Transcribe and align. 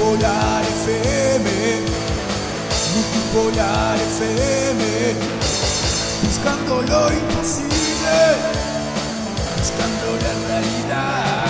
Multipolar 0.00 0.62
FM, 0.64 1.46
Multipolar 2.94 3.98
FM, 3.98 5.14
buscando 6.22 6.80
lo 6.80 7.12
imposible, 7.12 8.16
buscando 9.58 10.16
la 10.22 10.48
realidad. 10.48 11.49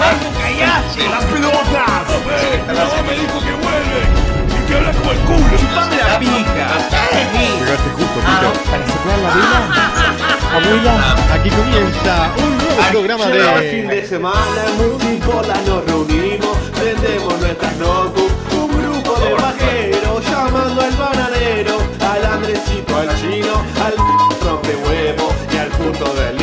¡Las 0.00 1.24
pelotas! 1.26 2.04
¡No, 2.68 3.02
me 3.04 3.14
dijo 3.16 3.40
que 3.40 3.52
vuelve! 3.52 4.00
¡Y 4.48 4.66
que 4.66 4.76
habla 4.76 4.92
como 4.92 5.12
el 5.12 5.18
culo! 5.18 5.58
¡Chupame 5.58 5.96
la 5.96 6.18
pija! 6.18 6.66
Llegaste 7.60 7.90
justo, 7.90 8.20
Ah, 8.24 8.40
Peter. 8.40 8.70
para 8.70 8.86
soplar 8.86 9.18
la 9.18 9.34
vela. 9.34 9.60
Abuela, 10.56 11.16
Aquí 11.34 11.50
comienza 11.50 12.30
un 12.38 12.58
nuevo 12.58 12.82
programa 12.90 13.24
el 13.26 13.70
fin 13.70 13.88
de... 13.88 13.96
de 13.96 14.06
semana, 14.08 14.64
en 14.66 14.76
multipola 14.78 15.54
nos 15.66 15.84
reunimos, 15.84 16.56
prendemos 16.74 17.38
nuestras 17.40 17.78
grupo 17.78 19.14
de 19.20 19.30
pajeros 19.36 20.24
llamando 20.30 20.80
al 20.80 20.92
bananero, 20.92 21.76
al 22.00 22.24
Andresito, 22.24 22.96
al 22.96 23.08
chino, 23.20 23.52
al 23.84 23.94
rompe 24.44 24.74
huevo 24.76 25.32
y 25.52 25.56
al 25.58 25.68
puto 25.68 26.14
del 26.14 26.39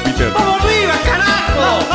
Peter. 0.00 0.30
¡Vamos 0.32 0.60
arriba, 0.62 0.94
carajo! 1.04 1.86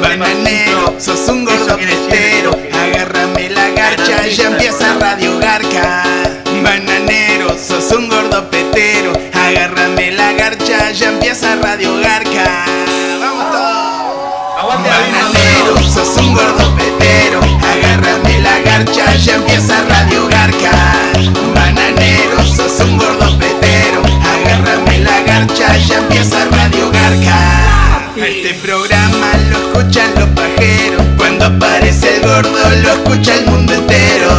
Bananero, 0.00 0.94
sos 0.98 1.28
un 1.28 1.44
gordo 1.44 1.76
petero. 1.76 2.50
Agárrame 2.72 3.50
la 3.50 3.68
garcha, 3.70 4.26
ya 4.26 4.48
empieza 4.48 4.94
Radio 4.98 5.38
Garca. 5.38 6.02
Bananero, 6.62 7.56
sos 7.58 7.90
un 7.92 8.08
gordo 8.08 8.48
petero. 8.50 9.12
Agárrame 9.34 10.12
la 10.12 10.32
garcha, 10.32 10.90
ya 10.92 11.08
empieza 11.10 11.56
Radio 11.56 11.98
Garca. 12.00 12.64
Vamos 13.20 13.50
todos. 13.50 14.82
Bananero, 14.84 15.82
sos 15.82 16.16
un 16.16 16.34
gordo 16.34 16.74
petero. 16.76 17.40
Agárrame 17.42 18.40
la 18.40 18.58
garcha, 18.60 19.14
ya 19.16 19.34
empieza 19.36 19.82
Radio 19.84 20.22
Garca. 20.22 20.37
Lo 32.46 32.92
escucha 32.92 33.34
el 33.34 33.46
mundo 33.46 33.74
entero. 33.74 34.30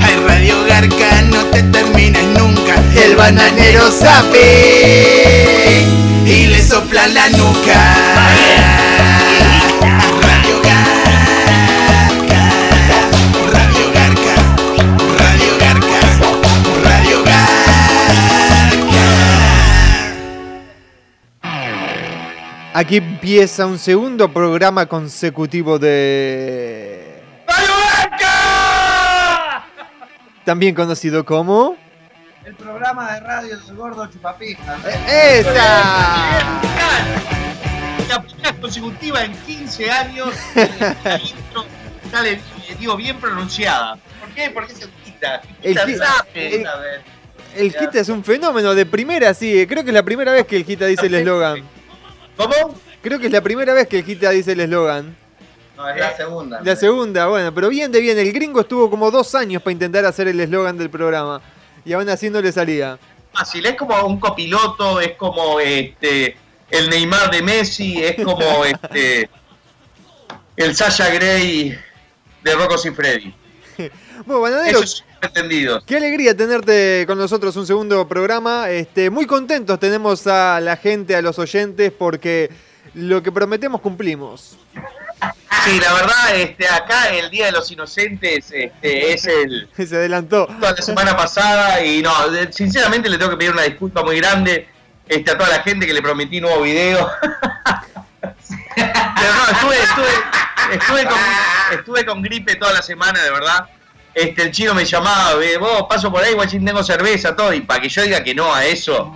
Hay 0.00 0.16
Radio 0.26 0.64
Garca, 0.66 1.22
no 1.22 1.44
te 1.46 1.62
terminas 1.62 2.24
nunca. 2.38 2.74
El 2.96 3.14
bananero 3.16 3.90
sabe 3.92 5.84
y 6.26 6.46
le 6.46 6.62
sopla 6.62 7.06
la 7.08 7.28
nuca. 7.30 7.94
Radio 10.22 10.60
Garca, 10.62 10.84
Radio 13.52 13.86
Garca, 13.94 14.34
Radio 15.18 15.50
Garca, 15.60 16.00
Radio 16.82 17.22
Garca. 17.24 17.44
aquí 22.72 22.96
empieza 22.96 23.66
un 23.66 23.78
segundo 23.78 24.32
programa 24.32 24.86
consecutivo 24.86 25.78
de... 25.78 27.13
También 30.44 30.74
conocido 30.74 31.24
como... 31.24 31.76
El 32.44 32.54
programa 32.56 33.14
de 33.14 33.20
radio 33.20 33.58
del 33.58 33.74
gordo 33.74 34.06
chupapija. 34.06 34.76
¡Esa! 35.08 36.60
La 38.08 38.20
primera 38.22 38.52
consecutiva 38.60 39.24
en 39.24 39.32
15 39.32 39.90
años. 39.90 40.34
La 41.04 41.18
intro 41.18 41.64
sale, 42.10 42.32
eh, 42.32 42.76
digo, 42.78 42.96
bien 42.96 43.18
pronunciada. 43.18 43.96
¿Por 44.20 44.28
qué? 44.34 44.50
Porque 44.50 44.74
se 44.74 44.86
quita. 45.04 45.40
El 45.62 45.78
el- 45.78 45.96
sabe. 45.98 47.00
El 47.56 47.72
Gita 47.72 48.00
es 48.00 48.08
un 48.08 48.24
fenómeno 48.24 48.74
de 48.74 48.84
primera, 48.84 49.32
sí. 49.32 49.64
Creo 49.66 49.84
que 49.84 49.90
es 49.90 49.94
la 49.94 50.02
primera 50.02 50.32
vez 50.32 50.44
que 50.46 50.56
el 50.56 50.64
Gita 50.64 50.86
dice 50.86 51.06
el 51.06 51.14
eslogan. 51.14 51.62
¿Cómo? 52.36 52.54
Creo 53.00 53.18
que 53.20 53.26
es 53.26 53.32
la 53.32 53.42
primera 53.42 53.72
vez 53.72 53.86
que 53.86 53.98
el 54.00 54.04
Gita 54.04 54.30
dice 54.30 54.52
el 54.52 54.60
eslogan. 54.60 55.16
No, 55.76 55.88
es 55.88 55.96
la 55.98 56.16
segunda. 56.16 56.60
La 56.62 56.76
segunda, 56.76 57.26
bueno, 57.26 57.52
pero 57.52 57.68
bien 57.68 57.90
de 57.90 58.00
bien. 58.00 58.18
El 58.18 58.32
gringo 58.32 58.60
estuvo 58.60 58.88
como 58.88 59.10
dos 59.10 59.34
años 59.34 59.62
para 59.62 59.72
intentar 59.72 60.04
hacer 60.04 60.28
el 60.28 60.38
eslogan 60.38 60.78
del 60.78 60.90
programa. 60.90 61.40
Y 61.84 61.92
aún 61.92 62.08
así 62.08 62.30
no 62.30 62.40
le 62.40 62.52
salía. 62.52 62.98
Fácil, 63.32 63.66
es 63.66 63.74
como 63.74 64.00
un 64.06 64.20
copiloto, 64.20 65.00
es 65.00 65.12
como 65.16 65.58
este 65.58 66.36
el 66.70 66.88
Neymar 66.88 67.30
de 67.30 67.42
Messi, 67.42 68.02
es 68.02 68.24
como 68.24 68.64
este 68.64 69.28
el 70.56 70.76
Sasha 70.76 71.10
Gray 71.10 71.76
de 72.42 72.54
Rocco 72.54 72.76
y 72.84 72.90
Freddy. 72.90 73.34
Bueno, 74.24 74.42
Bananero, 74.42 74.80
entendidos. 75.20 75.82
qué 75.84 75.96
alegría 75.96 76.36
tenerte 76.36 77.04
con 77.06 77.18
nosotros 77.18 77.56
un 77.56 77.66
segundo 77.66 78.06
programa. 78.06 78.70
Este, 78.70 79.10
muy 79.10 79.26
contentos 79.26 79.80
tenemos 79.80 80.26
a 80.28 80.60
la 80.60 80.76
gente, 80.76 81.16
a 81.16 81.22
los 81.22 81.38
oyentes, 81.40 81.92
porque 81.92 82.50
lo 82.94 83.22
que 83.22 83.32
prometemos 83.32 83.80
cumplimos. 83.80 84.56
Sí, 85.64 85.80
la 85.80 85.94
verdad, 85.94 86.34
este, 86.34 86.68
acá 86.68 87.08
el 87.08 87.30
Día 87.30 87.46
de 87.46 87.52
los 87.52 87.70
Inocentes 87.70 88.50
este, 88.52 89.12
es 89.12 89.26
el 89.26 89.68
Se 89.76 89.96
adelantó. 89.96 90.46
toda 90.46 90.72
la 90.72 90.82
semana 90.82 91.16
pasada 91.16 91.82
y 91.84 92.02
no, 92.02 92.12
sinceramente 92.50 93.08
le 93.08 93.16
tengo 93.16 93.30
que 93.30 93.36
pedir 93.38 93.52
una 93.52 93.62
disculpa 93.62 94.02
muy 94.02 94.16
grande 94.18 94.68
este, 95.08 95.30
a 95.30 95.38
toda 95.38 95.50
la 95.50 95.62
gente 95.62 95.86
que 95.86 95.94
le 95.94 96.02
prometí 96.02 96.40
nuevo 96.40 96.62
video. 96.62 97.10
Pero 98.76 99.34
no, 99.34 99.50
estuve, 99.50 99.82
estuve, 99.82 100.08
estuve, 100.72 101.04
con, 101.04 101.18
estuve 101.72 102.06
con 102.06 102.22
gripe 102.22 102.56
toda 102.56 102.72
la 102.72 102.82
semana, 102.82 103.22
de 103.22 103.30
verdad. 103.30 103.66
Este, 104.14 104.42
el 104.42 104.50
chino 104.52 104.74
me 104.74 104.84
llamaba, 104.84 105.34
"Ve, 105.34 105.56
vos 105.58 105.86
paso 105.88 106.10
por 106.12 106.22
ahí, 106.22 106.34
guachín, 106.34 106.64
tengo 106.64 106.82
cerveza, 106.84 107.34
todo, 107.34 107.52
y 107.52 107.62
para 107.62 107.80
que 107.80 107.88
yo 107.88 108.02
diga 108.02 108.22
que 108.22 108.32
no 108.34 108.54
a 108.54 108.64
eso, 108.64 109.12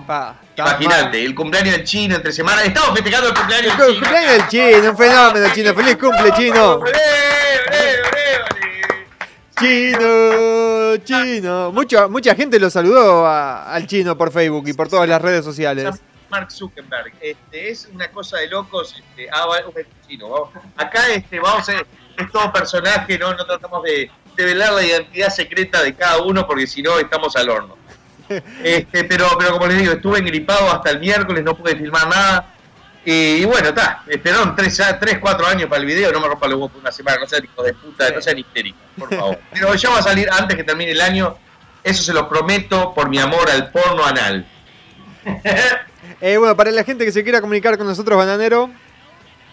imagínate, 0.56 1.24
el 1.24 1.34
cumpleaños 1.36 1.76
del 1.76 1.84
chino 1.84 2.16
entre 2.16 2.32
semanas, 2.32 2.64
estamos 2.64 2.90
festejando 2.94 3.28
el 3.28 3.34
cumpleaños 3.34 3.72
El 3.72 3.78
del 3.78 3.86
chino. 3.86 4.00
cumpleaños 4.00 4.32
del 4.32 4.48
chino, 4.48 4.90
un 4.90 4.96
fenómeno 4.98 5.54
chino. 5.54 5.74
¡Feliz 5.74 5.96
cumple, 5.96 6.32
chino! 6.36 6.80
Chino, 9.58 10.96
chino. 11.04 11.72
Mucha, 11.72 12.06
mucha 12.08 12.34
gente 12.34 12.58
lo 12.60 12.70
saludó 12.70 13.26
a- 13.26 13.72
al 13.72 13.86
chino 13.86 14.16
por 14.16 14.30
Facebook 14.32 14.68
y 14.68 14.72
por 14.72 14.88
todas 14.88 15.08
las 15.08 15.20
redes 15.20 15.44
sociales. 15.44 16.00
Mark 16.30 16.50
Zuckerberg, 16.52 17.12
este, 17.20 17.70
es 17.70 17.88
una 17.92 18.08
cosa 18.10 18.36
de 18.38 18.48
locos, 18.48 18.94
este, 18.96 19.28
ah, 19.32 19.46
chino, 20.06 20.28
vamos. 20.28 20.50
acá 20.76 21.08
este, 21.08 21.40
vamos 21.40 21.66
a, 21.70 21.72
es 21.72 22.30
todo 22.32 22.52
personaje, 22.52 23.18
no, 23.18 23.32
no 23.34 23.46
tratamos 23.46 23.82
de, 23.82 24.10
de 24.38 24.44
velar 24.44 24.72
la 24.72 24.84
identidad 24.84 25.30
secreta 25.30 25.82
de 25.82 25.94
cada 25.94 26.22
uno 26.22 26.46
porque 26.46 26.66
si 26.68 26.80
no 26.80 26.98
estamos 26.98 27.34
al 27.36 27.50
horno. 27.50 27.76
Este, 28.62 29.04
pero, 29.04 29.26
pero 29.38 29.52
como 29.52 29.66
les 29.66 29.78
digo, 29.78 29.94
estuve 29.94 30.18
engripado 30.18 30.70
hasta 30.70 30.90
el 30.90 31.00
miércoles, 31.00 31.42
no 31.42 31.56
pude 31.56 31.74
filmar 31.74 32.08
nada. 32.08 32.54
Y, 33.02 33.42
bueno, 33.46 33.70
está, 33.70 34.02
esperaron 34.06 34.54
3, 34.54 35.18
4 35.18 35.46
años 35.46 35.66
para 35.66 35.80
el 35.80 35.86
video, 35.86 36.12
no 36.12 36.20
me 36.20 36.28
rompa 36.28 36.46
los 36.46 36.56
huevos 36.56 36.72
por 36.72 36.80
una 36.82 36.92
semana, 36.92 37.20
no 37.20 37.26
sean 37.26 37.42
hijos 37.42 37.64
de 37.64 37.72
puta, 37.72 38.10
no 38.10 38.20
sean 38.20 38.38
histéricos, 38.38 38.82
por 38.98 39.08
favor. 39.08 39.38
Pero 39.52 39.74
ya 39.74 39.90
va 39.90 39.98
a 40.00 40.02
salir 40.02 40.28
antes 40.30 40.58
que 40.58 40.62
termine 40.62 40.90
el 40.90 41.00
año, 41.00 41.38
eso 41.82 42.02
se 42.02 42.12
lo 42.12 42.28
prometo 42.28 42.92
por 42.92 43.08
mi 43.08 43.18
amor 43.18 43.50
al 43.50 43.70
porno 43.70 44.04
anal. 44.04 44.46
Eh, 46.20 46.36
bueno, 46.36 46.56
para 46.56 46.72
la 46.72 46.82
gente 46.82 47.04
que 47.04 47.12
se 47.12 47.22
quiera 47.22 47.40
comunicar 47.40 47.78
con 47.78 47.86
nosotros, 47.86 48.16
Bananero, 48.16 48.70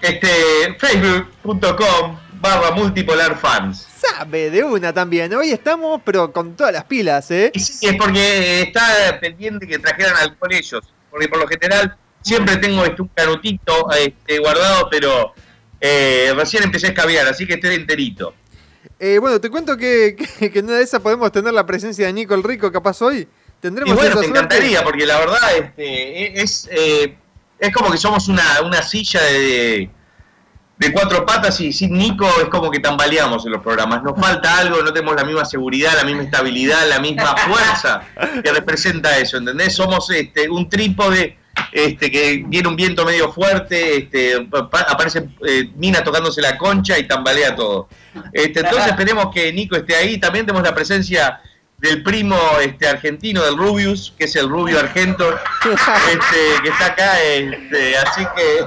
Este, 0.02 0.76
facebook.com 0.80 2.18
barra 2.42 2.72
multipolar 2.72 3.38
fans. 3.38 3.88
Sabe 4.10 4.50
de 4.50 4.64
una 4.64 4.94
también. 4.94 5.34
Hoy 5.34 5.52
estamos, 5.52 6.02
pero 6.04 6.32
con 6.32 6.56
todas 6.56 6.74
las 6.74 6.86
pilas, 6.86 7.30
¿eh? 7.32 7.52
Y 7.54 7.60
sí, 7.60 7.88
es 7.88 7.96
porque 7.96 8.62
está 8.62 9.20
pendiente 9.20 9.68
que 9.68 9.80
trajeran 9.80 10.16
alcohol 10.18 10.54
ellos, 10.54 10.84
porque 11.10 11.28
por 11.28 11.40
lo 11.40 11.48
general 11.48 11.96
siempre 12.22 12.58
tengo 12.58 12.84
este, 12.84 13.02
un 13.02 13.08
canutito 13.10 13.88
este, 13.92 14.40
guardado, 14.40 14.88
pero 14.90 15.34
eh, 15.80 16.34
recién 16.36 16.64
empecé 16.64 16.88
a 16.88 16.90
escabiar, 16.90 17.28
así 17.28 17.46
que 17.46 17.56
estoy 17.56 17.76
enterito. 17.76 18.34
Eh, 19.00 19.18
bueno, 19.20 19.40
te 19.42 19.50
cuento 19.50 19.78
que, 19.78 20.16
que, 20.40 20.52
que 20.52 20.60
en 20.60 20.66
una 20.66 20.78
de 20.78 20.84
esas 20.84 21.02
podemos 21.02 21.32
tener 21.32 21.54
la 21.54 21.66
presencia 21.66 22.08
de 22.08 22.14
Nico 22.14 22.34
el 22.34 22.44
Rico, 22.44 22.72
capaz 22.72 23.02
hoy. 23.02 23.20
Y 23.20 23.28
Tendremos 23.62 23.96
bueno, 23.96 24.10
esa 24.12 24.20
me 24.20 24.28
suerte. 24.28 24.40
encantaría, 24.40 24.84
porque 24.84 25.06
la 25.06 25.20
verdad 25.20 25.58
este, 25.58 26.42
es, 26.42 26.70
eh, 26.72 27.18
es 27.60 27.74
como 27.74 27.92
que 27.92 27.98
somos 27.98 28.28
una, 28.28 28.62
una 28.64 28.82
silla 28.84 29.22
de, 29.24 29.90
de 30.78 30.92
cuatro 30.92 31.26
patas 31.26 31.60
y 31.62 31.72
sin 31.72 31.94
Nico 31.94 32.28
es 32.42 32.50
como 32.50 32.70
que 32.70 32.80
tambaleamos 32.80 33.46
en 33.46 33.54
los 33.54 33.62
programas. 33.62 34.04
Nos 34.04 34.20
falta 34.20 34.58
algo, 34.58 34.82
no 34.84 34.92
tenemos 34.92 35.16
la 35.16 35.24
misma 35.24 35.46
seguridad, 35.46 35.94
la 35.96 36.04
misma 36.04 36.24
estabilidad, 36.24 36.88
la 36.90 37.00
misma 37.00 37.36
fuerza 37.48 38.02
que 38.44 38.52
representa 38.52 39.18
eso, 39.18 39.38
¿entendés? 39.38 39.74
Somos 39.76 40.10
este, 40.10 40.50
un 40.50 40.68
trípode 40.68 41.38
este, 41.72 42.12
que 42.12 42.44
viene 42.46 42.68
un 42.68 42.76
viento 42.76 43.06
medio 43.06 43.32
fuerte, 43.32 43.98
este, 44.00 44.42
pa- 44.52 44.86
aparece 44.90 45.30
eh, 45.48 45.70
Mina 45.76 46.04
tocándose 46.04 46.42
la 46.42 46.58
concha 46.58 47.00
y 47.00 47.08
tambalea 47.08 47.56
todo. 47.56 47.88
Este, 48.34 48.60
entonces 48.60 48.88
esperemos 48.88 49.34
que 49.34 49.54
Nico 49.54 49.78
esté 49.78 49.96
ahí. 49.96 50.18
También 50.20 50.46
tenemos 50.46 50.68
la 50.68 50.76
presencia 50.76 51.40
del 51.78 52.04
primo 52.04 52.38
este, 52.62 52.88
argentino 52.88 53.44
del 53.44 53.58
Rubius, 53.58 54.14
que 54.18 54.26
es 54.26 54.36
el 54.36 54.50
Rubio 54.50 54.80
Argento, 54.80 55.36
este, 56.12 56.62
que 56.64 56.70
está 56.70 56.86
acá, 56.88 57.22
este, 57.22 57.98
así 57.98 58.26
que 58.36 58.66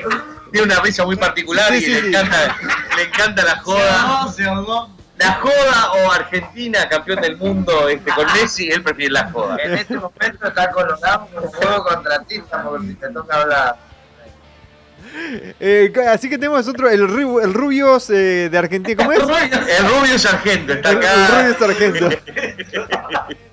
tiene 0.52 0.66
una 0.66 0.80
risa 0.80 1.04
muy 1.04 1.16
particular 1.16 1.68
Sí, 1.72 1.78
y 1.78 1.80
sí, 1.82 1.90
le 1.90 2.00
sí. 2.00 2.06
encanta, 2.08 2.56
le 2.96 3.02
encanta 3.02 3.44
la 3.44 3.56
joda. 3.58 4.26
La 5.18 5.34
joda 5.34 5.92
o 5.92 6.12
Argentina, 6.12 6.88
campeón 6.88 7.20
del 7.20 7.36
mundo, 7.36 7.90
este, 7.90 8.10
con 8.10 8.24
Messi, 8.32 8.70
él 8.70 8.82
prefiere 8.82 9.12
la 9.12 9.30
joda. 9.30 9.56
En 9.62 9.74
este 9.74 9.94
momento 9.96 10.48
está 10.48 10.70
colorado 10.70 11.26
con 11.26 11.44
un 11.44 11.50
juego 11.50 11.84
contra 11.84 12.22
ti, 12.22 12.40
porque 12.40 12.86
si 12.86 12.94
te 12.94 13.10
toca 13.10 13.42
hablar. 13.42 13.76
Eh, 15.60 15.92
así 16.08 16.28
que 16.30 16.38
tenemos 16.38 16.66
otro, 16.68 16.88
el, 16.88 17.00
el 17.02 17.52
Rubios 17.54 18.10
eh, 18.10 18.48
de 18.50 18.58
Argentina. 18.58 18.96
¿Cómo 18.96 19.12
es? 19.12 19.20
El 19.78 19.88
Rubio 19.88 20.18
Sargento 20.18 20.72
está 20.72 20.90
El, 20.90 20.96
acá. 20.98 21.14
el 21.14 21.26
Rubios 21.54 21.62
Argento. 21.62 22.08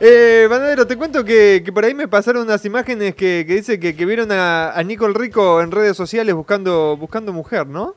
Eh, 0.00 0.46
Banadero, 0.48 0.86
te 0.86 0.96
cuento 0.96 1.24
que, 1.24 1.60
que 1.64 1.72
por 1.72 1.84
ahí 1.84 1.92
me 1.92 2.06
pasaron 2.06 2.42
unas 2.44 2.64
imágenes 2.64 3.16
que, 3.16 3.44
que 3.46 3.54
dice 3.56 3.80
que, 3.80 3.96
que 3.96 4.06
vieron 4.06 4.30
a, 4.30 4.70
a 4.70 4.82
Nico 4.84 5.06
el 5.06 5.14
Rico 5.14 5.60
en 5.60 5.72
redes 5.72 5.96
sociales 5.96 6.32
buscando 6.36 6.96
buscando 6.96 7.32
mujer, 7.32 7.66
¿no? 7.66 7.96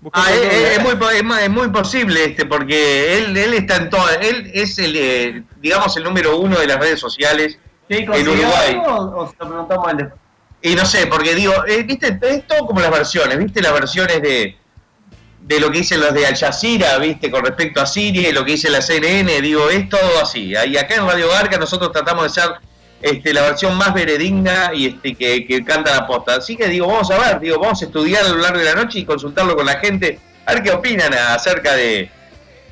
Buscando 0.00 0.26
Ah, 0.26 0.32
es, 0.34 0.42
novia. 0.44 0.70
es- 0.72 0.78
es 0.78 0.84
muy, 0.84 0.94
po- 0.96 1.10
es, 1.10 1.50
muy 1.50 1.68
posible 1.68 2.24
este 2.24 2.46
porque 2.46 3.18
él, 3.18 3.36
él 3.36 3.52
está 3.52 3.76
en 3.76 3.90
todas, 3.90 4.16
él 4.22 4.50
es 4.54 4.78
el 4.78 4.96
eh, 4.96 5.42
digamos 5.60 5.94
el 5.98 6.04
número 6.04 6.38
uno 6.38 6.58
de 6.58 6.66
las 6.66 6.78
redes 6.80 6.98
sociales 6.98 7.58
en 7.90 8.08
Uruguay. 8.08 8.80
o 8.86 9.28
se 9.28 9.36
lo 9.44 9.48
preguntamos 9.50 9.86
al 9.88 10.12
Y 10.60 10.74
no 10.74 10.84
sé, 10.84 11.06
porque 11.06 11.34
digo, 11.34 11.52
eh, 11.66 11.82
viste, 11.84 12.18
es 12.20 12.46
todo 12.46 12.66
como 12.66 12.80
las 12.80 12.90
versiones, 12.90 13.38
viste 13.38 13.62
las 13.62 13.72
versiones 13.72 14.20
de, 14.20 14.56
de 15.40 15.60
lo 15.60 15.70
que 15.70 15.78
dicen 15.78 16.00
los 16.00 16.12
de 16.12 16.26
Al 16.26 16.36
Jazeera, 16.36 16.98
viste, 16.98 17.30
con 17.30 17.44
respecto 17.44 17.80
a 17.80 17.86
Siria 17.86 18.32
lo 18.32 18.44
que 18.44 18.52
dice 18.52 18.68
la 18.68 18.82
CNN, 18.82 19.40
digo, 19.40 19.70
es 19.70 19.88
todo 19.88 20.20
así. 20.20 20.52
Y 20.52 20.76
acá 20.76 20.96
en 20.96 21.06
Radio 21.06 21.28
Garca 21.28 21.58
nosotros 21.58 21.92
tratamos 21.92 22.24
de 22.24 22.40
ser 22.40 22.50
este, 23.00 23.32
la 23.32 23.42
versión 23.42 23.76
más 23.76 23.94
veredigna 23.94 24.72
y 24.74 24.86
este, 24.86 25.14
que, 25.14 25.46
que 25.46 25.64
canta 25.64 25.94
la 25.94 26.06
posta. 26.06 26.34
Así 26.36 26.56
que 26.56 26.66
digo, 26.66 26.88
vamos 26.88 27.10
a 27.12 27.18
ver, 27.18 27.40
digo, 27.40 27.58
vamos 27.60 27.80
a 27.80 27.84
estudiar 27.84 28.24
a 28.24 28.28
lo 28.28 28.38
largo 28.38 28.58
de 28.58 28.64
la 28.64 28.74
noche 28.74 28.98
y 28.98 29.04
consultarlo 29.04 29.54
con 29.54 29.66
la 29.66 29.78
gente, 29.78 30.18
a 30.44 30.54
ver 30.54 30.62
qué 30.62 30.72
opinan 30.72 31.14
acerca 31.14 31.74
de 31.76 32.10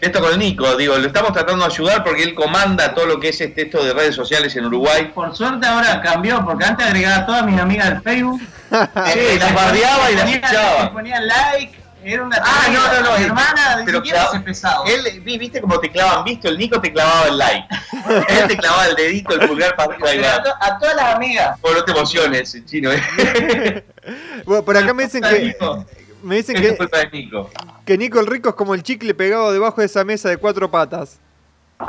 esto 0.00 0.20
con 0.20 0.32
el 0.32 0.38
Nico. 0.38 0.76
Digo, 0.76 0.96
lo 0.98 1.06
estamos 1.06 1.32
tratando 1.32 1.66
de 1.66 1.72
ayudar 1.72 2.04
porque 2.04 2.22
él 2.22 2.34
comanda 2.34 2.94
todo 2.94 3.06
lo 3.06 3.18
que 3.20 3.30
es 3.30 3.40
este, 3.40 3.62
esto 3.62 3.82
de 3.84 3.92
redes 3.92 4.14
sociales 4.14 4.54
en 4.56 4.66
Uruguay. 4.66 5.10
Por 5.14 5.34
suerte 5.36 5.66
ahora 5.66 6.00
cambió, 6.02 6.44
porque 6.44 6.64
antes 6.64 6.86
agregaba 6.86 7.16
a 7.16 7.26
todas 7.26 7.44
mis 7.46 7.58
amigas 7.60 7.90
del 7.90 8.02
Facebook. 8.02 8.40
Sí, 8.68 9.38
las 9.38 9.54
bardeaba 9.54 10.10
y 10.10 10.16
las 10.16 10.34
echaba. 10.34 10.82
le 10.84 10.90
ponía 10.90 11.20
like, 11.20 11.78
era 12.02 12.24
una 12.24 12.36
Ah, 12.44 12.66
no, 12.68 12.92
no, 12.94 13.00
no. 13.00 13.10
Mi 13.12 13.16
él- 13.18 13.24
hermana, 13.26 13.82
pero 13.86 14.02
clava- 14.02 14.30
ese 14.34 14.40
pesado. 14.40 14.84
Él, 14.86 15.20
vi- 15.22 15.38
viste 15.38 15.60
como 15.60 15.78
te 15.78 15.88
clavan 15.90 16.24
visto, 16.24 16.48
el 16.48 16.58
Nico 16.58 16.80
te 16.80 16.92
clavaba 16.92 17.28
el 17.28 17.38
like. 17.38 17.66
él 18.28 18.48
te 18.48 18.56
clavaba 18.56 18.86
el 18.86 18.96
dedito, 18.96 19.34
el 19.40 19.48
pulgar 19.48 19.76
para 19.76 19.96
Pero 19.96 20.26
a, 20.28 20.66
a 20.66 20.78
todas 20.80 20.96
las 20.96 21.14
amigas. 21.14 21.60
Vos 21.60 21.74
no 21.76 21.84
te 21.84 21.92
emociones, 21.92 22.56
chino. 22.66 22.90
¿eh? 22.92 23.84
Bueno, 24.44 24.64
por 24.64 24.76
acá 24.76 24.92
me 24.94 25.04
dicen 25.04 25.22
que 25.22 25.38
Nico. 25.40 25.84
Me 26.26 26.36
dicen 26.36 26.56
que, 26.56 26.72
de 26.72 27.10
Nico. 27.12 27.50
que 27.84 27.96
Nico 27.98 28.20
el 28.20 28.26
Rico 28.26 28.50
es 28.50 28.54
como 28.54 28.74
el 28.74 28.82
chicle 28.82 29.14
pegado 29.14 29.52
debajo 29.52 29.80
de 29.80 29.86
esa 29.86 30.04
mesa 30.04 30.28
de 30.28 30.36
cuatro 30.36 30.70
patas. 30.70 31.18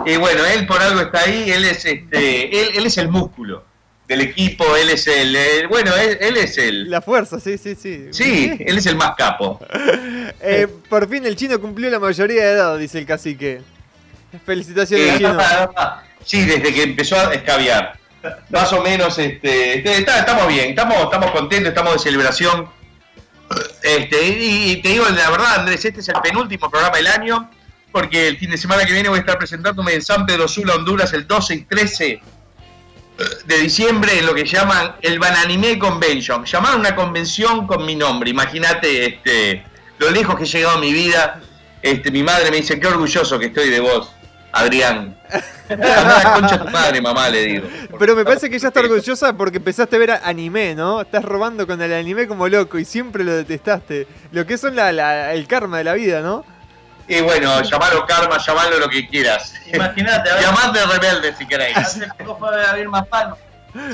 Y 0.06 0.18
bueno, 0.18 0.46
él 0.46 0.68
por 0.68 0.82
algo 0.82 1.02
está 1.02 1.22
ahí, 1.22 1.50
él 1.50 1.64
es 1.66 1.86
este, 1.86 2.62
él, 2.62 2.70
él 2.76 2.86
es 2.86 2.98
el 2.98 3.08
músculo 3.10 3.64
del 4.08 4.22
equipo, 4.22 4.64
él 4.76 4.90
es 4.90 5.08
el, 5.08 5.36
el- 5.36 5.68
bueno, 5.68 5.94
él, 5.96 6.18
él 6.22 6.38
es 6.38 6.58
el, 6.58 6.90
La 6.90 7.02
fuerza, 7.02 7.40
sí, 7.40 7.58
sí, 7.58 7.76
sí. 7.76 8.08
sí, 8.12 8.52
él 8.60 8.78
es 8.78 8.86
el 8.86 8.96
más 8.96 9.16
capo. 9.18 9.60
Eh, 10.40 10.68
por 10.90 11.10
fin 11.10 11.26
el 11.26 11.36
chino 11.36 11.60
cumplió 11.60 11.90
la 11.90 12.00
mayoría 12.00 12.46
de 12.46 12.52
edad, 12.52 12.78
dice 12.78 13.00
el 13.00 13.06
cacique. 13.06 13.62
Felicitaciones, 14.46 15.08
Eh, 15.16 15.18
chino. 15.18 15.38
Sí, 16.26 16.44
desde 16.46 16.74
que 16.74 16.84
empezó 16.84 17.16
a 17.16 17.34
escabiar. 17.34 17.98
Más 18.50 18.72
o 18.74 18.82
menos, 18.82 19.18
este, 19.18 19.78
este, 19.78 19.98
está- 20.00 20.20
estamos 20.20 20.48
bien, 20.48 20.70
estamos, 20.72 20.98
estamos 21.04 21.32
contentos, 21.32 21.70
estamos 21.70 21.94
de 21.94 22.00
celebración. 22.00 22.68
Este, 23.82 24.28
y, 24.28 24.82
te 24.82 24.90
digo 24.90 25.06
la 25.06 25.30
verdad, 25.30 25.60
Andrés, 25.60 25.86
este 25.86 26.02
es 26.02 26.10
el 26.10 26.20
penúltimo 26.22 26.70
programa 26.70 26.98
del 26.98 27.08
año, 27.08 27.50
porque 27.92 28.28
el 28.28 28.38
fin 28.38 28.52
de 28.52 28.58
semana 28.58 28.86
que 28.86 28.94
viene 28.94 29.10
voy 29.10 29.18
a 29.18 29.22
estar 29.22 29.38
presentándome 29.38 29.94
en 29.94 30.02
San 30.02 30.26
Pedro 30.26 30.48
Sula, 30.48 30.76
Honduras, 30.76 31.14
el 31.14 31.28
12 31.28 31.54
y 31.54 31.62
13 31.64 32.22
de 33.46 33.58
diciembre, 33.58 34.20
en 34.20 34.26
lo 34.26 34.36
que 34.36 34.46
llaman 34.46 34.96
el 35.02 35.20
Bananime 35.20 35.80
Convention. 35.80 36.46
Llamaron 36.46 36.82
una 36.82 36.96
convención 36.96 37.66
con 37.66 37.86
mi 37.86 37.96
nombre, 37.96 38.30
imagínate 38.30 39.06
este, 39.06 39.66
lo 39.98 40.12
lejos 40.12 40.36
que 40.36 40.44
he 40.44 40.48
llegado 40.48 40.76
en 40.76 40.82
mi 40.82 40.94
vida. 40.94 41.42
Este, 41.82 42.12
mi 42.12 42.24
madre 42.24 42.52
me 42.52 42.58
dice, 42.58 42.80
qué 42.80 42.88
orgulloso 42.88 43.40
que 43.40 43.48
estoy 43.48 43.70
de 43.70 43.80
vos, 43.80 44.12
Adrián. 44.60 45.18
A 45.70 45.76
la 45.76 46.34
concha 46.34 46.58
de 46.58 46.66
tu 46.66 46.70
madre, 46.72 47.02
mamá, 47.02 47.30
le 47.30 47.42
digo. 47.44 47.68
Pero 48.00 48.16
me 48.16 48.24
parece 48.24 48.50
que 48.50 48.56
ella 48.56 48.70
está 48.70 48.80
orgullosa 48.80 49.34
porque 49.34 49.58
empezaste 49.58 49.96
a 49.96 50.00
ver 50.00 50.12
a- 50.12 50.22
anime, 50.24 50.76
¿no? 50.76 51.02
Estás 51.02 51.24
robando 51.26 51.68
con 51.68 51.82
el 51.82 51.94
anime 51.94 52.28
como 52.28 52.48
loco 52.48 52.78
y 52.80 52.86
siempre 52.86 53.24
lo 53.24 53.34
detestaste. 53.34 54.08
Lo 54.32 54.46
que 54.46 54.54
es 54.56 54.62
son 54.62 54.76
la, 54.76 54.92
la- 54.92 55.34
el 55.34 55.48
karma 55.48 55.78
de 55.80 55.84
la 55.84 55.94
vida, 55.94 56.22
¿no? 56.22 56.46
Y 57.10 57.22
bueno, 57.22 57.62
llamalo 57.62 58.06
karma, 58.06 58.38
llamalo 58.38 58.80
lo 58.80 58.90
que 58.90 59.08
quieras. 59.08 59.54
Imagínate, 59.74 60.30
a 60.30 60.36
ver, 60.36 60.44
Llamadme 60.44 60.80
rebelde 60.86 61.34
si 61.38 61.46
queréis. 61.46 61.78
hace 61.78 62.08
poco 62.20 62.38
fue 62.38 62.66
a 62.66 62.72
a 62.72 62.76
Vilma 62.76 63.04
Palma. 63.04 63.36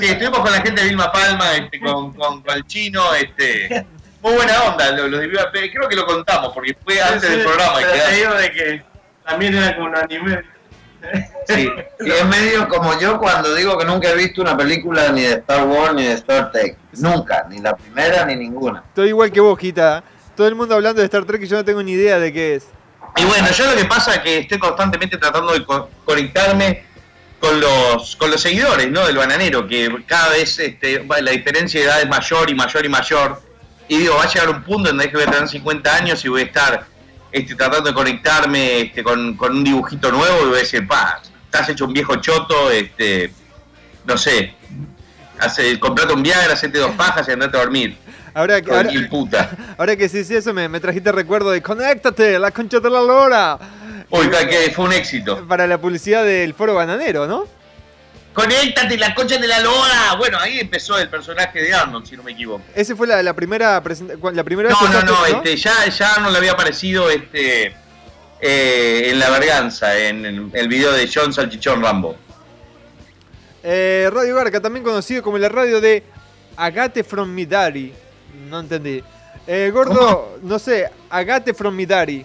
Sí, 0.00 0.06
estuvimos 0.06 0.38
con 0.40 0.50
la 0.52 0.60
gente 0.62 0.80
de 0.80 0.88
Vilma 0.88 1.12
Palma, 1.12 1.52
este, 1.54 1.78
con, 1.80 2.12
con, 2.14 2.42
con 2.42 2.54
el 2.56 2.64
chino, 2.66 3.14
este, 3.14 3.84
muy 4.22 4.32
buena 4.34 4.62
onda, 4.62 4.90
lo, 4.92 5.06
lo 5.08 5.18
de 5.18 5.28
creo 5.30 5.88
que 5.88 5.96
lo 5.96 6.06
contamos 6.06 6.52
porque 6.54 6.76
fue 6.84 7.00
antes 7.02 7.22
del 7.30 7.42
programa. 7.42 7.80
y 7.80 7.84
Pero 7.84 7.92
quedamos- 7.92 8.10
te 8.10 8.16
digo 8.16 8.34
de 8.34 8.50
que 8.52 8.82
también 9.26 9.54
era 9.56 9.74
como 9.76 9.88
un 9.88 9.96
anime. 9.96 10.42
Sí. 11.46 11.68
Y 12.00 12.10
es 12.10 12.24
medio 12.26 12.68
como 12.68 12.98
yo 12.98 13.18
cuando 13.18 13.54
digo 13.54 13.76
que 13.78 13.84
nunca 13.84 14.10
he 14.10 14.14
visto 14.16 14.40
una 14.42 14.56
película 14.56 15.10
ni 15.12 15.22
de 15.22 15.32
Star 15.34 15.64
Wars 15.66 15.94
ni 15.94 16.04
de 16.04 16.12
Star 16.12 16.50
Trek. 16.52 16.76
Nunca, 16.98 17.46
ni 17.48 17.58
la 17.60 17.76
primera 17.76 18.24
ni 18.24 18.36
ninguna. 18.36 18.82
Estoy 18.88 19.08
igual 19.08 19.30
que 19.32 19.40
vos, 19.40 19.58
Gita. 19.58 20.02
Todo 20.36 20.48
el 20.48 20.54
mundo 20.54 20.74
hablando 20.74 21.00
de 21.00 21.06
Star 21.06 21.24
Trek 21.24 21.42
y 21.42 21.46
yo 21.46 21.56
no 21.56 21.64
tengo 21.64 21.82
ni 21.82 21.92
idea 21.92 22.18
de 22.18 22.32
qué 22.32 22.54
es. 22.56 22.66
Y 23.16 23.24
bueno, 23.24 23.48
yo 23.52 23.70
lo 23.70 23.76
que 23.76 23.84
pasa 23.84 24.14
es 24.14 24.20
que 24.20 24.38
estoy 24.38 24.58
constantemente 24.58 25.16
tratando 25.18 25.52
de 25.52 25.64
co- 25.64 25.88
conectarme 26.04 26.84
con 27.38 27.60
los 27.60 28.16
con 28.16 28.30
los 28.30 28.40
seguidores 28.40 28.90
¿no? 28.90 29.06
del 29.06 29.16
bananero, 29.16 29.68
que 29.68 29.88
cada 30.06 30.30
vez 30.30 30.58
este, 30.58 30.98
va- 31.00 31.20
la 31.20 31.30
diferencia 31.30 31.78
de 31.80 31.86
edad 31.86 32.00
es 32.00 32.08
mayor 32.08 32.50
y 32.50 32.54
mayor 32.54 32.84
y 32.84 32.88
mayor. 32.88 33.42
Y 33.86 33.98
digo, 33.98 34.16
va 34.16 34.24
a 34.24 34.28
llegar 34.28 34.48
un 34.48 34.62
punto 34.64 34.90
en 34.90 34.96
donde 34.96 35.12
voy 35.12 35.22
a 35.22 35.26
tener 35.30 35.46
50 35.48 35.94
años 35.94 36.24
y 36.24 36.28
voy 36.28 36.40
a 36.40 36.44
estar 36.46 36.86
este, 37.34 37.56
tratando 37.56 37.88
de 37.88 37.94
conectarme 37.94 38.80
este, 38.82 39.02
con, 39.02 39.36
con 39.36 39.56
un 39.56 39.64
dibujito 39.64 40.12
nuevo 40.12 40.42
y 40.42 40.48
voy 40.50 40.54
a 40.56 40.60
decir, 40.60 40.86
pa, 40.86 41.20
estás 41.44 41.68
hecho 41.68 41.84
un 41.84 41.92
viejo 41.92 42.14
choto, 42.16 42.70
este, 42.70 43.32
no 44.06 44.16
sé, 44.16 44.54
hace, 45.40 45.80
comprate 45.80 46.12
un 46.14 46.22
Viagra, 46.22 46.52
hacete 46.52 46.78
dos 46.78 46.92
pajas 46.92 47.26
y 47.28 47.32
andate 47.32 47.56
a 47.56 47.60
dormir. 47.60 47.96
Ahora, 48.34 48.62
que- 48.62 48.70
ahora, 48.70 48.90
puta. 49.10 49.50
ahora 49.78 49.96
que 49.96 50.08
sí, 50.08 50.22
sí, 50.22 50.36
eso 50.36 50.54
me, 50.54 50.68
me 50.68 50.78
trajiste 50.78 51.10
recuerdo 51.10 51.50
de 51.50 51.60
Conéctate, 51.60 52.38
la 52.38 52.52
concha 52.52 52.78
de 52.78 52.88
la 52.90 53.00
lora. 53.00 53.58
Uy, 54.10 54.28
que 54.28 54.70
fue 54.72 54.84
un 54.84 54.92
éxito. 54.92 55.44
Para 55.48 55.66
la 55.66 55.78
publicidad 55.78 56.24
del 56.24 56.54
foro 56.54 56.74
bananero, 56.74 57.26
¿no? 57.26 57.46
Conéctate 58.34 58.98
la 58.98 59.14
concha 59.14 59.38
de 59.38 59.46
la 59.46 59.60
lora. 59.60 60.14
Bueno, 60.18 60.38
ahí 60.38 60.58
empezó 60.60 60.98
el 60.98 61.08
personaje 61.08 61.62
de 61.62 61.72
Arnold, 61.72 62.06
si 62.06 62.16
no 62.16 62.22
me 62.22 62.32
equivoco. 62.32 62.62
Esa 62.74 62.94
fue 62.94 63.06
la, 63.06 63.22
la 63.22 63.32
primera 63.32 63.80
la 63.80 64.44
primera 64.44 64.68
vez 64.68 64.78
No, 64.80 64.86
que 64.86 64.92
no, 64.92 65.02
no, 65.02 65.26
este, 65.26 65.56
ya, 65.56 65.86
ya 65.88 66.12
Arnold 66.14 66.32
le 66.32 66.38
había 66.38 66.52
aparecido 66.52 67.08
este 67.08 67.74
eh, 68.40 69.10
en 69.10 69.18
La 69.18 69.30
Verganza, 69.30 69.96
en, 69.98 70.26
el- 70.26 70.50
el 70.52 70.68
video 70.68 70.92
de 70.92 71.08
John 71.12 71.32
Salchichón 71.32 71.80
Rambo. 71.82 72.16
Eh, 73.62 74.10
radio 74.12 74.34
Garca, 74.36 74.60
también 74.60 74.84
conocido 74.84 75.22
como 75.22 75.38
la 75.38 75.48
radio 75.48 75.80
de 75.80 76.02
Agate 76.56 77.02
from 77.04 77.32
Midari. 77.32 77.92
No 78.50 78.60
entendí. 78.60 79.02
Eh, 79.46 79.70
gordo, 79.72 80.38
no 80.42 80.58
sé, 80.58 80.90
Agate 81.08 81.54
from 81.54 81.74
Midari. 81.74 82.24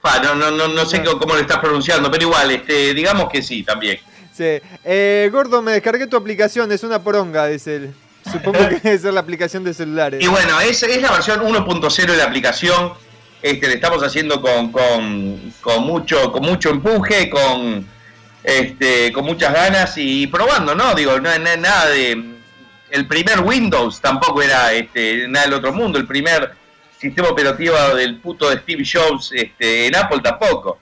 Pa, 0.00 0.18
no, 0.20 0.34
no, 0.34 0.50
no, 0.50 0.68
no 0.68 0.86
sé 0.86 1.02
cómo, 1.04 1.18
cómo 1.18 1.34
lo 1.34 1.40
estás 1.40 1.58
pronunciando, 1.58 2.10
pero 2.10 2.22
igual, 2.24 2.50
este, 2.52 2.94
digamos 2.94 3.28
que 3.30 3.42
sí, 3.42 3.62
también. 3.62 3.98
Sí. 4.40 4.58
Eh, 4.84 5.28
gordo, 5.30 5.60
me 5.60 5.72
descargué 5.72 6.06
tu 6.06 6.16
aplicación, 6.16 6.72
es 6.72 6.82
una 6.82 7.02
poronga, 7.02 7.46
dice 7.46 7.76
él. 7.76 7.94
Supongo 8.32 8.58
que 8.70 8.76
debe 8.82 8.98
ser 8.98 9.12
la 9.12 9.20
aplicación 9.20 9.64
de 9.64 9.74
celulares. 9.74 10.22
Y 10.24 10.28
bueno, 10.28 10.58
es, 10.62 10.82
es 10.82 11.02
la 11.02 11.12
versión 11.12 11.40
1.0 11.40 12.06
de 12.10 12.16
la 12.16 12.24
aplicación. 12.24 12.94
Este, 13.42 13.68
le 13.68 13.74
estamos 13.74 14.02
haciendo 14.02 14.40
con, 14.40 14.72
con, 14.72 15.52
con 15.60 15.82
mucho, 15.84 16.32
con 16.32 16.42
mucho 16.42 16.70
empuje, 16.70 17.28
con, 17.28 17.86
este, 18.42 19.12
con 19.12 19.24
muchas 19.26 19.52
ganas 19.52 19.92
y 19.96 20.26
probando, 20.26 20.74
¿no? 20.74 20.94
Digo, 20.94 21.20
no, 21.20 21.38
no- 21.38 21.56
nada 21.58 21.90
de. 21.90 22.24
El 22.90 23.06
primer 23.06 23.40
Windows 23.40 24.00
tampoco 24.00 24.40
era 24.42 24.72
este, 24.72 25.28
nada 25.28 25.44
del 25.44 25.54
otro 25.54 25.72
mundo. 25.72 25.98
El 25.98 26.06
primer 26.06 26.52
sistema 26.98 27.28
operativo 27.28 27.76
del 27.94 28.16
puto 28.20 28.48
de 28.50 28.56
Steve 28.58 28.84
Jobs 28.90 29.32
este, 29.34 29.86
en 29.86 29.96
Apple 29.96 30.20
tampoco. 30.22 30.78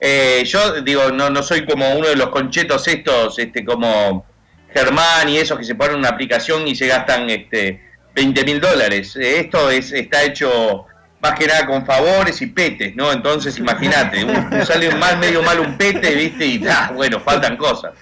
Eh, 0.00 0.44
yo 0.46 0.80
digo, 0.82 1.10
no, 1.10 1.28
no 1.30 1.42
soy 1.42 1.66
como 1.66 1.94
uno 1.94 2.08
de 2.08 2.16
los 2.16 2.28
conchetos 2.28 2.86
estos, 2.86 3.38
este, 3.38 3.64
como 3.64 4.24
Germán 4.72 5.28
y 5.28 5.38
esos 5.38 5.58
que 5.58 5.64
se 5.64 5.74
ponen 5.74 5.96
una 5.96 6.10
aplicación 6.10 6.66
y 6.68 6.76
se 6.76 6.86
gastan 6.86 7.28
este, 7.30 7.82
20 8.14 8.44
mil 8.44 8.60
dólares. 8.60 9.16
Eh, 9.16 9.40
Esto 9.40 9.70
es, 9.70 9.92
está 9.92 10.22
hecho 10.22 10.86
más 11.20 11.34
que 11.38 11.46
nada 11.46 11.66
con 11.66 11.84
favores 11.84 12.40
y 12.42 12.46
petes, 12.46 12.94
¿no? 12.94 13.12
Entonces 13.12 13.58
imagínate, 13.58 14.24
sale 14.64 14.94
mal, 14.94 15.18
medio 15.18 15.42
mal 15.42 15.58
un 15.58 15.76
pete, 15.76 16.14
¿viste? 16.14 16.46
Y 16.46 16.64
ah, 16.68 16.92
bueno, 16.94 17.18
faltan 17.20 17.56
cosas. 17.56 17.92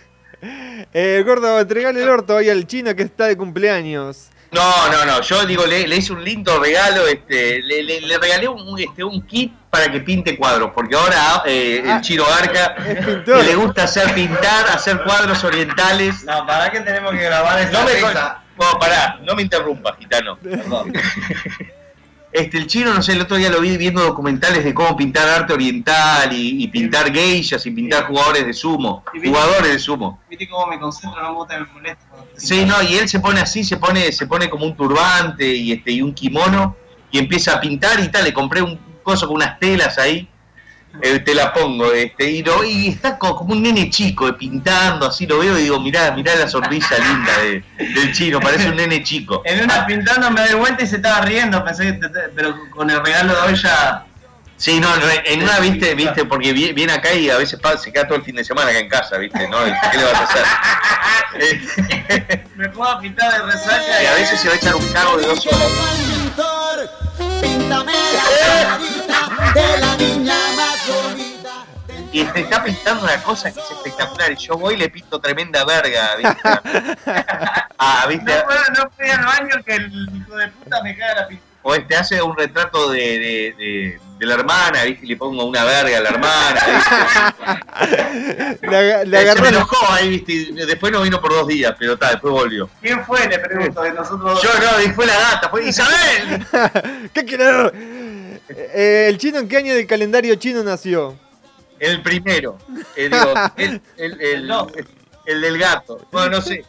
Eh, 0.92 1.22
gordo, 1.24 1.58
entregale 1.60 2.02
el 2.02 2.08
orto 2.08 2.36
hoy 2.36 2.50
al 2.50 2.66
chino 2.66 2.94
que 2.94 3.02
está 3.02 3.26
de 3.26 3.36
cumpleaños. 3.36 4.28
No, 4.52 4.88
no, 4.90 5.04
no, 5.04 5.20
yo 5.22 5.44
digo, 5.44 5.66
le, 5.66 5.86
le 5.86 5.96
hice 5.96 6.12
un 6.12 6.22
lindo 6.24 6.58
regalo, 6.58 7.06
este, 7.06 7.60
le, 7.62 7.82
le- 7.82 8.00
le 8.00 8.18
regalé 8.18 8.48
un, 8.48 8.60
un, 8.66 8.78
este, 8.80 9.02
un 9.04 9.20
kit 9.26 9.52
para 9.70 9.90
que 9.90 10.00
pinte 10.00 10.36
cuadros, 10.38 10.70
porque 10.74 10.94
ahora 10.96 11.42
eh, 11.44 11.82
el 11.84 12.00
chino 12.00 12.24
Garca 12.24 12.74
pintor. 12.76 13.44
le 13.44 13.54
gusta 13.56 13.82
hacer 13.84 14.14
pintar, 14.14 14.66
hacer 14.68 15.02
cuadros 15.02 15.42
orientales. 15.44 16.22
No, 16.24 16.46
¿para 16.46 16.70
qué 16.70 16.80
tenemos 16.80 17.12
que 17.12 17.18
grabar 17.24 17.58
esa 17.58 17.70
No 17.72 17.84
me 17.84 17.92
risa? 17.94 18.42
no, 18.58 18.78
pará, 18.78 19.18
no 19.22 19.34
me 19.34 19.42
interrumpas, 19.42 19.96
gitano. 19.98 20.38
Este, 22.36 22.58
el 22.58 22.66
chino, 22.66 22.92
no 22.92 23.02
sé, 23.02 23.12
el 23.12 23.22
otro 23.22 23.38
día 23.38 23.48
lo 23.48 23.62
vi 23.62 23.78
viendo 23.78 24.02
documentales 24.02 24.62
de 24.62 24.74
cómo 24.74 24.94
pintar 24.94 25.26
arte 25.26 25.54
oriental 25.54 26.30
y, 26.34 26.62
y 26.62 26.68
pintar 26.68 27.10
geishas 27.10 27.64
y 27.64 27.70
pintar 27.70 28.08
jugadores 28.08 28.44
de 28.44 28.52
sumo, 28.52 29.02
jugadores 29.24 29.72
de 29.72 29.78
sumo. 29.78 30.20
Viste 30.28 30.46
cómo 30.46 30.66
me 30.66 30.78
concentro, 30.78 31.22
no 31.22 31.30
me 31.30 31.34
gusta 31.34 31.58
me 31.58 31.94
te 31.94 31.96
Sí, 32.36 32.66
no, 32.66 32.82
y 32.82 32.96
él 32.96 33.08
se 33.08 33.20
pone 33.20 33.40
así, 33.40 33.64
se 33.64 33.78
pone, 33.78 34.12
se 34.12 34.26
pone 34.26 34.50
como 34.50 34.66
un 34.66 34.76
turbante 34.76 35.46
y 35.46 35.72
este 35.72 35.92
y 35.92 36.02
un 36.02 36.12
kimono 36.12 36.76
y 37.10 37.20
empieza 37.20 37.54
a 37.54 37.60
pintar 37.62 38.00
y 38.00 38.08
tal. 38.10 38.24
Le 38.24 38.34
compré 38.34 38.60
un 38.60 38.78
coso 39.02 39.26
con 39.26 39.36
unas 39.36 39.58
telas 39.58 39.96
ahí, 39.96 40.28
eh, 41.02 41.18
te 41.20 41.34
la 41.34 41.52
pongo, 41.52 41.92
este, 41.92 42.30
y, 42.30 42.42
lo- 42.42 42.64
y 42.64 42.88
está 42.88 43.18
co- 43.18 43.36
como 43.36 43.52
un 43.52 43.62
nene 43.62 43.90
chico 43.90 44.28
eh, 44.28 44.32
pintando, 44.32 45.06
así 45.08 45.26
lo 45.26 45.38
veo 45.38 45.58
y 45.58 45.62
digo, 45.62 45.78
mirá, 45.80 46.10
mirá 46.12 46.34
la 46.36 46.48
sonrisa 46.48 46.96
linda 46.98 47.38
de- 47.38 47.62
del 47.94 48.12
chino, 48.12 48.40
parece 48.40 48.68
un 48.68 48.76
nene 48.76 49.02
chico. 49.02 49.42
En 49.44 49.64
una 49.64 49.86
pintando 49.86 50.30
me 50.30 50.40
doy 50.42 50.54
vuelta 50.58 50.84
y 50.84 50.86
se 50.86 50.96
estaba 50.96 51.20
riendo, 51.22 51.62
pensé 51.64 51.84
que 51.84 51.92
te- 51.94 52.08
te- 52.08 52.28
pero 52.34 52.54
con 52.70 52.88
el 52.90 53.04
regalo 53.04 53.34
de 53.34 53.40
hoy 53.42 53.54
ya. 53.56 54.04
Sí, 54.58 54.80
no, 54.80 54.88
en 55.26 55.42
una, 55.42 55.58
viste, 55.60 55.94
viste, 55.94 56.24
porque 56.24 56.54
vi- 56.54 56.72
viene 56.72 56.94
acá 56.94 57.12
y 57.12 57.28
a 57.28 57.36
veces 57.36 57.60
se 57.78 57.92
queda 57.92 58.06
todo 58.06 58.16
el 58.16 58.24
fin 58.24 58.36
de 58.36 58.42
semana 58.42 58.70
acá 58.70 58.78
en 58.78 58.88
casa, 58.88 59.18
viste, 59.18 59.46
¿no? 59.48 59.58
¿Qué 59.92 59.98
le 59.98 60.04
vas 60.04 60.14
a 60.14 60.24
hacer? 60.24 60.44
Me 62.56 62.68
puedo 62.70 62.98
pintar 63.00 63.30
de 63.32 63.52
resaca 63.52 64.02
y 64.02 64.06
a 64.06 64.14
veces 64.14 64.40
se 64.40 64.48
va 64.48 64.54
a 64.54 64.56
echar 64.56 64.74
un 64.74 64.92
cago 64.94 65.18
de 65.18 65.26
dos 65.26 65.46
horas. 65.46 66.88
Píntame 67.42 67.92
la 67.92 68.78
carita 68.78 69.52
de 69.54 69.78
la 69.78 69.96
niña. 69.98 70.34
Y 72.20 72.24
te 72.24 72.40
está 72.40 72.64
pintando 72.64 73.04
una 73.04 73.22
cosa 73.22 73.52
que 73.52 73.60
es 73.60 73.70
espectacular. 73.70 74.32
Y 74.32 74.36
yo 74.36 74.56
voy 74.56 74.74
y 74.74 74.76
le 74.78 74.88
pinto 74.88 75.18
tremenda 75.20 75.64
verga, 75.64 76.16
¿viste? 76.16 76.40
Ah, 77.78 78.06
¿viste? 78.08 78.34
No 78.34 78.44
puedo, 78.46 78.60
no 78.78 78.90
fui 78.96 79.08
al 79.10 79.22
baño 79.24 79.62
que 79.64 79.74
el 79.74 80.08
hijo 80.16 80.34
de 80.36 80.48
puta 80.48 80.82
me 80.82 80.96
caga 80.96 81.14
la 81.20 81.28
pintura. 81.28 81.46
O 81.62 81.74
este 81.74 81.94
hace 81.96 82.22
un 82.22 82.34
retrato 82.36 82.90
de, 82.90 83.00
de, 83.00 83.54
de, 83.58 84.00
de 84.18 84.26
la 84.26 84.34
hermana, 84.34 84.84
¿viste? 84.84 85.04
Y 85.04 85.08
le 85.10 85.16
pongo 85.16 85.44
una 85.44 85.62
verga 85.64 85.98
a 85.98 86.00
la 86.00 86.08
hermana, 86.08 86.60
¿viste? 86.72 88.56
Se 88.60 88.66
me 89.06 89.18
agarró 89.18 89.42
la- 89.42 89.48
enojó 89.50 89.92
ahí, 89.92 90.08
¿viste? 90.08 90.32
Y 90.32 90.52
Después 90.54 90.90
no 90.92 91.02
vino 91.02 91.20
por 91.20 91.32
dos 91.32 91.46
días, 91.46 91.74
pero 91.78 91.94
está, 91.94 92.10
después 92.12 92.32
volvió. 92.32 92.70
¿Quién 92.80 93.04
fue? 93.04 93.26
Le 93.28 93.38
pregunto 93.40 93.82
de 93.82 93.92
nosotros. 93.92 94.42
Yo 94.42 94.48
no, 94.58 94.80
y 94.82 94.88
fue 94.92 95.04
la 95.06 95.18
gata, 95.18 95.48
fue 95.50 95.68
Isabel. 95.68 96.46
¿Qué 97.12 97.26
querés? 97.26 97.72
Eh, 98.48 99.06
¿El 99.10 99.18
chino 99.18 99.38
en 99.40 99.48
qué 99.48 99.58
año 99.58 99.74
del 99.74 99.86
calendario 99.86 100.34
chino 100.36 100.62
nació? 100.62 101.14
El 101.78 102.02
primero. 102.02 102.58
Eh, 102.96 103.08
digo, 103.10 103.34
el, 103.56 103.80
el, 103.96 104.20
el, 104.20 104.50
el 105.26 105.40
del 105.40 105.58
gato. 105.58 106.06
Bueno, 106.10 106.36
no 106.36 106.42
sé. 106.42 106.64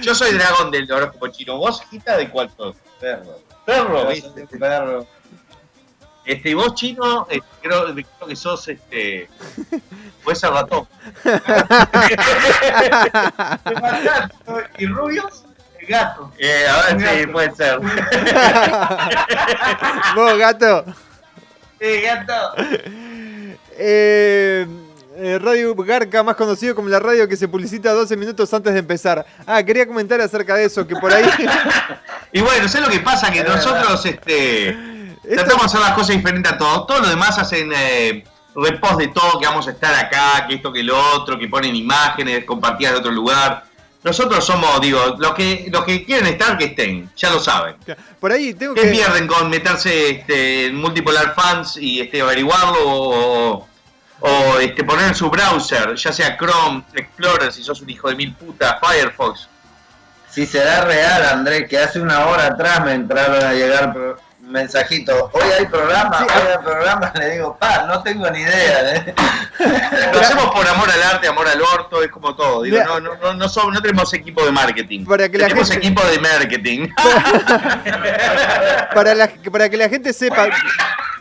Yo 0.00 0.14
soy 0.14 0.32
dragón 0.32 0.70
del 0.70 0.90
horóscopo 0.90 1.28
chino. 1.28 1.56
¿Vos, 1.56 1.82
Gita, 1.90 2.16
de 2.16 2.28
cuál 2.28 2.50
sos? 2.56 2.76
Perro. 3.00 3.38
Perro, 3.64 4.06
¿viste? 4.06 4.46
Perro. 4.46 5.06
Este, 6.24 6.50
y 6.50 6.54
vos, 6.54 6.74
chino, 6.74 7.26
eh, 7.30 7.40
creo, 7.62 7.94
creo 7.94 8.28
que 8.28 8.36
sos 8.36 8.68
este. 8.68 9.28
Puede 10.22 10.36
ser 10.36 10.50
ratón. 10.50 10.86
¿Y 14.78 14.86
rubios? 14.86 15.44
El 15.78 15.86
gato. 15.86 16.30
Eh, 16.38 16.66
a 16.68 16.94
ver, 16.94 17.20
sí, 17.20 17.26
puede 17.26 17.54
ser. 17.54 17.80
¿Vos, 20.14 20.38
gato? 20.38 20.84
Sí, 21.80 22.00
gato. 22.02 22.54
Eh, 23.82 24.66
eh, 25.16 25.38
radio 25.38 25.74
Garca, 25.74 26.22
más 26.22 26.36
conocido 26.36 26.74
como 26.74 26.88
la 26.88 26.98
radio 26.98 27.26
que 27.26 27.36
se 27.36 27.48
publicita 27.48 27.92
12 27.92 28.16
minutos 28.16 28.52
antes 28.52 28.72
de 28.72 28.78
empezar. 28.78 29.24
Ah, 29.46 29.62
quería 29.62 29.86
comentar 29.86 30.20
acerca 30.20 30.54
de 30.54 30.64
eso, 30.64 30.86
que 30.86 30.96
por 30.96 31.12
ahí... 31.12 31.24
Y 32.32 32.40
bueno, 32.42 32.68
¿sabes 32.68 32.86
lo 32.86 32.92
que 32.92 33.00
pasa? 33.00 33.28
Que 33.32 33.42
nosotros 33.42 34.06
este, 34.06 34.76
tratamos 35.34 35.62
de 35.62 35.66
hacer 35.66 35.80
las 35.80 35.92
cosas 35.94 36.14
diferentes 36.14 36.52
a 36.52 36.56
todos. 36.56 36.86
Todos 36.86 37.00
los 37.00 37.10
demás 37.10 37.36
hacen 37.38 37.72
eh, 37.74 38.22
repost 38.54 38.98
de 38.98 39.08
todo, 39.08 39.40
que 39.40 39.46
vamos 39.46 39.66
a 39.66 39.72
estar 39.72 39.92
acá, 39.94 40.46
que 40.46 40.54
esto, 40.54 40.72
que 40.72 40.84
lo 40.84 40.96
otro, 41.14 41.36
que 41.36 41.48
ponen 41.48 41.74
imágenes 41.74 42.44
compartidas 42.44 42.92
de 42.92 42.98
otro 43.00 43.10
lugar. 43.10 43.64
Nosotros 44.02 44.44
somos, 44.44 44.80
digo, 44.80 45.16
los 45.18 45.34
que, 45.34 45.68
los 45.70 45.84
que 45.84 46.04
quieren 46.04 46.26
estar, 46.28 46.56
que 46.56 46.66
estén, 46.66 47.10
ya 47.16 47.30
lo 47.30 47.40
saben. 47.40 47.74
Por 48.18 48.32
ahí 48.32 48.54
tengo 48.54 48.74
¿Qué 48.74 48.82
que... 48.82 48.88
pierden 48.88 49.26
con 49.26 49.50
meterse 49.50 50.10
este, 50.10 50.66
en 50.66 50.76
Multipolar 50.76 51.34
Fans 51.34 51.76
y 51.76 52.00
este, 52.00 52.22
averiguarlo 52.22 52.78
o, 52.82 53.68
o, 54.20 54.58
este, 54.58 54.84
poner 54.84 55.08
en 55.08 55.14
su 55.14 55.30
browser, 55.30 55.94
ya 55.94 56.12
sea 56.12 56.36
Chrome, 56.36 56.82
Explorer, 56.94 57.52
si 57.52 57.62
sos 57.62 57.80
un 57.80 57.90
hijo 57.90 58.08
de 58.08 58.16
mil 58.16 58.34
putas, 58.34 58.76
Firefox? 58.80 59.48
Si 60.30 60.46
será 60.46 60.82
real, 60.82 61.24
Andrés, 61.24 61.68
que 61.68 61.78
hace 61.78 62.00
una 62.00 62.26
hora 62.26 62.46
atrás 62.46 62.84
me 62.84 62.92
entraron 62.92 63.42
a 63.42 63.52
llegar 63.52 63.94
mensajitos. 64.42 65.28
Hoy 65.32 65.42
hay 65.58 65.66
programa, 65.66 66.18
hoy 66.20 66.26
hay 66.50 66.58
programa. 66.64 67.12
Le 67.16 67.30
digo, 67.30 67.56
pa, 67.56 67.84
no 67.86 68.02
tengo 68.02 68.28
ni 68.30 68.40
idea. 68.40 68.94
¿eh? 68.96 69.14
Lo 70.12 70.20
hacemos 70.20 70.46
por 70.52 70.66
amor 70.68 70.88
al 70.90 71.02
arte, 71.02 71.26
amor 71.28 71.48
al 71.48 71.60
orto, 71.62 72.02
es 72.02 72.10
como 72.10 72.34
todo. 72.36 72.62
Digo, 72.62 72.78
no, 72.84 73.00
no, 73.00 73.14
no, 73.16 73.34
no, 73.34 73.48
somos- 73.48 73.72
no 73.74 73.80
tenemos 73.82 74.12
equipo 74.14 74.44
de 74.44 74.52
marketing. 74.52 75.04
Para 75.04 75.28
que 75.28 75.38
tenemos 75.38 75.68
gente- 75.70 75.86
equipo 75.86 76.02
de 76.06 76.18
marketing. 76.18 76.88
para, 78.94 79.14
la- 79.14 79.30
para 79.50 79.68
que 79.68 79.76
la 79.76 79.88
gente 79.88 80.12
sepa, 80.12 80.48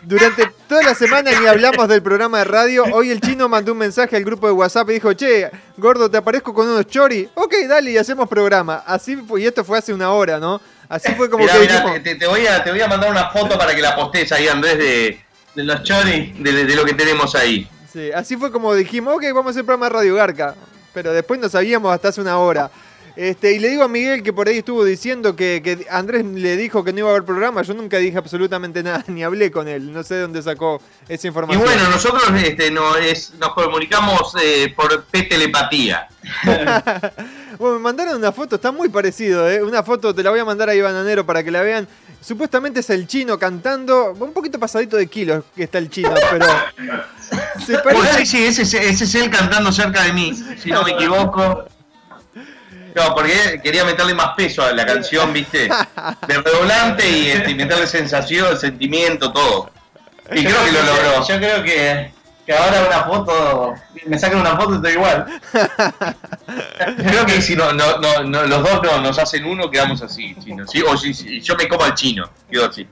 durante 0.03 0.49
toda 0.67 0.83
la 0.83 0.95
semana 0.95 1.31
ni 1.39 1.45
hablamos 1.47 1.87
del 1.87 2.01
programa 2.01 2.39
de 2.39 2.43
radio. 2.45 2.83
Hoy 2.91 3.11
el 3.11 3.21
chino 3.21 3.47
mandó 3.49 3.73
un 3.73 3.77
mensaje 3.77 4.15
al 4.15 4.23
grupo 4.23 4.47
de 4.47 4.53
WhatsApp 4.53 4.89
y 4.89 4.93
dijo, 4.93 5.13
che, 5.13 5.49
gordo, 5.77 6.09
te 6.09 6.17
aparezco 6.17 6.53
con 6.53 6.67
unos 6.67 6.87
chori. 6.87 7.29
Ok, 7.35 7.53
dale, 7.67 7.91
y 7.91 7.97
hacemos 7.97 8.27
programa. 8.27 8.83
Así 8.85 9.15
fue, 9.15 9.41
y 9.41 9.45
esto 9.45 9.63
fue 9.63 9.77
hace 9.77 9.93
una 9.93 10.11
hora, 10.11 10.39
¿no? 10.39 10.61
Así 10.87 11.13
fue 11.15 11.29
como 11.29 11.43
Mirá, 11.43 11.53
que 11.53 11.59
mirá, 11.61 11.73
dijimos, 11.75 12.03
te, 12.03 12.15
te 12.15 12.27
voy 12.27 12.47
a, 12.47 12.63
te 12.63 12.71
voy 12.71 12.81
a 12.81 12.87
mandar 12.87 13.11
una 13.11 13.29
foto 13.29 13.57
para 13.57 13.75
que 13.75 13.81
la 13.81 13.95
postes 13.95 14.31
ahí, 14.31 14.47
Andrés, 14.47 14.77
de, 14.77 15.19
de 15.55 15.63
los 15.63 15.83
choris, 15.83 16.43
de, 16.43 16.65
de 16.65 16.75
lo 16.75 16.83
que 16.85 16.93
tenemos 16.93 17.35
ahí. 17.35 17.69
sí, 17.91 18.11
así 18.11 18.37
fue 18.37 18.51
como 18.51 18.73
dijimos, 18.73 19.15
ok, 19.15 19.23
vamos 19.33 19.47
a 19.47 19.49
hacer 19.51 19.65
programa 19.65 19.87
de 19.87 19.93
Radio 19.93 20.15
Garca. 20.15 20.55
Pero 20.91 21.13
después 21.13 21.39
no 21.39 21.47
sabíamos 21.47 21.93
hasta 21.93 22.07
hace 22.07 22.19
una 22.19 22.39
hora. 22.39 22.71
Este, 23.21 23.51
y 23.51 23.59
le 23.59 23.67
digo 23.67 23.83
a 23.83 23.89
Miguel 23.89 24.23
que 24.23 24.31
por 24.31 24.47
ahí 24.47 24.59
estuvo 24.59 24.85
diciendo 24.85 25.35
que, 25.35 25.59
que 25.61 25.85
Andrés 25.89 26.23
le 26.23 26.55
dijo 26.55 26.85
que 26.85 26.93
no 26.93 26.99
iba 26.99 27.09
a 27.09 27.11
haber 27.11 27.25
programa. 27.25 27.63
Yo 27.63 27.73
nunca 27.73 27.97
dije 27.97 28.17
absolutamente 28.17 28.81
nada, 28.81 29.03
ni 29.09 29.23
hablé 29.25 29.51
con 29.51 29.67
él. 29.67 29.91
No 29.91 30.03
sé 30.03 30.15
de 30.15 30.21
dónde 30.21 30.41
sacó 30.41 30.81
esa 31.09 31.27
Y 31.27 31.29
información. 31.29 31.61
bueno, 31.65 31.89
nosotros 31.89 32.23
este, 32.41 32.71
no, 32.71 32.95
es, 32.95 33.33
nos 33.33 33.53
comunicamos 33.53 34.33
eh, 34.41 34.73
por 34.75 35.03
P-telepatía. 35.03 36.07
Bueno, 37.59 37.75
me 37.75 37.81
mandaron 37.81 38.15
una 38.15 38.31
foto, 38.31 38.55
está 38.55 38.71
muy 38.71 38.87
parecido, 38.87 39.49
¿eh? 39.49 39.61
Una 39.61 39.83
foto, 39.83 40.15
te 40.15 40.23
la 40.23 40.29
voy 40.29 40.39
a 40.39 40.45
mandar 40.45 40.69
ahí, 40.69 40.79
Bananero, 40.79 41.25
para 41.25 41.43
que 41.43 41.51
la 41.51 41.61
vean. 41.61 41.85
Supuestamente 42.21 42.79
es 42.79 42.89
el 42.89 43.05
chino 43.05 43.37
cantando, 43.37 44.13
un 44.17 44.31
poquito 44.31 44.57
pasadito 44.57 44.95
de 44.95 45.07
kilos 45.07 45.43
que 45.53 45.63
está 45.63 45.77
el 45.77 45.89
chino, 45.89 46.13
pero... 46.31 46.45
se 47.65 47.77
parece- 47.79 48.19
sí, 48.19 48.25
sí, 48.27 48.45
ese, 48.45 48.61
es- 48.61 48.73
ese 48.75 49.03
es 49.03 49.15
él 49.15 49.29
cantando 49.29 49.73
cerca 49.73 50.03
de 50.03 50.13
mí, 50.13 50.33
si 50.57 50.69
no 50.71 50.83
me 50.83 50.91
equivoco. 50.91 51.65
No, 52.95 53.13
porque 53.13 53.59
quería 53.63 53.83
meterle 53.85 54.13
más 54.13 54.35
peso 54.35 54.63
a 54.63 54.71
la 54.71 54.85
canción, 54.85 55.31
¿viste? 55.33 55.69
De 56.27 56.37
redoblante 56.41 57.07
y, 57.07 57.29
este, 57.29 57.51
y 57.51 57.55
meterle 57.55 57.87
sensación, 57.87 58.57
sentimiento, 58.57 59.31
todo. 59.31 59.71
Y 60.31 60.43
creo 60.43 60.63
que 60.65 60.71
lo 60.71 60.83
logró. 60.83 61.27
Yo 61.27 61.37
creo 61.37 61.63
que, 61.63 62.11
que 62.45 62.53
ahora 62.53 62.85
una 62.87 63.03
foto, 63.03 63.73
me 64.05 64.17
sacan 64.17 64.39
una 64.41 64.55
foto 64.55 64.73
y 64.73 64.75
estoy 64.77 64.93
igual. 64.93 65.25
Creo 66.97 67.25
que 67.25 67.41
si 67.41 67.55
no, 67.55 67.73
no, 67.73 67.99
no, 67.99 68.23
no, 68.23 68.43
los 68.45 68.63
dos 68.63 68.81
no, 68.83 69.01
nos 69.01 69.19
hacen 69.19 69.45
uno, 69.45 69.69
quedamos 69.69 70.01
así, 70.01 70.35
chino. 70.43 70.65
¿sí? 70.67 70.81
O 70.81 70.97
si, 70.97 71.13
si 71.13 71.41
yo 71.41 71.55
me 71.55 71.67
como 71.67 71.83
al 71.83 71.93
chino, 71.95 72.29
quedo 72.49 72.67
así. 72.67 72.87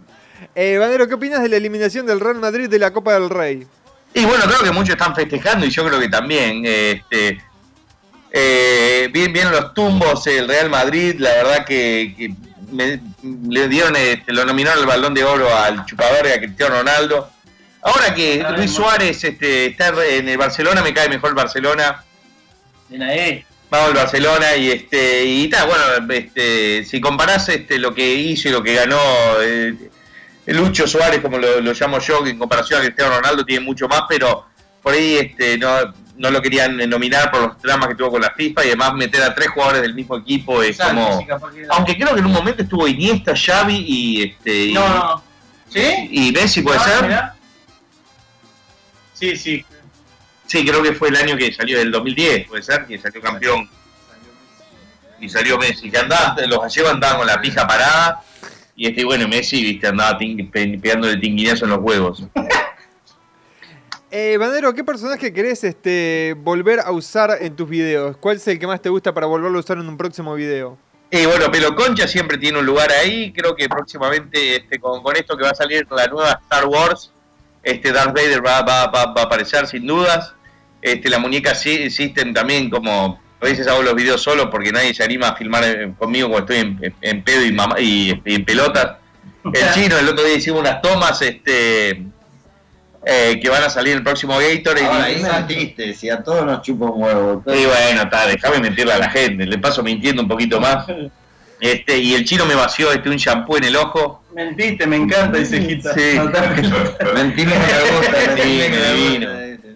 Eh, 0.54 0.78
Banero, 0.78 1.08
¿qué 1.08 1.16
opinas 1.16 1.42
de 1.42 1.50
la 1.50 1.58
eliminación 1.58 2.06
del 2.06 2.20
Real 2.20 2.40
Madrid 2.40 2.70
de 2.70 2.80
la 2.80 2.92
Copa 2.92 3.14
del 3.14 3.30
Rey? 3.30 3.68
Y 4.14 4.26
bueno, 4.26 4.46
creo 4.46 4.60
que 4.64 4.72
muchos 4.72 4.92
están 4.92 5.14
festejando 5.14 5.66
y 5.66 5.70
yo 5.70 5.86
creo 5.86 6.00
que 6.00 6.10
también. 6.10 6.64
Este, 6.66 7.38
eh, 8.40 9.10
bien, 9.12 9.34
bien 9.34 9.52
los 9.52 9.74
tumbos, 9.74 10.26
el 10.28 10.48
Real 10.48 10.70
Madrid, 10.70 11.16
la 11.20 11.30
verdad 11.32 11.66
que, 11.66 12.14
que 12.18 12.32
me- 12.72 13.00
le 13.50 13.68
dieron, 13.68 13.96
este, 13.96 14.32
lo 14.34 14.46
nominaron 14.46 14.80
el 14.82 14.86
balón 14.86 15.14
de 15.14 15.24
oro 15.24 15.54
al 15.56 15.86
chupaverga 15.86 16.36
a 16.36 16.38
Cristiano 16.40 16.76
Ronaldo. 16.76 17.30
Ahora 17.82 18.14
que 18.14 18.44
Luis 18.56 18.72
Suárez 18.72 19.24
este, 19.24 19.68
está 19.68 19.94
en 20.10 20.28
el 20.30 20.38
Barcelona, 20.38 20.82
me 20.82 20.94
cae 20.94 21.10
mejor 21.10 21.30
el 21.30 21.36
Barcelona. 21.36 22.04
Vamos 23.70 23.90
al 23.90 23.94
Barcelona 23.96 24.56
y 24.56 24.72
este 24.72 25.26
y 25.26 25.44
está 25.46 25.66
bueno 25.66 25.84
este 26.14 26.86
si 26.86 27.02
comparás 27.02 27.50
este 27.50 27.78
lo 27.80 27.94
que 27.94 28.14
hizo 28.14 28.48
y 28.48 28.52
lo 28.52 28.64
que 28.64 28.74
ganó 28.76 28.98
eh, 29.42 29.74
Lucho 30.46 30.88
Suárez 30.88 31.20
como 31.20 31.38
lo, 31.38 31.60
lo 31.60 31.74
llamo 31.74 32.00
yo 32.00 32.26
en 32.26 32.40
comparación 32.40 32.80
a 32.80 32.86
Cristiano 32.86 33.18
Ronaldo 33.18 33.44
tiene 33.44 33.66
mucho 33.66 33.90
más 33.90 34.04
pero 34.08 34.46
por 34.82 34.94
ahí 34.94 35.18
este 35.18 35.58
no, 35.58 35.94
no 36.18 36.32
lo 36.32 36.42
querían 36.42 36.78
nominar 36.90 37.30
por 37.32 37.42
los 37.42 37.62
dramas 37.62 37.88
que 37.90 37.96
tuvo 37.96 38.12
con 38.12 38.22
la 38.22 38.32
FIFA 38.32 38.64
y 38.66 38.68
además 38.70 38.94
meter 38.96 39.22
a 39.24 39.34
tres 39.36 39.50
jugadores 39.50 39.82
del 39.82 39.94
mismo 39.94 40.18
equipo 40.18 40.62
es 40.64 40.78
como 40.78 41.26
aunque 41.70 41.96
creo 41.96 42.14
que 42.14 42.20
en 42.20 42.26
un 42.26 42.32
momento 42.34 42.64
estuvo 42.64 42.88
Iniesta 42.88 43.34
Xavi 43.36 43.86
y 43.88 44.24
este 44.24 44.66
y, 44.66 44.74
No, 44.74 44.88
no. 44.90 45.24
¿Sí? 45.70 46.08
y 46.12 46.32
Messi 46.32 46.62
puede 46.62 46.80
Ah, 46.80 46.84
ser 46.84 47.04
mirá. 47.04 47.36
Sí, 49.14 49.36
sí. 49.36 49.66
Sí, 50.46 50.66
creo 50.66 50.82
que 50.82 50.94
fue 50.94 51.10
el 51.10 51.18
año 51.18 51.36
que 51.36 51.52
salió, 51.54 51.80
el 51.82 51.92
2010, 51.92 52.48
puede 52.48 52.64
ser, 52.64 52.86
que 52.86 52.98
salió 52.98 53.20
campeón. 53.22 53.70
Y 55.20 55.28
salió 55.28 55.58
Messi, 55.58 55.90
que 55.92 55.98
andaba, 55.98 56.36
los 56.48 56.62
gallegos 56.62 56.92
andaban 56.94 57.18
con 57.18 57.28
la 57.28 57.42
pija 57.42 57.68
parada. 57.68 58.22
Y 58.76 58.88
este, 58.88 59.04
bueno, 59.04 59.28
Messi, 59.28 59.62
viste, 59.62 59.88
andaba 59.88 60.18
ting- 60.18 60.50
pe- 60.50 60.78
pegándole 60.82 61.18
tinguinazo 61.18 61.66
en 61.66 61.72
los 61.72 61.80
huevos. 61.82 62.24
Eh, 64.10 64.38
Banero, 64.38 64.74
¿qué 64.74 64.84
personaje 64.86 65.34
querés 65.34 65.64
este, 65.66 66.34
volver 66.38 66.80
a 66.80 66.92
usar 66.92 67.38
en 67.42 67.56
tus 67.56 67.68
videos? 67.68 68.16
¿Cuál 68.18 68.38
es 68.38 68.48
el 68.48 68.58
que 68.58 68.66
más 68.66 68.82
te 68.82 68.90
gusta 68.90 69.14
para 69.14 69.28
volverlo 69.28 69.58
a 69.58 69.62
usar 69.62 69.78
en 69.78 69.88
un 69.90 69.98
próximo 69.98 70.34
video? 70.34 70.78
Y 71.12 71.26
bueno, 71.26 71.52
Pelo 71.52 71.76
Concha 71.76 72.08
siempre 72.08 72.38
tiene 72.38 72.60
un 72.60 72.66
lugar 72.66 72.90
ahí. 72.92 73.34
Creo 73.34 73.56
que 73.56 73.68
próximamente, 73.68 74.58
este, 74.58 74.80
con, 74.80 75.04
con 75.04 75.16
esto 75.18 75.36
que 75.38 75.44
va 75.44 75.50
a 75.52 75.56
salir 75.56 75.86
la 75.92 76.08
nueva 76.08 76.40
Star 76.44 76.66
Wars, 76.68 77.12
este 77.64 77.92
Darth 77.92 78.16
Vader 78.16 78.46
va, 78.46 78.62
va- 78.62 78.88
va- 78.88 79.14
va 79.14 79.22
a 79.22 79.26
aparecer 79.26 79.68
sin 79.68 79.86
dudas. 79.86 80.34
Este, 80.82 81.10
la 81.10 81.20
muñeca 81.20 81.54
sí- 81.54 81.90
System 81.90 82.34
también, 82.34 82.70
como 82.70 83.20
a 83.42 83.46
veces 83.46 83.68
hago 83.68 83.84
los 83.84 83.94
videos 83.96 84.22
solo 84.22 84.50
porque 84.50 84.72
nadie 84.72 84.94
se 84.94 85.04
anima 85.04 85.30
a 85.30 85.36
filmar 85.36 85.64
eh, 85.66 85.94
conmigo 85.98 86.30
cuando 86.30 86.54
estoy 86.54 86.70
en, 86.82 86.96
en 87.02 87.24
pedo 87.24 87.46
y, 87.46 87.52
mamá- 87.52 87.80
y, 87.80 88.22
y 88.24 88.36
en 88.36 88.46
pelotas. 88.46 88.98
El 89.54 89.70
chino, 89.74 89.98
el 89.98 90.08
otro 90.08 90.24
día 90.26 90.36
hicimos 90.36 90.62
unas 90.62 90.82
tomas 90.82 91.22
este, 91.22 92.04
eh, 93.10 93.40
que 93.42 93.50
van 93.50 93.64
a 93.64 93.70
salir 93.70 93.96
el 93.96 94.04
próximo 94.04 94.38
Gator. 94.38 94.78
Ahora, 94.80 95.10
y, 95.10 95.16
ahí 95.16 95.24
mentiste, 95.24 95.94
si 95.94 96.10
a 96.10 96.22
todos 96.22 96.46
nos 96.46 96.62
chupa 96.62 96.86
un 96.86 97.02
huevo. 97.02 97.42
y 97.48 97.66
bueno, 97.66 98.02
está, 98.02 98.28
déjame 98.28 98.60
mentirle 98.60 98.92
a 98.92 98.98
la 98.98 99.10
gente, 99.10 99.46
le 99.46 99.58
paso 99.58 99.82
mintiendo 99.82 100.22
un 100.22 100.28
poquito 100.28 100.60
más. 100.60 100.86
Este, 101.60 101.98
y 101.98 102.14
el 102.14 102.24
chino 102.24 102.46
me 102.46 102.54
vació 102.54 102.92
este, 102.92 103.10
un 103.10 103.16
shampoo 103.16 103.58
en 103.58 103.64
el 103.64 103.76
ojo. 103.78 104.22
Mentiste, 104.36 104.86
me 104.86 104.98
encanta 104.98 105.40
ese 105.40 105.58
hijita. 105.58 105.92
Sí. 105.96 106.02
Mentime 107.16 107.52
que 107.52 107.58
me 107.58 107.98
gusta, 107.98 108.22
Sí, 108.22 108.28
mentime 108.28 108.70
que 108.70 108.78
me 108.78 109.48
gusta. 109.58 109.74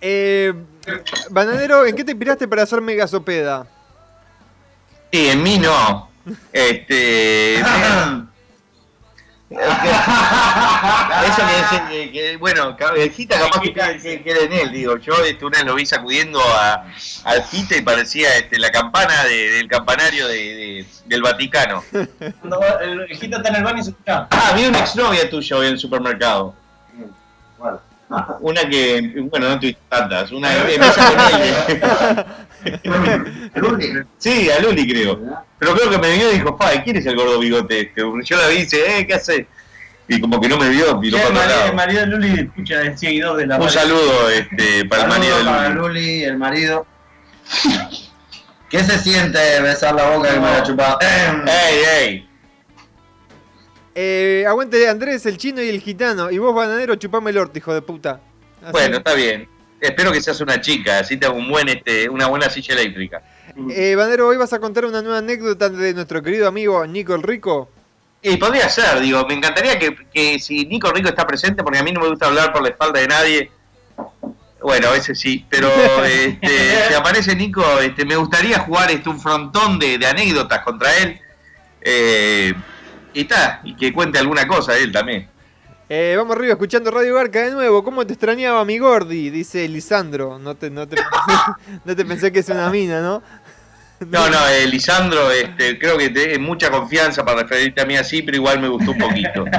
Eh, 0.00 0.52
Bananero, 1.30 1.86
¿en 1.86 1.94
qué 1.94 2.02
te 2.02 2.10
inspiraste 2.10 2.48
para 2.48 2.64
hacer 2.64 2.80
Megasopeda? 2.80 3.68
Y 5.12 5.28
en 5.28 5.42
mí 5.44 5.58
no. 5.58 6.10
Este. 6.52 7.62
Eso 9.48 11.42
que 11.46 11.56
dicen 11.62 11.88
que, 11.88 12.12
que, 12.12 12.36
bueno, 12.36 12.76
el 12.96 13.10
Gita 13.12 13.38
capaz 13.38 13.60
que, 13.60 13.72
que, 13.72 14.22
que 14.22 14.30
era 14.30 14.40
en 14.40 14.52
él, 14.52 14.72
digo. 14.72 14.96
Yo 14.98 15.14
este, 15.24 15.44
una 15.44 15.58
vez 15.58 15.66
lo 15.66 15.74
vi 15.76 15.86
sacudiendo 15.86 16.40
a, 16.40 16.84
al 17.24 17.44
Gita 17.44 17.76
y 17.76 17.82
parecía 17.82 18.36
este, 18.38 18.58
la 18.58 18.70
campana 18.70 19.24
de- 19.24 19.50
del 19.52 19.68
campanario 19.68 20.26
de, 20.26 20.34
de- 20.36 20.86
del 21.06 21.22
Vaticano. 21.22 21.84
No, 22.42 22.58
el 22.80 23.10
hijita 23.12 23.36
está 23.36 23.50
en 23.50 23.54
el 23.56 23.64
baño 23.64 23.78
y 23.80 23.84
se 23.84 23.90
escucha. 23.90 24.26
Ah, 24.30 24.52
vi 24.56 24.64
una 24.64 24.80
exnovia 24.80 25.30
tuya 25.30 25.56
hoy 25.56 25.66
en 25.68 25.72
el 25.74 25.78
supermercado. 25.78 26.54
Una 28.40 28.68
que, 28.68 29.12
bueno, 29.30 29.48
no 29.48 29.58
tuviste 29.58 29.80
tantas. 29.88 30.30
Una 30.32 30.50
que 30.66 30.78
me 32.88 33.60
con 33.60 33.80
Sí, 34.18 34.50
a 34.50 34.60
Luli 34.60 34.88
creo. 34.88 35.20
Pero 35.58 35.74
creo 35.74 35.90
que 35.90 35.98
me 35.98 36.14
vio 36.16 36.30
y 36.30 36.34
dijo, 36.36 36.56
pa, 36.56 36.70
¿quién 36.82 36.96
es 36.96 37.06
el 37.06 37.16
gordo 37.16 37.38
bigote 37.38 37.80
este? 37.80 38.02
Yo 38.24 38.36
la 38.36 38.48
vi 38.48 38.56
y 38.56 38.58
dice, 38.60 38.98
eh, 38.98 39.06
¿qué 39.06 39.14
hace? 39.14 39.46
Y 40.08 40.20
como 40.20 40.40
que 40.40 40.48
no 40.48 40.56
me 40.56 40.68
vio, 40.68 40.96
miró 40.98 41.16
el 41.16 41.22
para 41.24 41.34
otro 41.34 41.42
marido, 41.42 41.56
lado. 41.58 41.70
el 41.70 41.76
marido 41.76 42.00
de 42.00 42.06
Luli 42.06 42.40
escucha 42.40 42.80
el 42.82 42.96
seguidor 42.96 43.36
de 43.38 43.46
la 43.46 43.58
Un 43.58 43.70
saludo 43.70 44.30
este, 44.30 44.84
para 44.84 45.02
el 45.02 45.08
marido 45.08 45.38
de 45.38 45.44
Saludos 45.44 45.56
para 45.62 45.74
Luli. 45.74 45.88
Luli, 45.88 46.24
el 46.24 46.38
marido. 46.38 46.86
¿Qué 48.70 48.84
se 48.84 48.98
siente 48.98 49.60
besar 49.62 49.94
la 49.94 50.10
boca 50.10 50.32
que 50.32 50.40
me 50.40 50.46
la 50.46 50.62
chupado? 50.62 50.98
¡Ey, 51.00 52.02
ey! 52.02 52.25
Eh, 53.98 54.44
aguante 54.46 54.86
Andrés, 54.90 55.24
el 55.24 55.38
chino 55.38 55.62
y 55.62 55.70
el 55.70 55.80
gitano. 55.80 56.30
Y 56.30 56.36
vos, 56.36 56.54
Bananero, 56.54 56.96
chupame 56.96 57.30
el 57.30 57.38
orto, 57.38 57.56
hijo 57.56 57.72
de 57.72 57.80
puta. 57.80 58.20
Así. 58.60 58.72
Bueno, 58.72 58.98
está 58.98 59.14
bien. 59.14 59.48
Espero 59.80 60.12
que 60.12 60.20
seas 60.20 60.38
una 60.42 60.60
chica, 60.60 60.98
así 60.98 61.16
te 61.16 61.24
hago 61.24 61.36
un 61.36 61.48
buen, 61.48 61.66
este, 61.70 62.06
una 62.10 62.26
buena 62.26 62.50
silla 62.50 62.74
eléctrica. 62.74 63.22
Eh, 63.70 63.94
Bananero, 63.96 64.28
hoy 64.28 64.36
vas 64.36 64.52
a 64.52 64.58
contar 64.58 64.84
una 64.84 65.00
nueva 65.00 65.18
anécdota 65.18 65.70
de 65.70 65.94
nuestro 65.94 66.22
querido 66.22 66.46
amigo 66.46 66.86
Nico 66.86 67.14
el 67.14 67.22
Rico. 67.22 67.70
Y 68.20 68.36
podría 68.36 68.68
ser, 68.68 69.00
digo, 69.00 69.26
me 69.26 69.32
encantaría 69.32 69.78
que, 69.78 69.96
que 70.12 70.38
si 70.40 70.66
Nico 70.66 70.90
Rico 70.92 71.08
está 71.08 71.26
presente, 71.26 71.62
porque 71.62 71.78
a 71.78 71.82
mí 71.82 71.90
no 71.90 72.00
me 72.00 72.08
gusta 72.08 72.26
hablar 72.26 72.52
por 72.52 72.60
la 72.60 72.68
espalda 72.68 73.00
de 73.00 73.08
nadie. 73.08 73.50
Bueno, 74.60 74.88
a 74.88 74.92
veces 74.92 75.18
sí, 75.18 75.46
pero 75.48 75.70
este, 76.04 76.86
si 76.88 76.94
aparece 76.94 77.34
Nico, 77.34 77.64
este, 77.80 78.04
me 78.04 78.16
gustaría 78.16 78.58
jugar 78.58 78.90
este, 78.90 79.08
un 79.08 79.18
frontón 79.18 79.78
de, 79.78 79.96
de 79.96 80.06
anécdotas 80.06 80.60
contra 80.60 80.94
él. 80.98 81.18
Eh, 81.80 82.52
y 83.16 83.20
está, 83.22 83.62
y 83.64 83.74
que 83.74 83.94
cuente 83.94 84.18
alguna 84.18 84.46
cosa 84.46 84.76
él 84.76 84.92
también. 84.92 85.26
Eh, 85.88 86.14
vamos 86.18 86.36
arriba 86.36 86.52
escuchando 86.52 86.90
Radio 86.90 87.14
Garca 87.14 87.40
de 87.46 87.50
nuevo. 87.50 87.82
¿Cómo 87.82 88.06
te 88.06 88.12
extrañaba 88.12 88.62
mi 88.66 88.76
Gordi? 88.76 89.30
Dice 89.30 89.66
Lisandro. 89.68 90.38
No 90.38 90.54
te, 90.54 90.68
no 90.68 90.86
te, 90.86 90.96
no 91.86 91.96
te 91.96 92.04
pensé 92.04 92.30
que 92.30 92.40
es 92.40 92.48
una 92.50 92.68
mina, 92.68 93.00
¿no? 93.00 93.22
No, 94.00 94.28
no, 94.28 94.46
eh, 94.48 94.66
Lisandro, 94.66 95.30
este, 95.30 95.78
creo 95.78 95.96
que 95.96 96.10
te, 96.10 96.38
mucha 96.38 96.70
confianza 96.70 97.24
para 97.24 97.44
referirte 97.44 97.80
a 97.80 97.86
mí 97.86 97.96
así, 97.96 98.20
pero 98.20 98.36
igual 98.36 98.60
me 98.60 98.68
gustó 98.68 98.90
un 98.90 98.98
poquito. 98.98 99.44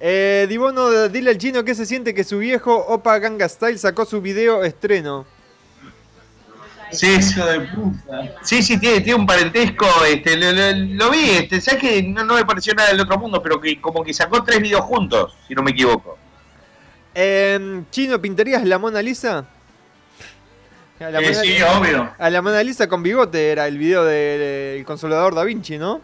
Eh, 0.00 0.46
Dibono, 0.48 1.08
dile 1.08 1.30
al 1.30 1.38
chino 1.38 1.64
que 1.64 1.74
se 1.74 1.86
siente 1.86 2.14
que 2.14 2.24
su 2.24 2.38
viejo 2.38 2.74
Opa 2.74 3.18
Ganga 3.18 3.48
Style 3.48 3.78
sacó 3.78 4.04
su 4.04 4.20
video 4.20 4.64
estreno. 4.64 5.24
Sí, 6.94 7.22
sí, 7.22 7.40
sí, 8.42 8.62
sí, 8.62 8.78
tiene, 8.78 9.00
tiene 9.00 9.18
un 9.18 9.26
parentesco, 9.26 9.86
este, 10.06 10.36
lo, 10.36 10.52
lo- 10.52 10.72
lo 11.06 11.10
vi, 11.10 11.30
este, 11.30 11.60
sabes 11.60 11.80
que 11.80 12.02
no, 12.02 12.24
no 12.24 12.34
me 12.34 12.44
pareció 12.44 12.74
nada 12.74 12.90
del 12.90 13.00
otro 13.00 13.18
mundo, 13.18 13.42
pero 13.42 13.60
que 13.60 13.80
como 13.80 14.02
que 14.04 14.12
sacó 14.14 14.42
tres 14.42 14.60
videos 14.60 14.82
juntos, 14.82 15.36
si 15.48 15.54
no 15.54 15.62
me 15.62 15.72
equivoco. 15.72 16.18
Eh, 17.14 17.82
chino, 17.90 18.20
¿pintarías 18.20 18.64
la 18.64 18.78
Mona 18.78 19.00
Lisa? 19.02 19.44
A 21.00 21.10
la, 21.10 21.20
Eh, 21.20 21.28
Mona, 21.30 21.40
sí, 21.42 21.56
obvio. 21.62 22.12
a 22.18 22.30
la 22.30 22.42
Mona 22.42 22.62
Lisa 22.62 22.88
con 22.88 23.02
bigote 23.02 23.50
era 23.50 23.66
el 23.66 23.78
video 23.78 24.04
del 24.04 24.84
Consolador 24.84 25.34
Da 25.34 25.44
Vinci, 25.44 25.76
¿no? 25.78 26.00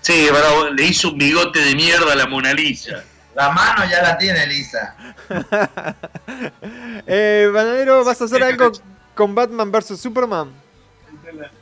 Sí, 0.00 0.28
pero 0.32 0.70
le 0.72 0.84
hizo 0.84 1.10
un 1.10 1.18
bigote 1.18 1.58
de 1.60 1.74
mierda 1.74 2.12
a 2.12 2.16
la 2.16 2.26
Mona 2.26 2.54
Lisa. 2.54 3.02
La 3.34 3.50
mano 3.50 3.84
ya 3.88 4.02
la 4.02 4.16
tiene 4.18 4.46
Lisa. 4.46 4.96
Eh, 7.06 7.48
Bananero, 7.52 8.04
¿vas 8.04 8.20
a 8.20 8.24
hacer 8.24 8.42
algo 8.42 8.72
con 9.18 9.34
Batman 9.34 9.72
vs 9.72 10.00
Superman? 10.00 10.52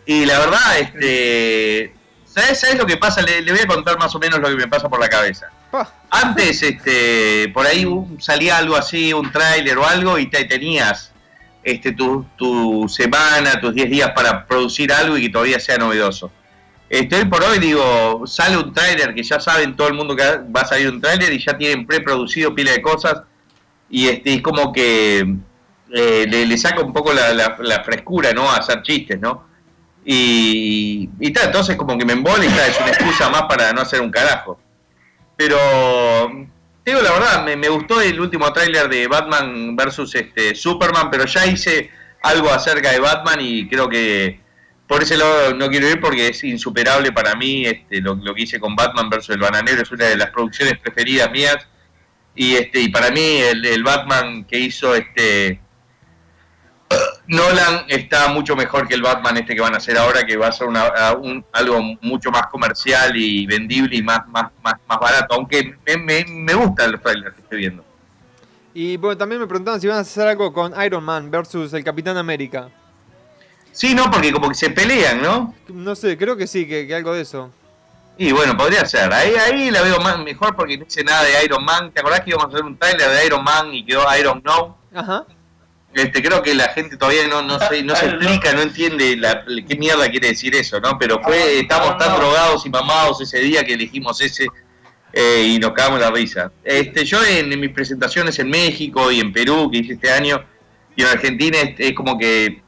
Y 0.04 0.26
la 0.26 0.38
verdad, 0.40 0.78
este. 0.78 1.94
¿Sabes, 2.26 2.60
¿Sabes 2.60 2.76
lo 2.76 2.84
que 2.84 2.98
pasa? 2.98 3.22
Le, 3.22 3.40
le 3.40 3.50
voy 3.50 3.62
a 3.62 3.66
contar 3.66 3.98
más 3.98 4.14
o 4.14 4.18
menos 4.18 4.38
lo 4.40 4.48
que 4.48 4.56
me 4.56 4.68
pasa 4.68 4.90
por 4.90 5.00
la 5.00 5.08
cabeza. 5.08 5.50
Antes, 6.10 6.62
este, 6.62 7.48
por 7.54 7.66
ahí 7.66 7.86
salía 8.18 8.58
algo 8.58 8.76
así, 8.76 9.14
un 9.14 9.32
tráiler 9.32 9.78
o 9.78 9.86
algo, 9.86 10.18
y 10.18 10.26
te 10.26 10.44
tenías 10.44 11.12
este, 11.64 11.92
tu, 11.92 12.26
tu 12.36 12.86
semana, 12.90 13.58
tus 13.58 13.72
10 13.72 13.88
días 13.90 14.10
para 14.14 14.46
producir 14.46 14.92
algo 14.92 15.16
y 15.16 15.22
que 15.22 15.30
todavía 15.30 15.58
sea 15.58 15.78
novedoso. 15.78 16.30
Este, 16.90 17.16
hoy 17.16 17.24
por 17.24 17.42
hoy, 17.42 17.58
digo, 17.58 18.26
sale 18.26 18.58
un 18.58 18.74
tráiler 18.74 19.14
que 19.14 19.22
ya 19.22 19.40
saben 19.40 19.74
todo 19.74 19.88
el 19.88 19.94
mundo 19.94 20.14
que 20.14 20.22
va 20.54 20.60
a 20.60 20.66
salir 20.66 20.90
un 20.90 21.00
tráiler 21.00 21.32
y 21.32 21.42
ya 21.42 21.56
tienen 21.56 21.86
preproducido 21.86 22.54
pila 22.54 22.72
de 22.72 22.82
cosas 22.82 23.22
y 23.88 24.08
este 24.08 24.34
es 24.34 24.42
como 24.42 24.74
que 24.74 25.36
eh, 25.92 26.26
le, 26.28 26.46
le 26.46 26.58
saca 26.58 26.80
un 26.82 26.92
poco 26.92 27.12
la, 27.12 27.32
la- 27.32 27.56
la 27.60 27.84
frescura, 27.84 28.32
¿no? 28.32 28.50
Hacer 28.50 28.82
chistes, 28.82 29.20
¿no? 29.20 29.46
Y, 30.04 31.08
y 31.18 31.32
tal, 31.32 31.46
entonces 31.46 31.76
como 31.76 31.98
que 31.98 32.04
me 32.04 32.12
embola 32.12 32.44
y 32.44 32.48
tal, 32.48 32.70
es 32.70 32.80
una 32.80 32.90
excusa 32.90 33.28
más 33.28 33.42
para 33.42 33.72
no 33.72 33.80
hacer 33.80 34.00
un 34.00 34.10
carajo. 34.10 34.60
Pero, 35.36 35.58
te 36.84 36.92
digo 36.92 37.02
la 37.02 37.12
verdad, 37.12 37.56
me, 37.56 37.68
gustó 37.68 38.00
el 38.00 38.18
último 38.20 38.52
tráiler 38.52 38.88
de 38.88 39.08
Batman 39.08 39.74
versus 39.76 40.14
este, 40.14 40.54
Superman, 40.54 41.10
pero 41.10 41.26
ya 41.26 41.44
hice 41.46 41.90
algo 42.22 42.50
acerca 42.50 42.92
de 42.92 43.00
Batman 43.00 43.38
y 43.40 43.68
creo 43.68 43.88
que 43.88 44.40
por 44.86 45.02
ese 45.02 45.16
lado 45.16 45.52
no 45.54 45.68
quiero 45.68 45.88
ir 45.90 46.00
porque 46.00 46.28
es 46.28 46.44
insuperable 46.44 47.10
para 47.12 47.34
mí 47.34 47.66
este, 47.66 48.00
lo, 48.00 48.14
lo 48.14 48.34
que 48.34 48.42
hice 48.42 48.60
con 48.60 48.76
Batman 48.76 49.10
versus 49.10 49.34
el 49.34 49.40
Bananero, 49.40 49.82
es 49.82 49.90
una 49.90 50.06
de 50.06 50.16
las 50.16 50.30
producciones 50.30 50.78
preferidas 50.78 51.30
mías. 51.32 51.58
Y 52.36 52.54
este 52.54 52.80
y 52.80 52.88
para 52.90 53.10
mí 53.10 53.38
el 53.40 53.82
Batman 53.82 54.44
que 54.44 54.58
hizo 54.58 54.94
este 54.94 55.58
Nolan 57.28 57.84
está 57.88 58.28
mucho 58.28 58.54
mejor 58.54 58.86
que 58.86 58.94
el 58.94 59.02
Batman 59.02 59.36
este 59.38 59.54
que 59.56 59.60
van 59.60 59.74
a 59.74 59.78
hacer 59.78 59.98
ahora, 59.98 60.24
que 60.24 60.36
va 60.36 60.46
a 60.48 60.52
ser 60.52 60.68
una, 60.68 61.12
un- 61.14 61.44
algo 61.52 61.80
mucho 62.00 62.30
más 62.30 62.46
comercial 62.46 63.16
y 63.16 63.46
vendible 63.46 63.96
y 63.96 64.02
más, 64.02 64.26
más, 64.28 64.52
más, 64.62 64.74
más 64.86 64.98
barato, 65.00 65.34
aunque 65.34 65.74
me, 65.84 65.96
me, 65.96 66.24
me 66.28 66.54
gustan 66.54 66.92
los 66.92 67.02
trailers 67.02 67.34
que 67.34 67.40
estoy 67.40 67.58
viendo. 67.58 67.84
Y 68.74 68.96
bueno, 68.98 69.16
también 69.16 69.40
me 69.40 69.46
preguntaban 69.48 69.80
si 69.80 69.88
van 69.88 69.96
a 69.98 70.00
hacer 70.00 70.28
algo 70.28 70.52
con 70.52 70.72
Iron 70.84 71.02
Man 71.02 71.30
versus 71.30 71.72
el 71.72 71.82
Capitán 71.82 72.16
América. 72.16 72.68
Sí, 73.72 73.94
no, 73.94 74.10
porque 74.10 74.32
como 74.32 74.48
que 74.48 74.54
se 74.54 74.70
pelean, 74.70 75.20
¿no? 75.20 75.54
No 75.68 75.94
sé, 75.96 76.16
creo 76.16 76.36
que 76.36 76.46
sí, 76.46 76.66
que, 76.68 76.86
que 76.86 76.94
algo 76.94 77.12
de 77.14 77.22
eso. 77.22 77.50
Y 78.18 78.32
bueno, 78.32 78.56
podría 78.56 78.84
ser. 78.86 79.12
Ahí, 79.12 79.34
ahí 79.34 79.70
la 79.70 79.82
veo 79.82 79.98
más, 80.00 80.18
mejor 80.20 80.54
porque 80.56 80.78
no 80.78 80.84
hice 80.86 81.02
nada 81.04 81.22
de 81.24 81.44
Iron 81.44 81.62
Man. 81.64 81.90
¿Te 81.90 82.00
acordás 82.00 82.20
que 82.20 82.30
íbamos 82.30 82.46
a 82.46 82.48
hacer 82.48 82.64
un 82.64 82.78
trailer 82.78 83.10
de 83.10 83.26
Iron 83.26 83.42
Man 83.44 83.74
y 83.74 83.84
quedó 83.84 84.04
Iron 84.18 84.40
No? 84.44 84.78
Ajá. 84.94 85.24
Este, 85.96 86.22
creo 86.22 86.42
que 86.42 86.54
la 86.54 86.68
gente 86.68 86.98
todavía 86.98 87.26
no, 87.26 87.40
no, 87.40 87.58
se, 87.58 87.82
no 87.82 87.96
se 87.96 88.04
explica, 88.04 88.52
no 88.52 88.60
entiende 88.60 89.16
la, 89.16 89.42
qué 89.66 89.76
mierda 89.76 90.10
quiere 90.10 90.28
decir 90.28 90.54
eso, 90.54 90.78
¿no? 90.78 90.98
Pero 90.98 91.22
fue, 91.22 91.60
estamos 91.60 91.96
tan 91.96 92.14
drogados 92.18 92.66
y 92.66 92.68
mamados 92.68 93.18
ese 93.22 93.38
día 93.38 93.64
que 93.64 93.72
elegimos 93.72 94.20
ese 94.20 94.46
eh, 95.14 95.52
y 95.54 95.58
nos 95.58 95.72
cagamos 95.72 95.98
la 96.00 96.10
risa. 96.10 96.52
Este, 96.62 97.06
yo 97.06 97.24
en, 97.24 97.50
en 97.50 97.58
mis 97.58 97.70
presentaciones 97.70 98.38
en 98.38 98.50
México 98.50 99.10
y 99.10 99.20
en 99.20 99.32
Perú 99.32 99.70
que 99.72 99.78
hice 99.78 99.94
este 99.94 100.12
año 100.12 100.44
y 100.94 101.00
en 101.00 101.08
Argentina 101.08 101.56
es, 101.60 101.74
es 101.78 101.94
como 101.94 102.18
que 102.18 102.60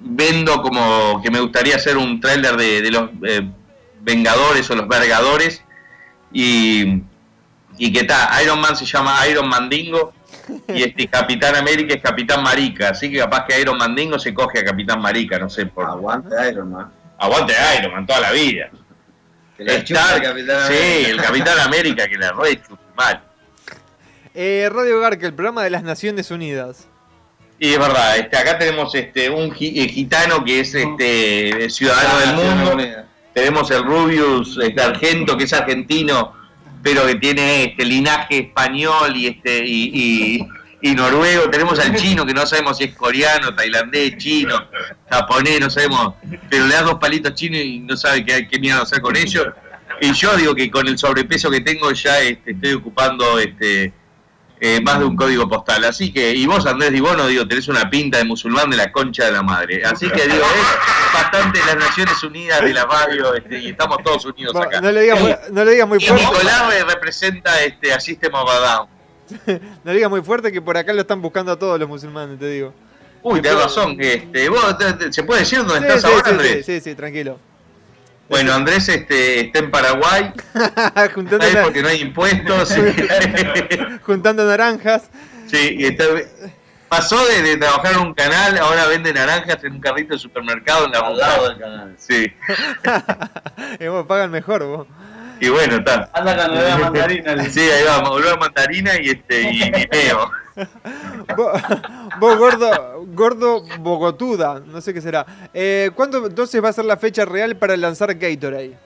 vendo 0.00 0.60
como 0.60 1.22
que 1.22 1.30
me 1.30 1.38
gustaría 1.38 1.76
hacer 1.76 1.96
un 1.96 2.20
tráiler 2.20 2.56
de, 2.56 2.82
de 2.82 2.90
los 2.90 3.10
eh, 3.22 3.48
Vengadores 4.00 4.68
o 4.68 4.74
los 4.74 4.88
Vergadores 4.88 5.62
y, 6.32 7.02
y 7.78 7.92
que 7.92 8.00
está, 8.00 8.36
Iron 8.42 8.60
Man 8.60 8.74
se 8.74 8.84
llama 8.84 9.24
Iron 9.28 9.48
Mandingo 9.48 10.12
y 10.68 10.82
este 10.82 11.06
Capitán 11.08 11.56
América 11.56 11.94
es 11.94 12.02
Capitán 12.02 12.42
Marica, 12.42 12.90
así 12.90 13.10
que 13.10 13.18
capaz 13.18 13.46
que 13.46 13.60
Iron 13.60 13.78
Mandingo 13.78 14.18
se 14.18 14.34
coge 14.34 14.60
a 14.60 14.64
Capitán 14.64 15.00
Marica, 15.00 15.38
no 15.38 15.48
sé 15.48 15.66
por 15.66 15.86
Aguante 15.86 16.34
Iron 16.50 16.72
Man. 16.72 16.92
Aguante 17.18 17.54
Iron 17.78 17.92
Man 17.92 18.06
toda 18.06 18.20
la 18.20 18.32
vida. 18.32 18.70
Que 19.56 19.84
chupa 19.84 20.00
Stark, 20.00 20.16
el 20.16 20.22
Capitán 20.22 20.68
sí, 20.68 20.74
América. 20.74 21.10
el 21.10 21.16
Capitán 21.22 21.60
América 21.60 22.08
que 22.08 22.18
la 22.18 22.32
re 22.32 22.60
mal. 22.96 23.22
Eh, 24.34 24.68
Radio 24.72 25.00
Garca, 25.00 25.26
el 25.26 25.34
programa 25.34 25.62
de 25.62 25.70
las 25.70 25.84
Naciones 25.84 26.30
Unidas. 26.30 26.88
Y 27.58 27.72
es 27.72 27.78
verdad, 27.78 28.18
este, 28.18 28.36
acá 28.36 28.58
tenemos 28.58 28.94
este 28.94 29.30
un 29.30 29.54
eh, 29.58 29.88
gitano 29.88 30.44
que 30.44 30.60
es 30.60 30.74
este 30.74 31.70
ciudadano 31.70 32.18
del 32.18 32.34
mundo. 32.34 32.84
Tenemos 33.32 33.70
el 33.70 33.84
Rubius 33.84 34.58
este, 34.60 34.80
Argento, 34.80 35.36
que 35.36 35.44
es 35.44 35.52
argentino, 35.52 36.32
pero 36.84 37.04
que 37.06 37.14
tiene 37.16 37.64
este 37.64 37.84
linaje 37.84 38.38
español 38.40 39.16
y 39.16 39.26
este 39.26 39.64
y, 39.66 40.38
y- 40.82 40.94
noruego. 40.94 41.48
Tenemos 41.48 41.78
al 41.78 41.96
chino, 41.96 42.26
que 42.26 42.34
no 42.34 42.44
sabemos 42.44 42.76
si 42.76 42.84
es 42.84 42.94
coreano, 42.94 43.54
tailandés, 43.54 44.18
chino, 44.18 44.54
japonés, 45.10 45.58
no 45.58 45.70
sabemos, 45.70 46.14
pero 46.50 46.66
le 46.66 46.74
das 46.74 46.84
dos 46.84 46.98
palitos 47.00 47.34
chinos 47.34 47.62
y 47.62 47.78
no 47.78 47.96
sabe 47.96 48.22
qué, 48.22 48.46
qué 48.46 48.58
mierda 48.58 48.82
hacer 48.82 49.00
con 49.00 49.16
ellos. 49.16 49.46
Y 50.02 50.12
yo 50.12 50.36
digo 50.36 50.54
que 50.54 50.70
con 50.70 50.86
el 50.86 50.98
sobrepeso 50.98 51.50
que 51.50 51.62
tengo 51.62 51.90
ya 51.92 52.20
este, 52.20 52.50
estoy 52.50 52.74
ocupando 52.74 53.38
este 53.38 53.94
eh, 54.60 54.80
más 54.82 54.98
de 54.98 55.04
un 55.04 55.16
código 55.16 55.48
postal. 55.48 55.84
Así 55.84 56.12
que, 56.12 56.32
y 56.32 56.46
vos 56.46 56.64
Andrés 56.66 56.92
Dibono, 56.92 57.26
digo, 57.26 57.46
tenés 57.46 57.68
una 57.68 57.88
pinta 57.90 58.18
de 58.18 58.24
musulmán 58.24 58.70
de 58.70 58.76
la 58.76 58.90
concha 58.92 59.24
de 59.26 59.32
la 59.32 59.42
madre. 59.42 59.84
Así 59.84 60.08
que 60.08 60.22
digo, 60.26 60.44
es 60.44 61.12
bastante 61.14 61.58
las 61.66 61.76
Naciones 61.76 62.22
Unidas 62.22 62.60
de 62.62 62.72
la 62.72 62.84
radio 62.84 63.34
este, 63.34 63.58
y 63.58 63.68
estamos 63.70 63.98
todos 64.02 64.24
unidos 64.26 64.54
acá. 64.56 64.80
no 64.80 64.90
le 64.92 65.02
digas 65.02 65.20
muy, 65.20 65.34
no 65.50 65.64
le 65.64 65.70
digas 65.72 65.88
muy 65.88 65.98
y 65.98 66.06
fuerte. 66.06 66.24
Nicolás 66.26 66.84
representa 66.86 67.62
este, 67.62 67.92
a 67.92 68.00
System 68.00 68.34
of 68.34 68.48
a 68.50 68.58
Down. 68.60 68.88
No 69.84 69.90
le 69.90 69.94
digas 69.94 70.10
muy 70.10 70.22
fuerte 70.22 70.52
que 70.52 70.60
por 70.62 70.76
acá 70.76 70.92
lo 70.92 71.00
están 71.00 71.20
buscando 71.22 71.50
a 71.52 71.58
todos 71.58 71.78
los 71.80 71.88
musulmanes, 71.88 72.38
te 72.38 72.48
digo. 72.48 72.72
Uy, 73.22 73.40
tenés 73.40 73.58
razón. 73.62 73.96
que, 73.96 74.14
Este, 74.14 74.48
vos, 74.50 74.76
te- 74.76 74.92
te- 74.94 75.12
¿Se 75.12 75.22
puede 75.22 75.40
decir 75.40 75.58
dónde 75.64 75.78
Sí, 75.78 75.84
estás 75.86 76.02
sí, 76.02 76.06
ahora, 76.08 76.24
sí, 76.24 76.30
Andrés? 76.30 76.66
sí, 76.66 76.74
sí, 76.74 76.80
sí, 76.90 76.94
tranquilo. 76.94 77.38
Bueno, 78.28 78.54
Andrés 78.54 78.88
este, 78.88 79.40
está 79.40 79.58
en 79.58 79.70
Paraguay, 79.70 80.32
juntando, 81.14 81.46
porque 81.62 81.82
no 81.82 81.88
hay 81.88 82.00
impuestos. 82.00 82.74
juntando 84.02 84.44
naranjas. 84.46 85.10
Sí, 85.46 85.76
y 85.78 85.86
está- 85.86 86.04
pasó 86.88 87.22
de, 87.26 87.42
de 87.42 87.56
trabajar 87.58 87.92
en 87.94 87.98
un 88.00 88.14
canal, 88.14 88.56
ahora 88.58 88.86
vende 88.86 89.12
naranjas 89.12 89.62
en 89.64 89.74
un 89.74 89.80
carrito 89.80 90.14
de 90.14 90.18
supermercado 90.18 90.86
en 90.86 90.92
la 90.92 91.00
Al 91.00 91.16
lado 91.18 91.48
del 91.50 91.58
canal. 91.58 91.94
Sí, 91.98 92.32
Y 93.80 93.86
vos 93.88 94.06
pagan 94.06 94.30
mejor, 94.30 94.64
vos. 94.64 94.86
y 95.40 95.48
bueno, 95.50 95.76
está. 95.76 96.08
Anda 96.14 96.36
con 96.46 96.54
nueva 96.54 96.78
mandarina. 96.78 97.34
le- 97.34 97.50
Sí, 97.50 97.60
ahí 97.60 97.84
vamos, 97.84 98.08
volver 98.10 98.32
a 98.32 98.36
mandarina 98.36 98.92
y 99.00 99.10
este 99.10 99.42
y. 99.52 99.60
Vos, 101.36 101.60
vos, 102.18 102.38
gordo, 102.38 103.04
gordo 103.08 103.64
bogotuda, 103.80 104.60
no 104.60 104.80
sé 104.80 104.92
qué 104.94 105.00
será. 105.00 105.26
Eh, 105.52 105.90
¿Cuándo 105.94 106.26
entonces 106.26 106.62
va 106.62 106.68
a 106.68 106.72
ser 106.72 106.84
la 106.84 106.96
fecha 106.96 107.24
real 107.24 107.56
para 107.56 107.76
lanzar 107.76 108.14
Gatorade? 108.14 108.76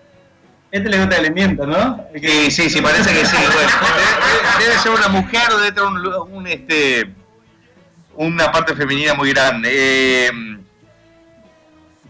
Este 0.70 0.88
le 0.88 0.98
gusta 0.98 1.16
el 1.16 1.24
elemento, 1.24 1.66
¿no? 1.66 2.04
Sí, 2.14 2.50
sí, 2.50 2.68
sí, 2.68 2.82
parece 2.82 3.10
que 3.12 3.24
sí. 3.24 3.36
Bueno, 3.36 3.70
debe, 3.96 4.64
debe 4.64 4.78
ser 4.78 4.92
una 4.92 5.08
mujer, 5.08 5.48
debe 5.48 5.72
tener 5.72 6.20
un, 6.30 6.46
este 6.46 7.10
una 8.16 8.52
parte 8.52 8.74
femenina 8.74 9.14
muy 9.14 9.30
grande. 9.30 9.70
Eh, 9.72 10.30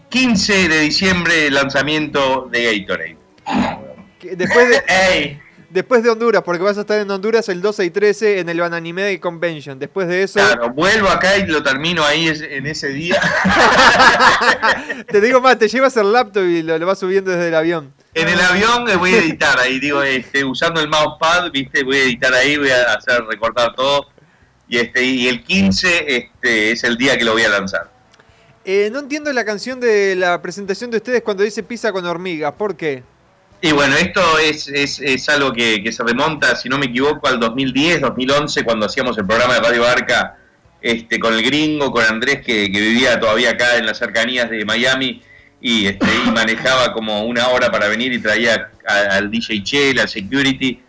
15 0.09 0.67
de 0.67 0.79
diciembre 0.81 1.51
lanzamiento 1.51 2.49
de 2.51 2.79
Gatorade. 2.79 3.17
Después 4.35 4.69
de, 4.69 4.83
Ey, 4.87 5.39
después 5.69 6.03
de 6.03 6.09
Honduras, 6.09 6.41
porque 6.43 6.63
vas 6.63 6.77
a 6.77 6.81
estar 6.81 6.99
en 6.99 7.09
Honduras 7.09 7.47
el 7.49 7.61
12 7.61 7.85
y 7.85 7.89
13 7.89 8.39
en 8.39 8.49
el 8.49 8.59
Bananime 8.59 9.19
Convention. 9.19 9.79
Después 9.79 10.07
de 10.07 10.23
eso, 10.23 10.39
claro, 10.39 10.71
vuelvo 10.71 11.09
acá 11.09 11.37
y 11.37 11.45
lo 11.45 11.63
termino 11.63 12.03
ahí 12.03 12.27
en 12.27 12.65
ese 12.65 12.89
día. 12.89 13.19
te 15.07 15.21
digo 15.21 15.41
más, 15.41 15.57
te 15.57 15.67
llevas 15.67 15.95
el 15.97 16.11
laptop 16.11 16.43
y 16.43 16.63
lo, 16.63 16.77
lo 16.77 16.85
vas 16.85 16.99
subiendo 16.99 17.31
desde 17.31 17.49
el 17.49 17.55
avión. 17.55 17.93
En 18.13 18.27
el 18.27 18.41
avión 18.41 18.89
eh, 18.89 18.95
voy 18.95 19.13
a 19.13 19.19
editar 19.19 19.59
ahí, 19.59 19.79
digo, 19.79 20.01
este, 20.01 20.43
usando 20.43 20.81
el 20.81 20.89
mousepad, 20.89 21.51
viste, 21.51 21.83
voy 21.83 21.97
a 21.97 22.03
editar 22.03 22.33
ahí, 22.33 22.57
voy 22.57 22.71
a 22.71 22.93
hacer 22.93 23.23
recortar 23.25 23.75
todo. 23.75 24.07
Y 24.67 24.77
este, 24.77 25.03
y 25.03 25.27
el 25.27 25.43
15 25.43 26.15
este, 26.15 26.71
es 26.71 26.83
el 26.83 26.97
día 26.97 27.17
que 27.17 27.23
lo 27.23 27.33
voy 27.33 27.43
a 27.43 27.49
lanzar. 27.49 27.91
Eh, 28.65 28.89
no 28.91 28.99
entiendo 28.99 29.31
la 29.33 29.45
canción 29.45 29.79
de 29.79 30.15
la 30.15 30.41
presentación 30.41 30.91
de 30.91 30.97
ustedes 30.97 31.23
cuando 31.23 31.43
dice 31.43 31.63
pizza 31.63 31.91
con 31.91 32.05
hormigas. 32.05 32.53
¿Por 32.53 32.75
qué? 32.75 33.03
Y 33.61 33.73
bueno, 33.73 33.95
esto 33.97 34.39
es, 34.39 34.69
es, 34.69 34.99
es 34.99 35.27
algo 35.27 35.51
que, 35.51 35.91
se 35.91 36.03
remonta, 36.03 36.55
si 36.55 36.69
no 36.69 36.77
me 36.77 36.85
equivoco, 36.85 37.27
al 37.27 37.39
2010, 37.39 37.99
2011, 38.01 38.63
cuando 38.63 38.85
hacíamos 38.85 39.17
el 39.17 39.25
programa 39.25 39.55
de 39.55 39.59
Radio 39.59 39.85
Arca 39.85 40.37
este, 40.81 41.19
con 41.19 41.33
el 41.33 41.43
gringo, 41.43 41.91
con 41.91 42.05
Andrés, 42.05 42.41
que, 42.45 42.69
vivía 42.69 43.19
todavía 43.19 43.51
acá 43.51 43.75
en 43.75 43.85
las 43.85 43.97
cercanías 43.97 44.49
de 44.49 44.63
Miami 44.63 45.21
y, 45.59 45.87
este, 45.87 46.07
y 46.25 46.31
manejaba 46.31 46.93
como 46.93 47.23
una 47.25 47.49
hora 47.49 47.69
para 47.69 47.89
venir 47.89 48.13
y 48.13 48.19
traía 48.19 48.71
al 48.85 49.29
DJ 49.29 49.61
Chel, 49.63 49.99
al 49.99 50.07
security. 50.07 50.81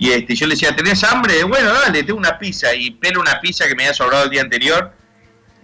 Y 0.00 0.10
este, 0.10 0.34
yo 0.34 0.46
le 0.46 0.54
decía, 0.54 0.74
¿tenés 0.74 1.04
hambre? 1.04 1.44
Bueno, 1.44 1.72
dale, 1.72 2.02
tengo 2.02 2.18
una 2.18 2.36
pizza. 2.36 2.74
Y 2.74 2.92
pelo 2.92 3.20
una 3.20 3.40
pizza 3.40 3.68
que 3.68 3.76
me 3.76 3.84
había 3.84 3.94
sobrado 3.94 4.24
el 4.24 4.30
día 4.30 4.42
anterior 4.42 4.92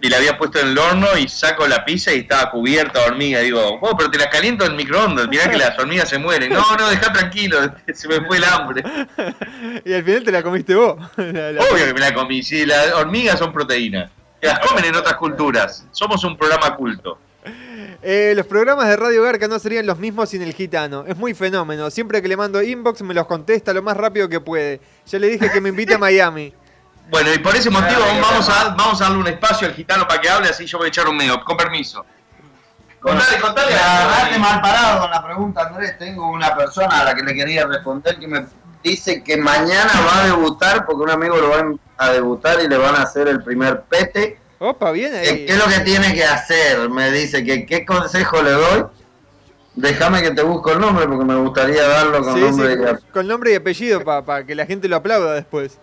y 0.05 0.09
la 0.09 0.17
había 0.17 0.37
puesto 0.37 0.59
en 0.59 0.67
el 0.69 0.77
horno 0.77 1.07
y 1.17 1.27
saco 1.27 1.67
la 1.67 1.83
pizza 1.83 2.13
y 2.13 2.19
estaba 2.19 2.51
cubierta 2.51 2.99
de 3.01 3.05
hormigas. 3.07 3.43
Digo, 3.43 3.79
oh, 3.81 3.97
pero 3.97 4.11
te 4.11 4.17
la 4.17 4.29
caliento 4.29 4.65
en 4.65 4.71
el 4.71 4.77
microondas, 4.77 5.27
mirá 5.27 5.49
que 5.49 5.57
las 5.57 5.77
hormigas 5.79 6.07
se 6.09 6.17
mueren. 6.17 6.51
No, 6.53 6.75
no, 6.77 6.89
deja 6.89 7.11
tranquilo, 7.11 7.57
se 7.93 8.07
me 8.07 8.21
fue 8.25 8.37
el 8.37 8.43
hambre. 8.45 8.83
Y 9.85 9.93
al 9.93 10.03
final 10.03 10.23
te 10.23 10.31
la 10.31 10.43
comiste 10.43 10.75
vos. 10.75 10.97
La- 11.17 11.51
la- 11.51 11.61
Obvio 11.63 11.85
que 11.85 11.93
me 11.93 11.99
la 11.99 12.13
comí, 12.13 12.43
sí, 12.43 12.65
las 12.65 12.93
hormigas 12.93 13.39
son 13.39 13.51
proteínas. 13.53 14.09
Las 14.41 14.59
comen 14.59 14.85
en 14.85 14.95
otras 14.95 15.15
culturas. 15.15 15.85
Somos 15.91 16.23
un 16.23 16.37
programa 16.37 16.75
culto. 16.75 17.17
Eh, 18.03 18.33
los 18.35 18.45
programas 18.45 18.87
de 18.87 18.95
Radio 18.95 19.23
Garca 19.23 19.47
no 19.47 19.57
serían 19.57 19.85
los 19.87 19.97
mismos 19.97 20.29
sin 20.29 20.41
el 20.43 20.53
gitano. 20.53 21.05
Es 21.07 21.17
muy 21.17 21.33
fenómeno. 21.33 21.89
Siempre 21.89 22.21
que 22.21 22.27
le 22.27 22.37
mando 22.37 22.61
inbox 22.61 23.01
me 23.01 23.15
los 23.15 23.25
contesta 23.25 23.73
lo 23.73 23.81
más 23.81 23.97
rápido 23.97 24.29
que 24.29 24.39
puede. 24.39 24.79
Ya 25.07 25.17
le 25.17 25.27
dije 25.29 25.49
que 25.51 25.61
me 25.61 25.69
invite 25.69 25.95
a 25.95 25.97
Miami. 25.97 26.53
Bueno, 27.09 27.33
y 27.33 27.37
por 27.39 27.55
ese 27.55 27.69
motivo 27.69 28.01
vamos 28.21 28.49
a, 28.49 28.69
vamos 28.75 28.99
a 29.01 29.05
darle 29.05 29.19
un 29.19 29.27
espacio 29.27 29.67
al 29.67 29.73
gitano 29.73 30.07
para 30.07 30.19
que 30.19 30.29
hable, 30.29 30.49
así 30.49 30.65
yo 30.65 30.77
voy 30.79 30.85
a 30.85 30.89
echar 30.89 31.07
un 31.07 31.15
medio. 31.15 31.43
Con 31.43 31.55
permiso. 31.55 32.05
Contale, 32.99 33.39
contale. 33.39 33.71
La 33.73 34.01
agarraste 34.01 34.39
mal 34.39 34.61
parado 34.61 35.01
con 35.01 35.11
la 35.11 35.23
pregunta, 35.23 35.67
Andrés. 35.67 35.97
Tengo 35.99 36.27
una 36.31 36.55
persona 36.55 37.01
a 37.01 37.03
la 37.03 37.13
que 37.15 37.21
le 37.21 37.35
quería 37.35 37.67
responder 37.67 38.17
que 38.17 38.27
me 38.27 38.45
dice 38.83 39.23
que 39.23 39.37
mañana 39.37 39.91
va 40.07 40.21
a 40.23 40.25
debutar 40.25 40.85
porque 40.85 41.03
un 41.03 41.11
amigo 41.11 41.37
lo 41.37 41.49
va 41.49 41.63
a 41.97 42.09
debutar 42.11 42.59
y 42.63 42.67
le 42.67 42.77
van 42.77 42.95
a 42.95 43.03
hacer 43.03 43.27
el 43.27 43.43
primer 43.43 43.81
pete. 43.83 44.39
Opa, 44.57 44.91
bien 44.91 45.11
¿Qué, 45.11 45.17
ahí. 45.29 45.45
qué 45.45 45.53
es 45.53 45.57
lo 45.59 45.65
que 45.65 45.79
tiene 45.81 46.13
que 46.15 46.23
hacer? 46.25 46.89
Me 46.89 47.11
dice 47.11 47.43
que 47.43 47.65
qué 47.67 47.85
consejo 47.85 48.41
le 48.41 48.51
doy. 48.51 48.85
Déjame 49.75 50.21
que 50.23 50.31
te 50.31 50.41
busco 50.41 50.71
el 50.71 50.79
nombre 50.79 51.05
porque 51.05 51.25
me 51.25 51.35
gustaría 51.35 51.85
darlo 51.87 52.23
con 52.23 52.33
Sí, 52.33 52.39
nombre 52.41 52.67
sí, 52.67 52.79
y 52.79 52.83
apellido. 52.85 53.11
con 53.13 53.27
nombre 53.27 53.51
y 53.51 53.55
apellido 53.55 54.03
para 54.03 54.45
que 54.45 54.55
la 54.55 54.65
gente 54.65 54.87
lo 54.87 54.95
aplauda 54.95 55.33
después. 55.33 55.77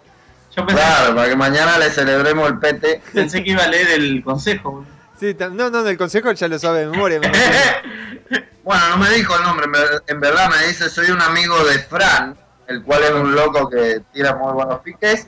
Claro, 0.55 1.15
para 1.15 1.29
que 1.29 1.37
mañana 1.37 1.79
le 1.79 1.91
celebremos 1.91 2.49
el 2.49 2.59
pete. 2.59 3.01
Pensé 3.13 3.43
que 3.43 3.51
iba 3.53 3.65
a 3.65 3.69
leer 3.69 3.89
el 3.91 4.23
consejo. 4.23 4.85
Sí, 5.19 5.37
no, 5.53 5.71
no, 5.71 5.87
el 5.87 5.97
consejo 5.97 6.33
ya 6.33 6.49
lo 6.49 6.59
sabe 6.59 6.81
de 6.81 6.87
memoria. 6.87 7.21
me 7.21 7.27
imagino. 7.29 8.43
Bueno, 8.65 8.91
no 8.91 8.97
me 8.99 9.11
dijo 9.11 9.35
el 9.37 9.43
nombre, 9.43 9.65
en 9.67 9.73
ver- 9.73 10.03
en 10.07 10.21
verdad 10.21 10.49
me 10.49 10.69
dice, 10.69 10.89
soy 10.89 11.11
un 11.11 11.21
amigo 11.21 11.65
de 11.65 11.81
Fran, 11.81 12.39
el 12.69 12.85
cual 12.85 13.03
es 13.03 13.11
un 13.11 13.35
loco 13.35 13.69
que 13.69 14.03
tira 14.13 14.37
muy 14.37 14.53
buenos 14.53 14.79
piques, 14.83 15.27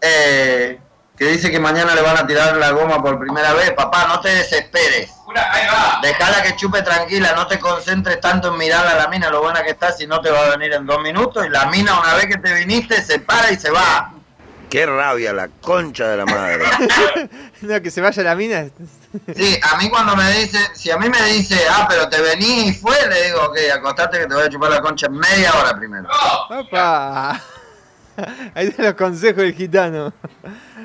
eh, 0.00 0.78
que 1.16 1.24
dice 1.26 1.50
que 1.50 1.58
mañana 1.58 1.94
le 1.96 2.02
van 2.02 2.16
a 2.18 2.24
tirar 2.26 2.56
la 2.56 2.70
goma 2.70 3.02
por 3.02 3.18
primera 3.18 3.52
vez. 3.54 3.72
Papá, 3.72 4.06
no 4.06 4.20
te 4.20 4.28
desesperes. 4.28 5.10
Ahí 5.34 5.66
va. 5.66 5.98
Déjala 6.02 6.42
que 6.44 6.54
chupe 6.54 6.82
tranquila, 6.82 7.32
no 7.34 7.48
te 7.48 7.58
concentres 7.58 8.20
tanto 8.20 8.52
en 8.52 8.58
mirarla 8.58 8.92
a 8.92 8.96
la 8.96 9.08
mina, 9.08 9.28
lo 9.28 9.42
buena 9.42 9.62
que 9.64 9.70
está, 9.70 9.90
si 9.92 10.06
no 10.06 10.20
te 10.20 10.30
va 10.30 10.46
a 10.46 10.50
venir 10.56 10.72
en 10.72 10.86
dos 10.86 11.02
minutos. 11.02 11.44
Y 11.44 11.48
la 11.48 11.66
mina, 11.66 11.98
una 11.98 12.14
vez 12.14 12.26
que 12.26 12.36
te 12.38 12.54
viniste, 12.54 13.02
se 13.02 13.18
para 13.18 13.50
y 13.50 13.56
se 13.56 13.70
va. 13.72 14.12
Qué 14.72 14.86
rabia, 14.86 15.34
la 15.34 15.48
concha 15.48 16.08
de 16.08 16.16
la 16.16 16.24
madre. 16.24 16.64
no, 17.60 17.82
que 17.82 17.90
se 17.90 18.00
vaya 18.00 18.22
la 18.22 18.34
mina. 18.34 18.70
Sí, 19.36 19.60
a 19.62 19.76
mí 19.76 19.90
cuando 19.90 20.16
me 20.16 20.30
dice, 20.32 20.56
si 20.74 20.90
a 20.90 20.96
mí 20.96 21.10
me 21.10 21.22
dice, 21.26 21.60
ah, 21.70 21.84
pero 21.86 22.08
te 22.08 22.22
vení 22.22 22.68
y 22.68 22.72
fue, 22.72 22.96
le 23.06 23.26
digo, 23.26 23.42
ok, 23.42 23.58
acostate 23.74 24.20
que 24.20 24.26
te 24.26 24.34
voy 24.34 24.44
a 24.44 24.48
chupar 24.48 24.70
la 24.70 24.80
concha 24.80 25.08
en 25.08 25.12
media 25.18 25.52
hora 25.60 25.76
primero. 25.76 26.08
Opa. 26.48 27.38
Ahí 28.54 28.70
te 28.70 28.82
los 28.82 28.94
consejos 28.94 29.42
del 29.42 29.52
gitano. 29.54 30.10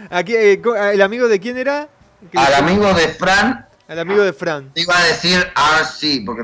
Aquí, 0.10 0.36
eh, 0.36 0.60
co- 0.62 0.76
el 0.76 1.02
amigo 1.02 1.30
de 1.30 1.39
quién 1.39 1.58
era? 1.58 1.88
Al 2.36 2.54
amigo 2.56 2.93
de 2.93 3.08
Fran, 3.08 3.67
Al 3.88 4.00
amigo 4.00 4.21
de 4.21 4.34
Fran. 4.34 4.69
iba 4.76 4.97
a 4.97 5.04
decir 5.06 5.50
RC, 5.80 6.23
porque 6.26 6.43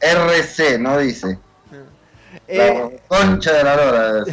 RC, 0.00 0.78
no 0.78 0.96
dice. 0.98 1.40
Eh, 2.46 2.88
La 3.08 3.16
concha 3.18 3.52
de 3.52 3.64
la 3.64 3.74
lora. 3.76 4.24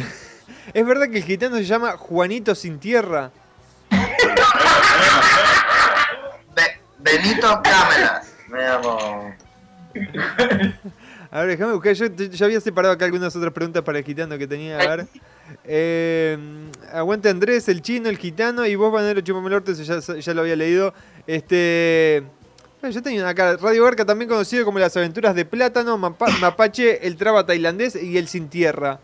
¿Es 0.74 0.84
verdad 0.86 1.08
que 1.10 1.18
el 1.18 1.24
gitano 1.24 1.56
se 1.56 1.64
llama 1.64 1.96
Juanito 1.96 2.54
Sin 2.54 2.78
Tierra? 2.78 3.30
Be- 6.54 6.80
Benito. 6.98 7.62
Veamos. 8.50 9.34
A 11.30 11.40
ver, 11.40 11.48
déjame 11.48 11.72
buscar. 11.74 11.92
Yo, 11.94 12.06
yo 12.06 12.46
había 12.46 12.60
separado 12.60 12.94
acá 12.94 13.04
algunas 13.04 13.34
otras 13.34 13.52
preguntas 13.52 13.82
para 13.82 13.98
el 13.98 14.04
gitano 14.04 14.38
que 14.38 14.46
tenía. 14.46 14.78
A 14.78 14.96
ver. 14.96 15.06
Eh, 15.64 16.36
aguante 16.92 17.28
Andrés, 17.28 17.68
el 17.68 17.82
chino, 17.82 18.08
el 18.08 18.18
gitano. 18.18 18.66
Y 18.66 18.74
vos, 18.76 18.92
Vanero 18.92 19.20
Chupamelorte, 19.20 19.74
ya, 19.74 19.98
ya 20.00 20.34
lo 20.34 20.40
había 20.42 20.56
leído. 20.56 20.92
Este. 21.26 22.16
eh, 22.18 22.90
Yo 22.90 23.02
tenía 23.02 23.28
acá 23.28 23.56
Radio 23.56 23.84
Barca, 23.84 24.04
también 24.04 24.28
conocido 24.28 24.64
como 24.64 24.78
Las 24.78 24.96
Aventuras 24.96 25.34
de 25.34 25.44
Plátano, 25.44 25.96
Mapa- 25.98 26.30
Mapache, 26.40 27.06
el 27.06 27.16
Traba 27.16 27.44
Tailandés 27.46 27.96
y 27.96 28.16
el 28.18 28.28
Sin 28.28 28.48
Tierra. 28.48 28.98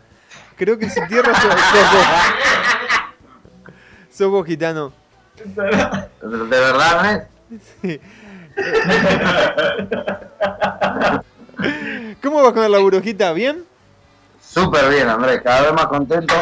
Creo 0.55 0.77
que 0.77 0.85
el 0.85 0.91
Sin 0.91 1.07
Tierra. 1.07 1.33
Sos 4.11 4.29
vos, 4.29 4.45
gitano. 4.45 4.93
¿De 5.43 6.49
verdad, 6.49 7.27
Sí. 7.81 7.99
¿Cómo 12.21 12.41
vas 12.43 12.53
con 12.53 12.63
el 12.63 12.71
laburo, 12.71 13.01
Gita? 13.01 13.31
¿Bien? 13.33 13.65
Súper 14.41 14.89
bien, 14.89 15.09
Andrés, 15.09 15.41
cada 15.43 15.61
vez 15.61 15.73
más 15.73 15.87
contento. 15.87 16.33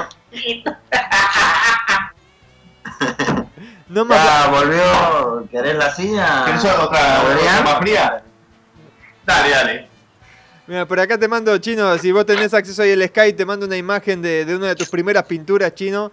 No 3.88 4.06
más. 4.06 4.24
Ya 4.24 4.48
volvió. 4.48 5.48
¿Querés 5.52 5.76
la 5.76 5.92
silla? 5.94 6.44
¿Querés 6.46 6.64
otra, 6.64 7.22
otra 7.24 7.62
más 7.64 7.80
fría? 7.80 8.24
Dale, 9.26 9.50
dale. 9.50 9.91
Mira, 10.68 10.86
por 10.88 11.00
acá 11.00 11.18
te 11.18 11.28
mando, 11.28 11.58
Chino, 11.58 11.98
si 11.98 12.12
vos 12.12 12.26
tenés 12.26 12.54
acceso 12.54 12.82
ahí 12.84 12.94
al 12.94 13.04
Sky, 13.08 13.34
te 13.34 13.46
mando 13.46 13.66
una 13.66 13.78
imagen 13.78 14.22
de, 14.22 14.46
de 14.46 14.56
una 14.56 14.68
de 14.68 14.76
tus 14.76 14.90
primeras 14.90 15.24
pinturas, 15.26 15.74
Chino. 15.76 16.12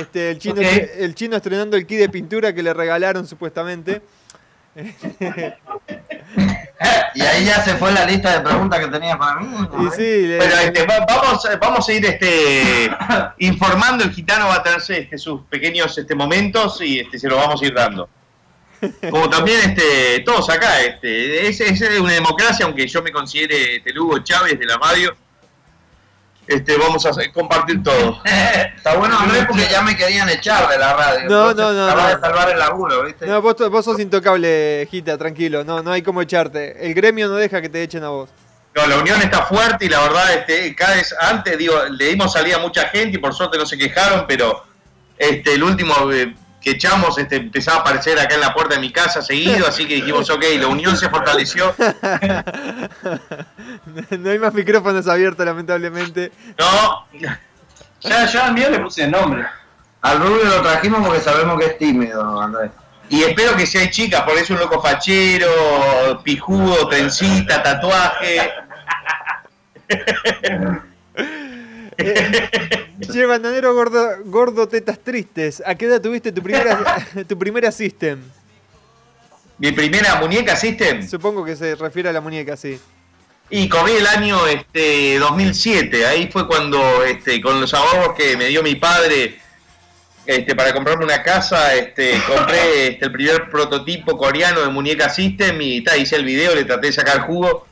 Este, 0.00 0.30
el, 0.30 0.38
chino 0.38 0.60
el 0.62 1.14
chino 1.14 1.36
estrenando 1.36 1.76
el 1.76 1.86
kit 1.86 1.98
de 1.98 2.08
pintura 2.08 2.54
que 2.54 2.62
le 2.62 2.72
regalaron 2.72 3.26
supuestamente. 3.26 4.00
Y 7.14 7.22
ahí 7.22 7.46
ya 7.46 7.62
se 7.64 7.74
fue 7.76 7.90
la 7.92 8.04
lista 8.04 8.30
de 8.34 8.40
preguntas 8.42 8.78
que 8.78 8.88
tenía 8.88 9.16
para 9.16 9.40
mí. 9.40 9.46
Y 9.80 9.90
sí, 9.96 10.26
le- 10.26 10.36
Pero 10.38 10.56
este, 10.56 10.84
va- 10.86 11.06
vamos, 11.06 11.48
vamos 11.58 11.88
a 11.88 11.92
ir 11.94 12.04
este, 12.04 12.90
informando, 13.38 14.04
el 14.04 14.12
gitano 14.12 14.48
va 14.48 14.56
a 14.56 14.62
tener 14.62 14.82
este, 14.86 15.16
sus 15.16 15.40
pequeños 15.46 15.96
este, 15.96 16.14
momentos 16.14 16.78
y 16.82 17.00
este, 17.00 17.18
se 17.18 17.28
los 17.28 17.38
vamos 17.38 17.62
a 17.62 17.66
ir 17.66 17.72
dando. 17.74 18.08
Como 19.10 19.28
también 19.30 19.60
este, 19.70 20.20
todos 20.20 20.48
acá, 20.50 20.80
este, 20.80 21.48
es, 21.48 21.60
es 21.60 21.80
una 22.00 22.12
democracia, 22.12 22.66
aunque 22.66 22.86
yo 22.86 23.02
me 23.02 23.12
considere 23.12 23.76
este, 23.76 23.92
Lugo 23.92 24.18
Chávez 24.18 24.58
de 24.58 24.66
la 24.66 24.76
radio, 24.76 25.16
este, 26.46 26.76
vamos 26.76 27.04
a 27.06 27.10
compartir 27.32 27.82
todo. 27.82 28.20
Está 28.24 28.96
bueno, 28.96 29.18
Andrés, 29.18 29.46
porque 29.48 29.66
ya 29.68 29.82
me 29.82 29.96
querían 29.96 30.28
echar 30.28 30.68
de 30.68 30.78
la 30.78 30.92
radio. 30.92 31.28
No, 31.28 31.54
no, 31.54 31.72
no, 31.72 31.86
acabas 31.86 32.04
no. 32.04 32.16
de 32.16 32.20
salvar 32.20 32.50
el 32.50 32.58
laburo, 32.58 33.04
¿viste? 33.04 33.26
No, 33.26 33.42
vos, 33.42 33.56
vos 33.70 33.84
sos 33.84 33.98
intocable, 33.98 34.86
Gita, 34.90 35.18
tranquilo, 35.18 35.64
no, 35.64 35.82
no 35.82 35.90
hay 35.90 36.02
cómo 36.02 36.22
echarte. 36.22 36.86
El 36.86 36.94
gremio 36.94 37.28
no 37.28 37.34
deja 37.34 37.60
que 37.60 37.68
te 37.68 37.82
echen 37.82 38.04
a 38.04 38.10
vos. 38.10 38.30
No, 38.76 38.86
la 38.86 38.98
unión 38.98 39.20
está 39.22 39.46
fuerte 39.46 39.86
y 39.86 39.88
la 39.88 40.00
verdad, 40.02 40.34
este, 40.34 40.74
cada 40.76 40.96
vez 40.96 41.14
antes, 41.18 41.56
digo, 41.56 41.74
le 41.90 42.08
dimos 42.08 42.32
salida 42.32 42.56
a 42.56 42.60
mucha 42.60 42.88
gente 42.88 43.16
y 43.16 43.18
por 43.18 43.34
suerte 43.34 43.56
no 43.56 43.64
se 43.64 43.78
quejaron, 43.78 44.26
pero 44.28 44.64
este, 45.18 45.54
el 45.54 45.62
último 45.62 45.94
eh, 46.12 46.34
que 46.66 46.72
echamos 46.72 47.16
este, 47.16 47.36
empezaba 47.36 47.76
a 47.76 47.80
aparecer 47.82 48.18
acá 48.18 48.34
en 48.34 48.40
la 48.40 48.52
puerta 48.52 48.74
de 48.74 48.80
mi 48.80 48.90
casa 48.90 49.22
seguido, 49.22 49.68
así 49.68 49.86
que 49.86 49.94
dijimos, 49.94 50.28
ok, 50.28 50.44
la 50.58 50.66
unión 50.66 50.96
se 50.96 51.08
fortaleció. 51.08 51.72
no 54.18 54.30
hay 54.30 54.38
más 54.40 54.52
micrófonos 54.52 55.06
abiertos, 55.06 55.46
lamentablemente. 55.46 56.32
No, 56.58 57.06
Ya, 58.00 58.26
yo 58.26 58.42
al 58.42 58.52
mío 58.52 58.68
le 58.68 58.80
puse 58.80 59.04
el 59.04 59.12
nombre. 59.12 59.46
Al 60.02 60.18
rubio 60.18 60.42
lo 60.42 60.60
trajimos 60.62 61.06
porque 61.06 61.20
sabemos 61.20 61.56
que 61.60 61.66
es 61.66 61.78
tímido, 61.78 62.42
Andrés. 62.42 62.72
y 63.10 63.22
espero 63.22 63.54
que 63.54 63.64
si 63.64 63.78
hay 63.78 63.90
chicas, 63.90 64.22
por 64.22 64.36
eso 64.36 64.54
un 64.54 64.58
loco 64.58 64.82
fachero, 64.82 66.20
pijudo, 66.24 66.88
trencita, 66.88 67.62
tatuaje. 67.62 68.50
Che, 73.12 73.26
bandanero 73.26 73.74
gordo, 73.74 74.24
gordo 74.24 74.68
tetas 74.68 74.98
tristes. 74.98 75.62
¿A 75.64 75.74
qué 75.74 75.86
edad 75.86 76.00
tuviste 76.00 76.32
tu 76.32 76.42
primera, 76.42 77.06
tu 77.28 77.38
primera 77.38 77.70
system? 77.70 78.20
Mi 79.58 79.72
primera 79.72 80.16
muñeca 80.16 80.54
System. 80.54 81.06
Supongo 81.06 81.44
que 81.44 81.56
se 81.56 81.74
refiere 81.76 82.10
a 82.10 82.12
la 82.12 82.20
muñeca, 82.20 82.56
sí. 82.56 82.78
Y 83.48 83.68
corrí 83.68 83.92
el 83.92 84.06
año 84.06 84.46
este, 84.46 85.18
2007, 85.18 86.04
ahí 86.04 86.28
fue 86.30 86.46
cuando 86.46 87.04
este, 87.04 87.40
con 87.40 87.60
los 87.60 87.72
ahorros 87.72 88.14
que 88.16 88.36
me 88.36 88.46
dio 88.48 88.62
mi 88.62 88.74
padre 88.74 89.38
este, 90.26 90.56
para 90.56 90.74
comprarme 90.74 91.04
una 91.04 91.22
casa, 91.22 91.74
este, 91.74 92.20
compré 92.26 92.88
este, 92.88 93.04
el 93.06 93.12
primer 93.12 93.48
prototipo 93.48 94.18
coreano 94.18 94.60
de 94.60 94.68
muñeca 94.68 95.08
System 95.08 95.60
y 95.60 95.82
ta, 95.82 95.96
hice 95.96 96.16
el 96.16 96.24
video, 96.24 96.54
le 96.54 96.64
traté 96.64 96.88
de 96.88 96.92
sacar 96.92 97.20
jugo 97.20 97.65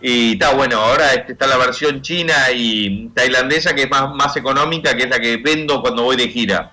y 0.00 0.32
está 0.32 0.54
bueno, 0.54 0.78
ahora 0.78 1.12
este, 1.14 1.32
está 1.32 1.46
la 1.46 1.56
versión 1.56 2.00
china 2.02 2.34
y 2.54 3.08
tailandesa 3.08 3.74
que 3.74 3.82
es 3.82 3.90
más, 3.90 4.14
más 4.14 4.36
económica, 4.36 4.96
que 4.96 5.04
es 5.04 5.10
la 5.10 5.18
que 5.18 5.36
vendo 5.36 5.80
cuando 5.82 6.02
voy 6.04 6.16
de 6.16 6.28
gira. 6.28 6.72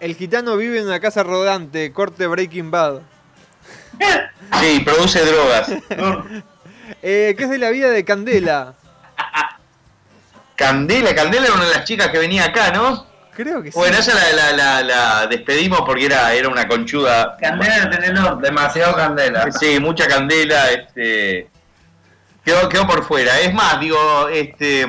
El 0.00 0.16
gitano 0.16 0.56
vive 0.56 0.78
en 0.80 0.86
una 0.86 1.00
casa 1.00 1.22
rodante, 1.22 1.92
corte 1.92 2.26
Breaking 2.26 2.70
Bad. 2.70 3.00
Sí, 4.60 4.80
produce 4.84 5.24
drogas. 5.24 5.70
Eh, 7.02 7.34
¿Qué 7.36 7.44
es 7.44 7.50
de 7.50 7.58
la 7.58 7.70
vida 7.70 7.88
de 7.90 8.04
Candela? 8.04 8.74
Candela, 10.56 11.14
Candela 11.14 11.46
era 11.46 11.54
una 11.54 11.64
de 11.64 11.74
las 11.74 11.84
chicas 11.84 12.08
que 12.08 12.18
venía 12.18 12.44
acá, 12.44 12.70
¿no? 12.70 13.06
Creo 13.34 13.62
que 13.62 13.72
sí. 13.72 13.78
Bueno, 13.78 13.96
esa 13.96 14.12
la, 14.14 14.32
la, 14.32 14.52
la, 14.52 14.82
la 14.82 15.26
despedimos 15.26 15.80
porque 15.86 16.04
era, 16.06 16.34
era 16.34 16.48
una 16.48 16.68
conchuda. 16.68 17.36
Candela 17.40 17.88
tenelo. 17.88 18.36
Demasiado 18.36 18.94
candela. 18.94 19.50
Sí, 19.52 19.80
mucha 19.80 20.06
candela, 20.06 20.70
este. 20.70 21.48
Quedó, 22.44 22.68
quedó 22.68 22.86
por 22.86 23.04
fuera. 23.04 23.40
Es 23.40 23.52
más, 23.54 23.78
digo, 23.80 24.28
este. 24.28 24.86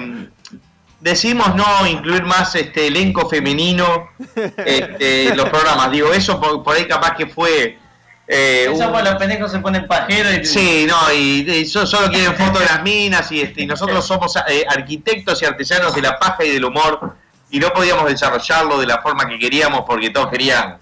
Decidimos 0.99 1.53
no 1.55 1.65
incluir 1.85 2.23
más 2.23 2.55
este 2.55 2.87
elenco 2.87 3.29
femenino 3.29 4.09
este, 4.65 5.27
en 5.27 5.37
los 5.37 5.49
programas. 5.49 5.91
Digo, 5.91 6.13
eso 6.13 6.39
por, 6.39 6.63
por 6.63 6.75
ahí 6.77 6.87
capaz 6.87 7.15
que 7.15 7.27
fue 7.27 7.77
Eh, 8.25 8.69
Eso 8.73 8.87
un- 8.89 9.03
los 9.03 9.15
pendejos 9.15 9.51
se 9.51 9.59
ponen 9.59 9.85
pajeros 9.85 10.33
y... 10.41 10.45
Sí, 10.45 10.85
no, 10.87 10.95
y, 11.13 11.41
y 11.51 11.65
so- 11.65 11.85
solo 11.85 12.09
quieren 12.09 12.33
fotos 12.35 12.59
de 12.61 12.65
las 12.67 12.81
minas 12.81 13.29
y, 13.33 13.41
este, 13.41 13.63
y 13.63 13.65
nosotros 13.65 14.05
somos 14.07 14.33
eh, 14.47 14.63
arquitectos 14.69 15.41
y 15.41 15.45
artesanos 15.45 15.93
de 15.93 16.01
la 16.03 16.17
paja 16.17 16.45
y 16.45 16.51
del 16.51 16.63
humor 16.63 17.17
y 17.51 17.59
no 17.59 17.69
podíamos 17.73 18.05
desarrollarlo 18.05 18.79
de 18.79 18.87
la 18.87 19.01
forma 19.01 19.27
que 19.27 19.37
queríamos 19.37 19.81
porque 19.85 20.09
todos 20.09 20.29
querían 20.29 20.77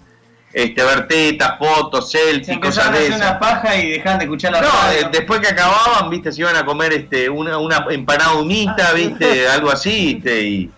este, 0.52 0.82
ver 0.84 1.06
tetas, 1.08 1.58
fotos, 1.58 2.10
selfies, 2.10 2.46
Se 2.46 2.60
cosas 2.60 2.92
de 2.92 3.06
esas. 3.06 3.16
una 3.20 3.38
paja 3.38 3.76
y 3.76 3.92
dejan 3.92 4.18
de 4.18 4.24
escuchar 4.24 4.52
la 4.52 4.60
No, 4.60 4.68
radio. 4.68 5.00
eh, 5.00 5.08
después 5.12 5.40
que 5.40 5.48
acababan, 5.48 6.10
viste, 6.10 6.30
se 6.32 6.40
iban 6.42 6.56
a 6.56 6.64
comer 6.64 6.92
este, 6.92 7.28
una, 7.30 7.56
una 7.58 7.86
empanada 7.90 8.34
humita, 8.34 8.92
viste, 8.92 9.48
algo 9.48 9.70
así, 9.70 10.14
viste, 10.14 10.42
y, 10.42 10.70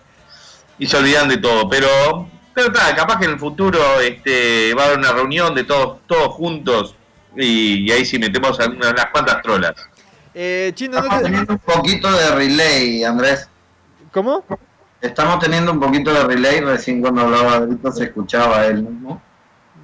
y 0.79 0.87
se 0.87 0.97
olvidan 0.97 1.29
de 1.29 1.39
todo. 1.39 1.69
Pero, 1.69 1.89
pero 2.55 2.73
tal, 2.73 2.95
capaz 2.95 3.19
que 3.19 3.25
en 3.25 3.33
el 3.33 3.39
futuro 3.39 4.01
este, 4.01 4.73
va 4.75 4.83
a 4.83 4.87
haber 4.87 4.99
una 4.99 5.13
reunión 5.13 5.55
de 5.55 5.65
todos, 5.65 5.99
todos 6.07 6.29
juntos 6.35 6.95
y, 7.37 7.89
y 7.89 7.91
ahí 7.91 8.05
sí 8.05 8.19
metemos 8.19 8.61
a 8.61 8.67
una- 8.67 8.91
unas 8.91 9.07
cuantas 9.07 9.43
trolas. 9.43 9.73
Eh, 10.33 10.73
Chino, 10.75 10.93
¿no 10.93 10.99
Estamos 10.99 11.19
te- 11.19 11.25
teniendo 11.25 11.53
un 11.53 11.59
poquito 11.59 12.11
de 12.13 12.31
relay, 12.31 13.03
Andrés. 13.05 13.49
¿Cómo? 14.13 14.45
Estamos 15.01 15.39
teniendo 15.41 15.71
un 15.73 15.81
poquito 15.81 16.13
de 16.13 16.23
relay, 16.25 16.61
recién 16.61 17.01
cuando 17.01 17.23
hablaba 17.23 17.55
Adrito 17.55 17.91
se 17.93 18.05
escuchaba 18.05 18.67
él 18.67 18.83
mismo. 18.85 19.21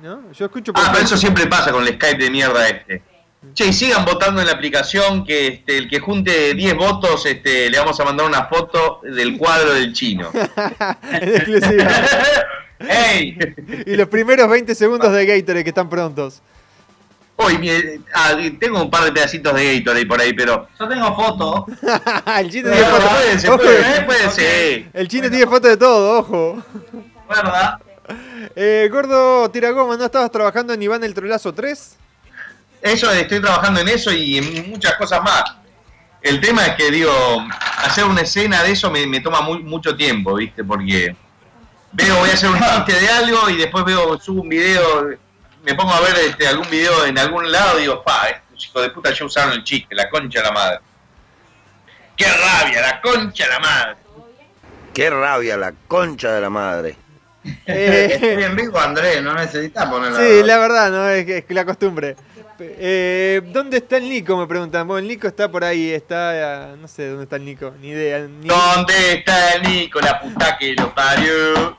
¿No? 0.02 0.32
Yo 0.32 0.46
escucho 0.46 0.72
por 0.72 0.82
Ah, 0.82 0.90
pero 0.92 1.04
eso 1.04 1.16
siempre 1.16 1.46
pasa 1.46 1.72
con 1.72 1.86
el 1.86 1.94
Skype 1.94 2.22
de 2.22 2.30
mierda 2.30 2.68
este. 2.68 3.02
Che, 3.54 3.66
y 3.66 3.72
sigan 3.72 4.04
votando 4.04 4.40
en 4.40 4.46
la 4.46 4.52
aplicación 4.52 5.24
que 5.24 5.46
este, 5.48 5.78
el 5.78 5.88
que 5.88 5.98
junte 5.98 6.54
10 6.54 6.76
votos 6.76 7.24
este, 7.24 7.70
le 7.70 7.78
vamos 7.78 7.98
a 7.98 8.04
mandar 8.04 8.26
una 8.26 8.44
foto 8.44 9.00
del 9.02 9.38
cuadro 9.38 9.74
del 9.74 9.92
chino. 9.94 10.30
en 11.12 11.28
exclusiva. 11.28 11.90
¡Ey! 12.80 13.38
Y 13.86 13.96
los 13.96 14.08
primeros 14.08 14.48
20 14.48 14.74
segundos 14.74 15.12
de 15.12 15.26
Gatorade 15.26 15.64
que 15.64 15.70
están 15.70 15.88
prontos. 15.88 16.42
Hoy 17.36 17.98
ah, 18.14 18.36
tengo 18.58 18.82
un 18.82 18.90
par 18.90 19.04
de 19.04 19.12
pedacitos 19.12 19.54
de 19.54 19.78
Gatorade 19.78 20.06
por 20.06 20.20
ahí, 20.20 20.34
pero. 20.34 20.68
Yo 20.78 20.88
tengo 20.88 21.14
foto. 21.16 21.66
el 22.38 22.50
chino 22.50 22.70
tiene 22.70 22.86
foto. 22.86 23.08
puede, 23.08 23.38
se 23.38 23.46
puede, 23.48 24.02
puede, 24.02 24.30
sí. 24.30 24.86
El 24.92 25.08
chino 25.08 25.30
tiene 25.30 25.46
foto 25.46 25.68
de 25.68 25.76
todo, 25.78 26.18
ojo. 26.18 26.62
¿Verdad? 27.28 27.78
Eh, 28.56 28.88
Gordo 28.90 29.50
Tiragoma, 29.50 29.96
¿no 29.96 30.04
estabas 30.04 30.30
trabajando 30.30 30.72
en 30.72 30.82
Iván 30.82 31.04
el 31.04 31.14
Trolazo 31.14 31.52
3? 31.52 31.96
Eso, 32.82 33.10
estoy 33.12 33.40
trabajando 33.40 33.80
en 33.80 33.88
eso 33.88 34.12
y 34.12 34.38
en 34.38 34.70
muchas 34.70 34.94
cosas 34.94 35.22
más. 35.22 35.44
El 36.22 36.40
tema 36.40 36.66
es 36.66 36.74
que, 36.76 36.90
digo, 36.90 37.12
hacer 37.78 38.04
una 38.04 38.22
escena 38.22 38.62
de 38.62 38.72
eso 38.72 38.90
me, 38.90 39.06
me 39.06 39.20
toma 39.20 39.40
muy, 39.40 39.62
mucho 39.62 39.96
tiempo, 39.96 40.34
¿viste? 40.34 40.64
Porque 40.64 41.14
veo, 41.92 42.16
voy 42.16 42.30
a 42.30 42.34
hacer 42.34 42.50
un 42.50 42.58
chiste 42.58 43.00
de 43.00 43.08
algo 43.08 43.48
y 43.50 43.56
después 43.56 43.84
veo, 43.84 44.18
subo 44.20 44.42
un 44.42 44.48
video, 44.48 45.10
me 45.62 45.74
pongo 45.74 45.92
a 45.92 46.00
ver 46.00 46.16
este, 46.26 46.46
algún 46.46 46.68
video 46.68 47.06
en 47.06 47.18
algún 47.18 47.50
lado 47.50 47.78
y 47.78 47.82
digo, 47.82 48.02
pa, 48.02 48.28
estos 48.28 48.66
hijos 48.66 48.82
de 48.82 48.90
puta 48.90 49.12
ya 49.12 49.24
usaron 49.24 49.52
el 49.54 49.64
chiste, 49.64 49.94
la 49.94 50.08
concha 50.08 50.40
de 50.40 50.44
la 50.46 50.52
madre. 50.52 50.78
¡Qué 52.16 52.26
rabia, 52.26 52.80
la 52.82 53.00
concha 53.00 53.44
de 53.44 53.50
la 53.50 53.58
madre! 53.60 53.96
Qué 54.92 55.08
rabia, 55.08 55.56
la 55.56 55.72
concha 55.88 56.32
de 56.32 56.40
la 56.40 56.50
madre. 56.50 56.96
Eh, 57.66 58.08
Estoy 58.12 58.42
en 58.44 58.56
vivo, 58.56 58.78
Andrés, 58.78 59.22
no 59.22 59.34
necesitas 59.34 59.86
poner 59.88 60.12
Sí, 60.14 60.42
la 60.46 60.58
verdad, 60.58 60.90
¿no? 60.90 61.08
Es, 61.08 61.24
que- 61.24 61.38
es 61.38 61.44
la 61.50 61.64
costumbre. 61.64 62.16
Eh, 62.58 63.40
¿Dónde 63.52 63.78
está 63.78 63.96
el 63.96 64.08
Nico? 64.08 64.36
Me 64.36 64.46
preguntan. 64.46 64.86
Bueno, 64.86 64.98
el 64.98 65.08
Nico 65.08 65.26
está 65.26 65.50
por 65.50 65.64
ahí, 65.64 65.90
está... 65.90 66.74
No 66.78 66.86
sé 66.88 67.08
dónde 67.08 67.24
está 67.24 67.36
el 67.36 67.44
Nico, 67.46 67.72
ni 67.80 67.88
idea. 67.88 68.20
ni- 68.28 68.46
¿Dónde 68.46 69.12
está 69.14 69.52
el 69.54 69.62
Nico, 69.62 70.00
la 70.00 70.20
puta 70.20 70.58
que 70.58 70.74
lo 70.74 70.94
parió? 70.94 71.78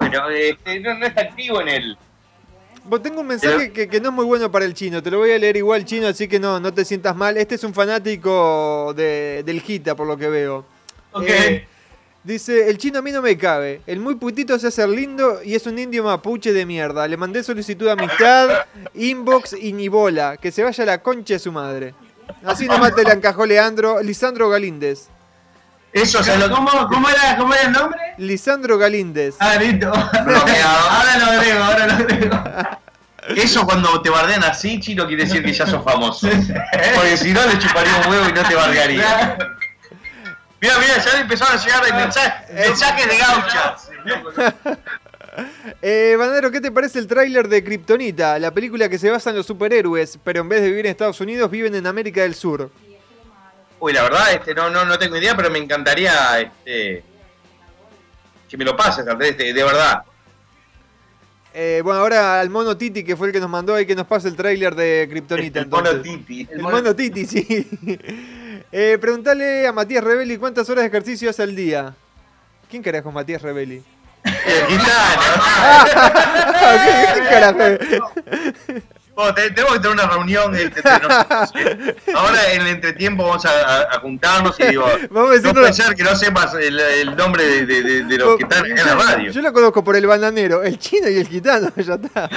Pero 0.00 0.28
este, 0.30 0.80
no, 0.80 0.94
no 0.94 1.06
está 1.06 1.20
activo 1.22 1.60
en 1.60 1.68
el... 1.68 1.98
Vos 2.86 3.00
tengo 3.02 3.20
un 3.22 3.28
mensaje 3.28 3.72
que, 3.72 3.88
que 3.88 4.00
no 4.00 4.08
es 4.10 4.14
muy 4.14 4.24
bueno 4.26 4.50
para 4.50 4.64
el 4.66 4.74
chino. 4.74 5.02
Te 5.02 5.10
lo 5.10 5.18
voy 5.18 5.30
a 5.32 5.38
leer 5.38 5.56
igual, 5.56 5.84
chino, 5.86 6.06
así 6.08 6.28
que 6.28 6.38
no, 6.40 6.58
no 6.60 6.74
te 6.74 6.84
sientas 6.84 7.14
mal. 7.16 7.36
Este 7.38 7.54
es 7.54 7.64
un 7.64 7.72
fanático 7.72 8.92
de, 8.94 9.42
del 9.46 9.62
Gita, 9.62 9.94
por 9.94 10.06
lo 10.06 10.16
que 10.18 10.28
veo. 10.28 10.66
Ok. 11.12 11.24
Eh, 11.28 11.66
dice, 12.24 12.68
el 12.68 12.78
chino 12.78 12.98
a 12.98 13.02
mí 13.02 13.12
no 13.12 13.22
me 13.22 13.36
cabe. 13.38 13.82
El 13.86 14.00
muy 14.00 14.16
putito 14.16 14.58
se 14.58 14.68
hace 14.68 14.86
lindo 14.88 15.40
y 15.44 15.54
es 15.54 15.66
un 15.66 15.78
indio 15.78 16.02
mapuche 16.02 16.52
de 16.52 16.66
mierda. 16.66 17.06
Le 17.06 17.16
mandé 17.16 17.42
solicitud 17.44 17.86
de 17.86 17.92
amistad, 17.92 18.66
inbox 18.94 19.52
y 19.52 19.72
ni 19.72 19.88
bola. 19.88 20.36
Que 20.36 20.50
se 20.50 20.62
vaya 20.62 20.82
a 20.82 20.86
la 20.86 21.02
concha 21.02 21.34
de 21.34 21.40
su 21.40 21.52
madre. 21.52 21.94
Así 22.44 22.66
nomás 22.66 22.94
te 22.94 23.04
la 23.04 23.12
encajó 23.12 23.46
Leandro, 23.46 24.02
Lisandro 24.02 24.48
Galíndez. 24.48 25.08
Eso 25.92 26.24
se 26.24 26.36
lo... 26.36 26.50
¿Cómo, 26.50 26.70
cómo, 26.88 27.08
era, 27.08 27.36
¿Cómo 27.36 27.54
era 27.54 27.62
el 27.64 27.72
nombre? 27.72 28.00
Lisandro 28.18 28.78
Galíndez. 28.78 29.36
Ah, 29.38 29.54
listo. 29.56 29.92
ahora 29.92 31.18
lo 31.18 31.24
agrego, 31.26 31.62
ahora 31.62 31.86
lo 31.86 31.92
agrego. 31.92 32.44
Eso 33.28 33.64
cuando 33.64 34.02
te 34.02 34.10
bardean 34.10 34.44
así, 34.44 34.80
chino, 34.80 35.06
quiere 35.06 35.24
decir 35.24 35.42
que 35.44 35.52
ya 35.52 35.66
sos 35.66 35.82
famoso. 35.84 36.28
Porque 36.94 37.16
si 37.16 37.32
no, 37.32 37.46
le 37.46 37.58
chuparía 37.58 37.92
un 38.04 38.10
huevo 38.10 38.28
y 38.28 38.32
no 38.32 38.42
te 38.42 38.54
bardearía. 38.54 39.36
Mira, 40.64 40.78
mira, 40.78 41.04
ya 41.04 41.20
empezaron 41.20 41.58
a 41.58 41.62
llegar 41.62 41.94
mensajes, 41.94 42.54
mensajes 42.54 43.08
de 43.08 43.18
gauchas. 43.18 43.90
Eh, 45.82 46.14
Banadero, 46.16 46.48
¿qué 46.52 46.60
te 46.60 46.70
parece 46.70 47.00
el 47.00 47.08
tráiler 47.08 47.48
de 47.48 47.64
Kryptonita? 47.64 48.38
La 48.38 48.52
película 48.52 48.88
que 48.88 49.00
se 49.00 49.10
basa 49.10 49.30
en 49.30 49.36
los 49.36 49.44
superhéroes, 49.44 50.16
pero 50.22 50.42
en 50.42 50.48
vez 50.48 50.62
de 50.62 50.68
vivir 50.68 50.86
en 50.86 50.92
Estados 50.92 51.20
Unidos, 51.20 51.50
viven 51.50 51.74
en 51.74 51.88
América 51.88 52.22
del 52.22 52.36
Sur. 52.36 52.70
Uy, 53.80 53.92
la 53.92 54.04
verdad, 54.04 54.32
este, 54.32 54.54
no, 54.54 54.70
no, 54.70 54.84
no 54.84 54.96
tengo 54.96 55.16
idea, 55.16 55.36
pero 55.36 55.50
me 55.50 55.58
encantaría 55.58 56.40
este, 56.40 57.02
que 58.48 58.56
me 58.56 58.64
lo 58.64 58.76
pases, 58.76 59.08
Andrés, 59.08 59.36
de, 59.36 59.52
de 59.52 59.64
verdad. 59.64 60.04
Eh, 61.52 61.80
bueno, 61.82 61.98
ahora 61.98 62.38
al 62.38 62.48
mono 62.48 62.76
Titi, 62.76 63.02
que 63.02 63.16
fue 63.16 63.26
el 63.26 63.32
que 63.32 63.40
nos 63.40 63.50
mandó, 63.50 63.74
hay 63.74 63.86
que 63.86 63.96
nos 63.96 64.06
pase 64.06 64.28
el 64.28 64.36
tráiler 64.36 64.76
de 64.76 65.08
Kryptonita. 65.10 65.58
El 65.58 65.66
mono 65.66 65.90
entonces. 65.90 66.26
Titi. 66.26 66.48
El 66.52 66.62
mono 66.62 66.94
Titi, 66.94 67.26
sí. 67.26 67.68
Eh, 68.76 68.98
preguntale 69.00 69.68
a 69.68 69.72
Matías 69.72 70.02
Rebelli 70.02 70.36
cuántas 70.36 70.68
horas 70.68 70.82
de 70.82 70.88
ejercicio 70.88 71.30
hace 71.30 71.44
al 71.44 71.54
día. 71.54 71.94
¿Quién 72.68 72.82
carajo 72.82 73.08
es 73.10 73.14
Matías 73.14 73.40
Rebelli? 73.40 73.80
El 74.24 74.66
gitano. 74.66 75.22
¿Qué, 76.84 77.06
qué 77.14 77.28
carajo? 77.28 77.58
Te- 79.36 79.50
tenemos 79.52 79.74
que 79.74 79.78
tener 79.78 79.92
una 79.92 80.08
reunión 80.08 80.56
este, 80.56 80.80
entre 80.80 80.98
nosotros. 81.08 81.52
eh. 81.54 81.94
Ahora 82.16 82.50
en 82.52 82.62
el 82.62 82.66
entretiempo 82.66 83.24
vamos 83.28 83.44
a, 83.44 83.50
a- 83.50 83.82
a 83.94 84.00
juntarnos 84.00 84.58
y 84.58 84.64
digo, 84.64 84.84
Vamos 85.10 85.30
a 85.30 85.32
decir 85.34 85.44
no 85.44 85.50
una- 85.52 85.60
puede 85.60 85.72
ser 85.72 85.94
que 85.94 86.02
no 86.02 86.16
sepas 86.16 86.54
el, 86.54 86.80
el 86.80 87.14
nombre 87.16 87.44
de, 87.44 87.66
de- 87.66 87.82
de- 87.82 88.02
de 88.02 88.18
los 88.18 88.36
que 88.38 88.42
están 88.42 88.66
en 88.66 88.74
la 88.84 88.96
radio. 88.96 89.30
Yo 89.30 89.40
lo 89.40 89.52
conozco 89.52 89.84
por 89.84 89.94
el 89.94 90.08
bananero, 90.08 90.64
el 90.64 90.80
chino 90.80 91.08
y 91.08 91.18
el 91.18 91.28
gitano, 91.28 91.70
ya 91.76 91.94
está. 91.94 92.28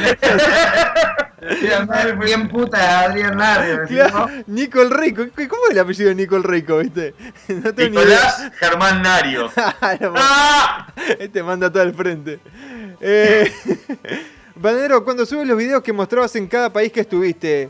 Bien 2.19 2.47
puta 2.49 3.01
Adrián 3.01 3.37
Lario. 3.37 3.81
Claro, 3.87 4.27
Nico 4.47 4.81
el 4.81 4.89
Rico. 4.89 5.23
¿Cómo 5.35 5.61
es 5.65 5.71
el 5.71 5.79
apellido 5.79 6.09
de 6.09 6.15
Nico 6.15 6.35
el 6.35 6.43
Rico, 6.43 6.77
viste? 6.79 7.13
No 7.49 7.73
tengo 7.73 7.99
Nicolás. 7.99 8.51
Germán 8.59 9.01
Nario. 9.01 9.49
¡Ah! 9.57 10.87
Este 11.19 11.43
manda 11.43 11.71
todo 11.71 11.83
al 11.83 11.93
frente. 11.93 12.39
Eh, 12.99 13.51
Banero, 14.55 15.03
cuando 15.03 15.25
subes 15.25 15.47
los 15.47 15.57
videos 15.57 15.83
que 15.83 15.93
mostrabas 15.93 16.35
en 16.35 16.47
cada 16.47 16.73
país 16.73 16.91
que 16.91 17.01
estuviste. 17.01 17.69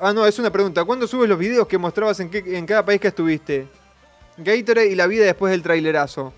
Ah, 0.00 0.12
no, 0.12 0.24
es 0.24 0.38
una 0.38 0.50
pregunta. 0.50 0.84
¿Cuándo 0.84 1.06
subes 1.06 1.28
los 1.28 1.38
videos 1.38 1.66
que 1.66 1.76
mostrabas 1.78 2.20
en, 2.20 2.30
qué- 2.30 2.56
en 2.56 2.64
cada 2.66 2.84
país 2.84 3.00
que 3.00 3.08
estuviste? 3.08 3.66
Gatorade 4.38 4.88
y 4.88 4.94
la 4.94 5.06
vida 5.06 5.24
después 5.24 5.50
del 5.50 5.62
trailerazo. 5.62 6.32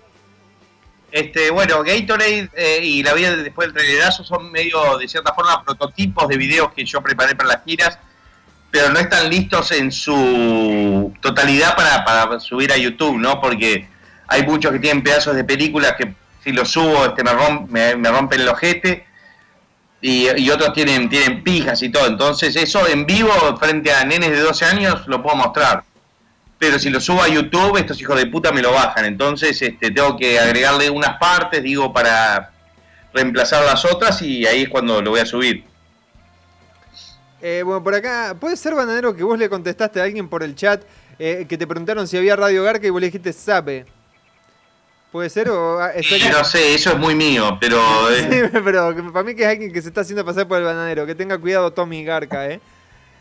Este, 1.11 1.49
bueno, 1.49 1.83
Gatorade 1.83 2.49
eh, 2.55 2.79
y 2.83 3.01
la 3.03 3.13
vida 3.13 3.35
después 3.35 3.67
del 3.67 3.73
trailerazo 3.75 4.23
son 4.23 4.51
medio, 4.51 4.97
de 4.97 5.07
cierta 5.07 5.33
forma, 5.33 5.63
prototipos 5.63 6.27
de 6.27 6.37
videos 6.37 6.71
que 6.73 6.85
yo 6.85 7.01
preparé 7.01 7.35
para 7.35 7.49
las 7.49 7.63
giras, 7.65 7.97
pero 8.71 8.89
no 8.89 8.99
están 8.99 9.29
listos 9.29 9.71
en 9.71 9.91
su 9.91 11.13
totalidad 11.21 11.75
para, 11.75 12.05
para 12.05 12.39
subir 12.39 12.71
a 12.71 12.77
YouTube, 12.77 13.17
¿no? 13.17 13.41
Porque 13.41 13.87
hay 14.27 14.43
muchos 14.43 14.71
que 14.71 14.79
tienen 14.79 15.03
pedazos 15.03 15.35
de 15.35 15.43
películas 15.43 15.93
que 15.97 16.13
si 16.43 16.51
los 16.51 16.69
subo 16.69 17.05
este, 17.07 17.23
me, 17.23 17.31
rom- 17.31 17.67
me, 17.67 17.95
me 17.95 18.09
rompen 18.11 18.41
el 18.41 18.47
ojete 18.49 19.05
y, 20.01 20.27
y 20.39 20.49
otros 20.51 20.71
tienen, 20.73 21.09
tienen 21.09 21.43
pijas 21.43 21.81
y 21.81 21.89
todo. 21.89 22.05
Entonces 22.07 22.55
eso 22.55 22.87
en 22.87 23.05
vivo 23.07 23.31
frente 23.59 23.91
a 23.91 24.03
nenes 24.05 24.29
de 24.29 24.39
12 24.41 24.65
años 24.65 25.07
lo 25.07 25.21
puedo 25.23 25.35
mostrar. 25.35 25.83
Pero 26.59 26.77
si 26.77 26.89
lo 26.89 26.99
subo 26.99 27.23
a 27.23 27.29
YouTube, 27.29 27.77
estos 27.77 27.99
hijos 28.01 28.17
de 28.17 28.27
puta 28.27 28.51
me 28.51 28.61
lo 28.61 28.71
bajan. 28.73 29.05
Entonces 29.05 29.59
este, 29.61 29.91
tengo 29.91 30.17
que 30.17 30.37
agregarle 30.37 30.89
unas 30.89 31.17
partes, 31.17 31.63
digo, 31.63 31.91
para 31.91 32.51
reemplazar 33.13 33.65
las 33.65 33.85
otras 33.85 34.21
y 34.21 34.45
ahí 34.45 34.63
es 34.63 34.69
cuando 34.69 35.01
lo 35.01 35.11
voy 35.11 35.21
a 35.21 35.25
subir. 35.25 35.63
Eh, 37.41 37.63
bueno, 37.65 37.81
por 37.81 37.95
acá, 37.95 38.35
¿puede 38.37 38.57
ser, 38.57 38.75
Bananero, 38.75 39.15
que 39.15 39.23
vos 39.23 39.39
le 39.39 39.49
contestaste 39.49 40.01
a 40.01 40.03
alguien 40.03 40.27
por 40.27 40.43
el 40.43 40.55
chat 40.55 40.83
eh, 41.17 41.45
que 41.47 41.57
te 41.57 41.65
preguntaron 41.65 42.07
si 42.07 42.17
había 42.17 42.35
Radio 42.35 42.63
Garca 42.63 42.85
y 42.85 42.89
vos 42.89 42.99
le 42.99 43.07
dijiste 43.07 43.31
sabe? 43.31 43.85
¿Puede 45.11 45.29
ser? 45.29 45.49
O, 45.49 45.81
ah, 45.81 45.91
no 46.31 46.43
sé, 46.43 46.75
eso 46.75 46.91
es 46.91 46.97
muy 46.97 47.15
mío, 47.15 47.57
pero... 47.59 47.79
eh, 48.11 48.27
Sí, 48.51 48.59
pero 48.63 48.93
para 49.11 49.23
mí 49.23 49.33
que 49.33 49.43
es 49.43 49.49
alguien 49.49 49.73
que 49.73 49.81
se 49.81 49.87
está 49.87 50.01
haciendo 50.01 50.23
pasar 50.23 50.47
por 50.47 50.59
el 50.59 50.65
bananero. 50.65 51.05
Que 51.07 51.15
tenga 51.15 51.37
cuidado 51.37 51.71
Tommy 51.73 52.03
Garca, 52.03 52.47
¿eh? 52.47 52.59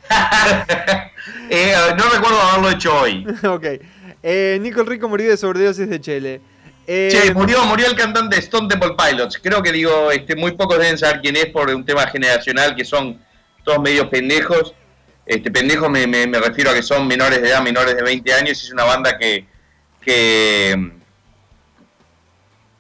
eh, 1.50 1.74
no 1.96 2.04
recuerdo 2.10 2.40
haberlo 2.40 2.70
hecho 2.70 2.98
hoy. 3.00 3.26
ok. 3.44 3.64
Eh, 4.22 4.58
Nico 4.60 4.80
el 4.80 4.86
Rico 4.86 5.08
murió 5.08 5.30
de 5.30 5.36
sobredosis 5.36 5.88
de 5.88 6.00
chele. 6.00 6.40
Eh, 6.86 7.08
Che, 7.10 7.34
murió, 7.34 7.64
murió 7.66 7.86
el 7.86 7.94
cantante 7.96 8.38
Stone 8.38 8.68
Temple 8.68 8.94
Pilots. 8.96 9.38
Creo 9.42 9.62
que 9.62 9.72
digo, 9.72 10.10
este, 10.10 10.34
muy 10.34 10.52
pocos 10.52 10.78
deben 10.78 10.96
saber 10.98 11.20
quién 11.20 11.36
es 11.36 11.46
por 11.46 11.68
un 11.70 11.84
tema 11.84 12.06
generacional 12.06 12.74
que 12.74 12.84
son 12.84 13.20
todos 13.64 13.80
medio 13.80 14.08
pendejos. 14.08 14.74
Este, 15.26 15.50
pendejos 15.50 15.90
me, 15.90 16.06
me- 16.06 16.26
me 16.26 16.40
refiero 16.40 16.70
a 16.70 16.74
que 16.74 16.82
son 16.82 17.06
menores 17.06 17.42
de 17.42 17.48
edad, 17.50 17.60
menores 17.62 17.94
de 17.94 18.02
20 18.02 18.32
años. 18.32 18.52
Es 18.64 18.72
una 18.72 18.84
banda 18.84 19.18
que, 19.18 19.44
que, 20.00 20.92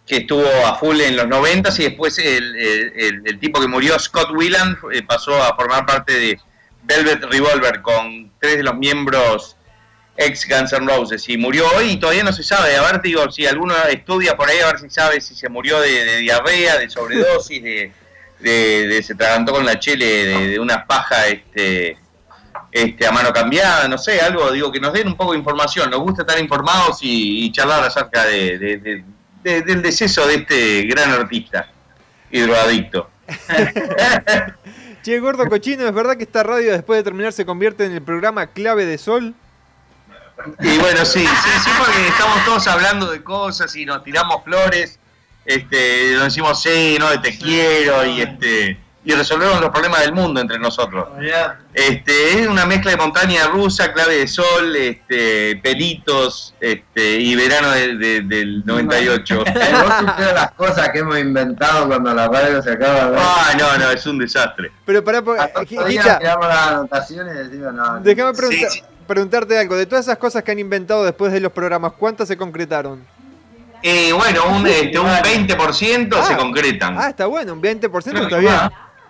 que 0.06 0.16
estuvo 0.16 0.46
a 0.66 0.74
full 0.76 0.98
en 1.02 1.14
los 1.16 1.28
90 1.28 1.70
y 1.78 1.82
después 1.82 2.18
el, 2.18 2.56
el- 2.56 2.92
el- 2.96 3.22
el 3.26 3.38
tipo 3.38 3.60
que 3.60 3.68
murió, 3.68 3.98
Scott 3.98 4.30
Whelan, 4.32 4.78
eh, 4.92 5.02
pasó 5.06 5.40
a 5.42 5.54
formar 5.54 5.84
parte 5.84 6.14
de 6.18 6.40
Velvet 6.88 7.22
Revolver 7.24 7.82
con 7.82 8.32
tres 8.40 8.56
de 8.56 8.62
los 8.62 8.74
miembros 8.74 9.56
ex 10.16 10.48
Guns 10.48 10.72
N' 10.72 10.86
Roses 10.86 11.28
y 11.28 11.36
murió 11.36 11.64
hoy 11.76 11.90
y 11.90 11.96
todavía 11.96 12.24
no 12.24 12.32
se 12.32 12.42
sabe. 12.42 12.76
A 12.76 12.82
ver, 12.90 13.02
digo, 13.02 13.30
si 13.30 13.46
alguno 13.46 13.74
estudia 13.90 14.36
por 14.36 14.48
ahí, 14.48 14.58
a 14.58 14.66
ver 14.66 14.80
si 14.80 14.90
sabe 14.90 15.20
si 15.20 15.34
se 15.34 15.48
murió 15.48 15.80
de, 15.80 16.16
diarrea, 16.16 16.78
de 16.78 16.88
sobredosis, 16.88 17.62
de, 17.62 17.92
de, 18.40 19.02
se 19.02 19.14
tragantó 19.14 19.52
con 19.52 19.66
la 19.66 19.78
chele 19.78 20.06
de, 20.06 20.58
una 20.58 20.86
paja 20.86 21.28
este, 21.28 21.98
este, 22.72 23.06
a 23.06 23.12
mano 23.12 23.32
cambiada, 23.32 23.86
no 23.86 23.98
sé, 23.98 24.20
algo, 24.20 24.50
digo, 24.50 24.72
que 24.72 24.80
nos 24.80 24.92
den 24.94 25.08
un 25.08 25.16
poco 25.16 25.32
de 25.32 25.38
información. 25.38 25.90
Nos 25.90 26.00
gusta 26.00 26.22
estar 26.22 26.40
informados 26.40 26.98
y, 27.02 27.52
charlar 27.52 27.84
acerca 27.84 28.24
de- 28.24 29.04
del 29.44 29.82
deceso 29.82 30.26
de 30.26 30.34
este 30.34 30.82
gran 30.82 31.10
artista 31.12 31.70
y 32.30 32.40
drogadicto. 32.40 33.10
Che, 35.08 35.20
gordo 35.20 35.48
cochino, 35.48 35.88
¿es 35.88 35.94
verdad 35.94 36.18
que 36.18 36.24
esta 36.24 36.42
radio 36.42 36.70
después 36.70 36.98
de 36.98 37.02
terminar 37.02 37.32
se 37.32 37.46
convierte 37.46 37.86
en 37.86 37.92
el 37.92 38.02
programa 38.02 38.48
Clave 38.48 38.84
de 38.84 38.98
Sol? 38.98 39.34
Y 40.60 40.78
bueno, 40.80 41.02
sí, 41.06 41.20
sí, 41.20 41.50
sí, 41.64 41.70
porque 41.78 42.08
estamos 42.08 42.44
todos 42.44 42.66
hablando 42.66 43.10
de 43.10 43.24
cosas 43.24 43.74
y 43.74 43.86
nos 43.86 44.04
tiramos 44.04 44.44
flores, 44.44 44.98
este, 45.46 46.12
nos 46.12 46.24
decimos 46.24 46.60
sí, 46.60 46.98
no, 47.00 47.18
te 47.22 47.38
quiero 47.38 48.04
y 48.04 48.20
este 48.20 48.78
y 49.04 49.12
resolvemos 49.12 49.60
los 49.60 49.70
problemas 49.70 50.00
del 50.00 50.12
mundo 50.12 50.40
entre 50.40 50.58
nosotros. 50.58 51.08
Este, 51.72 52.40
es 52.42 52.46
una 52.46 52.66
mezcla 52.66 52.90
de 52.90 52.96
montaña 52.98 53.46
rusa, 53.46 53.92
clave 53.92 54.16
de 54.18 54.28
sol, 54.28 54.74
este, 54.76 55.56
pelitos, 55.62 56.54
este, 56.60 57.18
y 57.20 57.34
verano 57.34 57.70
de- 57.70 57.96
de- 57.96 58.20
del 58.22 58.66
98. 58.66 59.38
¿Vos 59.44 59.46
supieras 59.54 60.34
las 60.34 60.50
cosas 60.52 60.88
que 60.90 60.98
hemos 60.98 61.18
inventado 61.18 61.86
cuando 61.86 62.12
la 62.12 62.28
radio 62.28 62.60
se 62.62 62.72
acaba 62.72 63.04
de 63.06 63.10
ver? 63.12 63.20
Ah, 63.22 63.52
no, 63.58 63.78
no, 63.78 63.90
es 63.90 64.04
un 64.06 64.18
desastre. 64.18 64.72
Pero 64.84 65.02
para, 65.02 65.22
Todavía 65.22 65.86
Gicha, 65.86 66.18
miramos 66.18 66.46
las 66.48 66.66
anotaciones 66.68 67.34
y 67.34 67.38
decimos, 67.48 67.72
no. 67.74 68.00
déjame 68.00 68.32
pregunta- 68.34 68.68
preguntarte 69.06 69.58
algo. 69.58 69.76
De 69.76 69.86
todas 69.86 70.04
esas 70.04 70.18
cosas 70.18 70.42
que 70.42 70.50
han 70.50 70.58
inventado 70.58 71.04
después 71.04 71.32
de 71.32 71.40
los 71.40 71.52
programas, 71.52 71.92
¿cuántas 71.92 72.28
se 72.28 72.36
concretaron? 72.36 73.02
Eh, 73.82 74.12
bueno, 74.12 74.42
un, 74.50 74.66
este, 74.66 74.98
un 74.98 75.06
20% 75.06 76.26
se 76.26 76.34
Ah. 76.34 76.36
concretan. 76.36 76.96
Ah, 76.98 77.10
está 77.10 77.26
bueno, 77.26 77.52
un 77.54 77.62
20% 77.62 78.22
está 78.24 78.38
bien. 78.38 78.52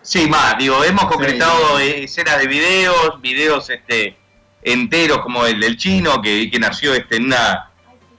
Sí, 0.09 0.27
más, 0.27 0.57
digo, 0.57 0.83
hemos 0.85 1.05
concretado 1.05 1.79
eh, 1.79 2.05
escenas 2.05 2.39
de 2.39 2.47
videos, 2.47 3.21
videos 3.21 3.69
este 3.69 4.17
enteros 4.63 5.19
como 5.21 5.45
el 5.45 5.61
del 5.61 5.77
chino, 5.77 6.23
que, 6.23 6.51
que 6.51 6.59
nació 6.59 6.95
este 6.95 7.17
en 7.17 7.25
una 7.27 7.71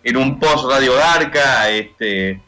en 0.04 0.16
un 0.16 0.40
post 0.40 0.66
Radio 0.70 0.94
Garca, 0.94 1.68
este 1.72 2.40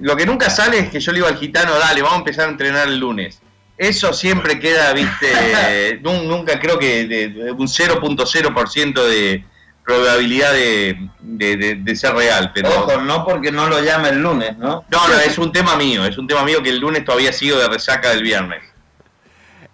lo 0.00 0.16
que 0.16 0.24
nunca 0.24 0.48
sale 0.48 0.78
es 0.78 0.88
que 0.88 0.98
yo 0.98 1.12
le 1.12 1.18
digo 1.18 1.28
al 1.28 1.36
gitano, 1.38 1.74
dale, 1.78 2.00
vamos 2.00 2.16
a 2.16 2.18
empezar 2.20 2.46
a 2.48 2.52
entrenar 2.52 2.88
el 2.88 2.98
lunes. 2.98 3.40
Eso 3.76 4.12
siempre 4.14 4.58
queda, 4.58 4.92
viste, 4.94 6.00
nun- 6.02 6.26
nunca 6.26 6.58
creo 6.58 6.78
que 6.78 7.06
de, 7.06 7.28
de 7.28 7.52
un 7.52 7.68
0.0% 7.68 9.02
de 9.06 9.44
probabilidad 9.84 10.52
de, 10.52 11.08
de- 11.20 11.56
de- 11.56 11.74
de 11.76 11.96
ser 11.96 12.14
real, 12.14 12.50
pero 12.54 12.68
Ojo, 12.70 13.00
no 13.02 13.24
porque 13.24 13.52
no 13.52 13.68
lo 13.68 13.80
llame 13.82 14.08
el 14.10 14.22
lunes, 14.22 14.56
¿no? 14.56 14.84
no, 14.88 15.08
no, 15.08 15.14
es 15.20 15.36
un 15.38 15.52
tema 15.52 15.76
mío, 15.76 16.04
es 16.06 16.16
un 16.18 16.26
tema 16.26 16.42
mío 16.44 16.62
que 16.62 16.70
el 16.70 16.78
lunes 16.78 17.04
todavía 17.04 17.32
sigo 17.32 17.58
de 17.58 17.68
resaca 17.68 18.10
del 18.10 18.22
viernes. 18.22 18.62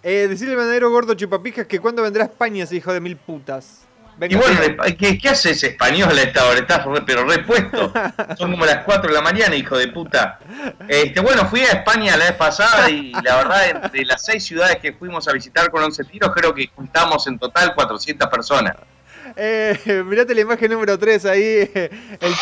Eh, 0.03 0.27
decirle 0.27 0.53
al 0.53 0.57
banadero 0.59 0.89
gordo 0.89 1.13
chupapijas 1.13 1.67
que 1.67 1.79
cuando 1.79 2.01
vendrá 2.01 2.23
a 2.23 2.27
España 2.27 2.63
ese 2.63 2.75
hijo 2.75 2.91
de 2.91 2.99
mil 2.99 3.15
putas. 3.17 3.87
Y 4.29 4.35
bueno, 4.35 4.59
¿qué, 4.99 5.17
qué 5.17 5.29
haces 5.29 5.63
español 5.63 6.15
a 6.15 6.21
esta 6.21 6.45
hora? 6.45 6.59
Estás 6.59 6.85
re- 6.85 7.01
pero 7.03 7.23
repuesto. 7.25 7.91
Son 8.37 8.51
como 8.51 8.65
las 8.65 8.83
4 8.83 9.07
de 9.09 9.13
la 9.15 9.21
mañana, 9.21 9.55
hijo 9.55 9.75
de 9.77 9.87
puta. 9.87 10.37
Este, 10.87 11.19
bueno, 11.21 11.45
fui 11.47 11.61
a 11.61 11.71
España 11.71 12.15
la 12.17 12.25
vez 12.25 12.33
pasada 12.33 12.87
y 12.89 13.13
la 13.23 13.37
verdad, 13.37 13.69
entre 13.69 14.05
las 14.05 14.23
seis 14.23 14.43
ciudades 14.43 14.77
que 14.77 14.93
fuimos 14.93 15.27
a 15.27 15.31
visitar 15.33 15.71
con 15.71 15.81
11 15.83 16.03
tiros, 16.03 16.31
creo 16.35 16.53
que 16.53 16.67
juntamos 16.75 17.25
en 17.27 17.39
total 17.39 17.73
400 17.73 18.27
personas. 18.29 18.75
Eh, 19.35 20.03
mirate 20.05 20.35
la 20.35 20.41
imagen 20.41 20.71
número 20.71 20.97
3 20.97 21.25
ahí, 21.25 21.43
eh, 21.43 21.89
el 22.19 22.33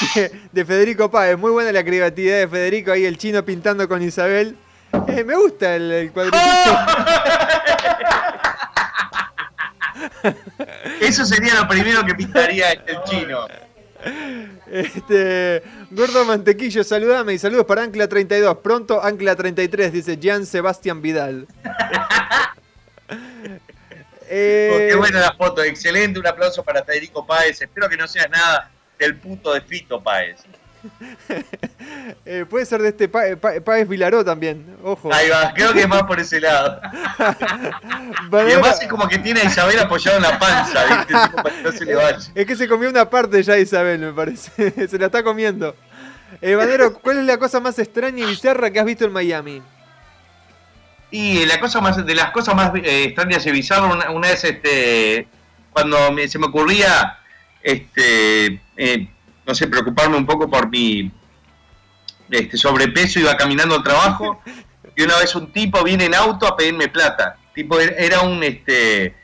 de 0.51 0.65
Federico 0.65 1.09
Páez. 1.09 1.37
Muy 1.37 1.51
buena 1.51 1.71
la 1.71 1.83
creatividad 1.83 2.39
de 2.39 2.47
Federico 2.47 2.91
ahí, 2.91 3.05
el 3.05 3.17
chino 3.17 3.43
pintando 3.43 3.87
con 3.87 4.01
Isabel. 4.01 4.55
Eh, 5.07 5.23
me 5.23 5.35
gusta 5.35 5.75
el, 5.75 5.91
el 5.91 6.11
cuadrillito. 6.11 6.39
Eso 11.01 11.25
sería 11.25 11.55
lo 11.55 11.67
primero 11.67 12.05
que 12.05 12.15
pintaría 12.15 12.71
el 12.71 13.03
chino. 13.03 13.47
Este, 14.71 15.61
Gordo 15.91 16.25
Mantequillo, 16.25 16.83
saludame 16.83 17.33
y 17.33 17.39
saludos 17.39 17.65
para 17.65 17.83
Ancla 17.83 18.07
32. 18.07 18.57
Pronto 18.57 19.03
Ancla 19.03 19.35
33, 19.35 19.91
dice 19.91 20.17
Jean 20.17 20.45
Sebastián 20.45 21.01
Vidal. 21.01 21.47
Eh, 24.31 24.69
Oh, 24.71 24.77
qué 24.77 24.95
buena 24.95 25.19
la 25.21 25.33
foto, 25.33 25.63
excelente. 25.63 26.19
Un 26.19 26.27
aplauso 26.27 26.63
para 26.63 26.83
Federico 26.83 27.25
Páez. 27.25 27.61
Espero 27.61 27.89
que 27.89 27.97
no 27.97 28.07
sea 28.07 28.27
nada 28.27 28.69
del 28.99 29.15
puto 29.17 29.53
de 29.53 29.61
Fito 29.61 30.01
Páez. 30.01 30.37
eh, 32.25 32.45
puede 32.49 32.65
ser 32.65 32.81
de 32.81 32.89
este 32.89 33.09
Pa- 33.09 33.35
Pa- 33.39 33.59
Páez 33.63 33.87
Vilaró 33.87 34.23
también, 34.23 34.77
ojo. 34.83 35.11
Ahí 35.13 35.27
va, 35.29 35.51
creo 35.53 35.73
que 35.73 35.81
es 35.81 35.87
más 35.89 36.03
por 36.03 36.19
ese 36.19 36.39
lado. 36.39 36.79
Y 38.31 38.35
además 38.35 38.81
es 38.81 38.87
como 38.87 39.07
que 39.07 39.17
tiene 39.19 39.41
a 39.41 39.45
Isabel 39.45 39.79
apoyado 39.79 40.17
en 40.17 40.23
la 40.23 40.37
panza, 40.39 40.85
¿viste? 40.85 41.13
No 41.63 41.71
se 41.71 41.85
le 41.85 41.95
vaya. 41.95 42.17
Es 42.35 42.45
que 42.45 42.55
se 42.55 42.67
comió 42.67 42.89
una 42.89 43.09
parte 43.09 43.41
ya 43.43 43.57
Isabel, 43.57 43.99
me 43.99 44.13
parece. 44.13 44.87
se 44.87 44.97
la 44.99 45.07
está 45.07 45.23
comiendo. 45.23 45.75
Eh, 46.41 46.55
Vanero, 46.55 46.93
¿cuál 46.93 47.17
es 47.19 47.25
la 47.25 47.37
cosa 47.37 47.59
más 47.59 47.77
extraña 47.79 48.23
y 48.23 48.27
bizarra 48.29 48.69
que 48.71 48.79
has 48.79 48.85
visto 48.85 49.03
en 49.05 49.11
Miami? 49.11 49.61
Y 51.11 51.45
la 51.45 51.59
cosa 51.59 51.81
más, 51.81 52.05
de 52.05 52.15
las 52.15 52.31
cosas 52.31 52.55
más 52.55 52.71
eh, 52.75 53.03
extrañas 53.05 53.45
y 53.45 53.51
bizarras, 53.51 53.91
una, 53.93 54.11
una 54.11 54.27
vez 54.29 54.43
este, 54.43 55.27
cuando 55.71 56.11
me- 56.11 56.27
se 56.27 56.37
me 56.37 56.47
ocurría, 56.47 57.17
este, 57.63 58.61
eh, 58.77 59.07
no 59.45 59.55
sé, 59.55 59.67
preocuparme 59.67 60.17
un 60.17 60.25
poco 60.25 60.49
por 60.49 60.69
mi 60.69 61.11
este, 62.29 62.57
sobrepeso, 62.57 63.19
iba 63.19 63.35
caminando 63.35 63.75
al 63.75 63.83
trabajo 63.83 64.41
y 64.95 65.01
una 65.03 65.17
vez 65.17 65.33
un 65.35 65.51
tipo 65.51 65.83
viene 65.83 66.05
en 66.05 66.13
auto 66.15 66.47
a 66.47 66.55
pedirme 66.55 66.87
plata. 66.89 67.37
Tipo, 67.55 67.79
era- 67.79 67.95
era 67.97 68.21
un, 68.21 68.43
este, 68.43 69.15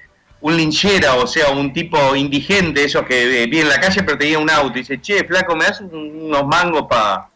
un 0.42 0.58
linchera, 0.58 1.16
o 1.16 1.28
sea, 1.28 1.50
un 1.52 1.72
tipo 1.72 2.16
indigente, 2.16 2.84
esos 2.84 3.04
que 3.06 3.44
eh, 3.44 3.46
vive 3.46 3.62
en 3.62 3.70
la 3.70 3.80
calle 3.80 4.02
pero 4.04 4.18
tenía 4.18 4.40
un 4.40 4.50
auto. 4.50 4.78
Y 4.78 4.82
dice, 4.82 5.00
che, 5.00 5.24
flaco, 5.24 5.56
¿me 5.56 5.66
das 5.66 5.82
un- 5.82 6.24
unos 6.24 6.48
mangos 6.48 6.88
para 6.90 7.28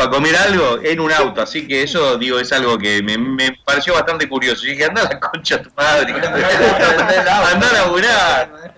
para 0.00 0.10
comer 0.12 0.34
algo 0.34 0.78
en 0.82 0.98
un 0.98 1.12
auto, 1.12 1.42
así 1.42 1.68
que 1.68 1.82
eso 1.82 2.16
digo 2.16 2.38
es 2.40 2.50
algo 2.52 2.78
que 2.78 3.02
me, 3.02 3.18
me 3.18 3.58
pareció 3.66 3.92
bastante 3.92 4.26
curioso. 4.26 4.66
Y 4.66 4.70
dije, 4.70 4.86
anda 4.86 5.02
a 5.02 5.12
la 5.12 5.20
concha 5.20 5.60
tu 5.60 5.68
madre, 5.76 6.10
anda 7.52 7.68
a 7.68 7.72
laburar. 7.74 8.74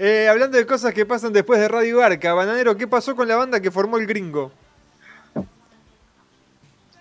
Eh, 0.00 0.26
hablando 0.28 0.58
de 0.58 0.66
cosas 0.66 0.92
que 0.92 1.06
pasan 1.06 1.32
después 1.32 1.60
de 1.60 1.68
Radio 1.68 1.98
Garca, 1.98 2.34
Bananero, 2.34 2.76
¿qué 2.76 2.88
pasó 2.88 3.14
con 3.14 3.28
la 3.28 3.36
banda 3.36 3.60
que 3.60 3.70
formó 3.70 3.96
el 3.96 4.06
gringo? 4.08 4.50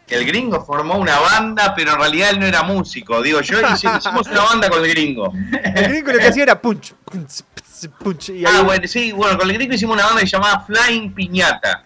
El 0.08 0.26
gringo 0.26 0.64
formó 0.64 0.97
una 0.97 1.18
banda, 1.20 1.74
pero 1.76 1.93
en 1.93 1.99
realidad 1.99 2.30
él 2.32 2.39
no 2.39 2.45
era 2.45 2.62
músico. 2.64 3.22
Digo, 3.24 3.41
yo 3.41 3.62
hice- 3.62 3.88
hicimos 3.97 4.28
una 4.28 4.43
banda 4.43 4.70
con 4.70 4.84
el 4.84 4.89
gringo. 4.91 5.34
El 5.74 5.88
gringo 5.89 6.12
lo 6.12 6.20
que 6.20 6.28
hacía 6.28 6.43
era 6.43 6.62
punch, 6.62 6.93
punch, 7.06 7.41
punch, 7.56 7.91
punch, 7.97 8.30
y 8.30 8.45
ahí- 8.45 8.54
Ah, 8.58 8.62
bueno, 8.62 8.88
sí, 8.88 9.12
bueno, 9.12 9.38
con 9.39 9.49
el 9.49 9.56
gringo 9.56 9.74
hicimos 9.74 9.95
una 9.95 10.06
banda 10.06 10.22
que 10.22 10.28
se 10.28 10.34
llamaba 10.38 10.66
Flying 10.68 11.14
Piñata. 11.14 11.84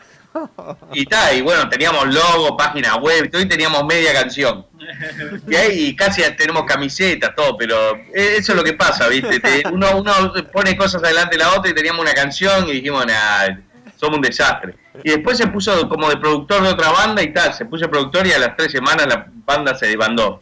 Y 0.93 1.05
tal, 1.05 1.37
y 1.37 1.41
bueno, 1.41 1.69
teníamos 1.69 2.13
logo, 2.13 2.57
página 2.57 2.95
web, 2.97 3.29
y 3.33 3.37
y 3.41 3.45
teníamos 3.47 3.85
media 3.85 4.13
canción. 4.13 4.65
Y 5.47 5.55
ahí 5.55 5.95
casi 5.95 6.21
tenemos 6.35 6.63
camisetas, 6.65 7.33
todo, 7.35 7.57
pero 7.57 7.95
eh, 8.13 8.35
eso 8.37 8.51
es 8.51 8.55
lo 8.57 8.63
que 8.63 8.73
pasa, 8.73 9.07
¿viste? 9.07 9.39
Te- 9.39 9.63
uno, 9.71 9.97
uno 9.97 10.33
pone 10.51 10.75
cosas 10.75 11.03
adelante 11.03 11.37
de 11.37 11.43
la 11.43 11.53
otra 11.53 11.71
y 11.71 11.73
teníamos 11.73 12.01
una 12.01 12.13
canción 12.13 12.67
y 12.67 12.73
dijimos, 12.73 13.05
nah, 13.05 13.47
somos 13.95 14.17
un 14.17 14.21
desastre. 14.21 14.75
Y 15.03 15.09
después 15.11 15.37
se 15.37 15.47
puso 15.47 15.87
como 15.89 16.09
de 16.09 16.17
productor 16.17 16.61
de 16.63 16.69
otra 16.69 16.89
banda 16.91 17.21
y 17.23 17.33
tal, 17.33 17.53
se 17.53 17.65
puso 17.65 17.89
productor 17.89 18.27
y 18.27 18.31
a 18.33 18.39
las 18.39 18.55
tres 18.55 18.71
semanas 18.71 19.07
la 19.07 19.27
banda 19.45 19.75
se 19.75 19.87
desbandó. 19.87 20.41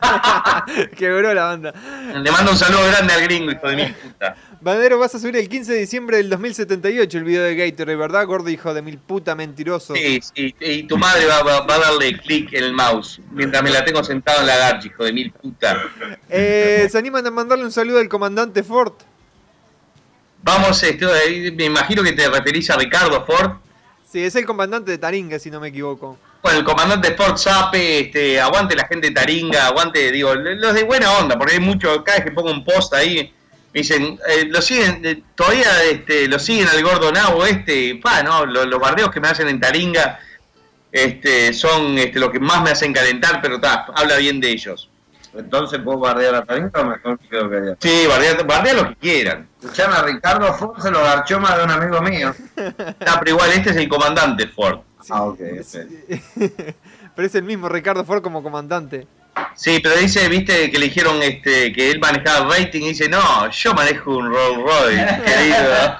Quebró 0.96 1.32
la 1.34 1.44
banda. 1.44 1.72
Le 2.14 2.30
mando 2.30 2.52
un 2.52 2.56
saludo 2.58 2.84
grande 2.86 3.12
al 3.14 3.22
gringo, 3.22 3.50
hijo 3.50 3.68
de 3.68 3.76
mi 3.76 3.86
puta. 3.92 4.36
Bananero, 4.60 4.98
vas 4.98 5.14
a 5.14 5.18
subir 5.18 5.36
el 5.36 5.48
15 5.48 5.72
de 5.72 5.78
diciembre 5.80 6.16
del 6.18 6.28
2078 6.30 7.18
el 7.18 7.24
video 7.24 7.42
de 7.42 7.54
Gatorade, 7.56 7.96
¿verdad? 7.96 8.26
Gordo 8.26 8.48
hijo 8.50 8.74
de 8.74 8.82
mil 8.82 8.98
puta 8.98 9.34
mentiroso. 9.34 9.94
Sí, 9.94 10.20
sí, 10.34 10.54
y 10.60 10.82
tu 10.84 10.96
madre 10.98 11.26
va, 11.26 11.42
va- 11.42 11.60
va 11.66 11.74
a 11.76 11.78
darle 11.78 12.18
clic 12.18 12.52
en 12.52 12.64
el 12.64 12.72
mouse 12.72 13.20
mientras 13.32 13.62
me 13.62 13.70
la 13.70 13.84
tengo 13.84 14.02
sentado 14.04 14.40
en 14.40 14.46
la 14.46 14.56
garcha, 14.56 14.88
hijo 14.88 15.04
de 15.04 15.12
mil 15.12 15.30
puta. 15.32 15.82
Eh, 16.28 16.88
¿Se 16.90 16.98
animan 16.98 17.26
a 17.26 17.30
mandarle 17.30 17.64
un 17.64 17.72
saludo 17.72 17.98
al 17.98 18.08
comandante 18.08 18.62
Ford? 18.62 18.92
Vamos, 20.42 20.80
este, 20.82 21.06
me 21.56 21.64
imagino 21.64 22.02
que 22.02 22.12
te 22.12 22.28
referís 22.28 22.70
a 22.70 22.76
Ricardo 22.76 23.24
Ford. 23.26 23.52
Sí, 24.10 24.20
es 24.22 24.36
el 24.36 24.46
comandante 24.46 24.92
de 24.92 24.98
Taringa, 24.98 25.38
si 25.38 25.50
no 25.50 25.58
me 25.60 25.68
equivoco. 25.68 26.16
El 26.50 26.64
comandante 26.64 27.14
Ford 27.14 27.36
Sape, 27.36 28.00
este, 28.00 28.40
aguante 28.40 28.74
la 28.76 28.86
gente 28.86 29.08
de 29.08 29.14
Taringa, 29.14 29.66
aguante, 29.66 30.10
digo, 30.12 30.34
los 30.34 30.74
de 30.74 30.82
buena 30.84 31.12
onda, 31.12 31.36
porque 31.38 31.54
hay 31.54 31.60
mucho, 31.60 32.02
cada 32.04 32.18
vez 32.18 32.26
que 32.26 32.32
pongo 32.32 32.50
un 32.50 32.64
post 32.64 32.94
ahí, 32.94 33.32
me 33.72 33.80
dicen, 33.80 34.18
eh, 34.28 34.46
lo 34.48 34.62
siguen, 34.62 35.00
eh, 35.04 35.22
todavía 35.34 35.84
este, 35.90 36.28
lo 36.28 36.38
siguen 36.38 36.68
al 36.68 36.82
gordo 36.82 37.12
nabo 37.12 37.44
este, 37.44 37.98
pa, 38.02 38.22
no, 38.22 38.46
lo- 38.46 38.64
los, 38.64 38.80
bardeos 38.80 39.10
que 39.10 39.20
me 39.20 39.28
hacen 39.28 39.48
en 39.48 39.60
Taringa 39.60 40.18
este, 40.90 41.52
son 41.52 41.98
este, 41.98 42.18
lo 42.18 42.30
que 42.32 42.40
más 42.40 42.62
me 42.62 42.70
hacen 42.70 42.92
calentar, 42.92 43.40
pero 43.42 43.60
ta, 43.60 43.86
habla 43.94 44.16
bien 44.16 44.40
de 44.40 44.50
ellos. 44.50 44.88
Entonces, 45.36 45.80
¿puedo 45.84 45.98
bardear 45.98 46.34
a 46.36 46.44
Taringa 46.44 46.80
o 46.80 46.84
mejor 46.84 47.18
me 47.20 47.28
quedo 47.28 47.50
callado? 47.50 47.76
Sí, 47.80 48.06
bardea, 48.08 48.34
bardea 48.44 48.72
lo 48.74 48.88
que 48.88 48.94
quieran. 48.96 49.46
Escuchame, 49.60 49.94
a 49.94 50.02
Ricardo 50.02 50.54
Ford 50.54 50.80
se 50.80 50.90
lo 50.90 51.02
garchó 51.02 51.38
más 51.38 51.58
de 51.58 51.64
un 51.64 51.70
amigo 51.70 52.00
mío. 52.00 52.34
Pero 52.56 53.30
igual 53.30 53.50
este 53.52 53.70
es 53.70 53.76
el 53.76 53.88
comandante 53.88 54.46
Ford. 54.48 54.78
Ah, 55.10 55.22
ok. 55.24 55.38
Pero 57.16 57.26
es 57.28 57.34
el 57.34 57.42
mismo 57.44 57.68
Ricardo 57.68 58.04
Ford 58.04 58.22
como 58.22 58.42
comandante. 58.42 59.06
Sí, 59.54 59.80
pero 59.82 59.96
dice, 59.96 60.28
viste, 60.30 60.70
que 60.70 60.78
le 60.78 60.86
dijeron 60.86 61.22
este, 61.22 61.70
que 61.72 61.90
él 61.90 61.98
manejaba 62.00 62.48
rating 62.54 62.82
y 62.82 62.88
dice, 62.88 63.06
no, 63.08 63.50
yo 63.50 63.74
manejo 63.74 64.16
un 64.16 64.30
Rolls 64.32 64.58
Royce, 64.62 65.22
querido. 65.26 65.96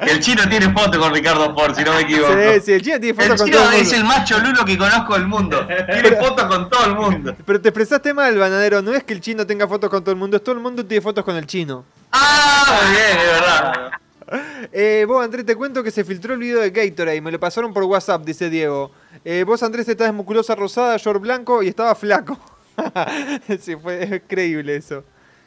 el 0.02 0.20
chino 0.20 0.46
tiene 0.48 0.70
foto 0.70 0.98
con 0.98 1.14
Ricardo 1.14 1.54
Ford, 1.54 1.74
si 1.74 1.82
no 1.82 1.94
me 1.94 2.00
equivoco. 2.02 2.32
Sí, 2.34 2.60
sí, 2.62 2.72
el 2.72 2.82
chino 2.82 3.00
tiene 3.00 3.14
fotos 3.14 3.30
El 3.32 3.36
con 3.38 3.46
chino 3.46 3.58
todo 3.58 3.70
el 3.70 3.76
es 3.76 3.82
mundo. 3.84 3.96
el 3.96 4.04
más 4.04 4.24
cholulo 4.28 4.64
que 4.66 4.78
conozco 4.78 5.14
del 5.14 5.26
mundo. 5.26 5.66
Tiene 5.66 6.16
fotos 6.16 6.44
con 6.44 6.68
todo 6.70 6.84
el 6.86 6.94
mundo. 6.94 7.36
Pero 7.44 7.60
te 7.60 7.68
expresaste 7.70 8.12
mal, 8.12 8.38
banadero. 8.38 8.82
No 8.82 8.92
es 8.94 9.02
que 9.04 9.14
el 9.14 9.20
chino 9.20 9.46
tenga 9.46 9.66
fotos 9.66 9.88
con 9.88 10.02
todo 10.02 10.10
el 10.12 10.18
mundo, 10.18 10.36
es 10.36 10.44
todo 10.44 10.54
el 10.54 10.60
mundo 10.60 10.84
tiene 10.84 11.00
fotos 11.02 11.24
con 11.24 11.36
el 11.36 11.46
chino. 11.46 11.84
Ah, 12.12 12.80
muy 12.82 12.90
bien, 12.92 13.18
es 13.18 13.26
verdad. 13.26 13.90
Eh, 14.72 15.04
vos, 15.06 15.24
Andrés, 15.24 15.46
te 15.46 15.54
cuento 15.54 15.82
que 15.82 15.90
se 15.90 16.04
filtró 16.04 16.34
el 16.34 16.40
video 16.40 16.60
de 16.60 16.70
Gatorade. 16.70 17.20
Me 17.20 17.30
lo 17.30 17.38
pasaron 17.38 17.72
por 17.72 17.84
WhatsApp, 17.84 18.24
dice 18.24 18.50
Diego. 18.50 18.90
Eh, 19.24 19.44
vos, 19.46 19.62
Andrés, 19.62 19.88
estás 19.88 20.12
musculosa 20.12 20.54
rosada, 20.54 20.96
short 20.96 21.20
blanco 21.20 21.62
y 21.62 21.68
estaba 21.68 21.94
flaco. 21.94 22.38
sí, 23.60 23.76
fue 23.76 24.02
es 24.02 24.22
creíble 24.26 24.76
eso. 24.76 25.04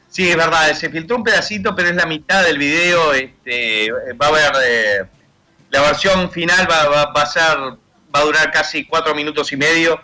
Sí, 0.10 0.30
es 0.30 0.38
verdad, 0.38 0.74
se 0.74 0.90
filtró 0.90 1.18
un 1.18 1.24
pedacito, 1.24 1.76
pero 1.76 1.90
es 1.90 1.96
la 1.96 2.06
mitad 2.06 2.44
del 2.44 2.58
video. 2.58 3.14
Este, 3.14 3.92
va 3.92 4.28
a 4.28 4.30
haber. 4.30 4.52
eh, 4.66 5.06
la 5.70 5.82
versión 5.82 6.32
final 6.32 6.66
va, 6.72 7.12
a 8.14 8.24
durar 8.24 8.52
casi 8.52 8.86
cuatro 8.86 9.14
minutos 9.14 9.52
y 9.52 9.58
medio. 9.58 10.00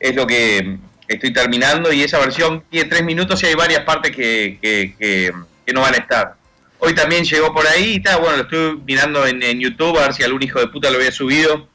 Es 0.00 0.16
lo 0.16 0.26
que 0.26 0.78
estoy 1.06 1.32
terminando. 1.32 1.92
Y 1.92 2.02
esa 2.02 2.18
versión 2.18 2.64
tiene 2.70 2.88
tres 2.88 3.04
minutos 3.04 3.42
y 3.42 3.46
hay 3.46 3.54
varias 3.54 3.84
partes 3.84 4.16
que 4.16 5.34
no 5.74 5.82
van 5.82 5.94
a 5.94 5.98
estar. 5.98 6.41
Hoy 6.84 6.96
también 6.96 7.22
llegó 7.22 7.54
por 7.54 7.64
ahí 7.64 7.92
y 7.92 7.96
está, 7.98 8.16
bueno, 8.16 8.38
lo 8.38 8.42
estoy 8.42 8.82
mirando 8.84 9.24
en, 9.24 9.40
en 9.40 9.60
YouTube 9.60 9.96
a 9.98 10.02
ver 10.02 10.14
si 10.14 10.24
algún 10.24 10.42
hijo 10.42 10.58
de 10.58 10.66
puta 10.66 10.90
lo 10.90 10.96
había 10.96 11.12
subido. 11.12 11.68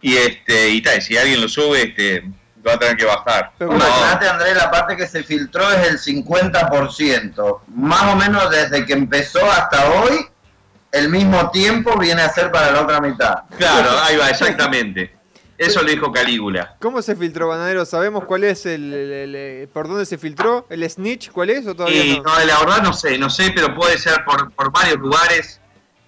Y 0.00 0.16
este, 0.16 0.70
y 0.70 0.80
tal, 0.80 1.02
si 1.02 1.14
alguien 1.18 1.42
lo 1.42 1.46
sube, 1.46 1.82
este, 1.82 2.22
lo 2.22 2.70
va 2.70 2.72
a 2.72 2.78
tener 2.78 2.96
que 2.96 3.04
bajar. 3.04 3.52
No, 3.60 3.74
Imagínate, 3.74 4.28
Andrés, 4.28 4.56
la 4.56 4.70
parte 4.70 4.96
que 4.96 5.06
se 5.06 5.22
filtró 5.22 5.70
es 5.72 5.88
el 5.88 5.98
50%. 5.98 7.60
Más 7.74 8.02
o 8.14 8.16
menos 8.16 8.50
desde 8.50 8.86
que 8.86 8.94
empezó 8.94 9.44
hasta 9.44 9.90
hoy, 9.90 10.26
el 10.92 11.10
mismo 11.10 11.50
tiempo 11.50 11.98
viene 11.98 12.22
a 12.22 12.30
ser 12.30 12.50
para 12.50 12.70
la 12.70 12.80
otra 12.80 12.98
mitad. 13.02 13.42
Claro, 13.58 13.90
ahí 14.04 14.16
va, 14.16 14.30
exactamente. 14.30 15.15
Eso 15.58 15.82
lo 15.82 15.88
dijo 15.90 16.12
Calígula. 16.12 16.76
¿Cómo 16.80 17.00
se 17.00 17.16
filtró, 17.16 17.48
banadero? 17.48 17.84
¿Sabemos 17.86 18.24
cuál 18.24 18.44
es 18.44 18.66
el, 18.66 18.92
el- 18.92 19.12
el- 19.12 19.34
el- 19.34 19.68
por 19.68 19.88
dónde 19.88 20.04
se 20.04 20.18
filtró? 20.18 20.66
¿El 20.68 20.88
snitch 20.88 21.30
cuál 21.30 21.50
es 21.50 21.66
o 21.66 21.74
todavía 21.74 22.04
Y 22.04 22.16
no? 22.18 22.24
no, 22.24 22.44
la 22.44 22.58
verdad 22.60 22.82
no 22.82 22.92
sé, 22.92 23.16
no 23.18 23.30
sé, 23.30 23.52
pero 23.54 23.74
puede 23.74 23.96
ser 23.98 24.24
por, 24.24 24.50
por 24.52 24.70
varios 24.70 24.98
lugares. 24.98 25.60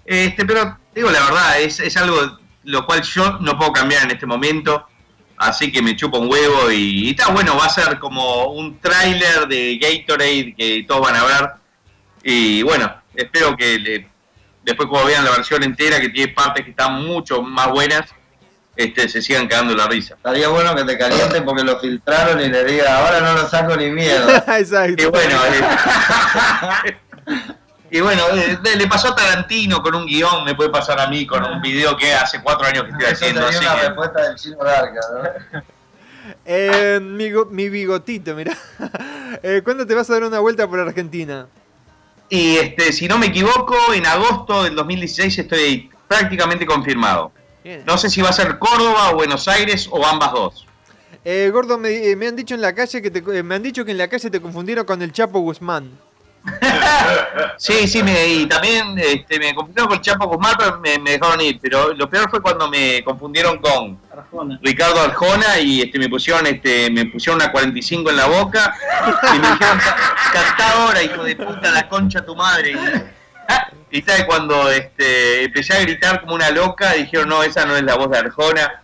Este, 0.05 0.45
pero 0.45 0.79
digo 0.95 1.11
la 1.11 1.25
verdad, 1.25 1.61
es, 1.61 1.81
es 1.81 1.97
algo 1.97 2.39
lo 2.65 2.85
cual 2.85 3.03
yo 3.03 3.39
no 3.41 3.57
puedo 3.57 3.73
cambiar 3.73 4.05
en 4.05 4.11
este 4.11 4.27
momento. 4.27 4.87
Así 5.39 5.71
que 5.71 5.81
me 5.81 5.95
chupo 5.97 6.19
un 6.19 6.31
huevo 6.31 6.71
y, 6.71 7.11
está 7.11 7.29
bueno, 7.31 7.57
va 7.57 7.67
a 7.67 7.71
ser 7.71 7.99
como 8.01 8.47
un 8.53 8.79
tráiler 8.81 9.47
de 9.49 9.79
Gatorade 9.79 10.55
que 10.57 10.85
todos 10.87 11.01
van 11.01 11.15
a 11.17 11.25
ver. 11.25 11.51
Y 12.25 12.63
bueno, 12.65 12.93
espero 13.15 13.57
que 13.57 13.79
le- 13.79 14.09
después 14.65 14.89
cuando 14.89 15.07
vean 15.09 15.25
la 15.25 15.31
versión 15.31 15.63
entera, 15.63 16.01
que 16.01 16.09
tiene 16.11 16.33
partes 16.33 16.65
que 16.65 16.71
están 16.71 17.05
mucho 17.07 17.41
más 17.41 17.71
buenas, 17.71 18.11
este, 18.79 19.09
se 19.09 19.21
sigan 19.21 19.49
cagando 19.49 19.75
la 19.75 19.89
risa. 19.89 20.15
Estaría 20.15 20.47
bueno 20.49 20.73
que 20.77 20.85
te 20.85 20.97
calienten 20.97 21.45
porque 21.45 21.65
lo 21.65 21.81
filtraron 21.81 22.41
y 22.41 22.49
le 22.49 22.65
diga, 22.65 22.99
ahora 22.99 23.21
no 23.21 23.35
lo 23.35 23.49
saco 23.49 23.77
ni 23.77 23.91
miedo. 23.91 24.29
Exacto. 24.57 25.03
Y 25.03 25.07
bueno, 25.07 25.37
eh, 26.87 26.97
y 27.91 28.01
bueno 28.01 28.23
eh, 28.35 28.57
le 28.77 28.87
pasó 28.87 29.09
a 29.09 29.17
Tarantino 29.17 29.83
con 29.83 29.97
un 29.97 30.07
guion, 30.07 30.45
me 30.45 30.55
puede 30.55 30.71
pasar 30.71 31.01
a 31.01 31.09
mí 31.09 31.27
con 31.27 31.45
un 31.45 31.61
video 31.61 31.97
que 31.97 32.15
hace 32.15 32.41
cuatro 32.41 32.69
años 32.69 32.85
que 32.85 32.91
estoy 32.91 33.07
Eso 33.07 33.15
haciendo. 33.15 33.43
sería 33.51 33.59
Así 33.59 33.67
una 33.67 33.81
que, 33.81 33.87
respuesta 33.89 34.23
del 34.23 34.37
chino 34.37 34.59
Garca, 34.59 35.01
¿no? 35.13 35.63
Eh, 36.45 37.01
mi 37.01 37.69
bigotito, 37.69 38.35
mirá. 38.35 38.57
Eh, 39.43 39.61
¿Cuándo 39.65 39.87
te 39.87 39.95
vas 39.95 40.09
a 40.09 40.15
dar 40.15 40.23
una 40.23 40.39
vuelta 40.39 40.67
por 40.69 40.79
Argentina? 40.81 41.47
y 42.31 42.57
este, 42.57 42.93
si 42.93 43.09
no 43.09 43.19
me 43.19 43.27
equivoco, 43.27 43.77
en 43.93 44.07
agosto 44.07 44.65
del 44.65 44.75
2016 44.75 45.39
estoy 45.39 45.91
prácticamente 46.07 46.65
confirmado. 46.65 47.33
Bien. 47.65 47.83
No 47.87 47.99
sé 47.99 48.09
si 48.09 48.23
va 48.23 48.31
a 48.31 48.33
ser 48.33 48.59
Córdoba 48.59 49.11
o 49.11 49.17
Buenos 49.17 49.49
Aires 49.49 49.89
o 49.91 50.05
ambas 50.05 50.33
dos. 50.33 50.67
Eh, 51.25 51.51
Gordo, 51.53 51.79
me, 51.79 51.91
eh, 51.91 52.17
me 52.17 52.29
han 52.29 52.37
dicho 52.37 52.55
en 52.55 52.61
la 52.61 52.75
calle 52.75 53.03
que 53.03 53.11
te, 53.11 53.19
eh, 53.19 53.43
me 53.43 53.55
han 53.55 53.63
dicho 53.63 53.85
que 53.85 53.91
en 53.91 53.99
la 53.99 54.09
calle 54.09 54.31
te 54.31 54.41
confundieron 54.41 54.87
con 54.87 55.03
el 55.03 55.13
Chapo 55.13 55.41
Guzmán. 55.41 55.91
Sí, 57.59 57.89
sí, 57.89 58.03
me, 58.05 58.27
y 58.27 58.47
también 58.47 58.97
este, 58.99 59.39
me 59.41 59.53
confundieron 59.53 59.89
con 59.89 60.01
Chapo 60.01 60.29
Guzmán, 60.29 60.55
pero 60.57 60.79
me, 60.79 60.99
me 60.99 61.13
dejaron 61.13 61.41
ir. 61.41 61.59
Pero 61.61 61.93
lo 61.93 62.09
peor 62.09 62.31
fue 62.31 62.41
cuando 62.41 62.69
me 62.69 63.03
confundieron 63.03 63.59
con 63.59 63.99
Ricardo 64.63 65.01
Arjona 65.01 65.59
y 65.59 65.83
este, 65.83 65.99
me 65.99 66.09
pusieron 66.09 66.47
este, 66.47 66.91
me 66.91 67.07
pusieron 67.07 67.41
una 67.41 67.51
45 67.51 68.11
en 68.11 68.17
la 68.17 68.27
boca 68.27 68.75
y 69.35 69.39
me 69.39 69.51
dijeron, 69.51 69.79
cantá 70.33 70.73
ahora, 70.73 71.03
hijo 71.03 71.25
de 71.25 71.37
puta, 71.37 71.71
la 71.73 71.89
concha 71.89 72.25
tu 72.25 72.37
madre. 72.37 72.73
Y, 72.73 72.77
y 73.91 74.03
tal, 74.03 74.27
cuando 74.27 74.71
este, 74.71 75.45
empecé 75.45 75.75
a 75.75 75.81
gritar 75.81 76.21
como 76.21 76.35
una 76.35 76.51
loca, 76.51 76.93
dijeron, 76.93 77.29
no, 77.29 77.43
esa 77.43 77.65
no 77.65 77.77
es 77.77 77.83
la 77.83 77.95
voz 77.97 78.11
de 78.11 78.19
Arjona. 78.19 78.83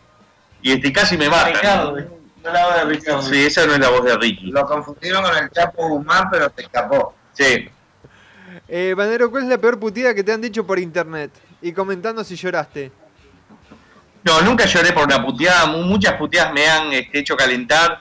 Y 0.63 0.73
este, 0.73 0.93
casi 0.93 1.17
me 1.19 1.29
matan. 1.29 1.53
Ricardo, 1.55 1.97
no 2.43 2.53
la 2.53 2.67
voz 2.67 2.75
de 2.77 2.85
Ricardo. 2.85 3.23
Sí, 3.23 3.45
esa 3.45 3.67
no 3.67 3.75
es 3.75 3.79
la 3.81 3.91
voz 3.91 4.05
de 4.05 4.17
Ricky. 4.17 4.47
Lo 4.51 4.65
confundieron 4.67 5.23
con 5.23 5.37
el 5.37 5.51
Chapo 5.51 5.89
Guzmán, 5.89 6.29
pero 6.31 6.49
te 6.51 6.63
escapó. 6.63 7.15
Sí. 7.33 7.69
Eh, 8.69 8.95
Banero, 8.97 9.31
¿cuál 9.31 9.43
es 9.43 9.49
la 9.51 9.59
peor 9.59 9.79
putida 9.79 10.15
que 10.15 10.25
te 10.25 10.33
han 10.33 10.41
dicho 10.41 10.67
por 10.67 10.79
internet? 10.79 11.31
Y 11.61 11.73
comentando 11.73 12.25
si 12.25 12.37
lloraste. 12.37 12.91
No, 14.23 14.41
nunca 14.41 14.65
lloré 14.65 14.93
por 14.93 15.05
una 15.05 15.23
puteada. 15.23 15.67
mu- 15.67 15.83
Muchas 15.83 16.15
puteadas 16.15 16.53
me 16.55 16.67
han 16.67 16.93
este, 16.93 17.19
hecho 17.19 17.37
calentar. 17.37 18.01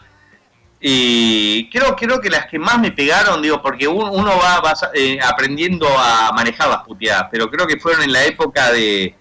Y 0.86 1.70
creo, 1.70 1.96
creo 1.96 2.20
que 2.20 2.30
las 2.30 2.48
que 2.48 2.60
más 2.60 2.78
me 2.78 2.92
pegaron, 2.92 3.42
digo, 3.42 3.62
porque 3.62 3.88
un- 3.88 4.10
uno 4.10 4.38
va, 4.38 4.60
va 4.60 4.74
eh, 4.94 5.18
aprendiendo 5.24 5.88
a 5.98 6.30
manejar 6.36 6.68
las 6.68 6.80
puteadas, 6.84 7.30
pero 7.32 7.50
creo 7.50 7.66
que 7.66 7.80
fueron 7.80 8.04
en 8.04 8.12
la 8.12 8.26
época 8.26 8.70
de, 8.74 9.16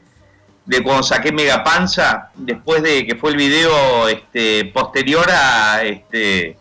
de 0.66 0.82
cuando 0.82 1.04
saqué 1.04 1.30
Mega 1.30 1.62
Panza, 1.62 2.30
después 2.34 2.82
de 2.82 3.06
que 3.06 3.14
fue 3.14 3.30
el 3.30 3.36
video 3.36 4.08
este, 4.08 4.64
posterior 4.74 5.24
a, 5.30 5.84
este, 5.84 6.56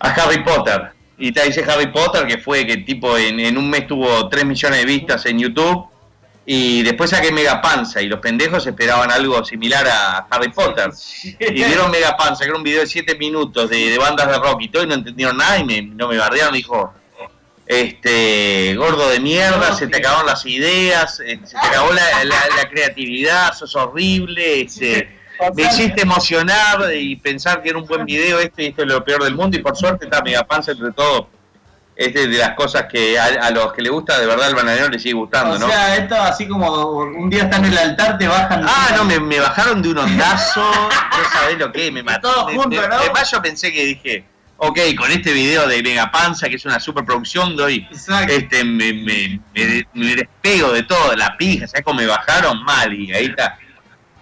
a 0.00 0.08
Harry 0.10 0.44
Potter. 0.44 0.90
Y 1.16 1.32
te 1.32 1.42
dice 1.44 1.64
Harry 1.66 1.86
Potter, 1.86 2.26
que 2.26 2.36
fue 2.36 2.66
que 2.66 2.76
tipo 2.78 3.16
en, 3.16 3.40
en 3.40 3.56
un 3.56 3.70
mes 3.70 3.86
tuvo 3.86 4.28
3 4.28 4.44
millones 4.44 4.80
de 4.80 4.84
vistas 4.84 5.24
en 5.24 5.38
YouTube. 5.38 5.86
Y 6.44 6.82
después 6.82 7.10
saqué 7.10 7.30
Mega 7.30 7.62
Panza 7.62 8.02
y 8.02 8.06
los 8.08 8.18
pendejos 8.18 8.66
esperaban 8.66 9.12
algo 9.12 9.44
similar 9.44 9.86
a 9.86 10.26
Harry 10.28 10.48
Potter. 10.50 10.90
Y 11.40 11.52
vieron 11.52 11.90
Mega 11.90 12.16
Panza, 12.16 12.40
que 12.44 12.48
era 12.50 12.56
un 12.56 12.64
video 12.64 12.80
de 12.80 12.86
7 12.88 13.14
minutos 13.16 13.70
de, 13.70 13.90
de 13.90 13.98
bandas 13.98 14.26
de 14.28 14.38
rock 14.38 14.62
y 14.62 14.68
todo, 14.68 14.82
y 14.82 14.86
no 14.88 14.94
entendieron 14.94 15.36
nada 15.36 15.58
y 15.58 15.64
me, 15.64 15.82
no 15.82 16.08
me 16.08 16.16
bardearon. 16.18 16.54
Dijo, 16.54 16.92
este, 17.66 18.74
gordo 18.76 19.08
de 19.08 19.20
mierda, 19.20 19.72
se 19.74 19.86
te 19.86 19.98
acabaron 19.98 20.26
las 20.26 20.44
ideas, 20.46 21.20
eh, 21.20 21.38
se 21.44 21.52
te 21.52 21.66
acabó 21.66 21.92
la, 21.92 22.24
la- 22.24 22.48
la 22.56 22.68
creatividad, 22.68 23.52
sos 23.54 23.74
horrible, 23.76 24.62
este, 24.62 25.18
me 25.54 25.62
hiciste 25.62 26.02
emocionar 26.02 26.92
y 26.94 27.16
pensar 27.16 27.62
que 27.62 27.70
era 27.70 27.78
un 27.78 27.86
buen 27.86 28.04
video 28.04 28.38
este 28.40 28.64
y 28.64 28.66
esto 28.66 28.82
es 28.82 28.88
lo 28.88 29.04
peor 29.04 29.22
del 29.24 29.34
mundo. 29.34 29.56
Y 29.56 29.60
por 29.62 29.76
suerte 29.76 30.06
está 30.06 30.22
Mega 30.22 30.44
Panza 30.44 30.72
entre 30.72 30.92
todo. 30.92 31.28
Es 31.94 32.14
de, 32.14 32.26
de 32.26 32.38
las 32.38 32.54
cosas 32.54 32.86
que 32.90 33.18
a, 33.18 33.24
a 33.26 33.50
los 33.50 33.72
que 33.74 33.82
le 33.82 33.90
gusta 33.90 34.18
de 34.18 34.26
verdad 34.26 34.48
el 34.48 34.54
bananero 34.54 34.88
les 34.88 35.02
sigue 35.02 35.14
gustando, 35.14 35.56
O 35.56 35.58
¿no? 35.58 35.68
sea, 35.68 35.96
esto 35.96 36.14
así 36.16 36.48
como 36.48 36.96
un 36.98 37.28
día 37.28 37.42
están 37.44 37.64
en 37.66 37.72
el 37.72 37.78
altar, 37.78 38.16
te 38.16 38.26
bajan. 38.26 38.64
Ah, 38.66 38.92
no, 38.96 39.04
me, 39.04 39.20
me 39.20 39.38
bajaron 39.38 39.82
de 39.82 39.90
un 39.90 39.98
ondazo, 39.98 40.60
no 40.70 41.30
sabés 41.38 41.58
lo 41.58 41.70
que, 41.70 41.90
me 41.92 42.02
mató. 42.02 42.32
Todos 42.32 42.46
De- 42.48 42.54
juntos, 42.56 42.80
de- 42.82 42.88
¿no? 42.88 42.94
Además 42.94 43.30
yo 43.30 43.42
pensé 43.42 43.70
que 43.72 43.84
dije, 43.84 44.24
ok, 44.56 44.78
con 44.96 45.10
este 45.12 45.32
video 45.34 45.68
de 45.68 45.82
Mega 45.82 46.10
Panza, 46.10 46.48
que 46.48 46.56
es 46.56 46.64
una 46.64 46.80
superproducción, 46.80 47.56
doy, 47.56 47.86
este, 48.28 48.64
me, 48.64 48.94
me, 48.94 49.38
me, 49.54 49.86
me 49.92 50.16
despego 50.16 50.72
de 50.72 50.84
todo, 50.84 51.14
la 51.14 51.36
pija, 51.36 51.66
¿sabes 51.66 51.84
cómo 51.84 52.00
me 52.00 52.06
bajaron? 52.06 52.64
Mal, 52.64 52.94
y 52.94 53.12
ahí 53.12 53.26
está. 53.26 53.58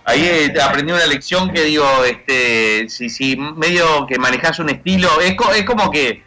Ahí 0.05 0.25
eh, 0.27 0.53
aprendí 0.61 0.93
una 0.93 1.07
lección 1.07 1.51
que 1.53 1.63
digo, 1.63 2.05
este, 2.05 2.89
si, 2.89 3.09
si 3.09 3.37
medio 3.37 4.07
que 4.09 4.19
manejas 4.19 4.59
un 4.59 4.71
estilo, 4.71 5.21
es, 5.21 5.35
co- 5.37 5.53
es 5.53 5.63
como 5.65 5.89
que, 5.91 6.25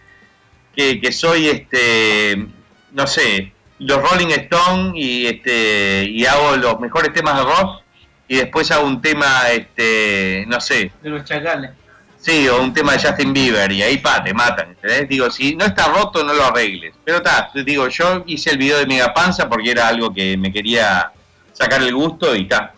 que, 0.76 0.99
que 0.99 1.11
soy, 1.11 1.47
este, 1.47 2.47
no 2.91 3.07
sé, 3.07 3.53
los 3.80 4.01
Rolling 4.01 4.28
Stones 4.28 4.93
y, 4.95 5.28
este, 5.28 6.05
y 6.05 6.26
hago 6.26 6.55
los 6.57 6.80
mejores 6.80 7.13
temas 7.13 7.38
de 7.38 7.43
rock, 7.43 7.84
y 8.28 8.38
después 8.38 8.71
hago 8.71 8.88
un 8.88 9.01
tema, 9.01 9.49
este, 9.51 10.45
no 10.47 10.59
sé, 10.59 10.91
De 11.01 11.09
los 11.09 11.24
chacales. 11.26 11.71
sí, 12.17 12.47
o 12.47 12.61
un 12.61 12.74
tema 12.74 12.93
de 12.93 12.99
Justin 12.99 13.34
Bieber 13.34 13.71
y 13.71 13.84
ahí 13.84 13.97
pa, 13.97 14.24
te 14.24 14.34
matan, 14.34 14.69
¿entendés? 14.69 15.09
Digo, 15.09 15.30
si 15.30 15.55
no 15.55 15.65
está 15.65 15.88
roto, 15.88 16.24
no 16.24 16.34
lo 16.34 16.45
arregles. 16.45 16.95
Pero 17.03 17.17
está, 17.17 17.51
digo, 17.53 17.88
yo 17.89 18.24
hice 18.26 18.51
el 18.51 18.57
video 18.57 18.80
de 18.80 18.88
Mega 18.88 19.13
Panza 19.13 19.49
porque 19.49 19.71
era 19.71 19.88
algo 19.88 20.13
que 20.13 20.38
me 20.38 20.51
quería 20.51 21.11
sacar 21.51 21.84
el 21.84 21.93
gusto 21.93 22.36
y 22.36 22.43
está. 22.43 22.74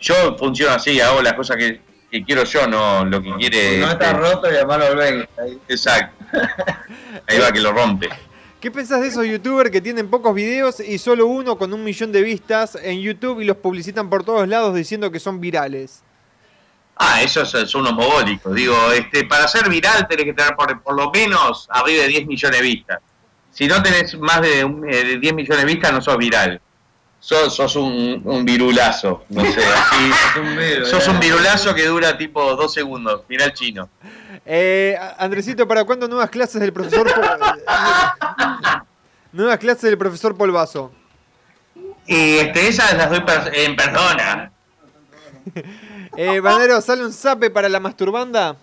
Yo 0.00 0.36
funciono 0.36 0.74
así, 0.74 1.00
hago 1.00 1.20
las 1.22 1.34
cosas 1.34 1.56
que, 1.56 1.80
que 2.10 2.24
quiero 2.24 2.44
yo, 2.44 2.66
no 2.66 3.04
lo 3.04 3.22
que 3.22 3.34
quiere. 3.34 3.78
No 3.78 3.90
está 3.90 4.12
este, 4.12 4.18
roto 4.18 4.50
y 4.50 4.56
además 4.56 4.78
lo 4.78 4.96
ven. 4.96 5.28
Ahí. 5.38 5.58
Exacto. 5.68 6.17
Ahí 7.26 7.38
va 7.38 7.52
que 7.52 7.60
lo 7.60 7.72
rompe. 7.72 8.08
¿Qué 8.60 8.70
pensás 8.70 9.00
de 9.00 9.08
esos 9.08 9.24
youtubers 9.24 9.70
que 9.70 9.80
tienen 9.80 10.08
pocos 10.10 10.34
videos 10.34 10.80
y 10.80 10.98
solo 10.98 11.26
uno 11.26 11.56
con 11.56 11.72
un 11.72 11.84
millón 11.84 12.10
de 12.10 12.22
vistas 12.22 12.76
en 12.82 13.00
YouTube 13.00 13.40
y 13.40 13.44
los 13.44 13.56
publicitan 13.58 14.10
por 14.10 14.24
todos 14.24 14.48
lados 14.48 14.74
diciendo 14.74 15.12
que 15.12 15.20
son 15.20 15.40
virales? 15.40 16.02
Ah, 16.96 17.22
eso 17.22 17.42
es, 17.42 17.70
son 17.70 17.82
unos 17.82 17.92
mogólicos. 17.94 18.52
Digo, 18.54 18.74
este, 18.92 19.24
para 19.26 19.46
ser 19.46 19.68
viral 19.68 20.08
tenés 20.08 20.24
que 20.24 20.32
tener 20.32 20.56
por, 20.56 20.82
por 20.82 20.96
lo 20.96 21.10
menos 21.12 21.68
arriba 21.70 22.02
de 22.02 22.08
10 22.08 22.26
millones 22.26 22.58
de 22.58 22.62
vistas. 22.66 22.98
Si 23.52 23.68
no 23.68 23.80
tenés 23.82 24.18
más 24.18 24.40
de, 24.42 24.64
un- 24.64 24.84
eh, 24.88 25.04
de 25.04 25.18
10 25.18 25.34
millones 25.34 25.64
de 25.64 25.72
vistas, 25.72 25.92
no 25.92 26.02
sos 26.02 26.16
viral. 26.18 26.60
Sos, 27.20 27.54
sos 27.54 27.76
un, 27.76 28.22
un 28.24 28.44
virulazo. 28.44 29.24
No 29.28 29.42
sé, 29.44 29.60
así. 29.64 30.84
sos 30.90 31.06
un 31.08 31.18
virulazo 31.20 31.74
que 31.74 31.84
dura 31.86 32.16
tipo 32.16 32.54
dos 32.56 32.72
segundos. 32.72 33.22
Mirá 33.28 33.46
el 33.46 33.52
chino. 33.54 33.88
Eh, 34.46 34.96
A- 34.98 35.16
Andresito, 35.24 35.66
¿para 35.66 35.84
cuándo 35.84 36.06
nuevas 36.08 36.30
clases 36.30 36.60
del 36.60 36.72
profesor? 36.72 37.12
Pol- 37.12 37.62
nuevas 39.32 39.58
clases 39.58 39.82
del 39.82 39.98
profesor 39.98 40.36
Polvazo. 40.36 40.92
Y 42.06 42.36
este, 42.38 42.68
esas 42.68 42.94
las 42.96 43.10
doy 43.10 43.20
per- 43.20 43.50
en 43.54 43.76
persona. 43.76 44.52
Eh, 46.16 46.40
Banero, 46.40 46.80
¿sale 46.80 47.04
un 47.04 47.12
zape 47.12 47.48
para 47.48 47.68
la 47.68 47.78
masturbanda? 47.78 48.56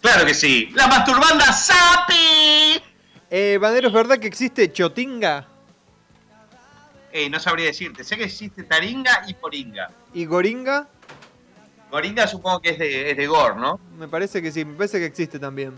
Claro 0.00 0.24
que 0.24 0.32
sí. 0.32 0.70
La 0.74 0.86
masturbanda 0.86 1.52
Sapi. 1.52 2.80
Eh, 3.30 3.58
Banero, 3.60 3.88
¿es 3.88 3.92
verdad 3.94 4.18
que 4.18 4.26
existe 4.26 4.72
Chotinga 4.72 5.46
Eh, 7.12 7.30
no 7.30 7.40
sabría 7.40 7.66
decirte. 7.66 8.04
Sé 8.04 8.16
que 8.16 8.24
existe 8.24 8.64
Taringa 8.64 9.24
y 9.26 9.34
Poringa. 9.34 9.90
y 10.12 10.24
Goringa? 10.26 10.86
Goringa 11.90 12.26
supongo 12.26 12.60
que 12.60 12.70
es 12.70 12.78
de, 12.78 13.10
es 13.10 13.16
de 13.16 13.26
Gor, 13.26 13.56
¿no? 13.56 13.80
Me 13.98 14.08
parece 14.08 14.42
que 14.42 14.52
sí, 14.52 14.64
me 14.64 14.74
parece 14.74 14.98
que 14.98 15.06
existe 15.06 15.38
también. 15.38 15.72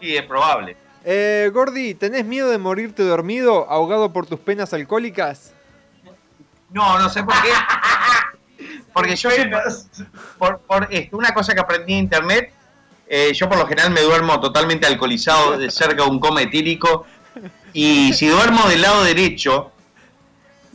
Sí, 0.00 0.16
es 0.16 0.22
probable. 0.24 0.76
Eh, 1.04 1.50
Gordy, 1.52 1.94
¿tenés 1.94 2.24
miedo 2.24 2.48
de 2.48 2.56
morirte 2.56 3.02
dormido, 3.02 3.68
ahogado 3.68 4.10
por 4.12 4.26
tus 4.26 4.40
penas 4.40 4.72
alcohólicas? 4.72 5.52
No, 6.70 6.98
no 6.98 7.08
sé 7.10 7.22
por 7.22 7.34
qué. 7.42 7.50
Porque 8.94 9.16
yo, 9.16 9.28
por, 10.38 10.60
por 10.60 10.88
esto, 10.90 11.16
una 11.18 11.34
cosa 11.34 11.52
que 11.52 11.60
aprendí 11.60 11.92
en 11.92 11.98
internet, 12.00 12.52
eh, 13.06 13.32
yo 13.34 13.48
por 13.48 13.58
lo 13.58 13.66
general 13.66 13.90
me 13.90 14.00
duermo 14.00 14.40
totalmente 14.40 14.86
alcoholizado 14.86 15.58
de 15.58 15.70
cerca 15.70 16.04
de 16.04 16.08
un 16.08 16.20
coma 16.20 16.42
etílico. 16.42 17.04
Y 17.72 18.12
si 18.14 18.28
duermo 18.28 18.66
del 18.68 18.82
lado 18.82 19.02
derecho, 19.02 19.72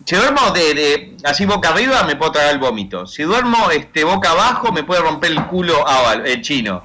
si 0.05 0.15
duermo 0.15 0.51
de, 0.51 0.73
de- 0.73 1.17
así 1.23 1.45
boca 1.45 1.69
arriba, 1.69 2.03
me 2.03 2.15
puedo 2.15 2.31
tragar 2.31 2.53
el 2.53 2.59
vómito. 2.59 3.05
Si 3.05 3.23
duermo 3.23 3.69
este, 3.71 4.03
boca 4.03 4.31
abajo, 4.31 4.71
me 4.71 4.83
puede 4.83 5.01
romper 5.01 5.31
el 5.31 5.45
culo 5.47 5.83
ah, 5.87 6.15
el 6.25 6.41
chino. 6.41 6.83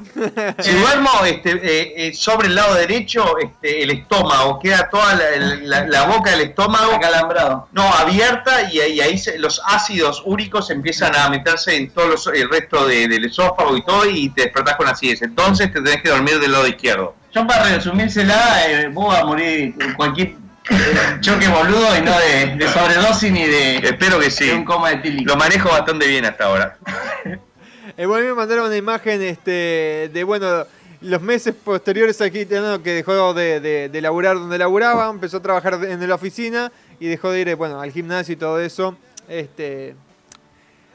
Si 0.58 0.72
duermo 0.74 1.10
este, 1.24 1.52
eh, 1.52 1.94
eh, 2.08 2.14
sobre 2.14 2.48
el 2.48 2.54
lado 2.54 2.74
derecho, 2.74 3.38
este, 3.38 3.82
el 3.82 3.90
estómago, 3.92 4.58
queda 4.58 4.88
toda 4.90 5.14
la, 5.14 5.24
la- 5.62 5.86
la 5.86 6.02
boca 6.06 6.32
del 6.32 6.40
estómago 6.42 6.92
Acalambrado. 6.94 7.68
no, 7.72 7.82
abierta 7.94 8.70
y, 8.72 8.80
ahí- 8.80 9.00
ahí 9.00 9.16
se- 9.18 9.38
los 9.38 9.60
ácidos 9.64 10.22
úricos 10.26 10.70
empiezan 10.70 11.14
a 11.16 11.28
meterse 11.30 11.76
en 11.76 11.90
todo 11.90 12.08
los- 12.08 12.26
el 12.26 12.48
resto 12.50 12.86
de- 12.86 13.08
del 13.08 13.24
esófago 13.24 13.76
y 13.76 13.84
todo 13.84 14.04
y 14.08 14.28
te 14.30 14.42
despertás 14.42 14.76
con 14.76 14.88
acidez. 14.88 15.22
Entonces 15.22 15.72
te 15.72 15.80
tenés 15.80 16.02
que 16.02 16.10
dormir 16.10 16.38
del 16.40 16.52
lado 16.52 16.66
izquierdo. 16.66 17.14
Yo 17.34 17.46
para 17.46 17.64
resumírsela, 17.64 18.66
eh, 18.68 18.88
vos 18.92 19.08
vas 19.08 19.22
a 19.22 19.24
morir 19.24 19.74
cualquier 19.96 20.34
choque 21.20 21.48
boludo 21.48 21.96
y 21.96 22.02
no 22.02 22.18
de, 22.18 22.56
de 22.56 22.68
sobredosis 22.68 23.30
ni 23.32 23.46
de, 23.46 23.76
Espero 23.78 24.18
que 24.18 24.30
sí. 24.30 24.46
de 24.46 24.54
un 24.54 24.64
coma 24.64 24.92
etílico. 24.92 25.30
Lo 25.30 25.36
manejo 25.36 25.68
bastante 25.68 26.06
bien 26.06 26.24
hasta 26.24 26.44
ahora. 26.46 26.76
Eh, 27.96 28.06
bueno, 28.06 28.16
a 28.16 28.20
mí 28.22 28.26
me 28.30 28.34
mandaron 28.34 28.66
una 28.66 28.76
imagen 28.76 29.22
este, 29.22 30.10
de, 30.12 30.24
bueno, 30.24 30.66
los 31.00 31.22
meses 31.22 31.54
posteriores 31.54 32.20
aquí, 32.20 32.44
¿no? 32.50 32.82
que 32.82 32.90
dejó 32.90 33.32
de, 33.34 33.60
de, 33.60 33.88
de 33.88 34.00
laburar 34.00 34.34
donde 34.34 34.58
laburaba, 34.58 35.10
empezó 35.10 35.36
a 35.36 35.42
trabajar 35.42 35.74
en 35.84 36.08
la 36.08 36.16
oficina 36.16 36.72
y 36.98 37.06
dejó 37.06 37.30
de 37.30 37.40
ir, 37.42 37.48
eh, 37.50 37.54
bueno, 37.54 37.80
al 37.80 37.92
gimnasio 37.92 38.32
y 38.32 38.36
todo 38.36 38.58
eso. 38.58 38.98
Este, 39.28 39.94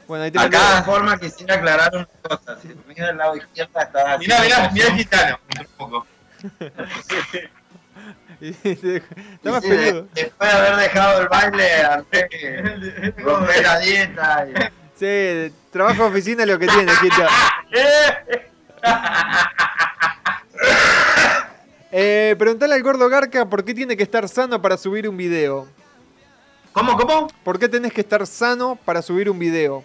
bueno, 0.06 0.24
ahí 0.24 0.30
te 0.30 0.40
De 0.40 0.44
mandé- 0.44 0.58
todas 0.58 0.84
formas 0.84 1.18
quisiera 1.20 1.54
aclarar 1.54 1.90
una 1.96 2.06
cosa. 2.28 2.58
Si 2.60 2.68
amigo 2.68 3.06
del 3.06 3.16
lado 3.16 3.36
izquierdo 3.36 3.80
está 3.80 4.18
Mirá, 4.18 4.40
mirá, 4.42 4.70
mirá 4.70 4.86
el 4.88 4.94
gitano. 4.96 5.38
Un 5.58 5.66
poco. 5.78 6.06
Sí, 9.62 9.68
peludo. 9.68 10.06
después 10.14 10.50
de 10.50 10.56
haber 10.56 10.76
dejado 10.76 11.20
el 11.20 11.28
baile, 11.28 11.68
que 12.30 13.12
romper 13.18 13.62
la 13.62 13.78
dieta. 13.78 14.46
y- 14.48 14.80
Sí, 14.98 15.54
trabajo 15.70 16.06
oficina 16.06 16.42
es 16.44 16.48
lo 16.48 16.58
que 16.58 16.66
tiene, 16.66 16.92
Quita. 17.00 17.28
Eh, 21.92 22.36
preguntale 22.38 22.74
al 22.74 22.82
gordo 22.84 23.08
Garca 23.08 23.46
por 23.46 23.64
qué 23.64 23.74
tiene 23.74 23.96
que 23.96 24.04
estar 24.04 24.28
sano 24.28 24.62
para 24.62 24.76
subir 24.76 25.08
un 25.08 25.16
video. 25.16 25.66
¿Cómo, 26.72 26.96
cómo? 26.96 27.26
¿Por 27.42 27.58
qué 27.58 27.68
tenés 27.68 27.92
que 27.92 28.02
estar 28.02 28.24
sano 28.28 28.76
para 28.84 29.02
subir 29.02 29.28
un 29.28 29.38
video? 29.40 29.82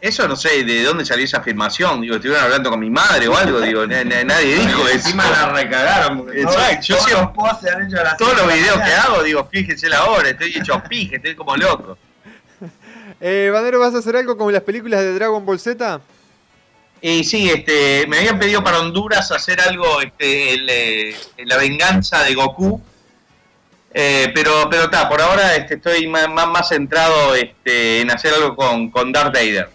Eso 0.00 0.28
no 0.28 0.36
sé 0.36 0.62
de 0.62 0.82
dónde 0.84 1.04
salió 1.04 1.24
esa 1.24 1.38
afirmación. 1.38 2.00
Digo, 2.00 2.14
estuvieron 2.16 2.44
hablando 2.44 2.70
con 2.70 2.78
mi 2.78 2.88
madre 2.90 3.26
o 3.26 3.36
algo. 3.36 3.60
Digo, 3.60 3.84
na- 3.86 4.04
na- 4.04 4.22
nadie 4.22 4.54
dijo 4.56 4.82
eso. 4.86 4.92
Encima 5.08 5.28
la 5.28 5.48
recagaron. 5.48 6.18
porque 6.18 6.42
Exacto, 6.42 6.94
todos- 6.96 7.10
yo 7.10 7.20
los 7.22 7.30
posts 7.32 7.60
se 7.62 7.70
han 7.70 7.86
hecho 7.86 8.00
a 8.00 8.04
las 8.04 8.16
Todos 8.16 8.36
los 8.36 8.46
videos 8.54 8.76
que 8.78 8.92
hago, 8.92 9.22
digo, 9.24 9.48
fíjense 9.50 9.88
la 9.88 10.04
hora, 10.04 10.28
estoy 10.30 10.56
hecho 10.56 10.80
pije, 10.88 11.16
estoy 11.16 11.34
como 11.34 11.56
loco. 11.56 11.98
Eh, 13.20 13.50
Bandero, 13.52 13.80
¿vas 13.80 13.92
a 13.94 13.98
hacer 13.98 14.14
algo 14.16 14.36
como 14.36 14.52
las 14.52 14.62
películas 14.62 15.00
de 15.00 15.12
Dragon 15.14 15.44
Ball 15.44 15.58
Z? 15.58 16.00
Y 17.00 17.24
sí, 17.24 17.50
este, 17.50 18.06
me 18.06 18.18
habían 18.18 18.38
pedido 18.38 18.62
para 18.62 18.78
Honduras 18.78 19.32
hacer 19.32 19.60
algo, 19.60 20.00
este, 20.00 20.54
el, 20.54 20.66
eh, 20.70 21.16
la 21.44 21.56
venganza 21.56 22.22
de 22.22 22.34
Goku. 22.34 22.80
Eh, 23.92 24.30
pero, 24.34 24.68
pero 24.70 24.84
está, 24.84 25.08
por 25.08 25.20
ahora 25.20 25.56
este, 25.56 25.74
estoy 25.74 26.06
más, 26.06 26.28
más, 26.28 26.46
más 26.46 26.68
centrado 26.68 27.34
este, 27.34 28.00
en 28.02 28.10
hacer 28.12 28.34
algo 28.34 28.54
con, 28.54 28.90
con 28.90 29.10
Darth 29.10 29.34
Vader. 29.34 29.68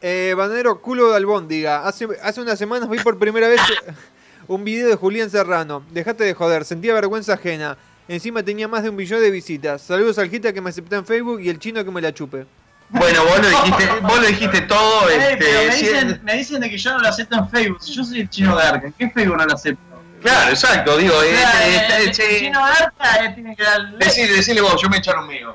Eh, 0.00 0.34
Bandero, 0.36 0.80
culo 0.80 1.10
de 1.10 1.16
albóndiga. 1.16 1.86
Hace, 1.86 2.06
hace 2.22 2.40
unas 2.40 2.58
semanas 2.58 2.88
vi 2.88 2.98
por 3.00 3.18
primera 3.18 3.48
vez 3.48 3.60
un 4.48 4.64
video 4.64 4.88
de 4.88 4.94
Julián 4.96 5.30
Serrano. 5.30 5.82
Dejate 5.90 6.24
de 6.24 6.34
joder, 6.34 6.64
sentía 6.64 6.94
vergüenza 6.94 7.34
ajena. 7.34 7.76
Encima 8.06 8.42
tenía 8.42 8.68
más 8.68 8.82
de 8.82 8.90
un 8.90 8.96
millón 8.96 9.20
de 9.20 9.30
visitas. 9.30 9.82
Saludos 9.82 10.18
al 10.18 10.30
Gita 10.30 10.52
que 10.52 10.60
me 10.60 10.70
aceptó 10.70 10.96
en 10.96 11.04
Facebook 11.04 11.40
y 11.40 11.48
el 11.50 11.58
chino 11.58 11.84
que 11.84 11.90
me 11.90 12.00
la 12.00 12.12
chupe. 12.14 12.46
Bueno, 12.90 13.22
vos 13.22 13.38
lo 13.38 13.48
dijiste, 13.50 13.86
vos 14.00 14.20
lo 14.20 14.26
dijiste 14.28 14.60
todo. 14.62 15.10
Ey, 15.10 15.16
Este, 15.18 15.36
pero 15.36 15.58
me 15.68 15.76
dicen, 15.76 16.20
me 16.24 16.34
dicen 16.38 16.60
de 16.62 16.70
que 16.70 16.78
yo 16.78 16.92
no 16.92 17.00
lo 17.00 17.08
acepto 17.08 17.36
en 17.36 17.50
Facebook. 17.50 17.80
Yo 17.84 18.02
soy 18.04 18.20
el 18.20 18.30
chino 18.30 18.56
Garca, 18.56 18.86
¿en 18.86 18.92
qué 18.94 19.10
Facebook 19.10 19.36
no 19.36 19.44
lo 19.44 19.52
acepto? 19.54 19.82
Claro, 20.22 20.50
exacto, 20.50 20.96
digo, 20.96 21.14
O 21.16 21.20
sea, 21.20 21.66
este, 21.68 21.68
el- 21.68 22.08
este, 22.08 22.24
el 22.24 22.30
sí. 22.38 22.44
chino 22.46 22.60
Garca 22.64 23.24
eh, 23.26 23.32
tiene 23.34 23.54
que 23.54 23.62
dar 23.62 23.90
Decile, 23.98 24.32
decile 24.32 24.60
vos, 24.62 24.80
yo 24.80 24.88
me 24.88 24.96
echaron 24.96 25.28
mío. 25.28 25.54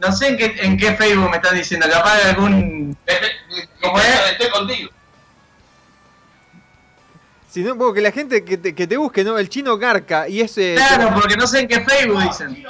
No 0.00 0.12
sé 0.12 0.28
en 0.28 0.36
qué, 0.36 0.54
en 0.60 0.76
qué 0.76 0.94
Facebook 0.94 1.30
me 1.30 1.36
están 1.36 1.56
diciendo, 1.56 1.86
capaz 1.90 2.16
de 2.18 2.30
algún... 2.30 2.96
¿Cómo 3.80 3.98
es? 3.98 4.06
Estoy 4.32 4.50
contigo. 4.50 4.90
Si 7.50 7.62
no, 7.62 7.76
porque 7.78 8.00
la 8.00 8.10
gente 8.10 8.44
que 8.44 8.56
te, 8.58 8.74
que 8.74 8.86
te 8.86 8.96
busque, 8.96 9.22
¿no? 9.22 9.38
El 9.38 9.48
chino 9.48 9.78
Garca 9.78 10.28
y 10.28 10.40
ese. 10.40 10.74
Claro, 10.74 11.14
porque 11.14 11.36
no 11.36 11.46
sé 11.46 11.60
en 11.60 11.68
qué 11.68 11.80
Facebook 11.84 12.20
dicen. 12.22 12.64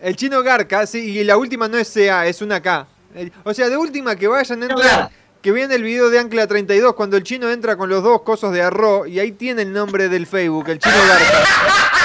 El 0.00 0.14
chino 0.14 0.42
Garca, 0.44 0.86
sí, 0.86 0.98
y 1.18 1.24
la 1.24 1.36
última 1.36 1.66
no 1.66 1.76
es 1.76 1.92
CA, 1.92 2.26
es 2.26 2.40
una 2.40 2.60
K. 2.62 2.86
El- 3.14 3.32
O 3.42 3.52
sea, 3.52 3.68
de 3.68 3.76
última 3.76 4.14
que 4.14 4.28
vayan, 4.28 4.62
entran, 4.62 4.78
Garca. 4.80 5.10
que 5.42 5.50
vean 5.50 5.72
el 5.72 5.82
video 5.82 6.08
de 6.08 6.20
Ancla 6.20 6.46
32 6.46 6.94
cuando 6.94 7.16
el 7.16 7.24
chino 7.24 7.50
entra 7.50 7.76
con 7.76 7.88
los 7.88 8.02
dos 8.04 8.22
cosos 8.22 8.52
de 8.52 8.62
arroz 8.62 9.08
y 9.08 9.18
ahí 9.18 9.32
tiene 9.32 9.62
el 9.62 9.72
nombre 9.72 10.08
del 10.08 10.26
Facebook, 10.28 10.68
el 10.68 10.78
chino 10.78 10.94
Garca. 11.08 11.48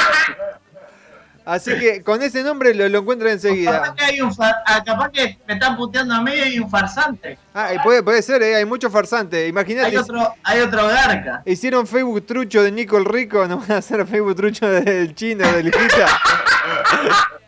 Así 1.51 1.77
que 1.77 2.01
con 2.01 2.21
ese 2.21 2.43
nombre 2.43 2.73
lo, 2.73 2.87
lo 2.87 2.99
encuentran 2.99 3.37
Capaz 3.37 3.47
enseguida. 3.47 3.93
que, 3.95 4.05
hay 4.05 4.21
un 4.21 4.33
ah, 4.39 4.83
capaz 4.85 5.09
que 5.09 5.37
me 5.45 5.55
están 5.55 5.75
puteando 5.75 6.13
a 6.15 6.21
mí 6.21 6.31
y 6.33 6.39
hay 6.39 6.59
un 6.59 6.69
farsante. 6.69 7.37
Ah, 7.53 7.71
puede, 7.83 8.01
puede 8.03 8.21
ser, 8.21 8.41
¿eh? 8.41 8.55
hay 8.55 8.63
muchos 8.63 8.89
farsantes. 8.91 9.49
Imagínate. 9.49 9.87
Hay 9.89 9.97
otro, 9.97 10.33
hay 10.43 10.61
otro 10.61 10.87
Garca. 10.87 11.41
Hicieron 11.45 11.85
Facebook 11.85 12.25
trucho 12.25 12.63
de 12.63 12.71
Nico 12.71 12.97
el 12.97 13.03
Rico, 13.03 13.45
no 13.47 13.57
van 13.57 13.73
a 13.73 13.77
hacer 13.77 14.05
Facebook 14.07 14.35
trucho 14.37 14.65
del 14.69 15.13
chino, 15.13 15.45
del 15.51 15.73
Gita. 15.73 16.07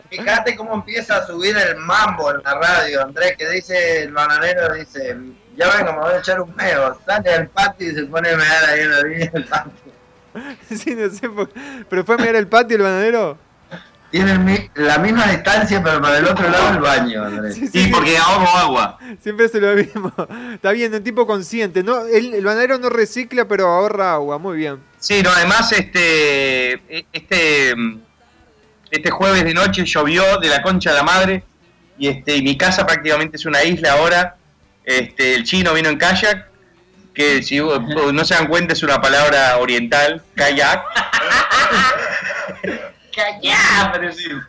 Fíjate 0.10 0.56
cómo 0.56 0.76
empieza 0.76 1.18
a 1.18 1.26
subir 1.26 1.56
el 1.58 1.78
mambo 1.78 2.30
en 2.32 2.44
la 2.44 2.56
radio, 2.56 3.04
Andrés, 3.04 3.36
que 3.38 3.50
dice 3.50 4.04
el 4.04 4.12
bananero, 4.12 4.74
dice, 4.76 5.18
ya 5.56 5.76
vengo, 5.76 5.94
me 5.94 6.00
voy 6.00 6.14
a 6.14 6.18
echar 6.20 6.42
un 6.42 6.54
meo. 6.56 7.00
Sale 7.06 7.34
al 7.34 7.48
patio 7.48 7.90
y 7.90 7.96
se 7.96 8.04
pone 8.04 8.30
a 8.30 8.38
mear 8.38 8.66
ahí 8.66 8.82
en 8.82 8.92
la 8.92 9.00
orilla 9.00 9.32
del 9.32 9.46
patio. 9.46 9.72
sí, 10.70 10.94
no 10.94 11.10
sé, 11.10 11.30
por- 11.30 11.50
pero 11.90 12.04
fue 12.04 12.16
a 12.16 12.18
mirar 12.18 12.36
el 12.36 12.48
patio 12.48 12.78
el 12.78 12.84
bananero. 12.84 13.38
Tienen 14.14 14.70
la 14.76 15.00
misma 15.00 15.26
distancia, 15.26 15.82
pero 15.84 16.00
para 16.00 16.20
el 16.20 16.26
otro 16.28 16.48
lado 16.48 16.74
del 16.74 16.82
baño, 16.82 17.26
Andrés. 17.26 17.56
Sí, 17.56 17.68
sí, 17.68 17.92
sí. 17.92 18.16
ahorro 18.16 18.48
agua. 18.48 19.00
Siempre 19.20 19.48
hace 19.48 19.60
lo 19.60 19.74
mismo. 19.74 20.14
Está 20.54 20.72
bien, 20.72 20.94
un 20.94 21.04
tipo 21.04 21.26
consciente. 21.26 21.82
No, 21.82 22.06
el, 22.06 22.36
el 22.36 22.46
bananero 22.46 22.78
no 22.78 22.90
recicla, 22.90 23.48
pero 23.48 23.66
ahorra 23.66 24.14
agua. 24.14 24.38
Muy 24.38 24.58
bien. 24.60 24.78
Sí, 25.00 25.24
no, 25.24 25.32
además 25.32 25.72
este 25.72 26.74
este 27.12 27.74
este 28.92 29.10
jueves 29.10 29.46
de 29.46 29.54
noche 29.56 29.84
llovió 29.84 30.38
de 30.38 30.48
la 30.48 30.62
concha 30.62 30.92
de 30.92 30.98
la 30.98 31.04
madre 31.04 31.44
y 31.98 32.08
este 32.08 32.36
y 32.36 32.44
mi 32.44 32.56
casa 32.56 32.86
prácticamente 32.86 33.38
es 33.38 33.48
una 33.48 33.64
isla 33.64 33.94
ahora. 33.94 34.36
Este 34.86 35.34
el 35.34 35.44
chino 35.44 35.74
vino 35.74 35.90
en 35.90 35.98
kayak, 35.98 36.50
que 37.16 37.42
si 37.42 37.58
no 37.58 38.26
se 38.26 38.36
dan 38.36 38.46
cuenta 38.46 38.74
es 38.74 38.84
una 38.84 39.02
palabra 39.02 39.58
oriental, 39.58 40.22
kayak. 40.36 40.84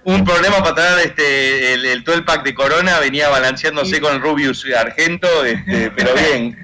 Un 0.04 0.24
problema 0.24 0.58
para 0.62 0.74
traer 0.74 1.06
este 1.06 1.74
el, 1.74 1.84
el 1.84 2.04
12 2.04 2.22
pack 2.22 2.44
de 2.44 2.54
Corona 2.54 2.98
venía 2.98 3.28
balanceándose 3.28 4.00
con 4.00 4.20
Rubius 4.20 4.66
Argento, 4.76 5.44
este, 5.44 5.90
pero 5.90 6.14
bien. 6.30 6.58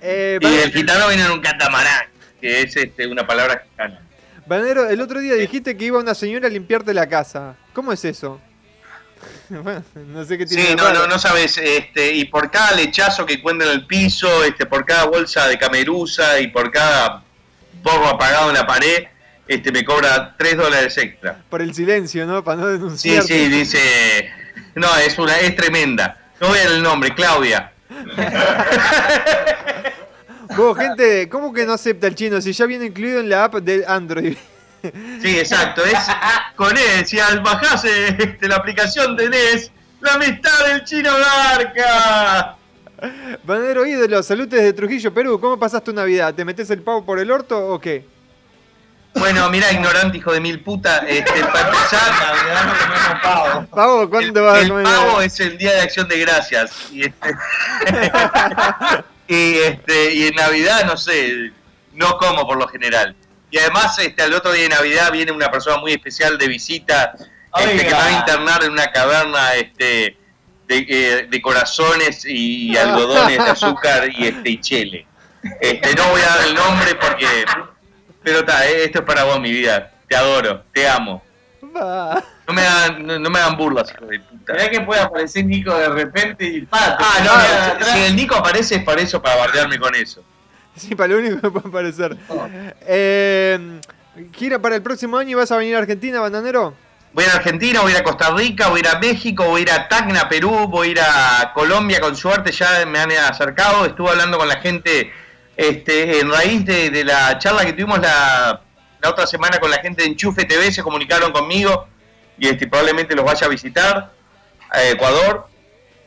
Eh, 0.00 0.38
Y 0.40 0.46
el 0.46 0.72
gitano 0.72 1.08
vino 1.08 1.24
en 1.24 1.30
un 1.32 1.40
catamarán, 1.40 2.06
que 2.40 2.62
es 2.62 2.76
este, 2.76 3.06
una 3.06 3.26
palabra 3.26 3.62
gitana. 3.64 4.00
El 4.90 5.00
otro 5.00 5.20
día 5.20 5.34
dijiste 5.34 5.76
que 5.76 5.86
iba 5.86 5.98
una 5.98 6.14
señora 6.14 6.48
a 6.48 6.50
limpiarte 6.50 6.92
la 6.92 7.08
casa. 7.08 7.56
¿Cómo 7.72 7.92
es 7.92 8.04
eso? 8.04 8.40
bueno, 9.48 9.82
no 9.94 10.24
sé 10.24 10.36
qué 10.36 10.46
tiene 10.46 10.64
Sí, 10.64 10.74
no, 10.74 10.92
no, 10.92 11.06
no 11.06 11.18
sabes, 11.18 11.56
este, 11.58 12.12
y 12.12 12.26
por 12.26 12.50
cada 12.50 12.72
lechazo 12.72 13.24
que 13.24 13.34
encuentra 13.34 13.66
en 13.68 13.72
el 13.74 13.86
piso, 13.86 14.44
este, 14.44 14.66
por 14.66 14.84
cada 14.84 15.04
bolsa 15.04 15.46
de 15.48 15.58
cameruza 15.58 16.38
y 16.40 16.48
por 16.48 16.70
cada 16.70 17.22
porro 17.82 18.08
apagado 18.08 18.50
en 18.50 18.56
la 18.56 18.66
pared, 18.66 19.04
este, 19.46 19.72
me 19.72 19.84
cobra 19.84 20.34
3 20.38 20.56
dólares 20.56 20.96
extra. 20.98 21.38
Por 21.50 21.62
el 21.62 21.74
silencio, 21.74 22.26
¿no? 22.26 22.42
Para 22.44 22.60
no 22.62 22.66
Sí, 22.66 22.72
denunciar. 22.72 23.22
sí, 23.22 23.48
dice, 23.48 24.30
no, 24.74 24.94
es 24.98 25.18
una, 25.18 25.38
es 25.38 25.54
tremenda. 25.56 26.18
No 26.40 26.48
dar 26.54 26.66
el 26.66 26.82
nombre, 26.82 27.14
Claudia. 27.14 27.72
Vos, 30.56 30.78
gente, 30.78 31.28
¿cómo 31.28 31.52
que 31.52 31.66
no 31.66 31.72
acepta 31.72 32.06
el 32.06 32.14
chino 32.14 32.40
si 32.40 32.52
ya 32.52 32.66
viene 32.66 32.86
incluido 32.86 33.20
en 33.20 33.28
la 33.28 33.44
app 33.44 33.54
de 33.56 33.84
Android? 33.86 34.36
Sí, 35.22 35.38
exacto, 35.38 35.82
es 35.84 35.98
con 36.56 36.76
él, 36.76 37.06
si 37.06 37.18
al 37.18 37.40
bajás 37.40 37.84
eh, 37.86 38.14
este, 38.18 38.46
la 38.48 38.56
aplicación 38.56 39.16
tenés 39.16 39.70
la 40.00 40.14
amistad 40.14 40.66
del 40.66 40.84
chino 40.84 41.10
Garca. 41.16 42.56
Bananero 43.44 43.86
ídolo, 43.86 44.22
salud 44.22 44.46
desde 44.46 44.72
Trujillo, 44.74 45.12
Perú. 45.12 45.40
¿Cómo 45.40 45.58
pasaste 45.58 45.90
tu 45.90 45.96
Navidad? 45.96 46.34
¿Te 46.34 46.44
metes 46.44 46.68
el 46.70 46.82
pavo 46.82 47.04
por 47.04 47.18
el 47.18 47.30
orto 47.30 47.58
o 47.68 47.80
qué? 47.80 48.04
Bueno, 49.14 49.48
mira, 49.48 49.72
ignorante 49.72 50.18
hijo 50.18 50.32
de 50.32 50.40
mil 50.40 50.60
puta, 50.60 50.98
este, 51.06 51.44
para 51.44 51.68
empezar, 51.68 53.68
Pavo, 53.70 54.10
¿cuándo 54.10 54.44
vas 54.44 54.56
a 54.56 54.60
el 54.60 54.68
comer? 54.68 54.84
pavo 54.84 55.20
es 55.20 55.38
el 55.38 55.56
día 55.56 55.72
de 55.72 55.82
acción 55.82 56.08
de 56.08 56.18
gracias. 56.18 56.72
Y, 56.90 57.04
este, 57.04 57.28
y, 59.28 59.58
este, 59.58 60.14
y 60.14 60.26
en 60.26 60.34
Navidad, 60.34 60.84
no 60.84 60.96
sé, 60.96 61.52
no 61.92 62.18
como 62.18 62.46
por 62.46 62.58
lo 62.58 62.66
general. 62.66 63.14
Y 63.50 63.58
además, 63.58 63.96
este, 64.00 64.22
al 64.22 64.34
otro 64.34 64.52
día 64.52 64.64
de 64.64 64.70
Navidad 64.70 65.12
viene 65.12 65.30
una 65.30 65.48
persona 65.48 65.78
muy 65.78 65.92
especial 65.92 66.36
de 66.36 66.48
visita 66.48 67.14
este, 67.56 67.76
que 67.76 67.84
me 67.84 67.92
va 67.92 68.06
a 68.06 68.12
internar 68.12 68.64
en 68.64 68.72
una 68.72 68.90
caverna 68.90 69.54
este, 69.54 70.16
de, 70.66 70.86
eh, 70.88 71.26
de 71.30 71.42
corazones 71.42 72.24
y 72.24 72.76
algodones 72.76 73.38
de 73.38 73.50
azúcar 73.50 74.08
y, 74.10 74.26
este, 74.26 74.50
y 74.50 74.60
chele. 74.60 75.06
Este, 75.60 75.94
no 75.94 76.08
voy 76.08 76.20
a 76.20 76.26
dar 76.26 76.44
el 76.46 76.54
nombre 76.54 76.94
porque... 76.96 77.44
Pero 78.24 78.40
está, 78.40 78.66
eh, 78.66 78.84
esto 78.84 79.00
es 79.00 79.04
para 79.04 79.24
vos, 79.24 79.38
mi 79.38 79.52
vida. 79.52 79.92
Te 80.08 80.16
adoro, 80.16 80.64
te 80.72 80.88
amo. 80.88 81.22
No 81.60 82.52
me 82.52 82.62
hagan, 82.62 83.06
no, 83.06 83.18
no 83.18 83.30
me 83.30 83.38
hagan 83.38 83.56
burlas, 83.56 83.92
hijo 83.92 84.06
de 84.06 84.20
puta. 84.20 84.52
Mirá 84.52 84.70
que 84.70 84.80
puede 84.80 85.00
aparecer 85.00 85.44
Nico 85.44 85.76
de 85.76 85.88
repente 85.88 86.44
y 86.44 86.62
pa, 86.62 86.96
Ah, 87.00 87.76
no, 87.78 87.84
si 87.86 87.98
el 88.04 88.16
Nico 88.16 88.34
aparece 88.36 88.76
es 88.76 88.84
para 88.84 89.00
eso, 89.00 89.20
para 89.20 89.36
bardearme 89.36 89.78
con 89.78 89.94
eso. 89.94 90.22
Sí, 90.76 90.94
para 90.94 91.08
lo 91.14 91.18
único 91.18 91.40
que 91.40 91.50
puede 91.50 91.68
aparecer. 91.68 92.16
Eh, 92.82 93.80
gira 94.32 94.58
para 94.58 94.76
el 94.76 94.82
próximo 94.82 95.16
año 95.16 95.30
y 95.30 95.34
vas 95.34 95.50
a 95.52 95.56
venir 95.56 95.76
a 95.76 95.78
Argentina, 95.78 96.20
bananero. 96.20 96.74
Voy 97.12 97.24
a 97.24 97.26
ir 97.28 97.32
a 97.32 97.36
Argentina, 97.36 97.80
voy 97.80 97.92
a 97.92 97.94
ir 97.94 98.00
a 98.00 98.04
Costa 98.04 98.30
Rica, 98.30 98.68
voy 98.68 98.78
a 98.78 98.80
ir 98.80 98.88
a 98.88 98.98
México, 98.98 99.44
voy 99.44 99.60
a 99.60 99.62
ir 99.62 99.70
a 99.70 99.88
Tacna, 99.88 100.28
Perú, 100.28 100.66
voy 100.68 100.88
a 100.88 100.90
ir 100.90 101.00
a 101.00 101.52
Colombia 101.54 102.00
con 102.00 102.16
suerte, 102.16 102.50
ya 102.50 102.84
me 102.86 102.98
han 102.98 103.10
acercado, 103.12 103.86
estuve 103.86 104.10
hablando 104.10 104.36
con 104.36 104.48
la 104.48 104.56
gente 104.56 105.12
este, 105.56 106.20
en 106.20 106.30
raíz 106.30 106.64
de, 106.64 106.90
de 106.90 107.04
la 107.04 107.38
charla 107.38 107.64
que 107.64 107.72
tuvimos 107.72 108.00
la, 108.00 108.60
la 109.00 109.10
otra 109.10 109.26
semana 109.26 109.58
con 109.58 109.70
la 109.70 109.78
gente 109.78 110.02
de 110.02 110.08
Enchufe 110.08 110.44
TV, 110.44 110.72
se 110.72 110.82
comunicaron 110.82 111.32
conmigo 111.32 111.86
y 112.38 112.48
este, 112.48 112.66
probablemente 112.66 113.14
los 113.14 113.24
vaya 113.24 113.46
a 113.46 113.50
visitar 113.50 114.12
a 114.70 114.84
Ecuador, 114.88 115.46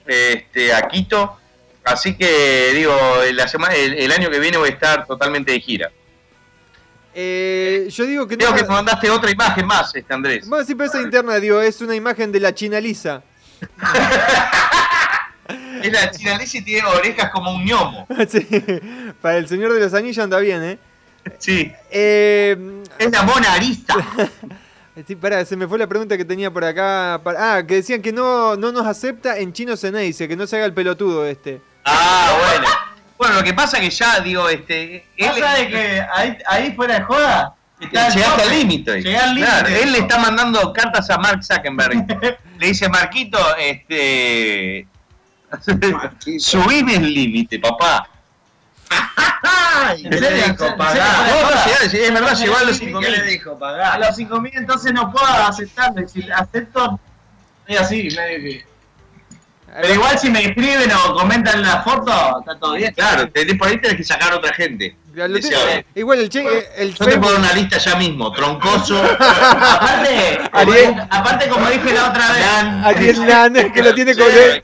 este, 0.05 0.73
a 0.73 0.87
Quito, 0.87 1.37
así 1.83 2.15
que 2.15 2.71
digo, 2.73 2.95
la 3.33 3.47
semana, 3.47 3.75
el, 3.75 3.93
el 3.93 4.11
año 4.11 4.29
que 4.29 4.39
viene 4.39 4.57
voy 4.57 4.69
a 4.69 4.73
estar 4.73 5.05
totalmente 5.05 5.51
de 5.51 5.59
gira. 5.59 5.91
Eh, 7.19 7.87
yo 7.89 8.05
digo 8.05 8.27
que 8.27 8.37
Creo 8.37 8.53
que 8.53 8.61
me 8.61 8.69
mandaste 8.69 9.09
otra 9.09 9.31
imagen 9.31 9.65
más, 9.65 9.95
este 9.95 10.13
Andrés. 10.13 10.47
Bueno, 10.47 10.63
sí, 10.63 10.75
pero 10.75 10.87
esa 10.87 11.01
interna, 11.01 11.39
digo, 11.39 11.59
es 11.59 11.81
una 11.81 11.95
imagen 11.95 12.31
de 12.31 12.39
la 12.39 12.53
China 12.53 12.79
Lisa. 12.79 13.23
Es 15.83 15.91
la 15.91 16.11
China 16.11 16.37
Lisa 16.37 16.57
y 16.57 16.61
tiene 16.61 16.87
orejas 16.87 17.29
como 17.31 17.51
un 17.51 17.65
gnomo. 17.65 18.07
Sí, 18.29 18.45
para 19.21 19.37
el 19.37 19.47
Señor 19.47 19.73
de 19.73 19.79
los 19.79 19.93
Anillos 19.93 20.23
anda 20.23 20.39
bien, 20.39 20.63
¿eh? 20.63 20.79
Sí. 21.37 21.71
Eh, 21.91 22.83
es 22.97 23.11
la 23.11 23.23
mona 23.23 23.53
arista. 23.53 23.95
Sí, 25.05 25.15
pará, 25.15 25.45
se 25.45 25.55
me 25.55 25.67
fue 25.67 25.77
la 25.77 25.85
pregunta 25.85 26.17
que 26.17 26.25
tenía 26.25 26.49
por 26.49 26.63
acá. 26.63 27.21
Ah, 27.23 27.61
que 27.67 27.75
decían 27.75 28.01
que 28.01 28.11
no, 28.11 28.55
no 28.55 28.71
nos 28.71 28.87
acepta 28.87 29.37
en 29.37 29.53
chino 29.53 29.77
Ceneice, 29.77 30.27
que 30.27 30.35
no 30.35 30.47
se 30.47 30.55
haga 30.55 30.65
el 30.65 30.73
pelotudo 30.73 31.23
este. 31.27 31.61
Ah, 31.85 32.35
bueno. 32.39 32.67
Bueno, 33.15 33.35
lo 33.35 33.43
que 33.43 33.53
pasa 33.53 33.79
que 33.79 33.91
ya, 33.91 34.19
digo, 34.21 34.49
este. 34.49 35.05
Él, 35.15 35.29
¿Vos 35.29 35.37
sabés 35.37 35.67
que 35.67 36.01
ahí, 36.11 36.37
ahí 36.47 36.73
fuera 36.73 36.95
de 36.95 37.01
joda? 37.03 37.55
está 37.79 38.09
Llegaste 38.09 38.41
al 38.41 38.49
límite. 38.49 39.03
Claro, 39.03 39.67
él 39.67 39.91
le 39.91 39.99
está 39.99 40.17
mandando 40.17 40.73
cartas 40.73 41.09
a 41.09 41.17
Mark 41.17 41.43
Zuckerberg. 41.43 42.39
le 42.59 42.67
dice, 42.67 42.89
Marquito, 42.89 43.37
este. 43.57 44.87
Subime 46.39 46.95
el 46.95 47.13
límite, 47.13 47.59
papá. 47.59 48.07
¿En 49.97 50.17
serio? 50.19 50.45
dijo? 50.51 50.65
¿En 50.65 50.77
Pagá. 50.77 51.27
es 51.83 52.13
verdad, 52.13 52.35
llegó 52.37 52.57
a 52.57 52.63
los 52.63 52.79
¿Qué 52.79 52.91
5.000. 52.93 52.99
¿Qué 52.99 53.09
le 53.11 53.21
dijo? 53.23 53.51
A 53.51 53.59
Pagá. 53.59 53.97
los 53.99 54.17
5.000 54.17 54.51
entonces 54.55 54.93
no 54.93 55.11
puedo 55.11 55.25
aceptarlo. 55.25 56.07
Si 56.07 56.29
acepto, 56.31 56.99
estoy 57.67 57.77
así, 57.83 58.15
medio 58.15 58.39
que... 58.43 58.65
Pero 59.81 59.93
igual 59.93 60.17
si 60.17 60.29
me 60.29 60.45
escriben 60.45 60.89
o 60.91 61.13
comentan 61.13 61.61
la 61.61 61.81
foto, 61.83 62.39
está 62.39 62.57
todo 62.57 62.73
bien. 62.73 62.93
Claro, 62.93 63.29
te- 63.29 63.53
por 63.55 63.67
ahí 63.67 63.79
tenés 63.79 63.97
que 63.97 64.03
sacar 64.03 64.31
a 64.33 64.37
otra 64.37 64.53
gente. 64.53 64.95
Ya 65.17 65.27
lo 65.27 65.39
tengo- 65.39 65.57
Igual 65.95 66.19
el, 66.19 66.29
che, 66.29 66.41
eh, 66.41 66.67
el 66.77 66.89
Yo 66.93 66.97
te 66.99 67.05
Facebook- 67.05 67.21
puedo 67.21 67.33
dar 67.33 67.41
una 67.41 67.53
lista 67.53 67.77
ya 67.79 67.95
mismo. 67.95 68.31
Troncoso. 68.33 69.01
Aparte, 69.19 70.39
Ariel- 70.51 71.07
aparte 71.09 71.47
como 71.49 71.67
dije 71.71 71.91
la 71.91 72.09
otra 72.09 72.31
vez, 72.33 72.45
Ariel 72.85 73.25
Nan, 73.53 73.71
que 73.73 73.81
lo 73.81 73.95
tiene 73.95 74.13
con 74.15 74.25
él. 74.29 74.63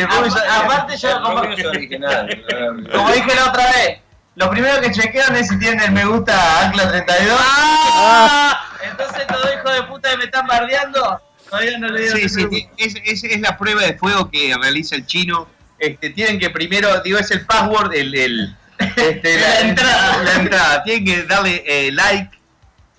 eh, 0.00 0.06
aparte 0.50 0.96
yo 0.98 1.22
como, 1.22 1.42
Es 1.44 1.64
original. 1.64 2.44
como 2.92 3.12
dije 3.12 3.34
la 3.34 3.46
otra 3.48 3.66
vez, 3.70 3.98
lo 4.36 4.50
primero 4.50 4.78
que 4.82 4.90
chequean 4.90 5.34
es 5.36 5.48
si 5.48 5.58
tienen 5.58 5.80
el 5.80 5.92
me 5.92 6.04
gusta 6.04 6.34
a 6.38 6.66
Ancla 6.66 6.90
32. 6.90 7.38
Ah. 7.40 8.60
Entonces 8.82 9.26
todo 9.26 9.42
hijo 9.54 9.70
de 9.70 9.82
puta 9.84 10.10
que 10.10 10.16
me 10.18 10.24
están 10.24 10.46
bardeando, 10.46 11.20
todavía 11.48 11.78
no 11.78 11.88
le 11.88 12.00
dieron 12.02 12.18
Sí, 12.18 12.24
el 12.24 12.50
sí, 12.50 12.68
es, 13.06 13.24
es 13.24 13.40
la 13.40 13.56
prueba 13.56 13.80
de 13.82 13.94
fuego 13.96 14.30
que 14.30 14.54
realiza 14.60 14.96
el 14.96 15.06
chino. 15.06 15.48
Este, 15.78 16.10
tienen 16.10 16.38
que 16.38 16.50
primero, 16.50 17.00
digo, 17.00 17.18
es 17.18 17.30
el 17.30 17.44
password, 17.46 17.94
el, 17.94 18.14
el 18.14 18.56
este, 18.78 19.38
la, 19.38 19.48
La 19.48 19.60
entrada. 19.60 20.22
La 20.22 20.34
entrada. 20.34 20.82
Tienen 20.84 21.04
que 21.04 21.22
darle 21.24 21.62
eh, 21.66 21.92
like 21.92 22.30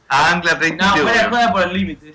a 0.07 0.31
Angla 0.31 0.53
No, 0.53 0.59
32. 0.59 0.99
fuera 1.01 1.29
joda 1.29 1.51
por 1.51 1.61
el 1.63 1.73
límite. 1.73 2.13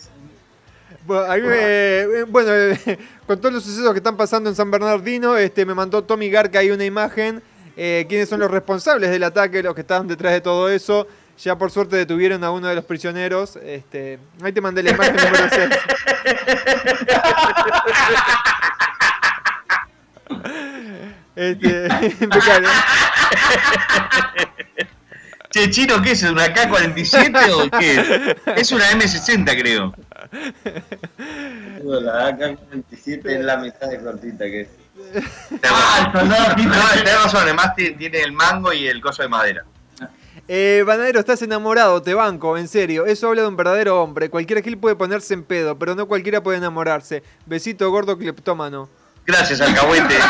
Bueno, 1.06 1.46
me- 1.48 1.56
eh, 1.58 2.24
bueno, 2.28 2.50
con 3.26 3.40
todos 3.40 3.54
los 3.54 3.64
sucesos 3.64 3.90
que 3.92 3.98
están 3.98 4.16
pasando 4.16 4.48
en 4.50 4.54
San 4.56 4.70
Bernardino, 4.70 5.36
este, 5.36 5.64
me 5.66 5.74
mandó 5.74 6.02
Tommy 6.04 6.30
Garca 6.30 6.58
ahí 6.60 6.70
una 6.70 6.84
imagen. 6.84 7.42
eh, 7.76 8.06
quiénes 8.08 8.28
son 8.28 8.40
los 8.40 8.50
responsables 8.50 9.10
del 9.10 9.24
ataque, 9.24 9.62
los 9.62 9.74
que 9.74 9.80
estaban 9.80 10.06
detrás 10.06 10.32
de 10.32 10.40
todo 10.40 10.68
eso. 10.68 11.06
Ya 11.42 11.56
por 11.56 11.70
suerte 11.70 11.96
detuvieron 11.96 12.44
a 12.44 12.50
uno 12.50 12.68
de 12.68 12.74
los 12.74 12.84
prisioneros. 12.84 13.56
Este, 13.56 14.18
ahí 14.42 14.52
te 14.52 14.60
mandé 14.60 14.82
la 14.82 14.90
imagen 14.90 15.16
número 15.16 15.48
6. 15.50 15.70
Este, 21.36 21.88
impecable. 22.20 22.68
Che, 25.50 25.68
chino, 25.70 26.00
¿qué 26.00 26.12
es? 26.12 26.22
¿Una 26.22 26.52
K-47 26.52 27.50
o 27.52 27.78
qué? 27.78 28.36
Es 28.54 28.70
una 28.70 28.88
M60, 28.90 29.60
creo. 29.60 29.92
La 31.82 32.28
AK-47 32.28 33.20
es 33.26 33.44
la 33.44 33.56
mitad 33.56 33.88
de 33.88 33.98
cortita 34.00 34.44
que 34.44 34.60
es. 34.62 34.68
Ah, 35.64 36.12
no, 36.14 36.54
tenés 36.94 37.14
razón, 37.24 37.40
además 37.42 37.74
ti- 37.74 37.92
tiene 37.96 38.20
el 38.20 38.32
mango 38.32 38.72
y 38.72 38.86
el 38.86 39.00
coso 39.00 39.22
de 39.22 39.28
madera. 39.28 39.64
Eh, 40.46 40.84
Banadero, 40.86 41.18
estás 41.20 41.42
enamorado, 41.42 42.00
te 42.02 42.14
banco, 42.14 42.56
en 42.56 42.68
serio. 42.68 43.06
Eso 43.06 43.28
habla 43.28 43.42
de 43.42 43.48
un 43.48 43.56
verdadero 43.56 44.00
hombre. 44.02 44.30
Cualquier 44.30 44.62
gil 44.62 44.78
puede 44.78 44.94
ponerse 44.96 45.34
en 45.34 45.42
pedo, 45.44 45.78
pero 45.78 45.94
no 45.96 46.06
cualquiera 46.06 46.42
puede 46.42 46.58
enamorarse. 46.58 47.22
Besito 47.46 47.90
gordo 47.90 48.16
cleptómano. 48.18 48.88
Gracias, 49.30 49.60
alcahuete. 49.60 50.16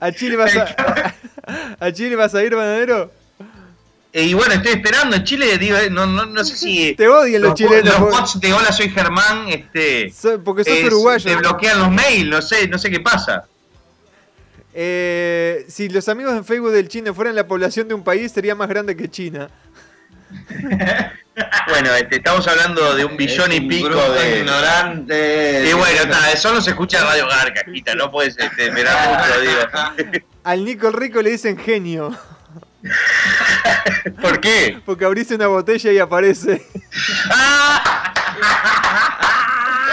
¿A 0.00 0.12
Chile 0.12 0.36
vas 0.36 0.56
a, 0.56 1.14
¿a 1.78 1.92
Chile 1.92 2.16
vas 2.16 2.34
a 2.34 2.42
ir, 2.42 2.56
Banadero? 2.56 3.10
Eh, 4.12 4.24
y 4.24 4.34
bueno, 4.34 4.54
estoy 4.54 4.72
esperando. 4.72 5.16
En 5.16 5.24
Chile, 5.24 5.56
digo, 5.58 5.76
eh, 5.76 5.88
no, 5.90 6.06
no, 6.06 6.26
no 6.26 6.44
sé 6.44 6.56
si. 6.56 6.94
Te 6.94 7.08
odian 7.08 7.40
los 7.42 7.54
chilenos, 7.54 7.98
Los 7.98 8.10
bots 8.10 8.40
de 8.40 8.52
Hola, 8.52 8.72
soy 8.72 8.90
Germán. 8.90 9.48
Este, 9.48 10.12
porque 10.44 10.64
sos 10.64 10.84
uruguayo. 10.84 11.30
Te 11.30 11.36
bloquean 11.36 11.78
los 11.78 11.90
mails, 11.90 12.28
no 12.28 12.42
sé, 12.42 12.68
no 12.68 12.78
sé 12.78 12.90
qué 12.90 13.00
pasa. 13.00 13.46
Eh, 14.74 15.64
si 15.68 15.88
los 15.88 16.08
amigos 16.08 16.32
en 16.34 16.44
Facebook 16.44 16.72
del 16.72 16.88
Chile 16.88 17.12
fueran 17.12 17.36
la 17.36 17.46
población 17.46 17.88
de 17.88 17.94
un 17.94 18.02
país, 18.02 18.32
sería 18.32 18.54
más 18.54 18.68
grande 18.68 18.96
que 18.96 19.08
China. 19.08 19.48
Bueno, 21.68 21.94
este, 21.94 22.16
estamos 22.16 22.46
hablando 22.46 22.94
de 22.94 23.06
un 23.06 23.16
billón 23.16 23.52
y 23.52 23.60
pico 23.62 23.88
grupo 23.88 24.10
de. 24.10 24.40
ignorante. 24.40 25.64
Y 25.66 25.72
bueno, 25.72 26.02
está, 26.02 26.36
solo 26.36 26.60
se 26.60 26.70
escucha 26.70 26.98
en 26.98 27.04
Radio 27.04 27.26
Garca, 27.26 27.62
Quita, 27.64 27.94
no 27.94 28.10
puedes 28.10 28.36
este, 28.38 28.66
esperar 28.66 29.08
mucho, 29.08 29.40
digo. 29.40 30.26
Al 30.44 30.64
Nico 30.64 30.88
el 30.88 30.92
Rico 30.94 31.22
le 31.22 31.30
dicen 31.30 31.56
genio. 31.56 32.14
¿Por 34.20 34.40
qué? 34.40 34.80
Porque 34.84 35.04
abrís 35.04 35.30
una 35.30 35.46
botella 35.46 35.92
y 35.92 35.98
aparece. 35.98 36.66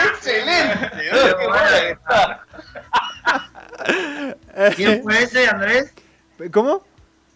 ¡Excelente! 0.08 0.90
qué 0.92 1.48
bueno 1.48 1.70
que 1.70 1.92
está. 1.92 2.44
¿Quién 4.76 5.04
fue 5.04 5.24
ese, 5.24 5.48
Andrés? 5.48 5.94
¿Cómo? 6.52 6.86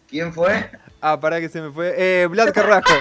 ¿Quién 0.10 0.34
fue? 0.34 0.70
Ah, 1.06 1.20
pará 1.20 1.42
que 1.42 1.50
se 1.50 1.60
me 1.60 1.70
fue. 1.70 1.94
Eh, 1.98 2.28
Vlad 2.28 2.54
Carrasco. 2.54 2.94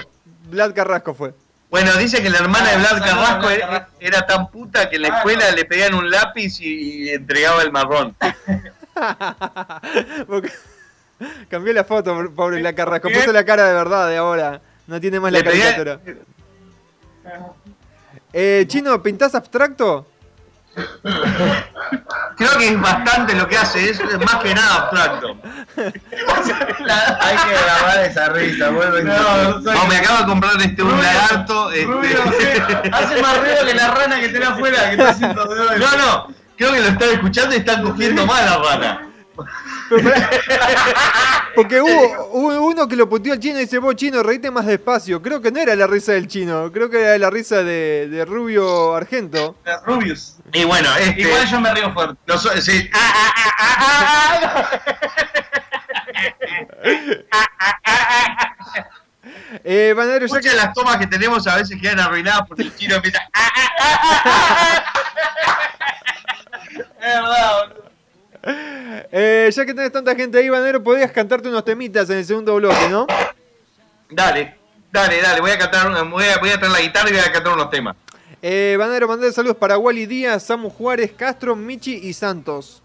Vlad 0.49 0.73
Carrasco 0.75 1.13
fue. 1.13 1.33
Bueno, 1.69 1.93
dice 1.93 2.21
que 2.21 2.29
la 2.29 2.39
hermana 2.39 2.71
de 2.71 2.77
Vlad 2.79 2.99
Carrasco 2.99 3.49
era, 3.49 3.65
Carrasco. 3.65 3.91
era 4.01 4.25
tan 4.25 4.51
puta 4.51 4.89
que 4.89 4.97
en 4.97 5.03
la 5.03 5.07
escuela 5.07 5.49
le 5.51 5.63
pedían 5.63 5.93
un 5.93 6.09
lápiz 6.09 6.59
y, 6.59 7.05
y 7.05 7.09
entregaba 7.11 7.61
el 7.61 7.71
marrón. 7.71 8.13
Cambió 11.49 11.71
la 11.71 11.85
foto, 11.85 12.29
pobre 12.35 12.59
Vlad 12.59 12.75
Carrasco. 12.75 13.09
Puso 13.09 13.31
la 13.31 13.45
cara 13.45 13.69
de 13.69 13.73
verdad 13.73 14.09
de 14.09 14.17
ahora. 14.17 14.59
No 14.85 14.99
tiene 14.99 15.21
más 15.21 15.31
la 15.31 15.41
caricatura. 15.41 16.01
Eh, 18.33 18.65
Chino, 18.67 19.01
¿pintás 19.01 19.33
abstracto? 19.33 20.07
Creo 22.35 22.57
que 22.57 22.67
es 22.67 22.81
bastante 22.81 23.35
lo 23.35 23.47
que 23.47 23.57
hace, 23.57 23.91
es 23.91 24.01
más 24.19 24.43
que 24.43 24.53
nada 24.53 24.75
abstracto. 24.75 25.37
Hay 27.19 27.35
que 27.37 27.51
grabar 27.63 27.99
esa 28.05 28.29
risa, 28.29 28.69
vuelve. 28.69 29.03
No, 29.03 29.61
soy- 29.63 29.73
No, 29.75 29.85
me 29.87 29.97
acabo 29.97 30.19
de 30.19 30.25
comprar 30.25 30.61
este 30.61 30.81
un 30.83 30.91
Rubio, 30.91 31.03
lagarto. 31.03 31.71
este- 31.71 31.85
Rubio, 31.85 32.23
hace 32.91 33.21
más 33.21 33.37
ruido 33.39 33.65
que 33.65 33.73
la 33.73 33.91
rana 33.91 34.19
que 34.19 34.29
tenés 34.29 34.49
afuera 34.49 34.77
que 34.89 34.91
está 34.91 35.09
haciendo 35.09 35.45
de 35.45 35.79
No, 35.79 35.97
no, 35.97 36.27
creo 36.57 36.71
que 36.73 36.79
lo 36.81 36.87
están 36.87 37.09
escuchando 37.09 37.55
y 37.55 37.59
están 37.59 37.83
cogiendo 37.83 38.25
mal 38.25 38.45
la 38.45 38.57
rana. 38.57 39.09
Porque 41.55 41.81
hubo, 41.81 42.29
hubo 42.31 42.65
uno 42.67 42.87
que 42.87 42.95
lo 42.95 43.07
puteó 43.09 43.33
al 43.33 43.39
chino 43.39 43.57
y 43.57 43.61
dice, 43.61 43.77
vos 43.77 43.95
chino, 43.95 44.23
reíte 44.23 44.49
más 44.49 44.65
despacio. 44.65 45.21
Creo 45.21 45.41
que 45.41 45.51
no 45.51 45.59
era 45.59 45.75
la 45.75 45.85
risa 45.87 46.13
del 46.13 46.27
chino, 46.27 46.71
creo 46.71 46.89
que 46.89 47.01
era 47.01 47.17
la 47.17 47.29
risa 47.29 47.57
de, 47.63 48.07
de 48.09 48.25
Rubio 48.25 48.95
Argento. 48.95 49.55
Rubius. 49.85 50.37
Y 50.51 50.63
bueno, 50.63 50.89
este, 50.99 51.21
Igual 51.21 51.47
yo 51.47 51.59
me 51.59 51.73
río 51.73 51.93
fuerte. 51.93 52.15
no 52.27 52.37
so- 52.37 52.55
sí, 52.61 52.89
ah, 52.93 53.13
ah, 53.59 53.75
ah. 53.79 54.79
Eh, 59.63 59.93
que... 59.95 60.27
Muchas 60.27 60.51
de 60.51 60.57
las 60.57 60.73
tomas 60.73 60.97
que 60.97 61.07
tenemos 61.07 61.45
a 61.47 61.55
veces 61.55 61.79
quedan 61.81 61.99
arruinadas 61.99 62.41
porque 62.47 62.63
el 62.63 62.75
chino 62.75 62.95
empieza. 62.95 63.19
Es 66.73 66.79
verdad, 66.99 67.59
boludo. 67.67 67.83
Eh, 69.11 69.49
ya 69.53 69.65
que 69.65 69.73
tenés 69.73 69.91
tanta 69.91 70.15
gente 70.15 70.37
ahí, 70.37 70.49
Banadero, 70.49 70.83
podrías 70.83 71.11
cantarte 71.11 71.47
unos 71.49 71.63
temitas 71.63 72.09
en 72.09 72.17
el 72.17 72.25
segundo 72.25 72.55
bloque, 72.55 72.89
¿no? 72.89 73.05
Dale, 74.09 74.55
dale, 74.91 75.21
dale, 75.21 75.39
voy 75.41 75.51
a 75.51 75.57
cantar, 75.57 75.87
una- 75.87 76.03
voy 76.03 76.25
a, 76.25 76.37
voy 76.39 76.49
a 76.49 76.57
traer 76.57 76.71
la 76.71 76.81
guitarra 76.81 77.09
y 77.09 77.13
voy 77.13 77.21
a 77.21 77.31
cantar 77.31 77.53
unos 77.53 77.69
temas. 77.69 77.95
Eh, 78.41 78.75
mandar 78.77 79.31
saludos 79.31 79.55
para 79.57 79.77
Wally 79.77 80.05
Díaz, 80.05 80.43
Samu 80.43 80.69
Juárez, 80.69 81.11
Castro, 81.13 81.55
Michi 81.55 81.93
y 81.95 82.11
Santos. 82.13 82.82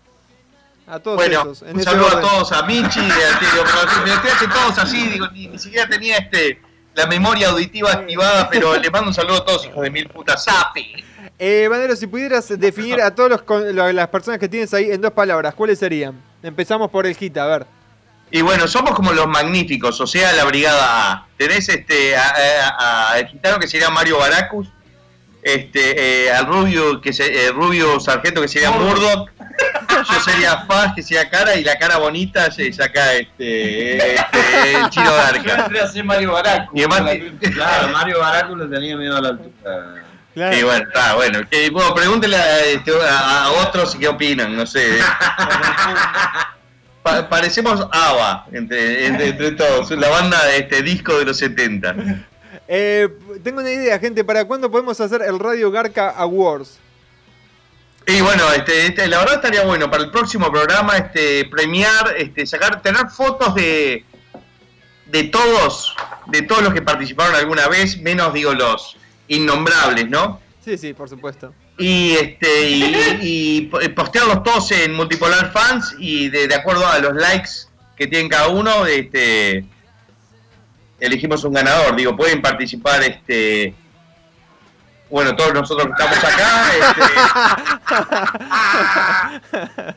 A 0.90 0.98
todos 1.00 1.16
Bueno, 1.16 1.42
esos. 1.42 1.62
en 1.62 1.76
un 1.76 1.82
saludo 1.82 2.08
a 2.16 2.20
todos, 2.20 2.52
a 2.52 2.62
Michi, 2.62 3.00
a, 3.00 3.04
haciendo 4.32 4.54
todos 4.54 4.78
así, 4.78 5.06
digo, 5.08 5.28
ni, 5.32 5.48
ni 5.48 5.58
siquiera 5.58 5.88
tenía 5.88 6.16
este 6.16 6.60
la 6.94 7.06
memoria 7.06 7.50
auditiva 7.50 7.92
activada, 7.92 8.48
pero 8.50 8.74
les 8.80 8.90
mando 8.90 9.08
un 9.08 9.14
saludo 9.14 9.36
a 9.36 9.44
todos, 9.44 9.66
hijos 9.66 9.82
de 9.82 9.90
mil 9.90 10.08
putas. 10.08 10.42
¡Sapi! 10.44 11.04
Eh, 11.38 11.68
Banadero, 11.70 11.94
si 11.94 12.06
pudieras 12.08 12.48
definir 12.58 13.00
a 13.00 13.14
todas 13.14 13.40
las 13.94 14.08
personas 14.08 14.40
que 14.40 14.48
tienes 14.48 14.72
ahí 14.74 14.90
en 14.90 15.00
dos 15.00 15.12
palabras, 15.12 15.54
¿cuáles 15.54 15.78
serían? 15.78 16.20
Empezamos 16.42 16.90
por 16.90 17.06
el 17.06 17.14
Gita, 17.14 17.44
a 17.44 17.46
ver. 17.46 17.66
Y 18.30 18.42
bueno, 18.42 18.66
somos 18.66 18.90
como 18.94 19.12
los 19.12 19.26
magníficos, 19.26 20.00
o 20.00 20.06
sea, 20.06 20.32
la 20.32 20.44
brigada 20.44 21.12
A. 21.12 21.26
Tenés 21.36 21.68
este 21.68 22.16
a, 22.16 22.22
a- 22.28 22.68
a- 22.78 23.12
al 23.12 23.26
gitano 23.28 23.58
que 23.58 23.68
sería 23.68 23.88
Mario 23.90 24.18
Baracus, 24.18 24.68
este, 25.42 26.24
eh, 26.26 26.32
al 26.32 26.46
rubio 26.46 27.00
que 27.00 27.12
se, 27.12 27.46
eh, 27.46 27.50
rubio 27.52 27.98
sargento 28.00 28.40
que 28.42 28.48
sería 28.48 28.70
Murdoch, 28.70 29.30
yo 30.12 30.20
sería 30.20 30.58
Faz 30.66 30.94
que 30.94 31.02
sería 31.02 31.28
cara 31.30 31.54
y 31.56 31.64
la 31.64 31.78
cara 31.78 31.96
bonita 31.98 32.50
se 32.50 32.72
saca 32.72 33.14
este, 33.14 34.14
este 34.14 34.72
el 34.74 34.90
chino 34.90 35.06
Yo 35.06 35.16
Darka. 35.16 35.54
entré 35.64 35.80
a 35.80 35.88
ser 35.88 36.04
Mario. 36.04 36.34
Y 36.74 36.82
además- 36.84 37.02
Claro, 37.52 37.88
Mario 37.88 38.18
Baracu 38.20 38.56
le 38.56 38.66
tenía 38.66 38.96
miedo 38.96 39.16
a 39.16 39.20
la 39.20 39.28
altura. 39.30 40.04
Claro. 40.34 40.56
Y 40.56 40.62
bueno, 40.62 40.84
está 40.86 41.14
bueno. 41.14 41.40
Que, 41.50 41.70
bueno, 41.70 41.94
pregúntele 41.94 42.36
a, 42.36 42.60
este, 42.66 42.92
a- 43.08 43.44
a 43.44 43.50
otros 43.50 43.96
qué 43.96 44.06
opinan, 44.06 44.54
no 44.56 44.66
sé. 44.66 44.98
Pa- 47.02 47.28
parecemos 47.28 47.80
ABBA 47.90 48.46
entre, 48.52 49.06
entre, 49.06 49.28
entre 49.28 49.50
todos, 49.52 49.90
la 49.92 50.08
banda 50.08 50.44
de 50.46 50.58
este 50.58 50.82
disco 50.82 51.18
de 51.18 51.24
los 51.24 51.38
70. 51.38 51.94
Eh, 52.68 53.08
tengo 53.42 53.60
una 53.60 53.70
idea, 53.70 53.98
gente, 53.98 54.22
¿para 54.24 54.44
cuándo 54.44 54.70
podemos 54.70 55.00
hacer 55.00 55.22
el 55.22 55.38
Radio 55.38 55.70
Garca 55.70 56.10
Awards? 56.10 56.78
Y 58.06 58.20
bueno, 58.20 58.44
este, 58.52 58.86
este, 58.86 59.06
la 59.06 59.18
verdad 59.18 59.34
estaría 59.36 59.64
bueno 59.64 59.90
para 59.90 60.02
el 60.04 60.10
próximo 60.10 60.50
programa 60.50 60.96
este, 60.96 61.44
premiar, 61.46 62.14
este, 62.16 62.46
sacar, 62.46 62.80
tener 62.82 63.08
fotos 63.08 63.54
de, 63.54 64.04
de 65.06 65.24
todos, 65.24 65.94
de 66.26 66.42
todos 66.42 66.62
los 66.62 66.72
que 66.74 66.82
participaron 66.82 67.34
alguna 67.34 67.68
vez, 67.68 67.98
menos 68.00 68.32
digo 68.32 68.54
los 68.54 68.96
innombrables, 69.28 70.08
¿no? 70.08 70.40
Sí, 70.64 70.76
sí, 70.78 70.92
por 70.94 71.08
supuesto. 71.08 71.52
y 71.78 72.12
este 72.14 72.68
y, 72.68 73.18
y 73.22 73.60
po- 73.62 73.78
postearlos 73.94 74.42
todos 74.42 74.70
en 74.72 74.94
multipolar 74.94 75.52
fans 75.52 75.94
y 75.98 76.28
de, 76.28 76.48
de 76.48 76.54
acuerdo 76.54 76.86
a 76.86 76.98
los 76.98 77.14
likes 77.14 77.50
que 77.96 78.06
tienen 78.06 78.28
cada 78.28 78.48
uno 78.48 78.84
este 78.86 79.64
elegimos 81.00 81.42
un 81.44 81.52
ganador 81.52 81.94
digo 81.96 82.16
pueden 82.16 82.40
participar 82.42 83.02
este 83.02 83.74
bueno 85.10 85.34
todos 85.36 85.54
nosotros 85.54 85.86
que 85.86 85.92
estamos 85.92 86.24
acá 86.24 86.62
este, 89.80 89.94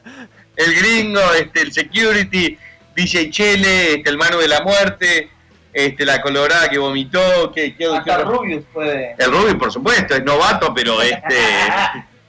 el 0.63 0.75
gringo 0.75 1.33
este 1.33 1.61
el 1.61 1.71
security 1.73 2.57
DJ 2.95 3.29
Chele 3.31 3.93
este 3.95 4.09
el 4.09 4.17
mano 4.17 4.37
de 4.37 4.47
la 4.47 4.61
muerte 4.61 5.29
este 5.73 6.05
la 6.05 6.21
colorada 6.21 6.69
que 6.69 6.77
vomitó 6.77 7.51
que, 7.53 7.75
que- 7.75 7.85
Hasta 7.87 8.17
que- 8.17 8.23
Rubius 8.23 8.63
puede. 8.73 9.15
el 9.17 9.31
Rubin, 9.31 9.57
por 9.57 9.71
supuesto, 9.71 10.15
es 10.15 10.23
novato, 10.25 10.73
pero 10.73 11.01
este. 11.01 11.37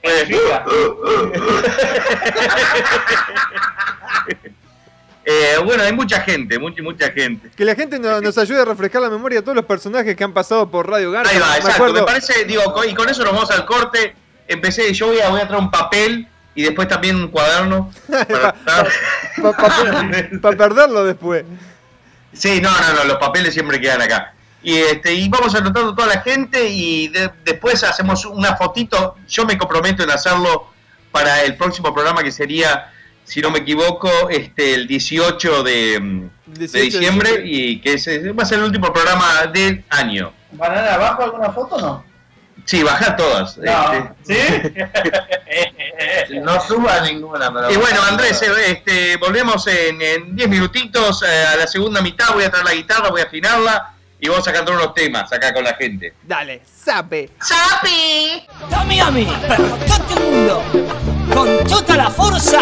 Eh, 5.25 5.55
bueno, 5.63 5.83
hay 5.83 5.93
mucha 5.93 6.19
gente, 6.21 6.59
mucha, 6.59 6.83
mucha 6.83 7.09
gente. 7.11 7.49
Que 7.55 7.63
la 7.63 7.75
gente 7.75 7.97
no- 7.97 8.19
nos 8.19 8.37
ayude 8.37 8.61
a 8.61 8.65
refrescar 8.65 9.01
la 9.01 9.09
memoria 9.09 9.39
de 9.39 9.43
todos 9.43 9.55
los 9.55 9.65
personajes 9.65 10.15
que 10.15 10.23
han 10.23 10.33
pasado 10.33 10.69
por 10.69 10.89
Radio 10.89 11.11
Garca. 11.11 11.29
Ahí 11.29 11.39
va, 11.39 11.47
Me 11.51 11.55
exacto. 11.57 11.75
acuerdo- 11.75 11.99
Me 12.01 12.05
parece, 12.05 12.43
digo, 12.45 12.61
y 12.85 12.93
con 12.93 13.07
eso 13.09 13.23
nos 13.23 13.33
vamos 13.33 13.51
al 13.51 13.65
corte. 13.65 14.15
Empecé, 14.47 14.93
yo 14.93 15.07
voy 15.07 15.19
a, 15.21 15.29
voy 15.29 15.39
a 15.39 15.47
traer 15.47 15.61
un 15.63 15.71
papel 15.71 16.27
y 16.55 16.63
después 16.63 16.87
también 16.89 17.15
un 17.15 17.29
cuaderno. 17.29 17.89
para- 18.09 18.55
Para 20.41 20.57
perderlo 20.57 21.05
después. 21.05 21.45
Sí, 22.33 22.59
no, 22.61 22.69
no, 22.71 22.93
no, 22.93 23.03
los 23.05 23.17
papeles 23.17 23.53
siempre 23.53 23.79
quedan 23.79 24.01
acá. 24.01 24.33
Y 24.61 24.77
este 24.77 25.13
y 25.13 25.27
vamos 25.29 25.53
anotando 25.55 25.93
toda 25.93 26.07
la 26.07 26.21
gente 26.21 26.67
y 26.69 27.09
de- 27.09 27.31
después 27.43 27.83
hacemos 27.83 28.25
una 28.25 28.55
fotito. 28.55 29.15
Yo 29.27 29.45
me 29.45 29.57
comprometo 29.57 30.03
en 30.03 30.11
hacerlo 30.11 30.67
para 31.11 31.41
el 31.43 31.55
próximo 31.57 31.93
programa 31.93 32.23
que 32.23 32.31
sería, 32.31 32.91
si 33.23 33.41
no 33.41 33.51
me 33.51 33.59
equivoco, 33.59 34.09
este 34.29 34.73
el 34.73 34.87
18 34.87 35.63
de, 35.63 35.99
mm, 35.99 36.29
de 36.45 36.59
18 36.59 36.71
de 36.71 36.81
diciembre 36.83 37.41
y 37.45 37.79
que 37.81 37.93
ese 37.93 38.31
va 38.31 38.43
a 38.43 38.45
ser 38.45 38.59
el 38.59 38.65
último 38.65 38.91
programa 38.91 39.47
del 39.53 39.83
año. 39.89 40.33
¿Banana 40.51 40.93
abajo 40.95 41.23
alguna 41.23 41.51
foto 41.51 41.75
o 41.75 41.81
no? 41.81 42.13
Sí, 42.65 42.81
baja 42.83 43.15
todas. 43.15 43.57
este. 44.27 44.89
No 46.41 46.59
suba 46.59 47.01
ninguna, 47.01 47.53
pero. 47.53 47.71
Y 47.71 47.75
bueno, 47.77 48.01
Andrés, 48.01 48.41
eh, 48.41 48.47
este, 48.67 49.17
volvemos 49.17 49.67
en 49.67 50.01
en 50.01 50.35
10 50.35 50.49
minutitos 50.49 51.21
eh, 51.23 51.45
a 51.53 51.55
la 51.57 51.67
segunda 51.67 52.01
mitad. 52.01 52.33
Voy 52.33 52.43
a 52.43 52.49
traer 52.49 52.65
la 52.65 52.73
guitarra, 52.73 53.09
voy 53.09 53.21
a 53.21 53.25
afinarla 53.25 53.93
y 54.23 54.29
vamos 54.29 54.47
a 54.47 54.53
cantar 54.53 54.75
unos 54.75 54.93
temas 54.93 55.31
acá 55.33 55.53
con 55.53 55.65
la 55.65 55.73
gente. 55.75 56.13
Dale, 56.23 56.61
sape. 56.65 57.31
Sapi! 57.41 58.41
Yami 58.71 58.95
Yami, 58.95 59.25
per 59.47 59.59
tutto 59.59 60.13
il 60.13 60.21
mondo, 60.23 60.63
con 61.33 61.67
tutta 61.67 61.95
la 61.97 62.09
forza, 62.09 62.61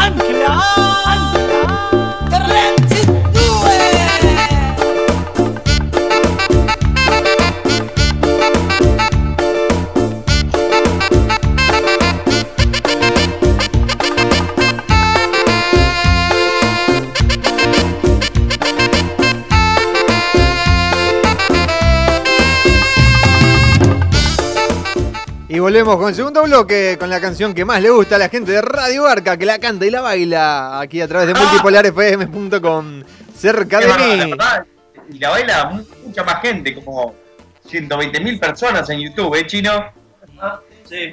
anche 0.00 0.32
la... 0.32 0.58
32! 2.28 3.19
Volvemos 25.60 25.96
con 25.96 26.08
el 26.08 26.14
segundo 26.14 26.42
bloque, 26.42 26.96
con 26.98 27.08
la 27.10 27.20
canción 27.20 27.54
que 27.54 27.64
más 27.64 27.80
le 27.82 27.90
gusta 27.90 28.16
a 28.16 28.18
la 28.18 28.28
gente 28.28 28.52
de 28.52 28.62
Radio 28.62 29.06
Arca, 29.06 29.36
que 29.36 29.46
la 29.46 29.58
canta 29.58 29.86
y 29.86 29.90
la 29.90 30.00
baila 30.00 30.80
aquí 30.80 31.00
a 31.00 31.08
través 31.08 31.28
de 31.28 31.34
multipolarfm.com. 31.34 33.02
Cerca 33.36 33.78
de 33.80 33.86
mí. 33.86 34.30
verdad. 34.30 34.64
Y 35.12 35.18
la 35.18 35.30
baila 35.30 35.64
mu- 35.70 35.84
mucha 36.06 36.22
más 36.24 36.40
gente, 36.42 36.74
como 36.74 37.14
120 37.68 38.20
mil 38.20 38.38
personas 38.38 38.88
en 38.90 39.00
YouTube, 39.00 39.34
¿eh, 39.34 39.46
Chino? 39.46 39.92
Sí. 40.88 41.12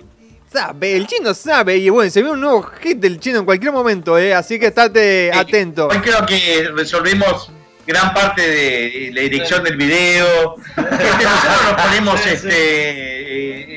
Sabe, 0.52 0.95
el 0.95 1.06
chino 1.08 1.34
sabe. 1.34 1.78
Y 1.78 1.89
bueno, 1.89 2.10
se 2.10 2.24
ve 2.24 2.32
un 2.32 2.39
nuevo 2.39 2.64
hit 2.82 2.98
del 3.00 3.20
chino 3.20 3.39
en 3.39 3.45
cualquier 3.45 3.72
momento, 3.74 4.18
¿eh? 4.18 4.34
Así 4.34 4.58
que 4.60 4.68
estate 4.68 5.32
atento. 5.34 5.88
Hoy 5.89 6.00
creo 6.00 6.26
que 6.26 6.70
resolvimos 6.74 7.52
gran 7.86 8.14
parte 8.14 8.41
de 8.41 9.12
la 9.14 9.22
dirección 9.22 9.64
del 9.64 9.76
video. 9.76 10.56
Nosotros 10.78 11.62
nos 11.72 11.82
ponemos, 11.86 12.20
Sí, 12.22 12.30
sí. 12.30 12.36
este, 12.36 13.77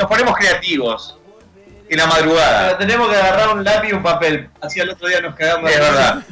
nos 0.00 0.08
ponemos 0.08 0.34
creativos 0.36 1.16
en 1.88 1.98
la 1.98 2.06
madrugada. 2.06 2.66
Pero 2.66 2.78
tenemos 2.78 3.08
que 3.10 3.16
agarrar 3.16 3.48
un 3.50 3.62
lápiz 3.64 3.88
y 3.90 3.92
un 3.92 4.02
papel. 4.02 4.48
Así 4.60 4.80
al 4.80 4.90
otro 4.90 5.08
día 5.08 5.20
nos 5.20 5.34
cagamos. 5.34 5.70
Es 5.70 5.78
verdad. 5.78 6.22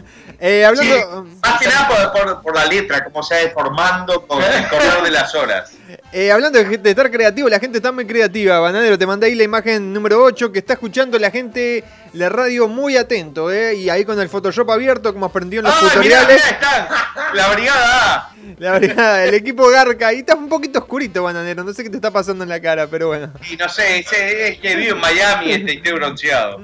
Eh, 0.41 0.64
hablando, 0.64 1.25
Más 1.43 1.59
que 1.61 1.66
nada 1.69 1.89
por, 1.89 2.12
por- 2.12 2.43
por 2.43 2.55
la 2.57 2.64
letra, 2.64 3.03
cómo 3.05 3.23
se 3.25 3.35
va 3.35 3.41
deformando 3.41 4.25
con 4.27 4.41
el 4.43 4.69
correr 4.69 5.03
de 5.03 5.11
las 5.11 5.35
horas. 5.35 5.73
eh, 6.13 6.33
hablando 6.33 6.59
de, 6.59 6.79
de 6.79 6.91
estar 6.91 7.11
creativo, 7.11 7.49
la 7.49 7.61
gente 7.61 7.79
está 7.79 7.93
muy 7.93 8.07
creativa. 8.07 8.59
Bananero, 8.61 8.99
te 8.99 9.07
mandé 9.07 9.27
ahí 9.27 9.35
la 9.35 9.45
imagen 9.45 9.93
número 9.93 10.23
8 10.23 10.53
que 10.53 10.59
está 10.59 10.75
escuchando 10.75 11.19
la 11.19 11.31
gente 11.31 11.85
la 12.13 12.29
radio 12.29 12.69
muy 12.69 12.97
atento, 12.97 13.53
¿eh? 13.53 13.75
Y 13.75 13.91
ahí 13.91 14.05
con 14.05 14.19
el 14.21 14.29
Photoshop 14.29 14.71
abierto, 14.71 15.13
como 15.13 15.27
aprendió 15.27 15.61
en 15.61 15.67
los 15.67 15.75
¡Ah, 15.75 15.79
mirá, 15.83 15.93
tutoriales. 15.93 16.45
mirá, 16.45 16.51
están! 16.51 16.89
La 17.35 17.49
brigada. 17.53 18.31
La 18.59 18.73
verdad, 18.79 19.27
el 19.27 19.35
equipo 19.35 19.69
Garca. 19.69 20.09
Ahí 20.09 20.21
está 20.21 20.35
un 20.35 20.49
poquito 20.49 20.79
oscurito, 20.79 21.23
Bananero. 21.23 21.63
No 21.63 21.73
sé 21.73 21.85
qué 21.85 21.91
te 21.91 21.97
está 21.97 22.11
pasando 22.11 22.45
en 22.45 22.49
la 22.49 22.61
cara, 22.61 22.87
pero 22.87 23.09
bueno. 23.09 23.31
Y 23.51 23.57
no 23.57 23.69
sé, 23.69 23.99
es, 23.99 24.13
es 24.13 24.59
que 24.59 24.77
vivo 24.77 24.95
en 24.95 25.01
Miami 25.01 25.53
este, 25.53 25.75
y 25.75 25.77
estoy 25.77 25.93
bronceado. 25.93 26.61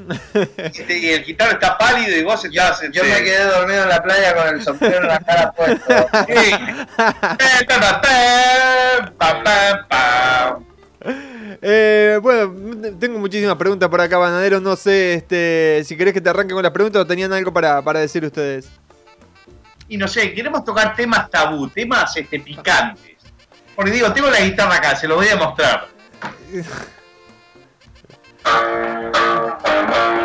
Este, 0.56 0.98
y 0.98 1.10
el 1.10 1.24
guitarro 1.24 1.52
está 1.52 1.76
pálido 1.76 2.16
y 2.16 2.22
vos 2.22 2.42
estás. 2.44 2.80
Yo 2.90 3.02
este, 3.02 3.14
me 3.14 3.22
quedé 3.22 3.44
dormido 3.44 3.82
en 3.82 3.88
la 3.90 4.02
playa 4.02 4.34
con 4.34 4.48
el 4.48 4.62
sombrero 4.62 5.02
en 5.02 5.08
la 5.08 5.20
cara 5.20 5.52
puesto. 5.52 6.08
Sí. 6.26 6.50
Eh, 9.34 9.42
pa, 9.44 9.86
pa. 9.88 10.58
Eh, 11.60 12.18
bueno, 12.22 12.54
tengo 12.98 13.18
muchísimas 13.18 13.56
preguntas 13.56 13.88
por 13.88 14.00
acá, 14.00 14.18
Bananero. 14.18 14.60
No 14.60 14.76
sé 14.76 15.14
este, 15.14 15.82
si 15.84 15.96
querés 15.96 16.14
que 16.14 16.20
te 16.20 16.30
arranque 16.30 16.54
con 16.54 16.62
las 16.62 16.72
preguntas 16.72 17.02
o 17.02 17.06
tenían 17.06 17.32
algo 17.32 17.52
para, 17.52 17.82
para 17.82 18.00
decir 18.00 18.24
ustedes. 18.24 18.68
Y 19.88 19.96
no 19.96 20.08
sé, 20.08 20.32
queremos 20.32 20.64
tocar 20.64 20.94
temas 20.94 21.30
tabú, 21.30 21.68
temas 21.68 22.16
este, 22.16 22.40
picantes. 22.40 23.16
Porque 23.76 23.90
digo, 23.90 24.12
tengo 24.12 24.30
la 24.30 24.40
guitarra 24.40 24.76
acá, 24.76 24.96
se 24.96 25.08
lo 25.08 25.16
voy 25.16 25.28
a 25.28 25.36
mostrar. 25.36 25.88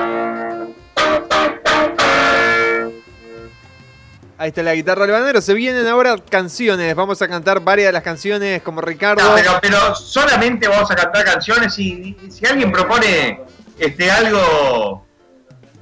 Ahí 4.39 4.47
está 4.47 4.63
la 4.63 4.73
guitarra 4.73 5.01
del 5.01 5.11
bananero. 5.11 5.41
Se 5.41 5.53
vienen 5.53 5.85
ahora 5.85 6.15
canciones. 6.29 6.95
Vamos 6.95 7.21
a 7.21 7.27
cantar 7.27 7.59
varias 7.59 7.89
de 7.89 7.91
las 7.91 8.03
canciones 8.03 8.61
como 8.61 8.79
Ricardo. 8.79 9.21
Pero, 9.61 9.93
solamente 9.93 10.65
vamos 10.69 10.89
a 10.89 10.95
cantar 10.95 11.25
canciones 11.25 11.77
y, 11.77 12.15
si 12.29 12.45
alguien 12.45 12.71
propone 12.71 13.41
este 13.77 14.09
algo 14.09 15.05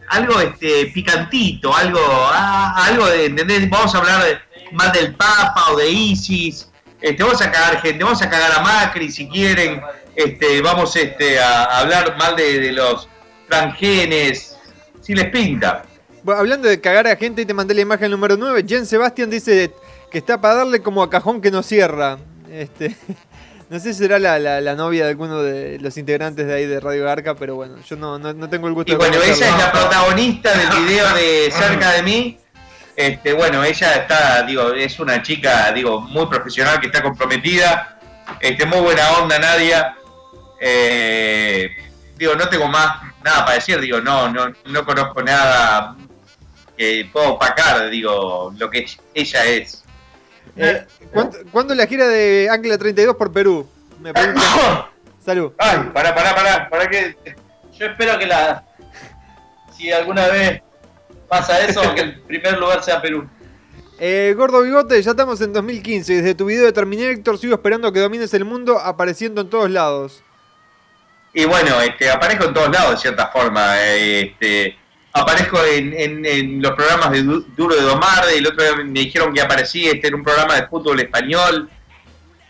algo 0.10 0.42
este 0.42 0.88
picantito, 0.88 1.76
algo 1.76 2.00
ah, 2.02 2.86
algo 2.88 3.06
de 3.06 3.26
¿entendés? 3.26 3.70
Vamos 3.70 3.94
a 3.94 4.00
hablar 4.00 4.24
de- 4.24 4.40
más 4.72 4.92
del 4.92 5.14
Papa 5.14 5.68
o 5.72 5.78
de 5.78 5.92
ISIS. 5.92 6.68
Este, 7.00 7.22
vamos 7.22 7.40
a 7.44 7.52
cagar 7.52 7.80
gente, 7.80 8.04
vamos 8.04 8.24
a 8.24 8.28
cagar 8.28 8.54
a 8.54 8.62
Macri 8.62 9.12
si 9.12 9.30
quieren. 9.30 9.82
Este, 10.16 10.64
vamos 10.64 10.96
este 10.96 11.40
a, 11.40 11.66
hablar 11.78 12.18
mal 12.18 12.36
de, 12.36 12.60
de 12.60 12.72
los 12.72 13.08
transgenes, 13.48 14.58
si 15.00 15.14
les 15.14 15.28
pinta. 15.30 15.84
Hablando 16.36 16.68
de 16.68 16.80
cagar 16.82 17.08
a 17.08 17.16
gente, 17.16 17.46
te 17.46 17.54
mandé 17.54 17.74
la 17.74 17.82
imagen 17.82 18.12
número 18.12 18.36
9. 18.38 18.64
Jen 18.68 18.86
Sebastián 18.86 19.30
dice 19.30 19.72
que 20.12 20.18
está 20.18 20.40
para 20.42 20.56
darle 20.56 20.82
como 20.82 21.02
a 21.04 21.10
cajón 21.10 21.42
que 21.42 21.52
no 21.52 21.64
cierra. 21.64 22.18
Este, 22.52 22.96
no 23.70 23.80
sé 23.80 23.94
si 23.94 24.00
será 24.00 24.20
la, 24.20 24.38
la- 24.40 24.62
la 24.62 24.76
novia 24.76 25.04
de 25.06 25.10
alguno 25.12 25.42
de 25.42 25.80
los 25.80 25.98
integrantes 25.98 26.48
de 26.48 26.54
ahí 26.54 26.66
de 26.66 26.80
Radio 26.80 27.06
Garca, 27.06 27.36
pero 27.36 27.56
bueno, 27.56 27.76
yo 27.88 27.96
no, 27.96 28.18
no, 28.20 28.34
no 28.34 28.50
tengo 28.50 28.68
el 28.68 28.74
gusto 28.74 28.92
Y 28.92 28.96
de 28.96 28.98
bueno, 28.98 29.18
ella 29.24 29.32
es 29.34 29.58
la 29.58 29.72
protagonista 29.72 30.52
del 30.58 30.86
video 30.86 31.08
de 31.16 31.50
Cerca 31.52 31.92
de 31.94 32.04
mí. 32.04 32.38
Este, 32.96 33.34
bueno, 33.34 33.64
ella 33.64 33.94
está, 33.94 34.42
digo, 34.44 34.72
es 34.74 35.00
una 35.00 35.22
chica, 35.22 35.72
digo, 35.72 36.02
muy 36.02 36.26
profesional 36.26 36.80
que 36.80 36.88
está 36.88 37.04
comprometida. 37.04 38.00
Este, 38.40 38.66
muy 38.66 38.80
buena 38.80 39.12
onda, 39.20 39.38
Nadia. 39.38 39.96
Eh, 40.60 41.70
digo, 42.18 42.34
no 42.36 42.50
tengo 42.50 42.68
más 42.68 43.02
nada 43.24 43.46
para 43.46 43.56
decir, 43.56 43.80
digo, 43.80 44.02
no, 44.02 44.30
no, 44.30 44.52
no 44.66 44.86
conozco 44.86 45.22
nada 45.22 45.96
que 46.78 47.10
puedo 47.12 47.34
opacar, 47.34 47.90
digo, 47.90 48.54
lo 48.58 48.70
que 48.70 48.86
ella 49.14 49.46
es. 49.46 49.84
Eh, 50.56 50.86
¿cuándo, 51.12 51.38
cuándo 51.52 51.76
la 51.76 51.86
gira 51.88 52.08
de 52.08 52.48
Ángela 52.52 52.78
32 52.78 53.16
por 53.16 53.32
Perú? 53.32 53.68
Me 54.02 54.14
preguntan. 54.14 54.44
Salud. 55.24 55.52
Ay, 55.58 55.80
pará, 55.94 56.16
pará, 56.16 56.34
pará, 56.36 56.70
pará 56.70 56.88
que. 56.90 57.16
Yo 57.78 57.86
espero 57.88 58.18
que 58.18 58.26
la. 58.26 58.64
Si 59.76 59.92
alguna 59.92 60.28
vez 60.28 60.62
pasa 61.28 61.60
eso, 61.66 61.82
que 61.94 62.02
el 62.02 62.22
primer 62.22 62.58
lugar 62.58 62.84
sea 62.84 63.02
Perú. 63.02 63.28
Eh, 64.00 64.34
Gordo 64.38 64.62
Bigote, 64.62 65.02
ya 65.02 65.12
estamos 65.12 65.42
en 65.42 65.54
2015. 65.54 66.16
Desde 66.18 66.36
tu 66.36 66.46
video 66.46 66.66
de 66.66 66.72
Terminator 66.72 67.38
sigo 67.38 67.56
esperando 67.56 67.92
que 67.92 68.00
domines 68.00 68.34
el 68.34 68.46
mundo 68.46 68.80
apareciendo 68.80 69.42
en 69.42 69.50
todos 69.50 69.70
lados. 69.70 70.24
Y 71.34 71.46
bueno, 71.46 71.82
este, 71.82 72.10
aparezco 72.10 72.46
en 72.46 72.54
todos 72.54 72.70
lados 72.72 72.92
de 72.92 72.98
cierta 72.98 73.28
forma. 73.28 73.76
eh, 73.84 74.22
Este, 74.32 74.78
aparezco 75.18 75.64
en, 75.64 75.94
en- 75.94 76.26
en 76.26 76.62
los 76.62 76.72
programas 76.74 77.12
de 77.12 77.24
Du- 77.24 77.46
Duro 77.56 77.76
de 77.76 77.82
Domar. 77.82 78.24
El 78.36 78.48
otro 78.48 78.64
día 78.64 78.76
me 78.84 79.00
dijeron 79.00 79.34
que 79.34 79.42
aparecí 79.42 79.86
este, 79.88 80.08
en 80.08 80.16
un 80.16 80.24
programa 80.24 80.56
de 80.56 80.68
fútbol 80.68 81.00
español. 81.00 81.70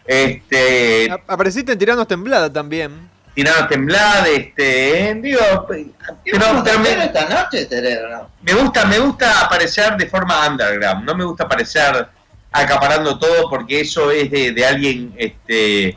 Este, 0.06 1.10
Apareciste 1.28 1.74
en 1.74 1.78
Tiranos 1.80 2.08
Temblada 2.08 2.52
también. 2.52 3.10
Tiranos 3.36 3.68
Temblad, 3.70 4.28
este, 4.30 5.16
digo, 5.22 5.40
pero, 5.68 6.64
pero 6.64 6.80
me, 6.80 7.04
esta 7.06 7.28
noche, 7.30 7.68
cerebro? 7.68 8.30
me 8.42 8.54
gusta, 8.54 8.86
me 8.86 8.98
gusta 8.98 9.42
aparecer 9.42 9.96
de 9.96 10.08
forma 10.08 10.48
underground, 10.48 11.04
no 11.06 11.14
me 11.14 11.24
gusta 11.24 11.44
aparecer 11.44 12.08
acaparando 12.52 13.20
todo 13.20 13.48
porque 13.50 13.82
eso 13.82 14.10
es 14.10 14.32
de, 14.32 14.54
de 14.54 14.66
alguien 14.66 15.14
este 15.18 15.96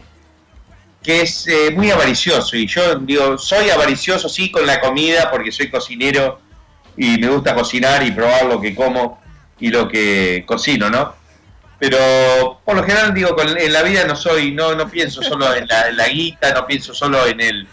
que 1.03 1.23
es 1.23 1.47
eh, 1.47 1.71
muy 1.71 1.91
avaricioso 1.91 2.57
y 2.59 2.67
yo 2.67 2.97
digo, 2.97 3.39
soy 3.39 3.71
avaricioso 3.71 4.29
sí 4.29 4.51
con 4.51 4.67
la 4.67 4.79
comida 4.81 5.31
porque 5.31 5.51
soy 5.51 5.71
cocinero 5.71 6.39
y 7.03 7.17
me 7.19 7.29
gusta 7.29 7.55
cocinar 7.55 8.03
y 8.07 8.11
probar 8.11 8.45
lo 8.45 8.61
que 8.61 8.75
como 8.75 9.23
y 9.59 9.69
lo 9.71 9.89
que 9.89 10.45
cocino, 10.47 10.91
¿no? 10.91 11.15
Pero 11.79 12.61
por 12.63 12.77
lo 12.77 12.83
general 12.85 13.15
digo, 13.15 13.35
con- 13.35 13.57
en 13.59 13.73
la 13.73 13.83
vida 13.83 14.05
no 14.05 14.15
soy, 14.15 14.53
no, 14.53 14.75
no 14.75 14.87
pienso 14.91 15.23
solo 15.23 15.55
en 15.55 15.67
la, 15.67 15.89
en 15.89 15.97
la 15.97 16.09
guita, 16.09 16.53
no 16.53 16.67
pienso 16.67 16.93
solo 16.93 17.27
en 17.27 17.41
el, 17.41 17.67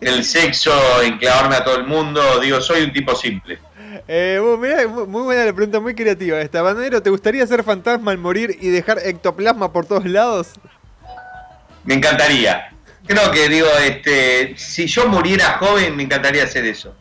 el 0.00 0.24
sexo, 0.24 0.72
en 1.02 1.16
clavarme 1.18 1.54
a 1.54 1.62
todo 1.64 1.76
el 1.76 1.84
mundo, 1.86 2.40
digo, 2.40 2.60
soy 2.60 2.82
un 2.82 2.92
tipo 2.92 3.14
simple. 3.14 3.60
Eh, 4.08 4.40
vos, 4.42 4.58
mirá, 4.58 4.86
mu- 4.88 5.06
muy 5.06 5.22
buena 5.22 5.44
la 5.44 5.52
pregunta, 5.52 5.78
muy 5.78 5.94
creativa 5.94 6.40
esta. 6.40 6.60
Bananero, 6.62 7.00
¿te 7.02 7.10
gustaría 7.10 7.46
ser 7.46 7.62
fantasma 7.62 8.10
al 8.10 8.18
morir 8.18 8.56
y 8.60 8.68
dejar 8.68 8.98
ectoplasma 9.04 9.72
por 9.72 9.86
todos 9.86 10.06
lados? 10.06 10.48
Me 11.84 11.94
encantaría. 11.94 12.72
Creo 13.06 13.30
que 13.30 13.48
digo, 13.48 13.68
este, 13.84 14.54
si 14.56 14.86
yo 14.86 15.06
muriera 15.06 15.56
joven, 15.58 15.96
me 15.96 16.02
encantaría 16.02 16.44
hacer 16.44 16.64
eso. 16.66 16.94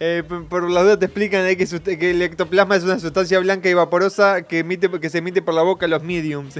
Eh, 0.00 0.22
por 0.48 0.68
la 0.70 0.82
duda 0.82 0.98
te 0.98 1.06
explican 1.06 1.44
ahí 1.44 1.56
que, 1.56 2.10
el 2.10 2.22
ectoplasma 2.22 2.76
es 2.76 2.84
una 2.84 2.98
sustancia 2.98 3.38
blanca 3.38 3.68
y 3.68 3.74
vaporosa 3.74 4.42
que, 4.42 4.60
emite, 4.60 4.90
que 4.98 5.10
se 5.10 5.18
emite 5.18 5.42
por 5.42 5.54
la 5.54 5.62
boca 5.62 5.86
a 5.86 5.88
los 5.88 6.02
mediums. 6.02 6.58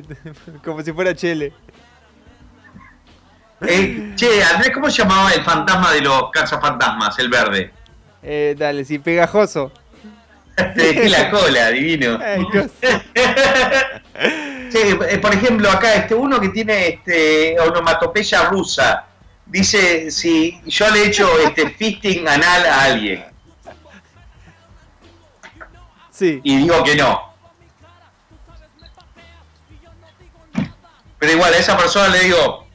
Como 0.64 0.82
si 0.82 0.92
fuera 0.92 1.14
chele. 1.14 1.52
Eh, 3.62 4.12
che, 4.14 4.42
Andrés, 4.44 4.72
¿cómo 4.72 4.90
se 4.90 5.02
llamaba 5.02 5.32
el 5.32 5.42
fantasma 5.42 5.92
de 5.92 6.02
los 6.02 6.30
cazafantasmas, 6.30 7.18
el 7.18 7.28
verde? 7.28 7.72
Eh, 8.22 8.54
dale, 8.58 8.84
sí, 8.84 8.98
pegajoso. 8.98 9.72
Te 10.56 10.72
dejé 10.74 11.08
la 11.08 11.30
cola, 11.30 11.70
divino. 11.70 12.18
Ay. 12.22 12.46
Che, 14.70 14.90
eh, 14.90 15.18
por 15.18 15.32
ejemplo, 15.34 15.70
acá 15.70 15.94
este 15.94 16.14
uno 16.14 16.40
que 16.40 16.50
tiene 16.50 16.88
este 16.88 17.58
onomatopeya 17.58 18.48
rusa 18.50 19.06
dice 19.46 20.10
si 20.10 20.60
yo 20.66 20.90
le 20.90 21.02
he 21.02 21.06
hecho 21.06 21.38
este 21.40 21.70
fisting 21.78 22.26
anal 22.28 22.66
a 22.66 22.84
alguien. 22.84 23.24
Sí. 26.10 26.40
Y 26.44 26.58
digo 26.58 26.82
que 26.84 26.94
no. 26.94 27.34
Pero 31.18 31.32
igual 31.32 31.54
a 31.54 31.56
esa 31.56 31.76
persona 31.76 32.08
le 32.08 32.20
digo, 32.20 32.66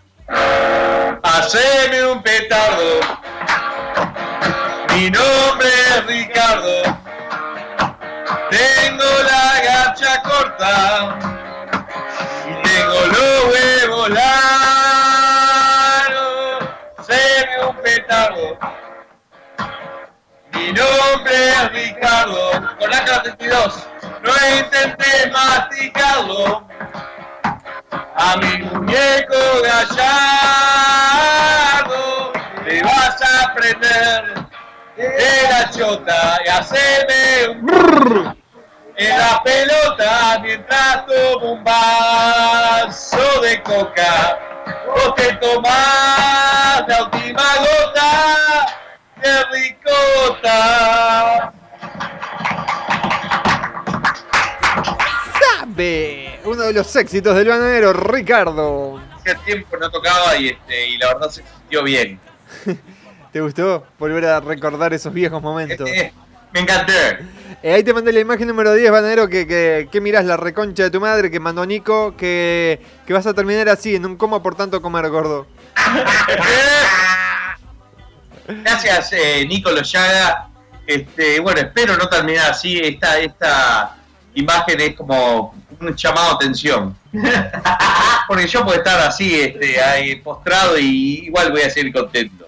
haceme 1.24 2.04
un 2.06 2.22
petardo. 2.24 3.00
Mi 4.96 5.10
nombre 5.10 5.70
es 5.70 6.06
Ricardo. 6.06 6.82
Tengo 8.50 9.06
la 9.24 9.62
gacha 9.64 10.22
corta. 10.24 11.20
Y 12.50 12.68
tengo 12.68 13.06
los 13.06 13.54
huevos 13.54 14.10
largos. 14.10 15.19
Haceme 17.10 17.66
un 17.68 17.76
petardo. 17.78 18.60
Mi 20.54 20.72
nombre 20.72 21.50
es 21.50 21.72
Ricardo. 21.72 22.52
Con 22.78 22.90
la 22.90 23.04
32. 23.04 23.88
No 24.22 24.32
intenté 24.60 25.32
masticarlo. 25.32 26.68
A 27.92 28.36
mi 28.38 28.58
muñeco 28.60 29.40
gallardo 29.64 30.04
le 32.64 32.84
vas 32.84 33.22
a 33.24 33.46
aprender 33.46 34.46
de 34.96 35.48
la 35.50 35.70
chota 35.72 36.40
y 36.46 36.50
haceme 36.50 37.50
un 37.50 38.38
en 38.98 39.18
la 39.18 39.42
pelota 39.44 40.40
mientras 40.44 41.06
tomo 41.08 41.54
un 41.54 41.64
vaso 41.64 43.42
de 43.42 43.64
coca. 43.64 44.38
Vos 44.86 45.16
te 45.16 45.34
tomás 45.36 46.84
la 46.88 47.04
última 47.04 47.44
gota 47.58 48.66
de 49.22 49.44
ricota. 49.54 51.54
¡Sabe! 55.40 56.40
Uno 56.46 56.64
de 56.64 56.74
los 56.74 56.96
éxitos 56.96 57.36
del 57.36 57.48
bananero, 57.48 57.94
Ricardo. 57.94 59.02
Hace 59.16 59.36
tiempo 59.46 59.78
no 59.78 59.90
tocaba 59.90 60.36
y, 60.38 60.50
este, 60.50 60.88
y 60.88 60.98
la 60.98 61.14
verdad 61.14 61.30
se 61.30 61.44
sintió 61.44 61.84
bien. 61.84 62.20
¿Te 63.32 63.42
gustó 63.42 63.86
volver 64.00 64.26
a 64.26 64.40
recordar 64.40 64.94
esos 64.94 65.14
viejos 65.14 65.42
momentos? 65.42 65.90
Me 66.54 66.62
encanté. 66.62 67.20
Eh, 67.62 67.74
ahí 67.74 67.84
te 67.84 67.94
mandé 67.94 68.14
la 68.14 68.22
imagen 68.22 68.48
número 68.48 68.74
10, 68.74 68.92
Bananero, 68.92 69.28
que, 69.28 69.46
que, 69.46 69.90
que 69.92 70.02
mirás 70.02 70.26
la 70.26 70.38
reconcha 70.38 70.84
de 70.84 70.92
tu 70.92 71.02
madre 71.02 71.30
que 71.30 71.40
mandó 71.40 71.66
Nico, 71.66 72.16
que, 72.16 72.80
que 73.06 73.14
vas 73.14 73.28
a 73.28 73.34
terminar 73.34 73.68
así, 73.70 73.96
en 73.96 74.06
un 74.06 74.16
coma 74.16 74.42
por 74.42 74.56
tanto 74.56 74.82
comer, 74.82 75.10
gordo. 75.10 75.46
Gracias, 78.48 79.14
eh, 79.14 79.46
Nico 79.48 79.72
Loyaga. 79.72 80.48
Este, 80.88 81.40
bueno, 81.40 81.60
espero 81.60 81.98
no 81.98 82.08
terminar 82.08 82.52
así. 82.52 82.80
Esta, 82.80 83.20
esta 83.20 83.96
imagen 84.34 84.82
es 84.82 84.96
como 84.96 85.54
un 85.80 85.96
llamado 85.96 86.32
a 86.32 86.36
atención. 86.36 86.96
Porque 88.28 88.48
yo 88.48 88.64
puedo 88.64 88.78
estar 88.78 89.00
así, 89.02 89.40
este, 89.40 89.82
ahí, 89.82 90.16
postrado 90.16 90.80
y 90.80 91.26
igual 91.26 91.52
voy 91.52 91.62
a 91.62 91.70
seguir 91.70 91.94
contento. 91.94 92.39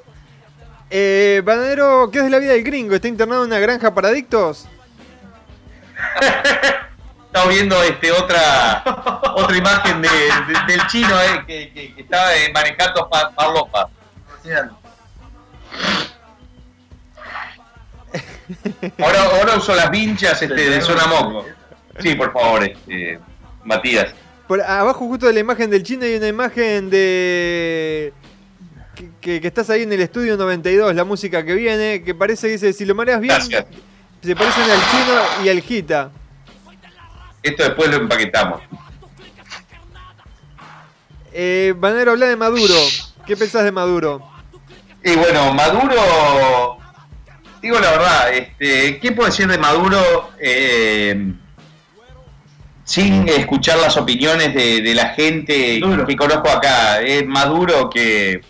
Eh, 0.93 1.41
Bananero, 1.45 2.09
¿qué 2.11 2.17
es 2.19 2.25
de 2.25 2.29
la 2.29 2.39
vida 2.39 2.51
del 2.51 2.63
gringo? 2.63 2.93
¿Está 2.93 3.07
internado 3.07 3.43
en 3.43 3.47
una 3.47 3.59
granja 3.59 3.93
para 3.93 4.09
adictos? 4.09 4.67
Estamos 7.27 7.49
viendo 7.49 7.81
este, 7.83 8.11
otra 8.11 8.83
otra 9.35 9.55
imagen 9.57 10.01
de- 10.01 10.09
de- 10.09 10.73
del 10.73 10.85
chino 10.87 11.09
eh, 11.21 11.43
que, 11.47 11.71
que- 11.73 11.95
que 11.95 12.01
estaba 12.01 12.35
eh, 12.35 12.51
manejando 12.53 13.09
pa- 13.09 13.31
farlopa. 13.33 13.89
Ahora, 18.99 19.23
ahora 19.23 19.55
uso 19.55 19.73
las 19.73 19.89
vinchas 19.89 20.41
este, 20.41 20.53
de 20.69 20.81
zona 20.81 21.07
moco. 21.07 21.45
Sí, 21.99 22.15
por 22.15 22.33
favor, 22.33 22.63
este, 22.63 23.17
Matías. 23.63 24.13
Por 24.47 24.61
abajo 24.61 25.07
justo 25.07 25.27
de 25.27 25.33
la 25.33 25.39
imagen 25.39 25.69
del 25.69 25.83
chino 25.83 26.03
hay 26.03 26.15
una 26.15 26.27
imagen 26.27 26.89
de... 26.89 28.11
Que, 29.19 29.41
estás 29.43 29.69
ahí 29.69 29.83
en 29.83 29.93
el 29.93 30.01
estudio 30.01 30.37
92, 30.37 30.95
la 30.95 31.03
música 31.03 31.43
que 31.45 31.53
viene, 31.53 32.03
que 32.03 32.13
parece 32.13 32.47
que 32.47 32.53
dice, 32.53 32.73
si 32.73 32.85
lo 32.85 32.95
mareas 32.95 33.19
bien, 33.19 33.35
Gracias. 33.35 33.65
se 34.21 34.35
parecen 34.35 34.63
al 34.63 34.79
chino 34.91 35.45
y 35.45 35.49
al 35.49 35.61
Gita. 35.61 36.11
Esto 37.43 37.63
después 37.63 37.89
lo 37.89 37.97
empaquetamos. 37.97 38.61
Eh, 41.33 41.73
Bananero, 41.77 42.11
habla 42.11 42.27
de 42.27 42.35
Maduro. 42.35 42.75
¿Qué 43.25 43.37
pensás 43.37 43.63
de 43.63 43.71
Maduro? 43.71 44.21
Y 45.03 45.15
bueno, 45.15 45.53
Maduro, 45.53 46.77
digo 47.61 47.79
la 47.79 47.91
verdad, 47.91 48.33
este, 48.33 48.99
¿qué 48.99 49.11
puedo 49.13 49.29
decir 49.29 49.47
de 49.47 49.57
Maduro 49.57 50.31
eh, 50.39 51.33
sin 52.83 53.27
escuchar 53.27 53.79
las 53.79 53.97
opiniones 53.97 54.53
de, 54.53 54.81
de 54.81 54.93
la 54.93 55.09
gente 55.09 55.81
que 56.07 56.15
conozco 56.15 56.49
acá? 56.49 57.01
Es 57.01 57.25
Maduro 57.25 57.89
que... 57.89 58.41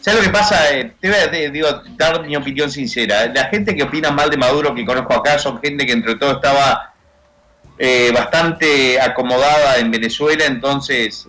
¿Sabes 0.00 0.20
lo 0.20 0.26
que 0.26 0.32
pasa? 0.32 0.70
Eh, 0.72 0.92
te 1.00 1.08
voy 1.08 1.18
a 1.18 1.30
te- 1.30 1.50
digo, 1.50 1.68
dar 1.96 2.22
mi 2.24 2.34
opinión 2.36 2.70
sincera. 2.70 3.26
La 3.26 3.44
gente 3.48 3.76
que 3.76 3.82
opina 3.82 4.10
mal 4.10 4.30
de 4.30 4.36
Maduro 4.38 4.74
que 4.74 4.84
conozco 4.86 5.12
acá 5.14 5.38
son 5.38 5.60
gente 5.60 5.84
que 5.84 5.92
entre 5.92 6.14
todo 6.16 6.32
estaba 6.32 6.94
eh, 7.78 8.10
bastante 8.14 9.00
acomodada 9.00 9.76
en 9.78 9.90
Venezuela, 9.90 10.44
entonces 10.46 11.28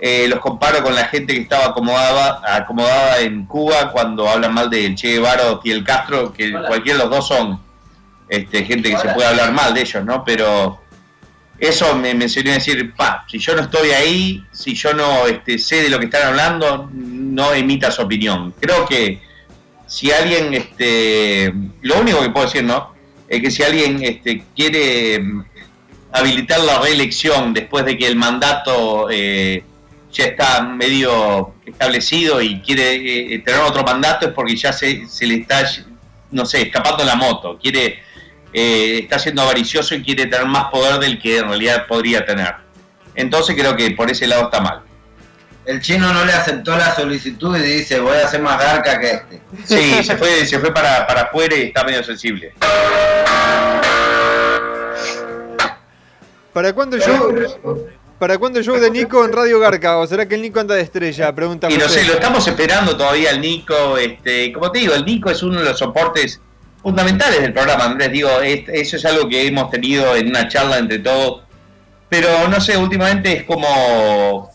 eh, 0.00 0.26
los 0.28 0.38
comparo 0.38 0.80
con 0.82 0.94
la 0.94 1.06
gente 1.06 1.34
que 1.34 1.40
estaba 1.40 1.66
acomodada, 1.66 2.40
acomodada 2.56 3.18
en 3.20 3.44
Cuba 3.46 3.90
cuando 3.90 4.28
hablan 4.28 4.54
mal 4.54 4.70
de 4.70 4.94
Che 4.94 5.14
Guevara 5.14 5.50
o 5.52 5.60
Fidel 5.60 5.82
Castro, 5.82 6.32
que 6.32 6.52
cualquiera 6.52 6.98
de 6.98 7.04
los 7.04 7.10
dos 7.10 7.26
son 7.26 7.60
este, 8.28 8.64
gente 8.64 8.90
que 8.90 8.98
se 8.98 9.08
puede 9.08 9.26
hablar 9.28 9.52
mal 9.52 9.74
de 9.74 9.80
ellos, 9.80 10.04
¿no? 10.04 10.24
Pero 10.24 10.80
eso 11.58 11.96
me, 11.96 12.14
me 12.14 12.24
enseñó 12.24 12.52
a 12.52 12.54
decir, 12.54 12.94
pa, 12.94 13.24
si 13.28 13.38
yo 13.40 13.56
no 13.56 13.62
estoy 13.62 13.90
ahí, 13.90 14.44
si 14.52 14.74
yo 14.74 14.94
no 14.94 15.26
este, 15.26 15.58
sé 15.58 15.82
de 15.82 15.88
lo 15.88 15.98
que 15.98 16.04
están 16.04 16.28
hablando, 16.28 16.88
no 17.38 17.54
emita 17.54 17.92
su 17.92 18.02
opinión. 18.02 18.52
Creo 18.58 18.84
que 18.84 19.20
si 19.86 20.10
alguien, 20.10 20.52
este, 20.54 21.54
lo 21.82 22.00
único 22.00 22.20
que 22.20 22.30
puedo 22.30 22.46
decir, 22.46 22.64
¿no? 22.64 22.92
Es 23.28 23.40
que 23.40 23.50
si 23.52 23.62
alguien 23.62 24.02
este, 24.02 24.42
quiere 24.56 25.20
mm, 25.20 25.44
habilitar 26.12 26.58
la 26.60 26.80
reelección 26.80 27.54
después 27.54 27.84
de 27.84 27.96
que 27.96 28.08
el 28.08 28.16
mandato 28.16 29.08
eh, 29.08 29.62
ya 30.12 30.24
está 30.24 30.62
medio 30.62 31.54
establecido 31.64 32.42
y 32.42 32.60
quiere 32.60 33.34
eh, 33.34 33.38
tener 33.38 33.60
otro 33.60 33.84
mandato 33.84 34.26
es 34.26 34.32
porque 34.32 34.56
ya 34.56 34.72
se, 34.72 35.06
se 35.06 35.24
le 35.24 35.36
está, 35.36 35.62
no 36.32 36.44
sé, 36.44 36.62
escapando 36.62 37.04
la 37.04 37.14
moto, 37.14 37.56
quiere, 37.62 38.00
eh, 38.52 38.98
está 39.02 39.20
siendo 39.20 39.42
avaricioso 39.42 39.94
y 39.94 40.02
quiere 40.02 40.26
tener 40.26 40.46
más 40.46 40.72
poder 40.72 40.98
del 40.98 41.20
que 41.20 41.38
en 41.38 41.46
realidad 41.46 41.86
podría 41.86 42.26
tener. 42.26 42.52
Entonces 43.14 43.54
creo 43.54 43.76
que 43.76 43.92
por 43.92 44.10
ese 44.10 44.26
lado 44.26 44.44
está 44.46 44.60
mal. 44.60 44.87
El 45.68 45.82
chino 45.82 46.10
no 46.14 46.24
le 46.24 46.32
aceptó 46.32 46.74
la 46.78 46.94
solicitud 46.94 47.54
y 47.58 47.60
dice, 47.60 48.00
voy 48.00 48.16
a 48.16 48.26
ser 48.26 48.40
más 48.40 48.58
garca 48.58 48.98
que 48.98 49.10
este. 49.10 49.40
Sí, 49.66 50.02
se 50.02 50.16
fue, 50.16 50.46
se 50.46 50.58
fue 50.58 50.72
para, 50.72 51.06
para 51.06 51.22
afuera 51.22 51.54
y 51.56 51.64
está 51.64 51.84
medio 51.84 52.02
sensible. 52.02 52.54
¿Para 56.52 56.72
cuándo 56.72 56.98
show? 56.98 57.86
¿Para 58.18 58.38
cuándo 58.38 58.58
el 58.58 58.64
show 58.64 58.76
de 58.80 58.90
Nico 58.90 59.24
en 59.24 59.32
Radio 59.32 59.60
Garca? 59.60 59.98
¿O 59.98 60.06
será 60.06 60.26
que 60.26 60.34
el 60.36 60.42
Nico 60.42 60.58
anda 60.58 60.74
de 60.74 60.80
estrella? 60.80 61.32
Pregunta 61.34 61.70
Y 61.70 61.76
no 61.76 61.86
sé, 61.86 62.04
lo 62.04 62.14
estamos 62.14 62.48
esperando 62.48 62.96
todavía 62.96 63.30
el 63.30 63.40
Nico. 63.40 63.96
Este, 63.98 64.50
como 64.52 64.72
te 64.72 64.78
digo, 64.80 64.94
el 64.94 65.04
Nico 65.04 65.30
es 65.30 65.42
uno 65.42 65.60
de 65.60 65.66
los 65.66 65.78
soportes 65.78 66.40
fundamentales 66.82 67.42
del 67.42 67.52
programa, 67.52 67.84
Andrés. 67.84 68.10
Digo, 68.10 68.40
es- 68.40 68.64
eso 68.68 68.96
es 68.96 69.04
algo 69.04 69.28
que 69.28 69.46
hemos 69.46 69.70
tenido 69.70 70.16
en 70.16 70.28
una 70.30 70.48
charla 70.48 70.78
entre 70.78 70.98
todos. 71.00 71.42
Pero 72.08 72.48
no 72.48 72.58
sé, 72.60 72.76
últimamente 72.78 73.32
es 73.36 73.44
como. 73.44 74.50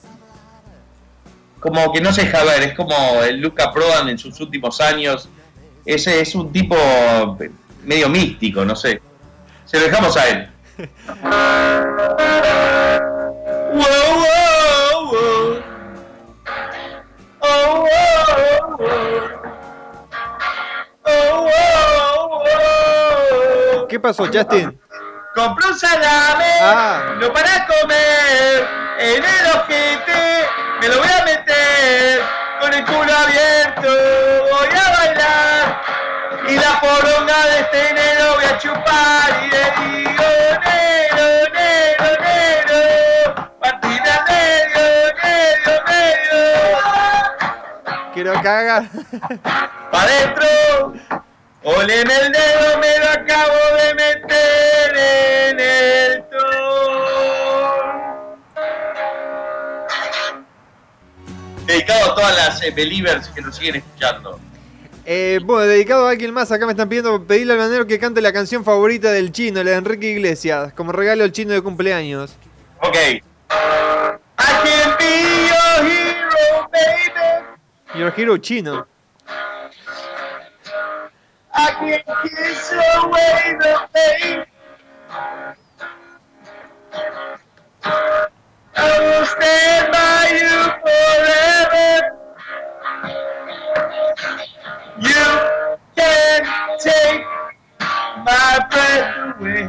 Como 1.63 1.93
que 1.93 2.01
no 2.01 2.11
se 2.11 2.25
deja 2.25 2.43
ver, 2.43 2.61
es 2.63 2.73
como 2.73 2.93
el 3.23 3.39
Luca 3.39 3.71
Prodan 3.71 4.09
en 4.09 4.17
sus 4.17 4.37
últimos 4.41 4.81
años. 4.81 5.29
Ese 5.85 6.19
es 6.19 6.35
un 6.35 6.51
tipo 6.51 6.75
medio 7.83 8.09
místico, 8.09 8.65
no 8.65 8.75
sé. 8.75 9.01
Se 9.65 9.79
lo 9.79 9.85
dejamos 9.85 10.17
a 10.17 10.27
él. 10.27 10.49
Wow, 13.73 13.81
wow, 13.81 15.11
wow. 15.11 15.63
Oh. 17.41 17.87
pasó, 24.03 24.25
Justin? 24.25 24.79
Compré 25.33 25.67
un 25.67 25.79
salame, 25.79 26.45
Ah. 26.61 27.15
no 27.19 27.33
para 27.33 27.65
comer, 27.65 28.67
en 28.99 29.23
el 29.23 29.55
ojete 29.55 30.47
me 30.83 30.89
lo 30.89 30.97
voy 30.99 31.07
a 31.07 31.23
meter, 31.23 31.42
con 32.59 32.73
el 32.73 32.83
culo 32.85 33.13
abierto 33.13 33.91
voy 34.51 34.69
a 34.75 34.91
bailar, 34.97 35.81
y 36.47 36.55
la 36.55 36.79
poronga 36.79 37.45
de 37.47 37.59
este 37.59 37.89
enero 37.89 38.35
voy 38.35 38.45
a 38.45 38.57
chupar, 38.57 39.29
y 39.43 39.47
le 39.49 39.63
digo, 39.81 40.29
negro, 40.63 41.27
negro, 41.53 42.09
negro, 42.23 42.79
partime 43.59 44.09
al 44.09 44.23
medio, 44.27 44.85
medio, 45.23 45.73
medio, 45.87 46.41
Quiero 48.13 48.33
cagar. 48.41 48.83
pa' 49.91 50.01
adentro, 50.03 50.47
oleme 51.63 52.15
el 52.15 52.31
dedo, 52.31 52.77
me 52.79 52.99
lo 52.99 53.09
acabo 53.09 53.59
de 53.77 53.93
meter 53.95 54.97
en 54.97 55.59
el 55.59 56.23
Dedicado 61.83 62.13
a 62.13 62.15
todas 62.15 62.35
las 62.37 62.63
eh, 62.63 62.71
believers 62.71 63.27
que 63.27 63.41
nos 63.41 63.57
siguen 63.57 63.75
escuchando. 63.75 64.39
Eh, 65.05 65.41
bueno, 65.43 65.65
dedicado 65.65 66.07
a 66.07 66.11
alguien 66.11 66.33
más, 66.33 66.49
acá 66.49 66.65
me 66.65 66.71
están 66.71 66.87
pidiendo 66.87 67.21
pedirle 67.27 67.51
al 67.53 67.59
banero 67.59 67.85
que 67.85 67.99
cante 67.99 68.21
la 68.21 68.31
canción 68.31 68.63
favorita 68.63 69.11
del 69.11 69.33
chino, 69.33 69.61
la 69.61 69.71
de 69.71 69.77
Enrique 69.77 70.11
Iglesias, 70.11 70.71
como 70.71 70.93
regalo 70.93 71.25
al 71.25 71.33
chino 71.33 71.51
de 71.51 71.61
cumpleaños. 71.61 72.37
Ok. 72.79 72.95
I 72.95 73.21
can 74.39 74.95
be 74.97 75.49
your 75.49 75.85
hero, 75.91 76.69
baby. 76.71 77.99
Your 77.99 78.13
hero 78.15 78.37
chino. 78.37 78.87
I 81.53 81.69
can 81.79 82.01
kiss 82.23 82.71
away 82.71 83.57
the 83.59 83.75
pain. 83.93 84.45
I 88.75 88.99
will 88.99 89.25
stand 89.25 89.91
by 89.91 90.29
you 90.31 90.71
forever. 90.81 91.42
You 91.73 91.79
can 95.95 96.45
take 96.77 97.25
my 98.23 98.59
breath 98.69 99.39
away. 99.39 99.67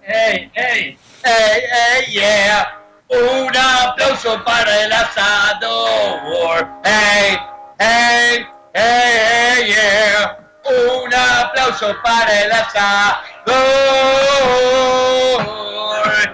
Hey, 0.00 0.50
hey, 0.54 0.96
hey, 1.24 1.66
hey, 1.72 2.04
yeah. 2.08 2.66
Un 3.10 3.56
aplauso 3.56 4.44
para 4.44 4.84
el 4.84 4.92
asador. 4.92 6.68
Hey, 6.84 7.36
hey, 7.80 8.46
hey, 8.72 9.18
hey, 9.26 9.74
yeah. 9.74 10.36
Un 10.64 11.12
aplauso 11.12 11.96
para 12.00 12.42
el 12.42 12.52
asador. 12.52 13.10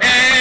Hey. 0.02 0.35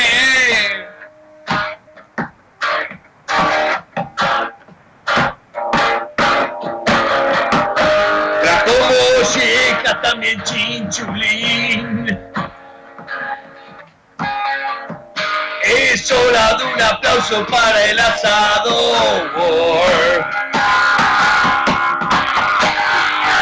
Chinchulín. 10.96 12.18
Es 15.64 16.12
hora 16.12 16.54
de 16.56 16.64
un 16.64 16.82
aplauso 16.82 17.46
para 17.48 17.86
el 17.86 18.00
asador. 18.00 19.32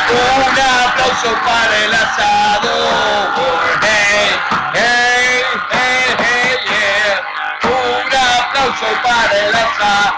Un 0.10 0.60
aplauso 0.60 1.36
para 1.46 1.78
el 1.86 1.94
asador. 1.94 3.30
Hey, 3.82 4.36
hey, 4.74 5.44
hey, 5.72 6.16
hey, 6.20 6.58
yeah. 6.70 7.22
Un 7.70 8.14
aplauso 8.16 8.88
para 9.04 9.36
el 9.38 9.54
asador. 9.56 10.14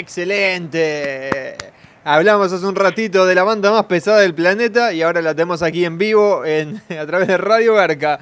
¡Excelente! 0.00 1.56
Hablamos 2.04 2.50
hace 2.50 2.64
un 2.64 2.74
ratito 2.74 3.26
de 3.26 3.34
la 3.34 3.42
banda 3.42 3.70
más 3.70 3.84
pesada 3.84 4.20
del 4.20 4.34
planeta 4.34 4.94
y 4.94 5.02
ahora 5.02 5.20
la 5.20 5.34
tenemos 5.34 5.62
aquí 5.62 5.84
en 5.84 5.98
vivo 5.98 6.44
en, 6.46 6.80
a 6.98 7.04
través 7.06 7.28
de 7.28 7.36
Radio 7.36 7.74
Garca. 7.74 8.18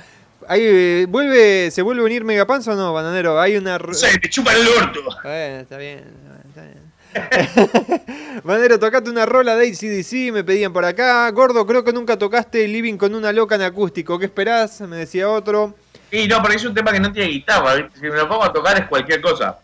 Ahí, 0.49 0.61
eh, 0.65 1.07
vuelve, 1.09 1.71
¿Se 1.71 1.83
vuelve 1.83 2.03
a 2.03 2.07
unir 2.07 2.25
Megapanza 2.25 2.73
o 2.73 2.75
no, 2.75 2.93
bananero? 2.93 3.41
Hay 3.41 3.57
una... 3.57 3.77
r- 3.77 3.95
Se 3.95 4.07
me 4.13 4.29
chupa 4.29 4.53
el 4.55 4.67
orto. 4.67 5.01
Bueno, 5.23 5.61
está 5.61 5.77
bien, 5.79 6.03
está 6.49 6.63
bien. 6.63 6.89
Bananero, 8.45 8.79
tocate 8.81 9.09
una 9.11 9.25
rola 9.25 9.55
de 9.55 9.69
ACDC, 9.69 10.33
me 10.33 10.43
pedían 10.43 10.73
por 10.73 10.85
acá. 10.85 11.31
Gordo, 11.31 11.65
creo 11.65 11.85
que 11.85 11.93
nunca 11.93 12.17
tocaste 12.19 12.67
Living 12.67 12.97
con 12.97 13.15
una 13.15 13.31
loca 13.33 13.55
en 13.55 13.63
acústico. 13.63 14.19
¿Qué 14.19 14.25
esperás? 14.27 14.81
Me 14.81 14.97
decía 14.97 15.29
otro. 15.31 15.75
Y 16.11 16.27
no, 16.27 16.41
porque 16.41 16.57
es 16.57 16.65
un 16.65 16.75
tema 16.75 16.91
que 16.93 16.99
no 17.01 17.13
tiene 17.13 17.29
guitarra. 17.29 17.75
¿viste? 17.77 18.01
Si 18.01 18.07
me 18.07 18.17
lo 18.17 18.29
pongo 18.29 18.43
a 18.45 18.53
tocar 18.53 18.81
es 18.81 18.87
cualquier 18.89 19.21
cosa. 19.21 19.59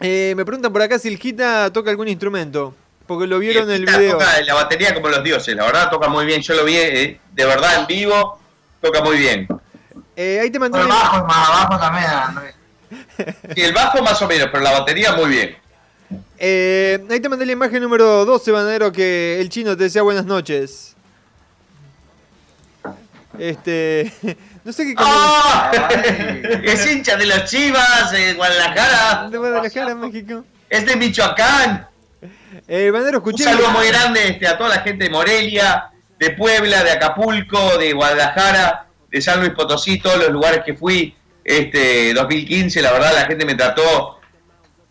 Eh, 0.00 0.34
me 0.36 0.44
preguntan 0.44 0.72
por 0.72 0.82
acá 0.82 0.98
si 0.98 1.08
el 1.08 1.18
Gita 1.18 1.70
toca 1.72 1.90
algún 1.90 2.08
instrumento. 2.08 2.74
Porque 3.06 3.26
lo 3.26 3.38
vieron 3.38 3.68
en 3.70 3.76
el 3.76 3.86
video. 3.86 4.18
la 4.46 4.54
batería 4.54 4.94
como 4.94 5.08
los 5.08 5.22
dioses. 5.22 5.54
La 5.54 5.64
verdad 5.64 5.90
toca 5.90 6.08
muy 6.08 6.24
bien. 6.26 6.40
Yo 6.42 6.54
lo 6.54 6.64
vi 6.64 6.76
eh, 6.76 7.20
de 7.32 7.44
verdad 7.44 7.80
en 7.80 7.86
vivo. 7.86 8.38
Toca 8.80 9.02
muy 9.02 9.18
bien. 9.18 9.48
Eh, 10.16 10.38
ahí 10.40 10.50
te 10.50 10.58
mandé 10.58 10.80
El 10.80 10.86
bajo 10.86 11.18
y 11.18 11.22
más 11.22 11.48
abajo 11.48 11.78
también, 11.78 12.04
Andrés. 12.06 12.54
Y 13.56 13.62
el 13.62 13.72
bajo 13.72 14.02
más 14.02 14.20
o 14.22 14.26
menos, 14.26 14.48
pero 14.50 14.62
la 14.62 14.72
batería 14.72 15.12
muy 15.12 15.30
bien. 15.30 15.56
Eh, 16.38 17.04
ahí 17.10 17.20
te 17.20 17.28
mandé 17.28 17.46
la 17.46 17.52
imagen 17.52 17.82
número 17.82 18.24
12, 18.24 18.50
Banadero, 18.50 18.92
que 18.92 19.40
el 19.40 19.48
chino 19.48 19.76
te 19.76 19.84
decía 19.84 20.02
buenas 20.02 20.24
noches. 20.24 20.96
Este. 23.40 24.12
No 24.62 24.74
sé 24.74 24.84
qué 24.84 24.94
¡Ah! 24.98 25.70
es 26.62 26.86
hincha 26.86 27.16
de 27.16 27.24
los 27.24 27.46
Chivas, 27.46 28.10
de 28.12 28.34
Guadalajara. 28.34 29.30
De 29.30 29.38
Guadalajara, 29.38 29.94
México. 29.94 30.44
Es 30.68 30.84
de 30.84 30.96
Michoacán. 30.96 31.88
Eh, 32.68 32.90
Banadero, 32.90 33.20
Un 33.20 33.28
escuché. 33.30 33.44
saludo 33.44 33.70
muy 33.70 33.86
grande 33.88 34.28
este, 34.28 34.46
a 34.46 34.58
toda 34.58 34.68
la 34.68 34.82
gente 34.82 35.04
de 35.04 35.10
Morelia, 35.10 35.86
de 36.18 36.30
Puebla, 36.32 36.84
de 36.84 36.90
Acapulco, 36.90 37.78
de 37.78 37.94
Guadalajara, 37.94 38.86
de 39.10 39.22
San 39.22 39.40
Luis 39.40 39.52
Potosí, 39.52 39.98
todos 39.98 40.18
los 40.18 40.28
lugares 40.28 40.60
que 40.64 40.74
fui. 40.74 41.16
Este 41.42 42.12
2015, 42.12 42.82
la 42.82 42.92
verdad, 42.92 43.12
la 43.14 43.24
gente 43.24 43.46
me 43.46 43.54
trató 43.54 44.20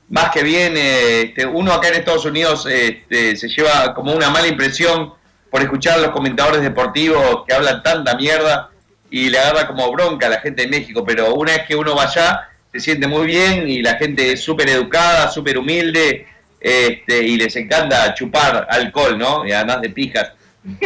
más 0.10 0.32
que 0.32 0.42
bien. 0.42 0.74
eh, 0.76 1.22
Este, 1.28 1.46
uno 1.46 1.74
acá 1.74 1.90
en 1.90 1.94
Estados 1.94 2.26
Unidos 2.26 2.66
este, 2.66 3.36
se 3.38 3.48
lleva 3.48 3.94
como 3.94 4.14
una 4.14 4.32
mala 4.32 4.48
impresión 4.48 5.14
por 5.50 5.62
escuchar 5.62 6.00
a 6.00 6.02
los 6.02 6.12
comentadores 6.12 6.62
deportivos 6.62 7.44
que 7.48 7.54
hablan 7.54 7.82
tanta 7.84 8.16
mierda 8.16 8.70
y 9.10 9.30
le 9.30 9.40
agarra 9.40 9.68
como 9.68 9.92
bronca 9.92 10.28
a 10.28 10.30
la 10.30 10.40
gente 10.40 10.64
de 10.64 10.68
México, 10.68 11.04
pero 11.06 11.34
una 11.34 11.54
vez 11.54 11.64
que 11.68 11.76
uno 11.76 11.96
va 11.96 12.04
allá 12.04 12.50
se 12.72 12.80
siente 12.80 13.08
muy 13.08 13.26
bien 13.26 13.68
y 13.68 13.82
la 13.82 13.96
gente 13.96 14.32
es 14.32 14.42
súper 14.42 14.70
educada, 14.70 15.32
súper 15.32 15.58
humilde 15.58 16.28
este, 16.60 17.24
y 17.24 17.38
les 17.38 17.56
encanta 17.56 18.14
chupar 18.14 18.68
alcohol, 18.70 19.18
¿no? 19.18 19.46
Y 19.46 19.52
además 19.52 19.82
de 19.82 19.90
pijas. 19.90 20.32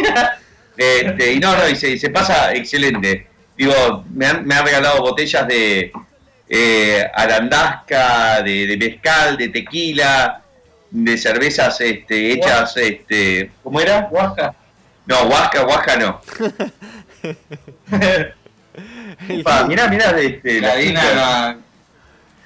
Este, 0.76 1.34
y 1.34 1.38
no, 1.38 1.56
no, 1.56 1.68
y 1.68 1.76
se, 1.76 1.90
y 1.90 1.98
se 2.00 2.10
pasa 2.10 2.52
excelente. 2.52 3.28
Digo, 3.56 4.04
me 4.12 4.26
han, 4.26 4.44
me 4.44 4.56
han 4.56 4.66
regalado 4.66 5.02
botellas 5.02 5.46
de 5.46 5.92
eh, 6.48 7.10
arandasca, 7.14 8.42
de, 8.42 8.66
de 8.66 8.76
mezcal, 8.76 9.36
de 9.36 9.50
tequila, 9.50 10.42
de 10.96 11.18
cervezas 11.18 11.80
este, 11.80 12.30
hechas, 12.32 12.76
este, 12.76 13.50
¿cómo 13.64 13.80
era? 13.80 14.06
Huasca. 14.12 14.54
No, 15.06 15.22
huasca, 15.24 15.66
huasca 15.66 15.96
no. 15.96 16.20
Pa, 19.44 19.64
mirá, 19.66 19.88
mirá, 19.88 20.10
este, 20.20 20.60
la 20.60 20.68
Karina. 20.68 21.58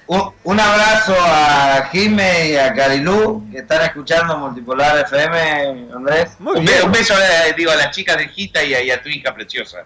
Un, 0.07 0.33
un 0.45 0.61
abrazo 0.61 1.15
a 1.19 1.89
Jime 1.93 2.49
y 2.51 2.57
a 2.57 2.73
Carilú 2.73 3.47
que 3.53 3.59
están 3.59 3.83
escuchando 3.83 4.39
Multipolar 4.39 4.99
FM, 5.05 5.89
Andrés. 5.95 6.31
Un, 6.41 6.65
be- 6.65 6.83
un 6.83 6.93
beso 6.93 7.13
eh, 7.15 7.53
digo, 7.57 7.71
a 7.71 7.77
las 7.77 7.91
chicas 7.95 8.17
de 8.17 8.29
Gita 8.29 8.65
y 8.65 8.75
a, 8.75 8.83
y 8.83 8.91
a 8.91 9.03
tu 9.03 9.11
hija 9.11 9.35
preciosa. 9.35 9.85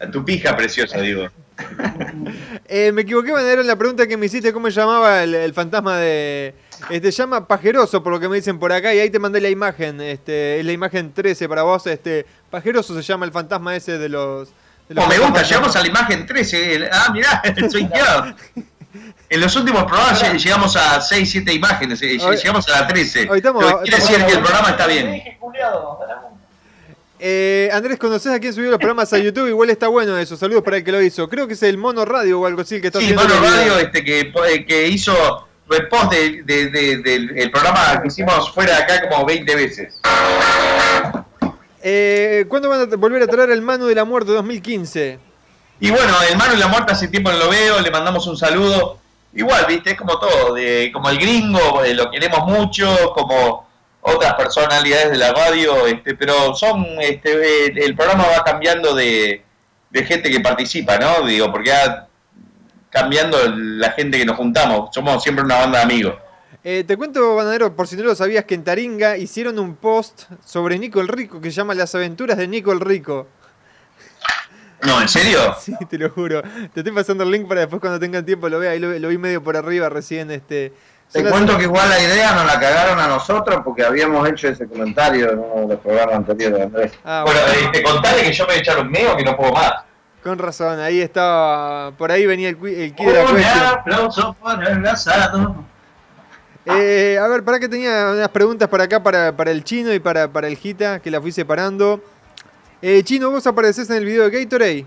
A 0.00 0.08
tu 0.08 0.24
pija 0.24 0.56
preciosa, 0.56 0.98
digo. 1.00 1.28
Eh, 2.66 2.92
me 2.92 3.02
equivoqué, 3.02 3.30
Banadero, 3.30 3.60
en 3.60 3.66
la 3.66 3.76
pregunta 3.76 4.06
que 4.06 4.16
me 4.16 4.26
hiciste, 4.26 4.52
¿cómo 4.52 4.68
se 4.68 4.80
llamaba 4.80 5.22
el, 5.22 5.34
el 5.34 5.52
fantasma 5.52 5.98
de. 5.98 6.54
Este, 6.90 7.10
llama 7.10 7.46
Pajeroso, 7.46 8.02
por 8.02 8.12
lo 8.12 8.20
que 8.20 8.28
me 8.28 8.36
dicen 8.36 8.58
por 8.58 8.72
acá, 8.72 8.92
y 8.94 8.98
ahí 8.98 9.10
te 9.10 9.18
mandé 9.18 9.40
la 9.40 9.48
imagen. 9.50 10.00
Este, 10.00 10.60
es 10.60 10.66
la 10.66 10.72
imagen 10.72 11.12
13 11.12 11.48
para 11.48 11.62
vos. 11.62 11.86
Este, 11.86 12.26
Pajeroso 12.50 12.94
se 12.94 13.02
llama 13.02 13.24
el 13.26 13.32
fantasma 13.32 13.74
ese 13.76 13.98
de 13.98 14.08
los. 14.08 14.48
de 14.88 14.94
los 14.94 15.04
Oh, 15.04 15.08
me 15.08 15.18
gusta, 15.18 15.42
llegamos 15.42 15.74
a 15.76 15.80
la 15.80 15.88
imagen 15.88 16.26
13. 16.26 16.74
el- 16.74 16.88
Ah, 16.92 17.10
mirá, 17.12 17.42
soy 17.70 17.82
yo. 17.94 18.62
En 19.30 19.40
los 19.40 19.56
últimos 19.56 19.84
programas 19.84 20.22
lle- 20.22 20.38
llegamos 20.38 20.76
a 20.76 21.00
6, 21.00 21.28
7 21.30 21.52
imágenes, 21.52 22.00
eh, 22.02 22.18
Hoy- 22.22 22.36
llegamos 22.36 22.68
a 22.68 22.80
la 22.82 22.86
13. 22.86 23.28
hoy 23.30 23.38
estamos- 23.38 23.64
quiere 23.82 23.96
decir 23.98 24.24
que 24.24 24.32
el 24.32 24.40
programa 24.40 24.70
está 24.70 24.86
bien. 24.86 25.22
Eh, 27.18 27.70
Andrés, 27.72 27.98
¿conoces 27.98 28.32
a 28.32 28.38
quién 28.38 28.52
subió 28.52 28.70
los 28.70 28.78
programas 28.78 29.12
a 29.12 29.18
YouTube? 29.18 29.48
Igual 29.48 29.70
está 29.70 29.88
bueno 29.88 30.18
eso. 30.18 30.36
Saludos 30.36 30.62
para 30.62 30.76
el 30.76 30.84
que 30.84 30.92
lo 30.92 31.00
hizo. 31.00 31.28
Creo 31.28 31.46
que 31.46 31.54
es 31.54 31.62
el 31.62 31.78
Mono 31.78 32.04
Radio 32.04 32.40
o 32.40 32.46
algo 32.46 32.60
así 32.60 32.76
el 32.76 32.80
que 32.82 32.88
está 32.88 32.98
Sí, 32.98 33.06
haciendo 33.06 33.24
los 33.26 33.40
Radio 33.40 33.78
este, 33.78 34.04
que, 34.04 34.20
eh, 34.50 34.66
que 34.66 34.88
hizo 34.88 35.48
repost 35.68 36.12
de- 36.12 36.42
de- 36.44 36.66
de- 36.70 36.96
del 36.98 37.38
el 37.38 37.50
programa 37.50 38.00
que 38.02 38.08
hicimos 38.08 38.52
fuera 38.52 38.76
de 38.76 38.82
acá 38.82 39.08
como 39.08 39.24
20 39.24 39.54
veces. 39.56 39.94
Eh, 41.82 42.46
¿Cuándo 42.48 42.68
van 42.68 42.80
a 42.92 42.96
volver 42.96 43.22
a 43.22 43.26
traer 43.26 43.50
el 43.50 43.60
Manu 43.62 43.86
de 43.86 43.94
la 43.94 44.04
Muerte 44.04 44.32
2015? 44.32 45.18
Y 45.80 45.90
bueno, 45.90 46.14
el 46.30 46.36
Manu 46.36 46.54
y 46.54 46.58
la 46.58 46.68
Muerte 46.68 46.92
hace 46.92 47.08
tiempo 47.08 47.30
no 47.30 47.38
lo 47.38 47.50
veo, 47.50 47.80
le 47.80 47.90
mandamos 47.90 48.26
un 48.26 48.36
saludo. 48.36 48.98
Igual, 49.34 49.66
viste, 49.66 49.90
es 49.90 49.96
como 49.98 50.18
todo, 50.18 50.54
de, 50.54 50.90
como 50.92 51.10
el 51.10 51.18
gringo, 51.18 51.82
eh, 51.84 51.92
lo 51.94 52.10
queremos 52.10 52.46
mucho, 52.46 53.12
como 53.14 53.68
otras 54.00 54.34
personalidades 54.34 55.10
de 55.10 55.18
la 55.18 55.32
radio, 55.32 55.86
este, 55.86 56.14
pero 56.14 56.54
son, 56.54 56.86
este, 57.00 57.66
el, 57.66 57.78
el 57.78 57.96
programa 57.96 58.24
va 58.28 58.44
cambiando 58.44 58.94
de, 58.94 59.42
de 59.90 60.04
gente 60.04 60.30
que 60.30 60.40
participa, 60.40 60.96
¿no? 60.98 61.26
Digo, 61.26 61.50
porque 61.50 61.70
va 61.72 62.06
cambiando 62.98 63.36
la 63.56 63.90
gente 63.90 64.16
que 64.18 64.24
nos 64.24 64.36
juntamos, 64.36 64.90
somos 64.94 65.20
siempre 65.22 65.44
una 65.44 65.56
banda 65.56 65.78
de 65.78 65.84
amigos. 65.84 66.14
Eh, 66.62 66.84
te 66.86 66.96
cuento, 66.96 67.34
Banadero, 67.34 67.74
por 67.74 67.88
si 67.88 67.96
no 67.96 68.04
lo 68.04 68.14
sabías, 68.14 68.44
que 68.44 68.54
en 68.54 68.62
Taringa 68.64 69.16
hicieron 69.18 69.58
un 69.58 69.74
post 69.74 70.22
sobre 70.44 70.78
Nico 70.78 71.00
el 71.00 71.08
Rico 71.08 71.40
que 71.40 71.50
se 71.50 71.56
llama 71.56 71.74
Las 71.74 71.94
aventuras 71.94 72.38
de 72.38 72.46
Nico 72.48 72.72
el 72.72 72.80
Rico. 72.80 73.26
No, 74.82 75.00
¿en 75.00 75.08
serio? 75.08 75.54
Sí, 75.60 75.74
te 75.90 75.98
lo 75.98 76.08
juro. 76.10 76.42
Te 76.72 76.80
estoy 76.80 76.92
pasando 76.92 77.24
el 77.24 77.30
link 77.30 77.48
para 77.48 77.60
después 77.60 77.80
cuando 77.80 77.98
tengan 77.98 78.24
tiempo 78.24 78.48
lo 78.48 78.58
vea. 78.60 78.70
Ahí 78.72 78.78
lo, 78.78 78.96
lo 78.98 79.08
vi 79.08 79.18
medio 79.18 79.42
por 79.42 79.56
arriba 79.56 79.88
recién. 79.88 80.30
Este, 80.30 80.72
Te 81.12 81.22
las- 81.22 81.32
cuento 81.32 81.56
que 81.58 81.64
igual 81.64 81.88
la 81.88 82.00
idea 82.00 82.32
nos 82.32 82.46
la 82.46 82.58
cagaron 82.60 82.98
a 82.98 83.08
nosotros 83.08 83.60
porque 83.64 83.82
habíamos 83.84 84.26
hecho 84.28 84.48
ese 84.48 84.66
comentario 84.68 85.32
en 85.32 85.38
uno 85.40 85.62
de 85.62 85.74
los 85.74 85.80
programas 85.82 86.14
anteriores, 86.16 86.62
Andrés. 86.62 86.92
Ah, 87.04 87.24
Bueno, 87.26 87.40
este, 87.62 87.82
contale 87.82 88.22
que 88.22 88.32
yo 88.32 88.44
me 88.44 88.52
voy 88.52 88.56
a 88.56 88.60
echar 88.60 88.78
un 88.78 88.90
meo 88.90 89.16
que 89.16 89.24
no 89.24 89.36
puedo 89.36 89.52
más. 89.52 89.72
Con 90.24 90.38
razón, 90.38 90.80
ahí 90.80 91.02
estaba. 91.02 91.92
Por 91.98 92.10
ahí 92.10 92.24
venía 92.24 92.48
el, 92.48 92.56
el 92.66 92.94
kit 92.94 93.06
de 93.06 93.12
la 93.12 93.84
cuestión. 93.84 94.34
para 94.42 94.70
el. 94.70 94.82
Eh, 96.66 97.18
a 97.20 97.28
ver, 97.28 97.44
para 97.44 97.60
que 97.60 97.68
tenía 97.68 98.10
unas 98.10 98.30
preguntas 98.30 98.66
por 98.70 98.80
acá 98.80 99.02
para, 99.02 99.36
para 99.36 99.50
el 99.50 99.62
chino 99.62 99.92
y 99.92 99.98
para, 99.98 100.28
para 100.28 100.48
el 100.48 100.56
Gita, 100.56 100.98
que 101.00 101.10
la 101.10 101.20
fui 101.20 101.30
separando. 101.30 102.02
Eh, 102.80 103.02
chino, 103.02 103.30
¿vos 103.30 103.46
apareces 103.46 103.90
en 103.90 103.96
el 103.96 104.06
video 104.06 104.30
de 104.30 104.44
Gatorade? 104.44 104.86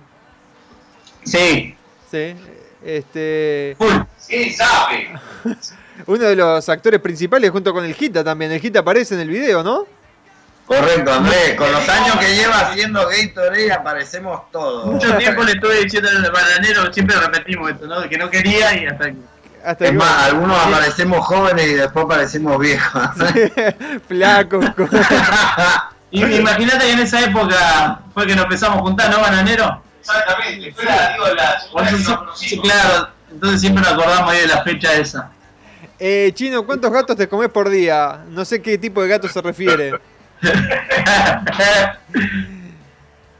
Sí. 1.23 1.75
Sí. 2.09 2.35
Este. 2.83 3.77
Sí, 4.17 4.51
sabe. 4.53 5.19
Uno 6.07 6.23
de 6.23 6.35
los 6.35 6.67
actores 6.67 6.99
principales 6.99 7.51
junto 7.51 7.71
con 7.73 7.85
el 7.85 7.93
Gita 7.93 8.23
también. 8.23 8.51
El 8.51 8.59
Gita 8.59 8.79
aparece 8.79 9.13
en 9.13 9.21
el 9.21 9.29
video, 9.29 9.61
¿no? 9.61 9.85
Correcto, 10.67 11.13
Andrés. 11.13 11.55
Con 11.55 11.71
los 11.71 11.87
años 11.87 12.17
que 12.17 12.35
lleva 12.35 12.59
haciendo 12.59 13.07
Gatorade 13.07 13.71
aparecemos 13.71 14.51
todos. 14.51 14.85
Mucho 14.87 15.15
tiempo 15.17 15.43
le 15.43 15.53
estuve 15.53 15.83
diciendo 15.83 16.09
al 16.09 16.29
bananero, 16.29 16.91
siempre 16.93 17.15
repetimos 17.15 17.71
esto, 17.71 17.87
¿no? 17.87 18.07
Que 18.09 18.17
no 18.17 18.29
quería 18.29 18.75
y 18.75 18.85
hasta 18.85 19.05
que. 19.11 19.15
Hasta 19.65 19.85
Es 19.85 19.91
que- 19.91 19.97
más, 19.97 20.23
algunos 20.25 20.57
aparecemos 20.59 21.25
jóvenes 21.25 21.65
y 21.67 21.73
después 21.73 22.05
parecemos 22.05 22.59
viejos. 22.59 23.01
Flacos. 24.07 24.65
imagínate 26.11 26.85
que 26.85 26.91
en 26.91 26.99
esa 26.99 27.21
época 27.21 27.99
fue 28.13 28.27
que 28.27 28.35
nos 28.35 28.45
empezamos 28.45 28.79
a 28.79 28.81
juntar, 28.81 29.09
¿no, 29.09 29.21
bananero? 29.21 29.81
Exactamente, 30.01 30.73
fue 30.73 30.85
la, 30.85 31.13
digo, 31.13 31.27
la 31.35 31.61
Por 31.71 31.83
eso 31.87 32.25
sí, 32.35 32.49
sí, 32.49 32.59
claro, 32.61 33.09
entonces 33.31 33.59
siempre 33.61 33.83
nos 33.83 33.93
acordamos 33.93 34.31
ahí 34.31 34.41
de 34.41 34.47
la 34.47 34.63
fecha 34.63 34.93
esa. 34.93 35.31
Eh, 35.99 36.31
chino, 36.33 36.65
¿cuántos 36.65 36.91
gatos 36.91 37.15
te 37.17 37.27
comes 37.27 37.49
por 37.49 37.69
día? 37.69 38.19
No 38.29 38.45
sé 38.45 38.61
qué 38.61 38.77
tipo 38.77 39.01
de 39.01 39.07
gato 39.09 39.27
se 39.27 39.41
refiere. 39.41 39.93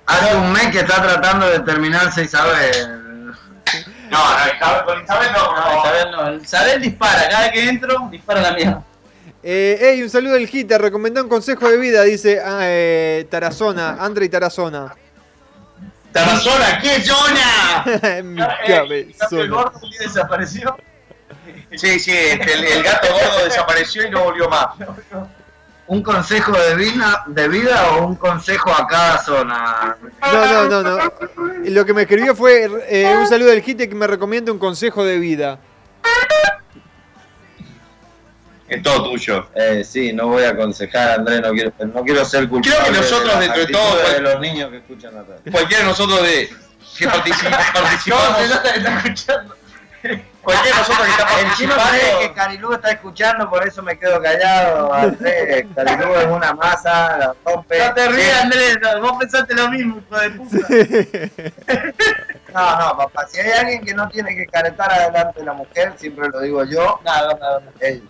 Hace 0.06 0.36
un 0.38 0.52
mes 0.54 0.68
que 0.72 0.80
está 0.80 1.02
tratando 1.02 1.48
de 1.50 1.60
terminarse 1.60 2.24
Isabel. 2.24 2.88
No, 4.10 4.18
no, 4.18 4.54
Isabel- 4.56 4.86
con 4.86 5.04
Isabel 5.04 5.30
no, 5.34 5.54
no. 5.56 5.80
Isabel 5.80 6.12
no, 6.12 6.34
Isabel 6.44 6.82
dispara, 6.82 7.28
cada 7.30 7.52
que 7.52 7.68
entro, 7.70 8.08
dispara 8.10 8.42
la 8.42 8.52
mía. 8.54 8.82
Eh, 9.44 9.78
ey, 9.82 10.02
un 10.02 10.10
saludo 10.10 10.34
del 10.36 10.48
Gita, 10.48 10.78
recomendó 10.78 11.22
un 11.22 11.30
consejo 11.30 11.70
de 11.70 11.78
vida, 11.78 12.04
dice 12.04 12.42
ah, 12.44 12.60
eh, 12.64 13.28
Tarazona, 13.30 13.98
Andre 14.00 14.30
Tarazona. 14.30 14.96
Tarazona, 16.12 16.80
¿qué 16.82 17.02
zona? 17.02 17.84
Mi 18.24 18.42
El 18.42 18.48
cabezona. 18.66 19.48
gordo 19.48 19.82
que 19.92 20.04
desapareció. 20.06 20.76
Sí, 21.76 22.00
sí, 22.00 22.12
este, 22.16 22.54
el, 22.54 22.64
el 22.64 22.84
gato 22.84 23.08
gordo 23.12 23.44
desapareció 23.44 24.08
y 24.08 24.10
no 24.10 24.24
volvió 24.24 24.50
más. 24.50 24.68
¿Un 25.88 26.04
consejo 26.04 26.52
de 26.52 26.76
vida, 26.76 27.24
de 27.28 27.48
vida 27.48 27.92
o 27.92 28.08
un 28.08 28.16
consejo 28.16 28.72
a 28.72 28.86
cada 28.88 29.18
zona? 29.24 29.96
No, 30.22 30.46
no, 30.68 30.84
no, 30.84 30.98
no. 30.98 31.14
Lo 31.64 31.86
que 31.86 31.94
me 31.94 32.02
escribió 32.02 32.36
fue 32.36 32.70
eh, 32.90 33.16
un 33.18 33.26
saludo 33.28 33.50
del 33.52 33.62
Gita 33.62 33.88
que 33.88 33.96
me 33.96 34.06
recomienda 34.06 34.52
un 34.52 34.60
consejo 34.60 35.06
de 35.06 35.18
vida. 35.18 35.60
Es 38.68 38.84
todo 38.84 39.12
tuyo. 39.12 39.48
Eh, 39.56 39.82
sí, 39.86 40.12
no 40.12 40.28
voy 40.28 40.44
a 40.44 40.50
aconsejar, 40.50 41.20
Andrés, 41.20 41.40
no 41.42 41.52
quiero, 41.54 41.72
no 41.94 42.04
quiero 42.04 42.26
ser 42.26 42.50
culpable. 42.50 42.78
Creo 42.78 42.92
que 42.94 43.00
nosotros, 43.00 43.28
las 43.28 43.40
dentro 43.40 43.60
de 43.66 43.68
todo, 43.68 43.96
de 43.98 44.04
pues- 44.04 44.22
los 44.22 44.40
niños 44.42 44.70
que 44.72 44.78
escuchan 44.78 45.16
la 45.16 45.22
radio. 45.24 45.42
Cualquiera 45.52 45.84
de 45.84 45.90
nosotros 45.90 46.22
de 46.22 46.50
que 46.98 47.08
participa- 47.08 47.60
participamos. 47.74 48.28
Cualquiera 48.36 49.46
de 50.56 50.70
nosotros 50.70 51.08
que 51.08 51.56
chino 51.58 51.74
cree 51.90 52.20
que. 52.28 52.34
Carilú 52.34 52.74
está 52.74 52.92
escuchando, 52.92 53.50
por 53.50 53.68
eso 53.68 53.82
me 53.84 53.98
quedo 53.98 54.22
callado. 54.22 54.94
Andrés, 54.94 55.66
Carilú 55.76 56.16
es 56.16 56.26
una 56.28 56.54
masa, 56.54 57.18
la 57.18 57.34
rompe. 57.46 57.80
No 57.80 57.94
te 57.94 58.08
rías, 58.10 58.44
Andrés, 58.44 58.78
vos 59.02 59.14
pensaste 59.20 59.54
lo 59.56 59.70
mismo, 59.70 59.98
hijo 60.00 60.20
de 60.20 60.30
puta. 60.32 60.58
No, 62.54 62.80
no, 62.80 62.98
papá, 62.98 63.28
si 63.30 63.40
hay 63.40 63.52
alguien 63.52 63.84
que 63.86 63.94
no 63.94 64.08
tiene 64.10 64.36
que 64.36 64.46
caretar 64.48 64.92
adelante 64.92 65.40
de 65.40 65.46
la 65.46 65.54
mujer, 65.54 65.94
siempre 65.98 66.28
lo 66.30 66.40
digo 66.42 66.64
yo, 66.64 67.00
Nada, 67.04 67.34
nada. 67.40 67.62
él, 67.82 68.02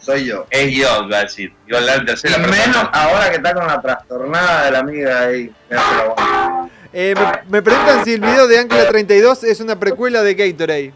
soy 0.00 0.26
yo. 0.26 0.46
Es 0.50 0.66
Dios, 0.66 1.02
va 1.10 1.18
a 1.18 1.22
decir. 1.22 1.52
Yo 1.66 1.80
la 1.80 2.04
tercera 2.04 2.36
Y 2.38 2.42
persona. 2.42 2.66
menos 2.66 2.88
ahora 2.92 3.30
que 3.30 3.36
está 3.36 3.54
con 3.54 3.66
la 3.66 3.80
trastornada 3.80 4.64
de 4.66 4.70
la 4.72 4.78
amiga 4.80 5.20
ahí. 5.20 5.52
me 5.70 5.76
hace 5.76 5.94
la. 5.96 6.68
Eh, 6.92 7.14
me, 7.16 7.50
me 7.50 7.62
preguntan 7.62 8.04
si 8.04 8.14
el 8.14 8.20
video 8.20 8.46
de 8.46 8.58
Ancla 8.58 8.88
32 8.88 9.44
es 9.44 9.60
una 9.60 9.78
precuela 9.78 10.22
de 10.22 10.34
Gatorade. 10.34 10.92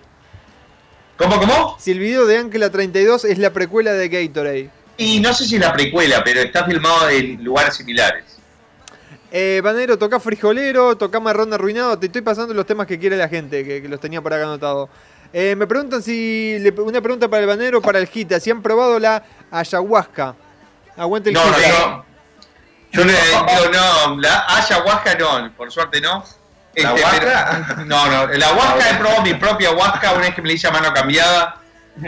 ¿Cómo, 1.21 1.39
cómo? 1.39 1.77
Si 1.79 1.91
el 1.91 1.99
video 1.99 2.25
de 2.27 2.39
Ancla 2.39 2.71
32 2.71 3.27
es 3.27 3.37
la 3.39 3.51
precuela 3.53 3.93
de 3.93 4.09
Gatorade. 4.09 4.71
Y 4.97 5.21
no 5.21 5.35
sé 5.35 5.45
si 5.47 5.57
es 5.57 5.61
la 5.61 5.73
precuela, 5.73 6.23
pero 6.25 6.41
está 6.41 6.65
filmado 6.65 7.11
en 7.11 7.45
lugares 7.45 7.75
similares. 7.77 8.25
Eh, 9.31 9.61
Banero, 9.63 9.99
toca 9.99 10.19
frijolero, 10.19 10.97
toca 10.97 11.21
marrón 11.21 11.53
arruinado. 11.53 11.99
Te 11.99 12.07
estoy 12.07 12.23
pasando 12.23 12.55
los 12.55 12.65
temas 12.65 12.87
que 12.87 12.99
quiere 12.99 13.17
la 13.19 13.29
gente, 13.29 13.65
que, 13.65 13.83
que 13.83 13.89
los 13.89 14.01
tenía 14.01 14.23
por 14.23 14.33
acá 14.33 14.45
anotado. 14.45 14.89
Eh, 15.33 15.55
me 15.57 15.67
preguntan 15.67 16.03
si. 16.03 16.59
le- 16.59 16.71
una 16.81 17.01
pregunta 17.03 17.29
para 17.29 17.43
el 17.43 17.47
banero 17.47 17.81
para 17.83 17.99
el 17.99 18.07
Gita. 18.09 18.41
Si 18.41 18.51
han 18.51 18.63
probado 18.63 18.99
la 18.99 19.23
ayahuasca. 19.51 20.35
Aguante 20.97 21.29
el 21.29 21.35
No, 21.35 21.45
no, 21.45 21.53
Gita. 21.55 21.69
no. 21.87 22.05
Yo 22.93 23.05
le 23.05 23.13
digo, 23.13 23.47
no, 23.73 24.17
la 24.21 24.45
ayahuasca 24.57 25.15
no, 25.17 25.53
por 25.55 25.71
suerte 25.71 26.01
no. 26.01 26.25
¿La 26.77 26.91
Este, 26.95 27.03
huasca? 27.03 27.65
pero- 27.67 27.85
no, 27.87 28.07
no, 28.07 28.27
la 28.33 28.53
huasca 28.55 28.91
he 28.91 28.95
probado 28.95 29.23
mi 29.23 29.35
propia 29.35 29.71
huasca 29.73 30.13
una 30.13 30.23
vez 30.27 30.35
que 30.35 30.43
me 30.43 30.49
la 30.49 30.55
hice 30.55 30.69
a 30.69 30.71
mano 30.71 30.93
cambiada. 30.93 31.57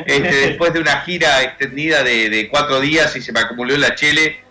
Este, 0.07 0.35
después 0.49 0.73
de 0.73 0.81
una 0.81 1.01
gira 1.03 1.43
extendida 1.43 2.03
de, 2.03 2.31
de 2.31 2.49
cuatro 2.49 2.81
días 2.81 3.15
y 3.17 3.21
se 3.21 3.33
me 3.33 3.41
acumuló 3.41 3.77
la 3.77 3.95
chele. 3.95 4.43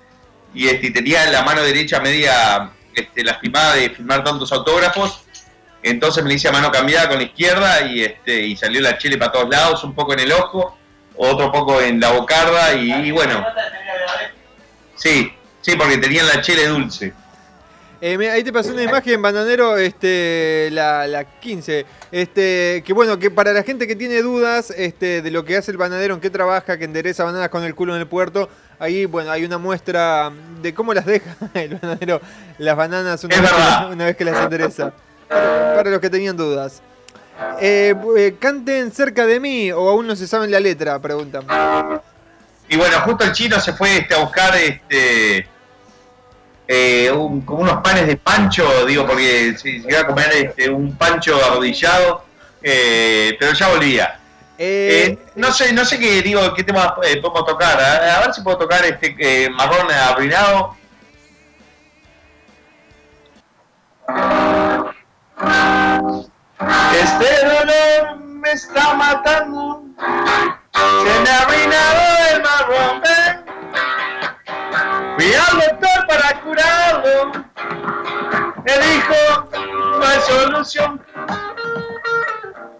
Y 0.53 0.67
este, 0.67 0.87
y 0.87 0.93
tenía 0.93 1.25
la 1.31 1.41
mano 1.43 1.63
derecha 1.63 1.99
media 2.01 2.69
este, 2.93 3.23
lastimada 3.23 3.75
de 3.75 3.89
firmar 3.89 4.23
tantos 4.23 4.51
autógrafos. 4.51 5.23
Entonces 5.81 6.21
me 6.23 6.29
la 6.29 6.35
hice 6.35 6.49
a 6.49 6.51
mano 6.51 6.69
cambiada 6.71 7.07
con 7.07 7.17
la 7.17 7.23
izquierda 7.23 7.81
y, 7.87 8.03
este, 8.03 8.41
y 8.41 8.55
salió 8.55 8.81
la 8.81 8.97
chile 8.99 9.17
para 9.17 9.31
todos 9.31 9.49
lados, 9.49 9.83
un 9.83 9.95
poco 9.95 10.13
en 10.13 10.19
el 10.19 10.31
ojo, 10.33 10.77
otro 11.15 11.51
poco 11.51 11.81
en 11.81 11.99
la 11.99 12.11
bocarda 12.11 12.73
y, 12.75 12.91
y 12.91 13.11
bueno. 13.11 13.43
Sí, 14.95 15.33
sí, 15.61 15.75
porque 15.75 15.97
tenían 15.97 16.27
la 16.27 16.41
chile 16.41 16.67
dulce. 16.67 17.13
Eh, 18.03 18.17
mira, 18.17 18.33
ahí 18.33 18.43
te 18.43 18.51
pasé 18.51 18.71
una 18.71 18.81
imagen, 18.81 19.21
bananero, 19.21 19.77
este, 19.77 20.69
la, 20.71 21.05
la 21.05 21.23
15. 21.23 21.85
Este, 22.11 22.83
que 22.83 22.93
bueno, 22.93 23.19
que 23.19 23.29
para 23.29 23.53
la 23.53 23.61
gente 23.61 23.85
que 23.85 23.95
tiene 23.95 24.23
dudas 24.23 24.73
este, 24.75 25.21
de 25.21 25.29
lo 25.29 25.45
que 25.45 25.55
hace 25.55 25.69
el 25.69 25.77
bananero, 25.77 26.15
en 26.15 26.19
qué 26.19 26.31
trabaja, 26.31 26.79
que 26.79 26.85
endereza 26.85 27.23
bananas 27.23 27.49
con 27.49 27.63
el 27.63 27.75
culo 27.75 27.93
en 27.93 28.01
el 28.01 28.07
puerto, 28.07 28.49
ahí 28.79 29.05
bueno, 29.05 29.29
hay 29.29 29.45
una 29.45 29.59
muestra 29.59 30.31
de 30.63 30.73
cómo 30.73 30.95
las 30.95 31.05
deja 31.05 31.35
el 31.53 31.75
bananero, 31.75 32.19
las 32.57 32.75
bananas 32.75 33.23
una, 33.23 33.39
vez 33.39 33.51
que, 33.51 33.93
una 33.93 34.05
vez 34.05 34.17
que 34.17 34.25
las 34.25 34.43
endereza. 34.43 34.93
Para 35.29 35.91
los 35.91 35.99
que 35.99 36.09
tenían 36.09 36.35
dudas. 36.35 36.81
Eh, 37.61 37.95
eh, 38.17 38.35
canten 38.39 38.91
cerca 38.91 39.27
de 39.27 39.39
mí 39.39 39.71
o 39.71 39.89
aún 39.89 40.07
no 40.07 40.15
se 40.15 40.25
saben 40.27 40.49
la 40.49 40.59
letra, 40.59 40.99
preguntan. 40.99 41.45
Y 42.67 42.77
bueno, 42.77 42.99
justo 43.01 43.25
el 43.25 43.31
chino 43.31 43.59
se 43.59 43.73
fue 43.73 43.97
este, 43.97 44.15
a 44.15 44.19
buscar 44.19 44.55
este 44.55 45.47
eh, 46.73 47.11
un, 47.11 47.41
como 47.41 47.63
unos 47.63 47.81
panes 47.81 48.07
de 48.07 48.15
pancho, 48.15 48.85
digo, 48.85 49.05
porque 49.05 49.57
si 49.57 49.79
llegaba 49.79 50.03
a 50.03 50.07
comer 50.07 50.31
este, 50.31 50.69
un 50.69 50.95
pancho 50.95 51.35
arrodillado, 51.43 52.23
eh, 52.63 53.35
pero 53.37 53.51
ya 53.51 53.67
volvía. 53.67 54.19
Eh, 54.57 55.05
eh 55.05 55.17
no 55.35 55.51
sé, 55.51 55.73
no 55.73 55.83
sé 55.83 55.99
qué 55.99 56.21
digo, 56.21 56.53
qué 56.53 56.63
tema 56.63 56.95
eh, 57.03 57.19
podemos 57.19 57.45
tocar. 57.45 57.77
A, 57.77 58.15
a, 58.15 58.19
ver 58.21 58.33
si 58.33 58.41
puedo 58.41 58.57
tocar 58.57 58.85
este 58.85 59.13
eh, 59.19 59.49
marrón 59.49 59.91
arruinado. 59.91 60.77
Este 66.93 67.45
dolor 67.47 68.17
me 68.17 68.51
está 68.53 68.93
matando. 68.93 69.83
Se 69.97 71.19
me 71.19 71.29
ha 71.29 71.39
arruinado 71.39 72.01
el 72.33 72.41
marrón. 72.41 73.01
Fui 75.17 75.33
al 75.33 75.59
doctor 75.59 76.00
Elijo, 78.65 79.49
no 79.53 80.05
hay 80.05 80.19
solución. 80.21 81.01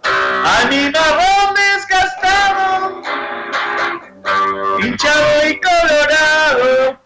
A 0.04 0.66
mi 0.68 0.90
marrón 0.90 1.54
desgastado, 1.54 3.02
hinchado 4.80 5.48
y 5.48 5.60
colorado. 5.60 6.98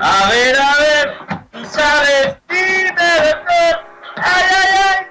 A 0.00 0.28
ver, 0.30 0.56
a 0.60 0.76
ver, 0.78 1.18
tú 1.52 1.64
sabes, 1.64 2.36
dime 2.48 3.10
doctor. 3.24 3.84
Ay, 4.16 4.44
ay, 4.50 4.70
ay, 4.88 5.06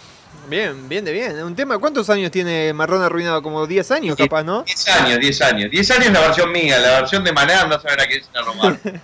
Bien, 0.49 0.89
bien 0.89 1.05
de 1.05 1.11
bien. 1.11 1.43
Un 1.43 1.55
tema, 1.55 1.77
¿cuántos 1.77 2.09
años 2.09 2.31
tiene 2.31 2.73
Marrón 2.73 3.03
Arruinado? 3.03 3.43
Como 3.43 3.67
10 3.67 3.91
años, 3.91 4.17
capaz, 4.17 4.41
¿no? 4.41 4.63
10 4.63 4.87
años, 4.87 5.19
10 5.19 5.41
años. 5.41 5.69
10 5.69 5.91
años 5.91 6.11
la 6.11 6.21
versión 6.21 6.51
mía, 6.51 6.79
la 6.79 7.01
versión 7.01 7.23
de 7.23 7.31
Maná, 7.33 7.61
a 7.61 7.77
ver 7.77 8.01
a 8.01 8.07
qué 8.07 8.15
es 8.15 8.29
una 8.31 8.41
romana. 8.41 8.79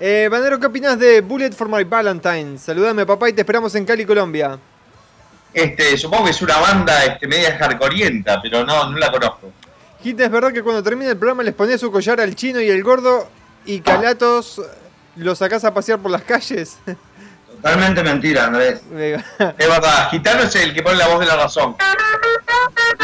Eh, 0.00 0.28
Bandero, 0.28 0.58
¿qué 0.58 0.66
opinas 0.66 0.98
de 0.98 1.20
Bullet 1.20 1.52
for 1.52 1.68
My 1.68 1.84
Valentine? 1.84 2.58
Saludame, 2.58 3.06
papá, 3.06 3.28
y 3.28 3.32
te 3.32 3.42
esperamos 3.42 3.72
en 3.76 3.84
Cali, 3.84 4.04
Colombia. 4.04 4.58
Este, 5.52 5.96
supongo 5.96 6.24
que 6.24 6.30
es 6.32 6.42
una 6.42 6.58
banda 6.58 7.04
este, 7.04 7.28
media 7.28 7.56
hardcoreenta, 7.56 8.42
pero 8.42 8.64
no, 8.64 8.90
no 8.90 8.98
la 8.98 9.12
conozco. 9.12 9.52
Gita, 10.02 10.24
¿es 10.24 10.30
verdad 10.30 10.52
que 10.52 10.64
cuando 10.64 10.82
termine 10.82 11.12
el 11.12 11.16
programa 11.16 11.44
les 11.44 11.54
pones 11.54 11.80
su 11.80 11.92
collar 11.92 12.20
al 12.20 12.34
chino 12.34 12.60
y 12.60 12.68
el 12.68 12.82
gordo 12.82 13.28
y 13.64 13.80
calatos 13.80 14.60
los 15.14 15.38
sacás 15.38 15.64
a 15.64 15.72
pasear 15.72 16.00
por 16.00 16.10
las 16.10 16.22
calles? 16.22 16.76
Totalmente 17.64 18.02
mentira, 18.02 18.44
Andrés. 18.44 18.82
Es 18.92 19.68
verdad, 19.68 20.10
Gitano 20.10 20.42
es 20.42 20.54
el 20.54 20.74
que 20.74 20.82
pone 20.82 20.98
la 20.98 21.08
voz 21.08 21.20
de 21.20 21.24
la 21.24 21.36
razón. 21.36 21.74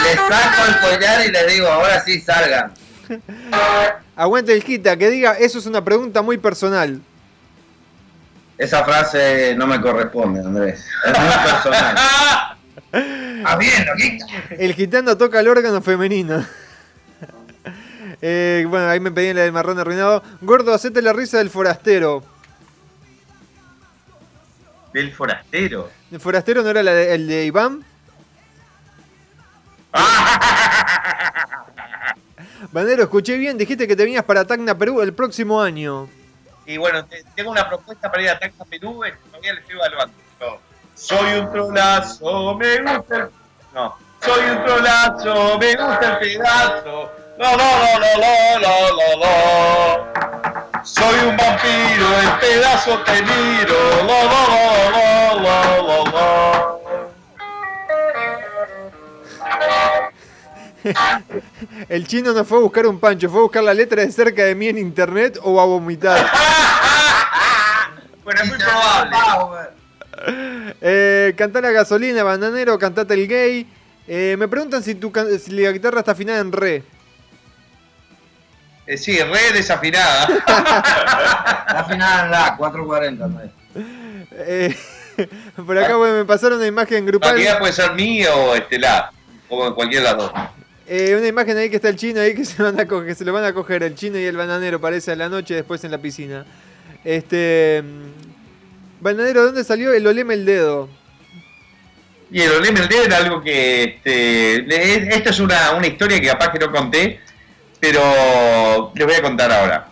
Les 0.05 0.17
saco 0.17 0.67
el 0.69 0.81
collar 0.81 1.27
y 1.27 1.31
les 1.33 1.55
digo, 1.55 1.67
ahora 1.67 1.99
sí 2.05 2.21
salgan. 2.21 2.71
Aguante 4.17 4.53
el 4.53 4.63
Gita, 4.63 4.99
que 4.99 5.09
diga, 5.09 5.33
eso 5.39 5.59
es 5.59 5.65
una 5.65 5.83
pregunta 5.83 6.21
muy 6.21 6.37
personal. 6.37 7.01
Esa 8.59 8.85
frase 8.85 9.55
no 9.57 9.67
me 9.67 9.81
corresponde, 9.81 10.41
Andrés. 10.41 10.85
Es 11.07 11.19
muy 11.19 11.53
personal. 11.53 11.97
Ah, 12.93 13.57
bien. 13.57 13.87
El 14.51 14.75
gitano 14.75 15.17
toca 15.17 15.41
el 15.41 15.49
órgano 15.49 15.81
femenino. 15.81 16.45
Eh, 18.21 18.67
bueno, 18.69 18.89
ahí 18.89 18.99
me 19.01 19.13
pedían 19.13 19.37
la 19.37 19.43
del 19.43 19.53
marrón 19.53 19.79
arruinado. 19.79 20.23
Gordo, 20.43 20.75
hacete 20.75 21.01
la 21.01 21.13
risa 21.13 21.39
del 21.39 21.51
forastero. 21.51 22.23
Del 24.93 25.13
forastero. 25.13 25.91
¿El 26.11 26.21
forastero 26.21 26.63
no 26.63 26.71
era 26.71 26.83
la 26.83 26.93
de- 26.93 27.15
el 27.15 27.27
de 27.29 27.45
Iván? 27.47 27.85
Bandero, 32.73 33.03
escuché 33.05 33.37
bien, 33.39 33.57
dijiste 33.59 33.89
que 33.89 33.97
te 33.97 34.05
venías 34.05 34.25
para 34.25 34.45
Tacna, 34.45 34.77
Perú 34.77 35.01
el 35.01 35.13
próximo 35.13 35.61
año. 35.61 36.09
Y 36.67 36.77
bueno, 36.77 37.05
te- 37.05 37.25
tengo 37.35 37.51
una 37.51 37.69
propuesta 37.69 38.11
para 38.11 38.23
ir 38.23 38.31
a 38.31 38.39
Taxa 38.39 38.65
Perú, 38.65 39.03
este, 39.05 39.19
todavía 39.29 39.55
le 39.55 39.61
estoy 39.61 39.77
evaluando. 39.77 40.15
pero 40.39 40.61
Soy 40.95 41.39
un 41.39 41.51
trolazo, 41.51 42.55
me 42.57 42.81
gusta 42.83 43.17
el... 43.17 43.29
No, 43.75 43.97
soy 44.21 44.51
un 44.51 44.65
trolazo, 44.65 45.59
me 45.59 45.75
gusta 45.75 46.19
el 46.21 46.37
pedazo. 46.37 47.13
No, 47.41 47.57
no, 47.57 47.57
no, 47.57 47.65
no, 48.21 48.61
no, 48.61 48.75
no, 48.99 49.09
no. 49.25 49.33
Soy 50.85 51.19
un 51.27 51.35
vampiro, 51.39 52.07
el 52.21 52.33
pedazo 52.39 52.99
te 52.99 53.23
miro. 53.23 53.81
No, 54.07 54.19
no, 54.29 54.41
no, 54.93 55.41
no, 55.41 55.57
no, 55.87 56.05
no. 56.13 56.81
El 61.89 62.07
chino 62.07 62.35
no 62.35 62.45
fue 62.45 62.59
a 62.59 62.61
buscar 62.61 62.87
un 62.87 63.01
pancho, 63.01 63.31
fue 63.31 63.39
a 63.39 63.43
buscar 63.45 63.65
la 63.65 63.73
letra 63.73 64.03
de 64.03 64.13
cerca 64.13 64.45
de 64.45 64.55
mí 64.55 64.69
en 64.69 64.77
internet 64.77 65.39
o 65.43 65.59
a 65.59 65.65
vomitar. 65.65 66.31
Bueno, 68.23 68.43
es 68.43 68.49
muy 68.49 68.59
probable. 68.59 69.17
Eh, 70.83 71.33
cantá 71.39 71.63
la 71.63 71.71
gasolina, 71.71 72.23
bananero, 72.23 72.79
cantate 72.79 73.15
el 73.15 73.27
gay. 73.27 73.67
Eh, 74.07 74.37
me 74.39 74.47
preguntan 74.47 74.83
si, 74.83 74.95
tu 74.95 75.11
si 75.43 75.53
la 75.53 75.73
guitarra 75.73 76.01
está 76.01 76.13
afinada 76.13 76.41
en 76.41 76.53
re. 76.53 76.85
Eh, 78.91 78.97
sí, 78.99 79.17
re 79.21 79.53
desafinada. 79.55 80.25
Está 80.37 81.81
afinada 81.81 82.25
en 82.25 82.31
la 82.33 82.57
440, 82.57 83.25
Andrés. 83.25 83.51
Eh, 84.33 84.77
por 85.67 85.79
acá 85.79 85.95
bueno, 85.97 86.17
me 86.17 86.25
pasaron 86.25 86.59
una 86.59 86.67
imagen 86.67 87.05
La 87.05 87.11
grupal. 87.11 87.31
cantidad 87.31 87.59
puede 87.61 87.73
ser 87.73 87.93
mía 87.93 88.35
o 88.35 88.55
estelar, 88.57 89.11
como 89.49 89.73
cualquiera 89.77 90.07
de 90.07 90.17
las 90.17 90.19
dos. 90.19 90.33
Eh, 90.89 91.15
una 91.17 91.29
imagen 91.29 91.57
ahí 91.57 91.71
que 91.71 91.77
está 91.77 91.89
el 91.89 91.95
chino 91.95 92.21
ahí 92.21 92.35
que 92.35 92.45
se, 92.45 92.61
van 92.61 92.81
a 92.81 92.89
co- 92.89 93.05
que 93.05 93.15
se 93.15 93.25
lo 93.25 93.33
van 93.33 93.45
a 93.45 93.53
coger 93.53 93.85
el 93.85 93.95
chino 93.95 94.19
y 94.19 94.25
el 94.25 94.37
bananero, 94.37 94.81
parece 94.81 95.13
a 95.13 95.17
la 95.17 95.29
noche 95.29 95.55
después 95.55 95.85
en 95.85 95.93
la 95.93 95.99
piscina. 95.99 96.45
Este. 97.05 97.83
mm, 97.85 99.03
Bananero, 99.03 99.45
¿dónde 99.45 99.63
salió 99.63 99.93
el 99.95 100.05
oleme 100.07 100.35
el 100.35 100.45
dedo? 100.45 100.89
Y 102.33 102.41
el 102.43 102.51
oleme 102.53 102.81
el 102.81 102.89
dedo 102.89 103.05
era 103.05 103.19
algo 103.19 103.41
que. 103.41 103.85
Este, 103.85 105.15
esta 105.15 105.31
es 105.31 105.39
una, 105.39 105.73
una 105.77 105.87
historia 105.87 106.21
que 106.21 106.27
capaz 106.27 106.51
que 106.51 106.59
no 106.59 106.71
conté, 106.73 107.21
pero 107.81 108.93
les 108.95 109.07
voy 109.07 109.17
a 109.17 109.23
contar 109.23 109.51
ahora. 109.51 109.89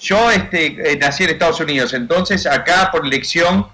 Yo 0.00 0.30
este, 0.30 0.92
eh, 0.92 0.96
nací 0.96 1.24
en 1.24 1.30
Estados 1.30 1.60
Unidos, 1.60 1.94
entonces 1.94 2.46
acá 2.46 2.90
por 2.90 3.06
elección 3.06 3.66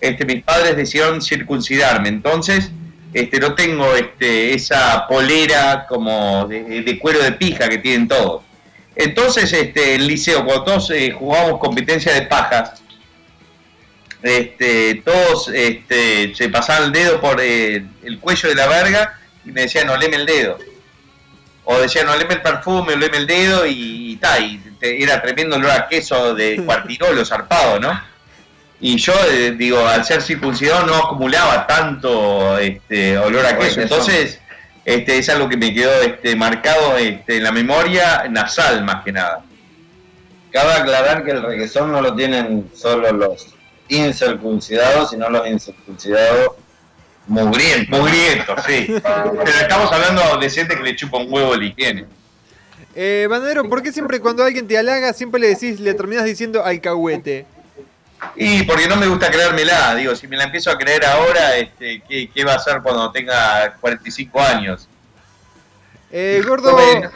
este, 0.00 0.24
mis 0.24 0.42
padres 0.42 0.76
decidieron 0.76 1.20
circuncidarme, 1.20 2.08
entonces 2.08 2.70
este, 3.12 3.38
no 3.38 3.54
tengo 3.54 3.94
este, 3.94 4.54
esa 4.54 5.06
polera 5.06 5.86
como 5.88 6.46
de, 6.46 6.98
cuero 7.00 7.22
de 7.22 7.32
pija 7.32 7.68
que 7.68 7.78
tienen 7.78 8.08
todos. 8.08 8.42
Entonces, 8.94 9.52
este, 9.52 9.94
el 9.94 10.06
liceo, 10.06 10.44
cuando 10.44 10.64
todos 10.64 10.90
eh, 10.90 11.12
jugábamos 11.12 11.60
competencia 11.60 12.12
de 12.14 12.22
pajas, 12.22 12.82
este, 14.22 15.02
todos 15.04 15.48
este, 15.48 16.34
se 16.34 16.48
pasaban 16.48 16.84
el 16.84 16.92
dedo 16.92 17.20
por 17.20 17.40
eh, 17.40 17.84
el 18.04 18.18
cuello 18.20 18.48
de 18.48 18.54
la 18.54 18.66
verga 18.68 19.18
y 19.44 19.50
me 19.50 19.62
decían, 19.62 19.88
oleme 19.88 20.16
el 20.16 20.26
dedo. 20.26 20.58
O 21.72 21.80
decían, 21.80 22.08
oleme 22.08 22.34
el 22.34 22.42
perfume, 22.42 22.94
oleme 22.94 23.16
el 23.18 23.26
dedo 23.26 23.66
y, 23.66 24.12
y 24.12 24.16
ta, 24.16 24.38
y 24.38 24.58
te- 24.78 25.02
era 25.02 25.20
tremendo 25.22 25.56
olor 25.56 25.70
a 25.70 25.88
queso 25.88 26.34
de 26.34 26.62
cuartirolo 26.66 27.24
zarpado, 27.24 27.78
¿no? 27.80 28.00
Y 28.80 28.96
yo, 28.98 29.12
eh, 29.30 29.52
digo, 29.56 29.86
al 29.86 30.04
ser 30.04 30.22
circuncidado 30.22 30.84
no 30.86 30.94
acumulaba 30.96 31.66
tanto 31.66 32.58
este, 32.58 33.16
olor 33.16 33.46
a 33.46 33.56
queso. 33.56 33.80
Entonces, 33.80 34.40
este, 34.84 35.18
es 35.18 35.28
algo 35.28 35.48
que 35.48 35.56
me 35.56 35.72
quedó 35.72 36.02
este, 36.02 36.34
marcado 36.34 36.96
este, 36.98 37.36
en 37.36 37.44
la 37.44 37.52
memoria 37.52 38.24
nasal 38.28 38.82
más 38.84 39.04
que 39.04 39.12
nada. 39.12 39.44
Cabe 40.50 40.72
aclarar 40.72 41.24
que 41.24 41.30
el 41.30 41.42
requesón 41.42 41.92
no 41.92 42.00
lo 42.00 42.14
tienen 42.16 42.70
solo 42.74 43.12
los 43.12 43.54
incircuncidados, 43.88 45.10
sino 45.10 45.28
los 45.30 45.46
incircuncidados 45.46 46.48
mugrientos. 47.26 47.98
Mugrientos, 47.98 48.64
sí. 48.66 48.86
Pero 49.02 49.58
estamos 49.60 49.92
hablando 49.92 50.38
de 50.38 50.50
gente 50.50 50.76
que 50.76 50.82
le 50.82 50.96
chupa 50.96 51.18
un 51.18 51.32
huevo 51.32 51.54
la 51.54 51.64
higiene. 51.64 52.06
Eh, 52.94 53.26
Bananero, 53.28 53.68
¿por 53.68 53.82
qué 53.82 53.92
siempre 53.92 54.20
cuando 54.20 54.44
alguien 54.44 54.66
te 54.66 54.76
halaga 54.76 55.12
siempre 55.12 55.40
le 55.40 55.48
decís, 55.48 55.80
le 55.80 55.94
terminás 55.94 56.24
diciendo 56.24 56.64
alcahuete? 56.64 57.46
Y 58.36 58.62
porque 58.64 58.86
no 58.86 58.96
me 58.96 59.06
gusta 59.06 59.30
creérmela, 59.30 59.94
digo, 59.94 60.14
si 60.14 60.28
me 60.28 60.36
la 60.36 60.44
empiezo 60.44 60.70
a 60.70 60.78
creer 60.78 61.04
ahora, 61.04 61.56
este, 61.56 62.02
¿qué, 62.08 62.30
qué 62.32 62.44
va 62.44 62.52
a 62.52 62.56
hacer 62.56 62.80
cuando 62.82 63.10
tenga 63.10 63.74
45 63.80 64.40
años? 64.40 64.88
Eh, 66.10 66.42
gordo. 66.46 66.72
Bueno, 66.72 67.10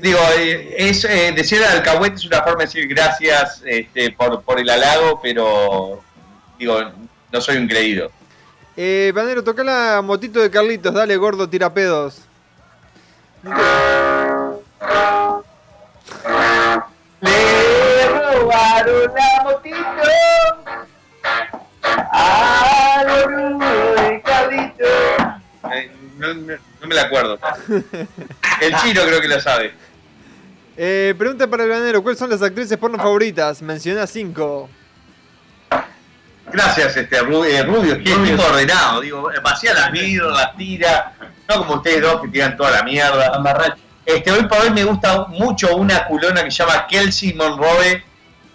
digo, 0.00 0.18
eh, 0.36 0.74
es, 0.78 1.04
eh, 1.04 1.32
decir 1.34 1.62
alcahuete 1.62 2.16
es 2.16 2.24
una 2.24 2.42
forma 2.42 2.60
de 2.60 2.66
decir 2.66 2.88
gracias 2.88 3.62
este, 3.64 4.12
por, 4.12 4.42
por 4.42 4.58
el 4.58 4.68
halago, 4.68 5.20
pero 5.22 6.02
digo, 6.58 6.92
no 7.30 7.40
soy 7.40 7.58
un 7.58 7.68
creído. 7.68 8.10
Eh, 8.80 9.10
Banero, 9.12 9.42
toca 9.42 9.64
la 9.64 10.00
motito 10.04 10.38
de 10.40 10.50
Carlitos, 10.52 10.94
dale, 10.94 11.16
gordo, 11.16 11.48
tira 11.48 11.74
pedos. 11.74 12.20
Le 17.20 18.08
robaron 18.08 19.12
la 19.14 19.42
motito 19.44 19.78
al 22.12 23.10
orugo 23.10 23.64
de 24.00 24.22
Carlito. 24.22 24.84
Eh, 25.74 25.90
no, 26.18 26.34
no- 26.34 26.54
no 26.80 26.86
me 26.86 26.94
la 26.94 27.02
acuerdo. 27.02 27.38
El 28.60 28.74
chino 28.76 29.02
creo 29.02 29.20
que 29.20 29.28
lo 29.28 29.40
sabe. 29.40 29.72
Eh, 30.76 31.14
pregunta 31.18 31.48
para 31.48 31.64
el 31.64 31.70
Banero, 31.70 32.02
¿cuáles 32.02 32.18
son 32.20 32.30
las 32.30 32.40
actrices 32.42 32.78
porno 32.78 32.96
favoritas? 32.98 33.60
Menciona 33.62 34.06
cinco. 34.06 34.68
Gracias, 36.52 36.96
este 36.96 37.16
eh, 37.16 37.62
Rubio, 37.62 38.02
que 38.02 38.10
es 38.10 38.24
tipo 38.24 38.42
ordenado, 38.42 39.00
digo, 39.00 39.30
eh, 39.32 39.36
vacía 39.42 39.74
las 39.74 39.92
vidrios, 39.92 40.32
las 40.36 40.56
tira, 40.56 41.12
no 41.48 41.58
como 41.58 41.74
ustedes 41.74 42.02
dos 42.02 42.22
que 42.22 42.28
tiran 42.28 42.56
toda 42.56 42.70
la 42.70 42.82
mierda. 42.82 43.76
Este, 44.04 44.30
hoy 44.30 44.44
por 44.44 44.58
hoy 44.58 44.70
me 44.70 44.84
gusta 44.84 45.26
mucho 45.26 45.76
una 45.76 46.06
culona 46.06 46.42
que 46.42 46.50
se 46.50 46.62
llama 46.62 46.86
Kelsey 46.86 47.34
Monroe, 47.34 48.02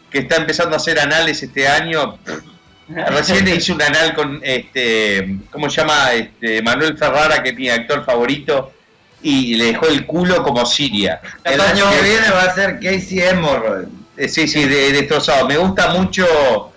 que 0.09 0.19
está 0.19 0.37
empezando 0.37 0.75
a 0.75 0.77
hacer 0.77 0.99
anales 0.99 1.43
este 1.43 1.67
año. 1.67 2.17
Recién 2.87 3.47
hice 3.47 3.71
un 3.71 3.81
anal 3.81 4.13
con, 4.13 4.41
este, 4.43 5.37
¿cómo 5.51 5.69
se 5.69 5.81
llama? 5.81 6.11
Este, 6.13 6.61
Manuel 6.61 6.97
Ferrara, 6.97 7.41
que 7.41 7.49
es 7.49 7.55
mi 7.55 7.69
actor 7.69 8.03
favorito, 8.03 8.73
y 9.21 9.55
le 9.55 9.65
dejó 9.65 9.87
el 9.87 10.05
culo 10.05 10.43
como 10.43 10.65
Siria. 10.65 11.21
El 11.43 11.61
año 11.61 11.89
que 11.89 12.01
viene 12.01 12.29
va 12.31 12.43
a 12.43 12.55
ser 12.55 12.79
Casey 12.79 13.21
Hemorrhoid. 13.21 13.87
Eh, 14.17 14.27
Sí, 14.27 14.47
sí, 14.47 14.65
de, 14.65 14.91
destrozado. 14.91 15.47
Me 15.47 15.57
gusta 15.57 15.89
mucho. 15.89 16.72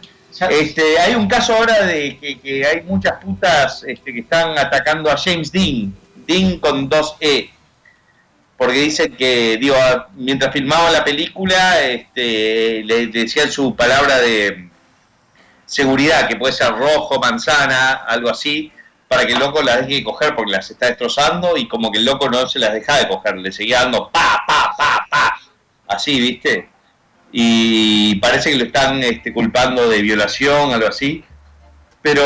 Este, 0.50 0.98
hay 0.98 1.14
un 1.14 1.28
caso 1.28 1.54
ahora 1.54 1.84
de 1.84 2.18
que, 2.18 2.66
hay 2.66 2.82
muchas 2.82 3.14
putas 3.22 3.84
este, 3.86 4.12
que 4.12 4.20
están 4.20 4.58
atacando 4.58 5.10
a 5.10 5.16
James 5.16 5.50
Dean, 5.50 5.94
Dean 6.26 6.58
con 6.58 6.88
dos 6.88 7.16
E, 7.20 7.50
porque 8.56 8.80
dicen 8.80 9.16
que, 9.16 9.56
digo, 9.58 9.76
mientras 10.14 10.52
filmaban 10.52 10.92
la 10.92 11.04
película, 11.04 11.80
este, 11.82 12.82
le 12.84 13.06
decían 13.08 13.50
su 13.50 13.74
palabra 13.74 14.18
de 14.18 14.68
seguridad, 15.66 16.28
que 16.28 16.36
puede 16.36 16.52
ser 16.52 16.72
rojo, 16.72 17.18
manzana, 17.18 17.92
algo 18.06 18.30
así, 18.30 18.72
para 19.08 19.26
que 19.26 19.32
el 19.32 19.38
loco 19.38 19.62
las 19.62 19.78
deje 19.78 19.96
de 19.96 20.04
coger 20.04 20.34
porque 20.34 20.52
las 20.52 20.70
está 20.70 20.86
destrozando 20.86 21.56
y 21.56 21.68
como 21.68 21.90
que 21.90 21.98
el 21.98 22.04
loco 22.04 22.28
no 22.28 22.46
se 22.48 22.58
las 22.58 22.72
deja 22.72 22.98
de 22.98 23.08
coger, 23.08 23.36
le 23.36 23.52
seguía 23.52 23.82
dando 23.82 24.10
pa, 24.10 24.42
pa, 24.46 24.74
pa, 24.76 25.06
pa, 25.10 25.40
así, 25.88 26.18
¿viste? 26.20 26.68
Y 27.32 28.14
parece 28.16 28.50
que 28.50 28.56
lo 28.56 28.64
están 28.64 29.02
este, 29.02 29.32
culpando 29.32 29.88
de 29.88 30.00
violación, 30.00 30.72
algo 30.72 30.88
así. 30.88 31.24
Pero 32.02 32.22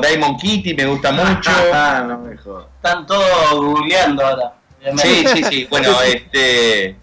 Diamond 0.00 0.40
Kitty 0.40 0.74
me 0.74 0.86
gusta 0.86 1.12
mucho. 1.12 1.50
Ah, 1.72 2.04
no 2.06 2.18
me 2.18 2.36
jodas. 2.36 2.66
Están 2.76 3.06
todos 3.06 3.52
googleando 3.54 4.26
ahora. 4.26 4.54
Sí, 4.96 5.24
sí, 5.32 5.44
sí. 5.44 5.66
Bueno, 5.70 6.00
este. 6.04 6.96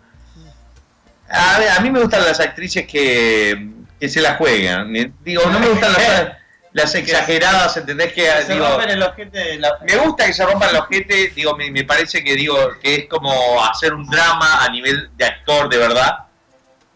A, 1.29 1.77
a 1.77 1.79
mí 1.81 1.89
me 1.89 2.01
gustan 2.01 2.23
las 2.25 2.39
actrices 2.39 2.85
que, 2.85 3.69
que 3.99 4.09
se 4.09 4.21
la 4.21 4.35
juegan. 4.35 4.93
Digo, 5.23 5.43
no 5.49 5.59
me 5.59 5.69
gustan 5.69 5.93
las, 5.93 6.31
las 6.73 6.95
exageradas, 6.95 7.75
¿entendés? 7.77 8.13
Que, 8.13 8.29
Se 8.45 8.53
digo, 8.53 8.67
rompen 8.67 8.89
el 8.89 9.03
ojete 9.03 9.37
de 9.37 9.59
la... 9.59 9.77
me 9.85 9.95
gusta 9.97 10.25
que 10.25 10.33
se 10.33 10.45
rompan 10.45 10.73
los 10.73 10.81
ojete, 10.81 11.29
digo, 11.35 11.55
me, 11.55 11.71
me 11.71 11.83
parece 11.83 12.23
que 12.23 12.35
digo 12.35 12.55
que 12.81 12.95
es 12.95 13.05
como 13.07 13.63
hacer 13.63 13.93
un 13.93 14.07
drama 14.07 14.63
a 14.63 14.69
nivel 14.69 15.09
de 15.15 15.25
actor 15.25 15.69
de 15.69 15.77
verdad, 15.77 16.26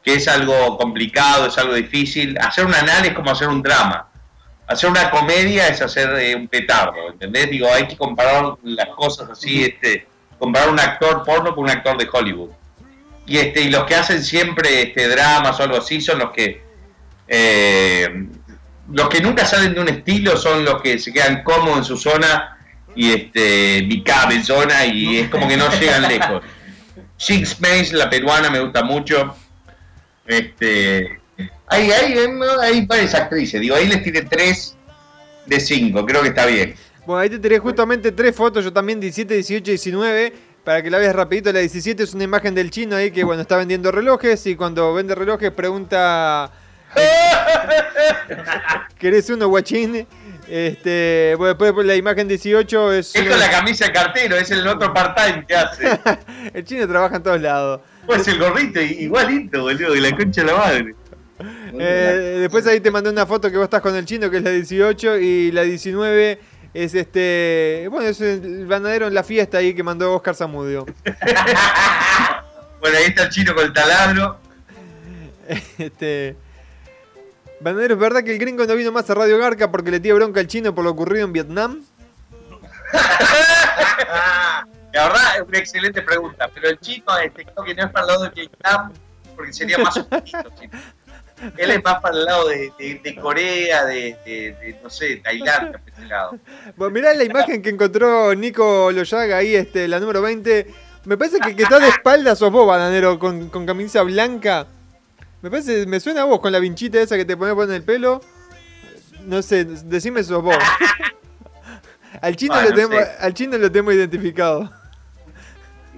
que 0.04 0.16
es 0.16 0.28
algo 0.28 0.78
complicado, 0.78 1.48
es 1.48 1.58
algo 1.58 1.74
difícil. 1.74 2.38
Hacer 2.40 2.66
un 2.66 2.74
anal 2.74 3.06
es 3.06 3.14
como 3.14 3.32
hacer 3.32 3.48
un 3.48 3.62
drama. 3.62 4.08
Hacer 4.68 4.90
una 4.90 5.10
comedia 5.10 5.68
es 5.68 5.82
hacer 5.82 6.10
eh, 6.20 6.36
un 6.36 6.48
petardo, 6.48 7.10
¿entendés? 7.12 7.50
Digo, 7.50 7.72
hay 7.72 7.88
que 7.88 7.98
comparar 7.98 8.56
las 8.64 8.88
cosas 8.90 9.30
así, 9.30 9.64
este, 9.64 10.08
comparar 10.40 10.70
un 10.70 10.80
actor 10.80 11.24
porno 11.24 11.54
con 11.54 11.66
un 11.66 11.70
actor 11.70 11.98
de 11.98 12.08
Hollywood. 12.12 12.50
Y 13.28 13.38
este, 13.38 13.62
y 13.62 13.70
los 13.70 13.84
que 13.84 13.96
hacen 13.96 14.24
siempre 14.24 14.82
este 14.82 15.08
dramas 15.08 15.60
o 15.60 15.64
algo 15.64 15.78
así 15.78 16.02
son 16.02 16.20
los 16.20 16.32
que 16.32 16.64
eh, 17.28 18.28
los 18.92 19.08
que 19.08 19.22
nunca 19.22 19.46
salen 19.46 19.74
de 19.74 19.80
un 19.80 19.88
estilo 19.88 20.36
son 20.36 20.66
los 20.66 20.82
que 20.82 21.00
se 21.00 21.14
quedan 21.14 21.44
cómodos 21.44 21.78
en 21.78 21.86
su 21.86 21.98
zona 21.98 22.58
y 22.96 23.14
este 23.14 23.84
mi 23.84 24.04
zona 24.44 24.86
y 24.86 25.20
es 25.20 25.30
como 25.30 25.48
que 25.48 25.58
no 25.58 25.70
llegan 25.80 26.08
lejos. 26.08 26.44
Jinx 27.18 27.62
Mace, 27.62 27.94
la 27.94 28.10
peruana, 28.10 28.50
me 28.50 28.60
gusta 28.60 28.84
mucho. 28.84 29.36
Este, 30.32 31.20
hay, 31.68 31.92
hay, 31.92 32.16
hay 32.62 32.86
varias 32.86 33.14
actrices, 33.14 33.60
digo, 33.60 33.76
ahí 33.76 33.88
les 33.88 34.02
tiré 34.02 34.22
3 34.22 34.78
de 35.46 35.60
5, 35.60 36.06
creo 36.06 36.22
que 36.22 36.30
está 36.30 36.46
bien. 36.46 36.74
Bueno, 37.06 37.20
ahí 37.20 37.30
te 37.30 37.40
tiré 37.40 37.60
justamente 37.60 38.12
tres 38.12 38.34
fotos, 38.34 38.64
yo 38.64 38.72
también 38.72 39.00
17, 39.00 39.34
18, 39.34 39.72
19. 39.72 40.34
Para 40.64 40.84
que 40.84 40.92
la 40.92 41.00
veas 41.00 41.16
rapidito, 41.16 41.52
la 41.52 41.60
17 41.60 42.04
es 42.04 42.14
una 42.14 42.24
imagen 42.24 42.54
del 42.54 42.70
chino 42.70 42.96
ahí 42.96 43.10
que 43.10 43.24
bueno 43.24 43.42
está 43.42 43.58
vendiendo 43.58 43.92
relojes 43.92 44.46
y 44.46 44.56
cuando 44.56 44.94
vende 44.94 45.16
relojes 45.16 45.50
pregunta 45.50 46.52
¿Querés 49.00 49.30
uno, 49.30 49.48
guachín? 49.48 50.06
Este, 50.48 51.34
bueno, 51.38 51.56
después 51.56 51.86
la 51.86 51.96
imagen 51.96 52.28
18 52.28 52.94
es. 52.94 53.16
Es 53.16 53.28
con 53.28 53.40
la 53.40 53.50
camisa 53.50 53.86
de 53.86 53.94
cartero, 53.94 54.36
es 54.36 54.52
el 54.52 54.68
otro 54.68 54.94
part-time 54.94 55.46
que 55.48 55.56
hace. 55.56 56.00
el 56.54 56.64
chino 56.64 56.88
trabaja 56.88 57.16
en 57.16 57.24
todos 57.24 57.42
lados. 57.42 57.82
Pues 58.06 58.28
el 58.28 58.40
gorrito, 58.40 58.82
igualito, 58.82 59.62
boludo, 59.62 59.94
de 59.94 60.02
la 60.02 60.16
concha 60.16 60.42
de 60.42 60.48
la 60.48 60.58
madre. 60.58 60.96
Eh, 61.74 62.38
después 62.40 62.68
ahí 62.68 62.80
te 62.80 62.92
mandé 62.92 63.10
una 63.10 63.26
foto 63.26 63.50
que 63.50 63.58
vos 63.58 63.66
estás 63.66 63.82
con 63.82 63.96
el 63.96 64.06
chino, 64.06 64.30
que 64.30 64.38
es 64.38 64.44
la 64.44 64.52
18, 64.52 65.18
y 65.20 65.52
la 65.52 65.64
19 65.64 66.40
es 66.74 66.94
este. 66.96 67.88
Bueno, 67.90 68.08
es 68.08 68.22
el 68.22 68.66
banadero 68.66 69.08
en 69.08 69.14
la 69.14 69.24
fiesta 69.24 69.60
ahí 69.60 69.74
que 69.74 69.84
mandó 69.84 70.14
Oscar 70.14 70.36
Zamudio. 70.36 70.86
Bueno, 72.82 72.98
ahí 72.98 73.04
está 73.06 73.24
el 73.26 73.30
chino 73.30 73.54
con 73.54 73.66
el 73.66 73.74
taladro. 73.74 74.40
Este. 75.78 76.36
Banadero, 77.60 77.94
¿es 77.94 78.00
verdad 78.00 78.24
que 78.24 78.32
el 78.34 78.40
gringo 78.40 78.66
no 78.66 78.76
vino 78.76 78.92
más 78.92 79.08
a 79.08 79.14
Radio 79.14 79.38
Garca 79.38 79.70
porque 79.70 79.92
le 79.92 80.00
tira 80.00 80.16
bronca 80.16 80.40
al 80.40 80.48
chino 80.48 80.74
por 80.74 80.84
lo 80.84 80.90
ocurrido 80.90 81.28
en 81.28 81.32
Vietnam? 81.32 81.84
La 84.94 85.08
verdad 85.08 85.36
es 85.38 85.42
una 85.48 85.58
excelente 85.58 86.02
pregunta, 86.02 86.50
pero 86.54 86.70
el 86.70 86.80
chino 86.80 87.06
creo 87.34 87.66
que 87.66 87.76
no 87.76 87.84
es 87.86 87.92
para 87.92 88.02
el 88.06 88.08
lado 88.08 88.24
de 88.24 88.30
Vietnam, 88.32 88.92
porque 89.36 89.54
sería 89.54 89.78
más 89.78 89.94
chino. 90.24 90.44
Él 91.58 91.72
es 91.72 91.84
más 91.84 92.00
para 92.02 92.16
el 92.16 92.26
lado 92.26 92.48
de, 92.50 92.72
de- 92.78 93.02
de 93.04 93.16
Corea, 93.16 93.84
de, 93.86 94.78
no 94.84 94.90
sé, 94.92 95.18
Tailandia, 95.18 95.80
por 95.80 95.90
ese 95.94 96.06
lado. 96.06 96.38
Bueno, 96.76 96.94
mirá 96.94 97.14
la 97.16 97.24
imagen 97.24 97.62
que 97.64 97.70
encontró 97.70 98.36
Nico 98.36 98.92
Loyaga 98.92 99.38
ahí, 99.38 99.56
este, 99.56 99.88
la 99.88 100.00
número 100.00 100.22
20. 100.22 100.68
Me 101.06 101.18
parece 101.18 101.40
que 101.40 101.56
que 101.56 101.64
está 101.64 101.80
de 101.80 101.88
espaldas 101.88 102.38
sos 102.38 102.52
vos, 102.52 102.68
bananero, 102.68 103.18
con, 103.18 103.50
con 103.50 103.66
camisa 103.66 104.04
blanca. 104.04 104.68
Me 105.42 105.50
parece, 105.50 105.88
me 105.88 106.00
suena 106.00 106.22
a 106.22 106.26
vos 106.26 106.40
con 106.42 106.52
la 106.52 106.60
vinchita 106.60 107.02
esa 107.02 107.18
que 107.18 107.26
te 107.26 107.36
pones 107.36 107.58
en 107.70 107.74
el 107.74 107.84
pelo. 107.84 108.22
No 109.26 109.42
sé, 109.42 109.66
decime 109.66 110.24
sos 110.24 110.44
vos. 110.44 110.56
al, 112.22 112.36
chino 112.36 112.62
lo 112.62 112.70
tenemos, 112.70 113.04
al 113.20 113.34
chino 113.34 113.58
lo 113.58 113.72
tenemos 113.72 113.96
identificado. 113.96 114.72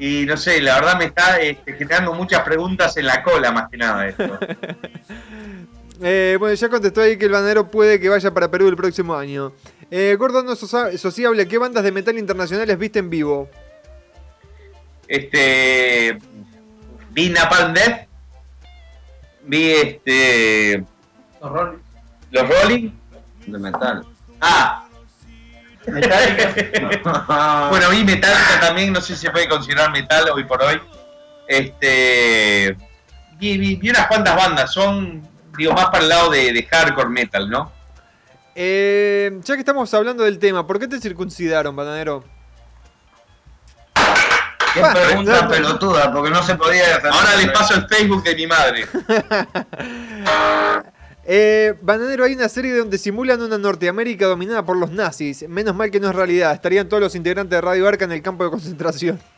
Y 0.05 0.25
no 0.25 0.35
sé, 0.35 0.61
la 0.61 0.81
verdad 0.81 0.97
me 0.97 1.05
está 1.05 1.39
este, 1.39 1.75
generando 1.75 2.11
muchas 2.13 2.41
preguntas 2.41 2.97
en 2.97 3.05
la 3.05 3.23
cola, 3.23 3.53
más 3.53 3.69
que 3.69 3.77
nada 3.77 4.05
esto. 4.05 4.37
Eh, 6.01 6.35
bueno, 6.39 6.53
ya 6.55 6.67
contestó 6.69 7.01
ahí 7.01 7.17
que 7.17 7.25
el 7.25 7.31
bananero 7.31 7.69
puede 7.69 7.99
que 7.99 8.09
vaya 8.09 8.33
para 8.33 8.49
Perú 8.51 8.67
el 8.67 8.75
próximo 8.75 9.15
año. 9.15 9.53
Eh, 9.89 10.17
Gordo 10.19 10.43
no 10.43 10.55
sociable, 10.55 11.47
¿qué 11.47 11.57
bandas 11.57 11.83
de 11.83 11.91
metal 11.93 12.17
internacionales 12.17 12.77
viste 12.77 12.99
en 12.99 13.09
vivo? 13.09 13.47
Este. 15.07 16.17
Vi 17.11 17.29
Napalm 17.29 17.73
Death. 17.73 18.07
Vi 19.43 19.71
este. 19.71 20.83
Los 21.39 21.51
Rolling. 21.51 21.79
Los 22.31 22.49
Rolling. 22.49 22.91
De 23.45 23.59
metal. 23.59 24.05
Ah. 24.41 24.82
bueno, 27.69 27.89
vi 27.89 28.03
Metallica 28.03 28.59
también, 28.61 28.93
no 28.93 29.01
sé 29.01 29.15
si 29.15 29.21
se 29.25 29.31
puede 29.31 29.47
considerar 29.49 29.91
metal 29.91 30.29
hoy 30.33 30.43
por 30.45 30.61
hoy. 30.63 30.79
Este. 31.47 32.75
Vi 33.39 33.89
unas 33.89 34.07
cuantas 34.07 34.35
bandas, 34.35 34.71
son, 34.73 35.27
digo, 35.57 35.73
más 35.73 35.85
para 35.87 36.03
el 36.03 36.09
lado 36.09 36.29
de, 36.29 36.53
de 36.53 36.63
hardcore 36.63 37.09
metal, 37.09 37.49
¿no? 37.49 37.71
Eh, 38.55 39.31
ya 39.43 39.55
que 39.55 39.59
estamos 39.61 39.93
hablando 39.93 40.23
del 40.23 40.39
tema, 40.39 40.65
¿por 40.65 40.79
qué 40.79 40.87
te 40.87 40.99
circuncidaron, 41.01 41.75
bananero? 41.75 42.23
Qué 44.73 44.79
Bueno, 44.79 44.95
pregunta 44.95 45.41
no. 45.43 45.49
pelotuda, 45.49 46.11
porque 46.13 46.29
no 46.31 46.41
se 46.41 46.55
podía 46.55 46.83
defender. 46.87 47.11
Ahora 47.13 47.35
les 47.35 47.49
paso 47.51 47.75
el 47.75 47.87
Facebook 47.87 48.23
de 48.23 48.35
mi 48.35 48.47
madre. 48.47 48.87
Eh, 51.25 51.73
Bananero, 51.81 52.25
hay 52.25 52.33
una 52.33 52.49
serie 52.49 52.75
donde 52.75 52.97
simulan 52.97 53.41
una 53.41 53.57
Norteamérica 53.57 54.25
dominada 54.25 54.65
por 54.65 54.75
los 54.77 54.91
nazis. 54.91 55.47
Menos 55.47 55.73
mal 55.75 55.89
que 55.89 55.99
no 55.99 56.09
es 56.09 56.15
realidad. 56.15 56.51
Estarían 56.53 56.89
todos 56.89 57.01
los 57.01 57.15
integrantes 57.15 57.51
de 57.57 57.61
Radio 57.61 57.87
Arca 57.87 58.03
en 58.05 58.11
el 58.11 58.21
campo 58.21 58.43
de 58.43 58.49
concentración. 58.51 59.19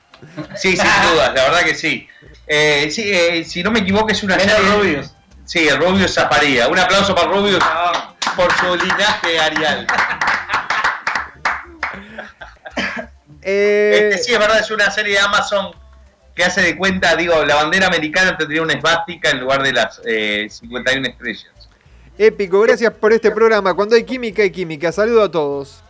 Sí, 0.55 0.69
sin 0.77 0.85
dudas, 1.11 1.33
la 1.35 1.43
verdad 1.43 1.59
que 1.65 1.75
sí. 1.75 2.07
Eh, 2.47 2.87
sí, 2.89 3.03
eh, 3.13 3.43
si 3.43 3.61
no 3.61 3.69
me 3.69 3.79
equivoco, 3.79 4.09
es 4.09 4.23
una 4.23 4.37
Menos 4.37 4.55
serie- 4.55 4.71
Rubius. 4.77 5.13
Sí, 5.43 5.67
el 5.67 5.77
Rubius 5.77 6.13
Zaparía. 6.13 6.69
Un 6.69 6.79
aplauso 6.79 7.13
para 7.13 7.27
Rubius 7.27 7.59
por 8.35 8.51
su 8.53 8.75
linaje 8.77 9.39
arial. 9.39 9.85
Eh, 13.47 14.09
Este, 14.11 14.23
sí, 14.23 14.33
es 14.33 14.39
verdad, 14.39 14.59
es 14.59 14.71
una 14.71 14.89
serie 14.89 15.13
de 15.13 15.19
Amazon 15.19 15.71
que 16.35 16.43
hace 16.43 16.61
de 16.61 16.75
cuenta, 16.77 17.15
digo, 17.15 17.45
la 17.45 17.55
bandera 17.55 17.85
americana 17.87 18.35
tendría 18.35 18.63
una 18.63 18.73
esvástica 18.73 19.29
en 19.29 19.39
lugar 19.41 19.61
de 19.61 19.71
las 19.71 20.01
eh, 20.03 20.47
51 20.49 21.07
estrellas. 21.07 21.45
Épico, 22.17 22.61
gracias 22.61 22.93
por 22.93 23.11
este 23.13 23.31
programa. 23.31 23.73
Cuando 23.73 23.95
hay 23.95 24.03
química, 24.03 24.41
hay 24.41 24.51
química. 24.51 24.91
Saludo 24.91 25.23
a 25.23 25.31
todos. 25.31 25.81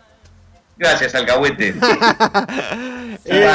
Gracias, 0.77 1.15
alcahuete. 1.15 1.73
Eh, 3.27 3.49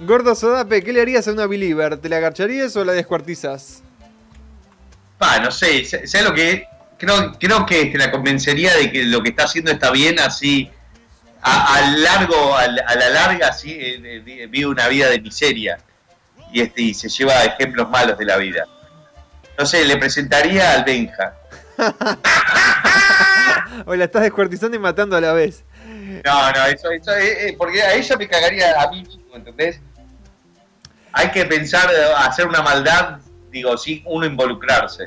Gordo 0.00 0.34
Sodape, 0.36 0.84
¿qué 0.84 0.92
le 0.92 1.00
harías 1.00 1.26
a 1.26 1.32
una 1.32 1.46
Believer? 1.46 1.96
¿Te 1.96 2.08
la 2.08 2.18
agarcharías 2.18 2.76
o 2.76 2.84
la 2.84 2.92
descuartizas? 2.92 3.82
Pa, 5.18 5.40
no 5.40 5.50
sé, 5.50 5.84
¿sabes 5.84 6.22
lo 6.22 6.32
que? 6.32 6.64
Creo, 6.98 7.32
creo 7.40 7.66
que 7.66 7.80
este, 7.82 7.98
la 7.98 8.12
convencería 8.12 8.76
de 8.76 8.92
que 8.92 9.02
lo 9.04 9.22
que 9.24 9.30
está 9.30 9.44
haciendo 9.44 9.72
está 9.72 9.90
bien, 9.90 10.20
así 10.20 10.70
a, 11.40 11.74
a 11.74 11.90
largo, 11.96 12.54
a, 12.56 12.68
la- 12.68 12.82
a 12.86 12.94
la 12.94 13.08
larga, 13.10 13.52
sí, 13.52 13.72
eh, 13.72 14.00
eh, 14.04 14.22
vi- 14.24 14.46
vive 14.46 14.66
una 14.66 14.86
vida 14.86 15.08
de 15.10 15.20
miseria 15.20 15.78
y, 16.52 16.60
este, 16.60 16.82
y 16.82 16.94
se 16.94 17.08
lleva 17.08 17.42
ejemplos 17.42 17.88
malos 17.90 18.16
de 18.18 18.24
la 18.24 18.36
vida. 18.36 18.66
No 19.58 19.66
sé, 19.66 19.84
le 19.84 19.96
presentaría 19.96 20.72
al 20.72 20.84
Benja. 20.84 21.34
O 23.86 23.94
la 23.94 24.04
estás 24.04 24.22
descuartizando 24.22 24.76
y 24.76 24.80
matando 24.80 25.16
a 25.16 25.20
la 25.20 25.32
vez. 25.32 25.64
No, 26.24 26.52
no, 26.52 26.66
eso, 26.66 26.90
eso 26.90 27.12
eh, 27.16 27.48
eh, 27.48 27.54
porque 27.56 27.82
a 27.82 27.94
ella 27.94 28.16
me 28.16 28.28
cagaría 28.28 28.80
a 28.80 28.90
mí 28.90 29.02
mismo, 29.02 29.34
¿entendés? 29.34 29.80
Hay 31.12 31.30
que 31.30 31.44
pensar, 31.46 31.90
eh, 31.90 32.12
hacer 32.18 32.46
una 32.46 32.62
maldad, 32.62 33.18
digo, 33.50 33.76
sin 33.76 34.02
uno 34.06 34.26
involucrarse. 34.26 35.06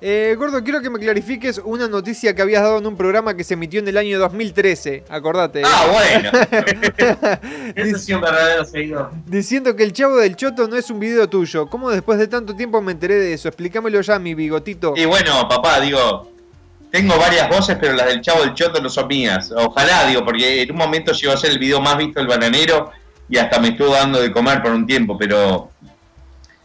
Eh, 0.00 0.34
Gordo, 0.38 0.62
quiero 0.62 0.82
que 0.82 0.90
me 0.90 0.98
clarifiques 0.98 1.60
una 1.64 1.88
noticia 1.88 2.34
que 2.34 2.42
habías 2.42 2.62
dado 2.62 2.78
en 2.78 2.86
un 2.86 2.96
programa 2.96 3.34
que 3.34 3.44
se 3.44 3.54
emitió 3.54 3.80
en 3.80 3.88
el 3.88 3.96
año 3.96 4.18
2013. 4.18 5.04
Acordate. 5.08 5.60
¿eh? 5.60 5.64
Ah, 5.64 5.86
bueno. 5.90 6.30
Ese 7.74 7.98
sí 7.98 8.12
es 8.12 8.16
un 8.16 8.20
verdadero 8.20 8.64
seguidor. 8.64 9.10
Diciendo 9.26 9.74
que 9.74 9.84
el 9.84 9.92
chavo 9.94 10.18
del 10.18 10.36
choto 10.36 10.68
no 10.68 10.76
es 10.76 10.90
un 10.90 11.00
video 11.00 11.28
tuyo. 11.28 11.66
¿Cómo 11.68 11.90
después 11.90 12.18
de 12.18 12.28
tanto 12.28 12.54
tiempo 12.54 12.82
me 12.82 12.92
enteré 12.92 13.14
de 13.14 13.32
eso? 13.32 13.48
Explícamelo 13.48 14.00
ya, 14.02 14.18
mi 14.18 14.34
bigotito. 14.34 14.92
Y 14.96 15.06
bueno, 15.06 15.48
papá, 15.48 15.80
digo, 15.80 16.30
tengo 16.90 17.18
varias 17.18 17.48
voces, 17.48 17.78
pero 17.80 17.94
las 17.94 18.06
del 18.06 18.20
Chavo 18.20 18.42
del 18.42 18.52
Choto 18.52 18.82
no 18.82 18.90
son 18.90 19.08
mías. 19.08 19.50
Ojalá, 19.56 20.06
digo, 20.06 20.24
porque 20.24 20.62
en 20.62 20.72
un 20.72 20.76
momento 20.76 21.12
llegó 21.12 21.32
a 21.32 21.36
ser 21.38 21.52
el 21.52 21.58
video 21.58 21.80
más 21.80 21.96
visto 21.96 22.20
del 22.20 22.28
bananero 22.28 22.90
y 23.30 23.38
hasta 23.38 23.58
me 23.60 23.68
estuvo 23.68 23.92
dando 23.92 24.20
de 24.20 24.30
comer 24.30 24.62
por 24.62 24.72
un 24.72 24.86
tiempo, 24.86 25.16
pero... 25.16 25.70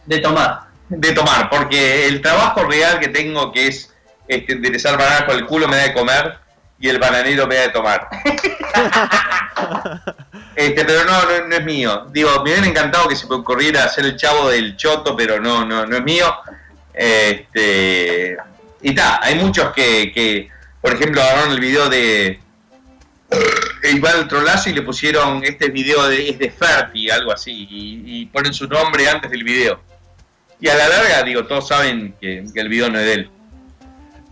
De 0.04 0.18
tomar. 0.18 0.71
De 0.94 1.12
tomar, 1.12 1.48
porque 1.48 2.06
el 2.06 2.20
trabajo 2.20 2.64
real 2.64 3.00
que 3.00 3.08
tengo, 3.08 3.50
que 3.50 3.68
es 3.68 3.92
este, 4.28 4.52
enderezar 4.52 4.98
bananas 4.98 5.24
con 5.24 5.36
el 5.36 5.46
culo, 5.46 5.66
me 5.66 5.76
da 5.76 5.84
de 5.84 5.94
comer 5.94 6.38
y 6.78 6.88
el 6.88 6.98
bananero 6.98 7.46
me 7.46 7.54
da 7.54 7.62
de 7.62 7.68
tomar. 7.70 8.08
Este, 10.54 10.84
pero 10.84 11.04
no, 11.04 11.22
no, 11.24 11.48
no 11.48 11.56
es 11.56 11.64
mío. 11.64 12.08
Digo, 12.10 12.30
me 12.36 12.52
hubiera 12.52 12.66
encantado 12.66 13.08
que 13.08 13.16
se 13.16 13.26
me 13.26 13.36
ocurriera 13.36 13.84
hacer 13.84 14.04
el 14.04 14.16
chavo 14.16 14.50
del 14.50 14.76
choto, 14.76 15.16
pero 15.16 15.40
no, 15.40 15.64
no, 15.64 15.86
no 15.86 15.96
es 15.96 16.02
mío. 16.02 16.26
Este, 16.92 18.36
y 18.82 18.90
está, 18.90 19.24
hay 19.24 19.36
muchos 19.36 19.72
que, 19.72 20.12
que, 20.12 20.50
por 20.82 20.92
ejemplo, 20.92 21.22
agarraron 21.22 21.52
el 21.52 21.60
video 21.60 21.88
de 21.88 22.38
Iván 23.90 24.18
el 24.18 24.28
Trolazo 24.28 24.68
y 24.68 24.74
le 24.74 24.82
pusieron 24.82 25.42
este 25.42 25.68
video 25.68 26.06
de, 26.06 26.28
es 26.28 26.38
de 26.38 26.50
Ferti, 26.50 27.08
algo 27.08 27.32
así, 27.32 27.66
y, 27.70 28.02
y 28.04 28.26
ponen 28.26 28.52
su 28.52 28.66
nombre 28.68 29.08
antes 29.08 29.30
del 29.30 29.42
video. 29.42 29.80
Y 30.62 30.68
a 30.68 30.76
la 30.76 30.88
larga, 30.88 31.24
digo, 31.24 31.44
todos 31.44 31.66
saben 31.66 32.14
que, 32.20 32.44
que 32.54 32.60
el 32.60 32.68
video 32.68 32.88
no 32.88 33.00
es 33.00 33.04
de 33.04 33.12
él. 33.14 33.30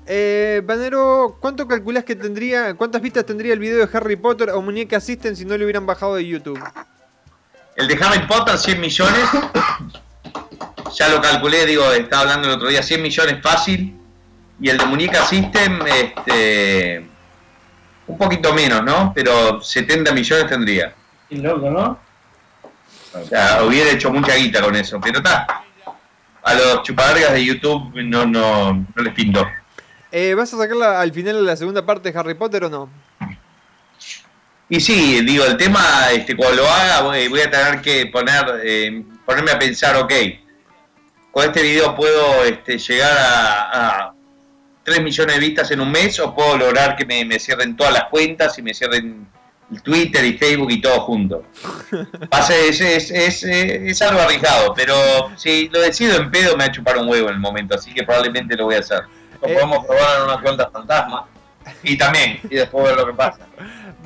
Eh, 0.07 0.62
Banero, 0.65 1.39
¿cuánto 1.40 1.66
calculás 1.66 2.05
que 2.05 2.15
tendría, 2.15 2.74
cuántas 2.74 3.02
vistas 3.02 3.27
tendría 3.27 3.52
el 3.52 3.59
video 3.59 3.85
de 3.85 3.97
Harry 3.97 4.15
Potter 4.15 4.51
o 4.51 4.62
Muñeca 4.62 4.98
Assistant 4.98 5.36
si 5.36 5.44
no 5.44 5.59
lo 5.59 5.65
hubieran 5.65 5.86
bajado 5.86 6.15
de 6.15 6.24
YouTube? 6.24 6.62
El 7.74 7.89
de 7.89 7.98
Harry 8.01 8.24
Potter, 8.28 8.57
100 8.57 8.81
millones. 8.81 9.28
Ya 10.97 11.09
lo 11.09 11.20
calculé, 11.20 11.66
digo, 11.66 11.90
estaba 11.90 12.23
hablando 12.23 12.47
el 12.47 12.55
otro 12.55 12.69
día, 12.69 12.81
100 12.81 13.02
millones 13.02 13.43
fácil. 13.43 13.98
Y 14.61 14.69
el 14.69 14.78
de 14.78 14.86
Muñeca 14.86 15.27
System, 15.27 15.81
este, 15.85 17.05
un 18.07 18.16
poquito 18.16 18.55
menos, 18.55 18.85
¿no? 18.85 19.12
Pero 19.16 19.61
70 19.61 20.12
millones 20.12 20.47
tendría. 20.47 20.94
Y 21.28 21.39
loco, 21.39 21.69
¿no? 21.70 21.98
O 23.15 23.24
sea, 23.27 23.65
hubiera 23.65 23.90
hecho 23.90 24.12
mucha 24.12 24.36
guita 24.36 24.62
con 24.62 24.77
eso. 24.77 25.01
Pero 25.01 25.19
está. 25.19 25.65
A 26.43 26.55
los 26.55 26.83
chupadargas 26.83 27.33
de 27.33 27.45
YouTube 27.45 27.93
no, 28.03 28.27
no, 28.27 28.73
no 28.73 29.03
les 29.03 29.12
pintó. 29.15 29.47
Eh, 30.12 30.35
¿Vas 30.35 30.53
a 30.55 30.59
sacarla 30.59 31.01
al 31.01 31.12
final 31.12 31.37
de 31.37 31.43
la 31.43 31.57
segunda 31.57 31.85
parte 31.85 32.11
de 32.11 32.19
Harry 32.19 32.35
Potter 32.35 32.65
o 32.65 32.71
no? 32.71 32.89
Y 34.69 34.81
sí, 34.81 35.21
digo, 35.25 35.45
el 35.45 35.57
tema, 35.57 35.81
este, 36.12 36.37
cuando 36.37 36.62
lo 36.62 36.69
haga, 36.69 37.03
voy, 37.03 37.29
voy 37.29 37.41
a 37.41 37.51
tener 37.51 37.81
que 37.81 38.07
poner, 38.07 38.61
eh, 38.65 39.03
ponerme 39.27 39.51
a 39.51 39.59
pensar, 39.59 39.97
ok, 39.97 40.12
con 41.33 41.45
este 41.45 41.62
video 41.62 41.95
puedo 41.95 42.45
este, 42.45 42.79
llegar 42.79 43.17
a, 43.17 44.07
a 44.07 44.15
3 44.85 45.03
millones 45.03 45.35
de 45.35 45.41
vistas 45.41 45.71
en 45.71 45.81
un 45.81 45.91
mes 45.91 46.19
o 46.21 46.35
puedo 46.35 46.57
lograr 46.57 46.97
que 46.97 47.05
me, 47.05 47.25
me 47.25 47.39
cierren 47.39 47.77
todas 47.77 47.93
las 47.93 48.05
cuentas 48.05 48.59
y 48.59 48.62
me 48.62 48.75
cierren 48.75 49.27
Twitter 49.78 50.24
y 50.24 50.36
Facebook 50.36 50.70
y 50.70 50.80
todo 50.80 51.01
junto. 51.01 51.44
Pase, 52.28 52.68
es, 52.68 52.80
es, 52.80 53.10
es, 53.10 53.44
es 53.44 54.02
algo 54.02 54.20
arriesgado, 54.20 54.74
pero 54.74 54.94
si 55.36 55.68
lo 55.68 55.80
decido 55.80 56.16
en 56.16 56.30
pedo 56.30 56.56
me 56.56 56.64
va 56.64 56.70
a 56.70 56.72
chupar 56.72 56.98
un 56.98 57.09
huevo 57.09 57.28
en 57.28 57.34
el 57.34 57.40
momento, 57.40 57.76
así 57.76 57.94
que 57.94 58.02
probablemente 58.02 58.56
lo 58.56 58.64
voy 58.64 58.76
a 58.76 58.80
hacer. 58.80 59.02
Lo 59.40 59.48
podemos 59.48 59.86
probar 59.86 60.18
en 60.18 60.24
una 60.24 60.40
cuenta 60.40 60.70
fantasma. 60.70 61.26
Y 61.82 61.97
también. 61.97 62.40
Y 62.44 62.56
después 62.56 62.84
ver 62.84 62.97
lo 62.97 63.06
que 63.06 63.12
pasa. 63.12 63.47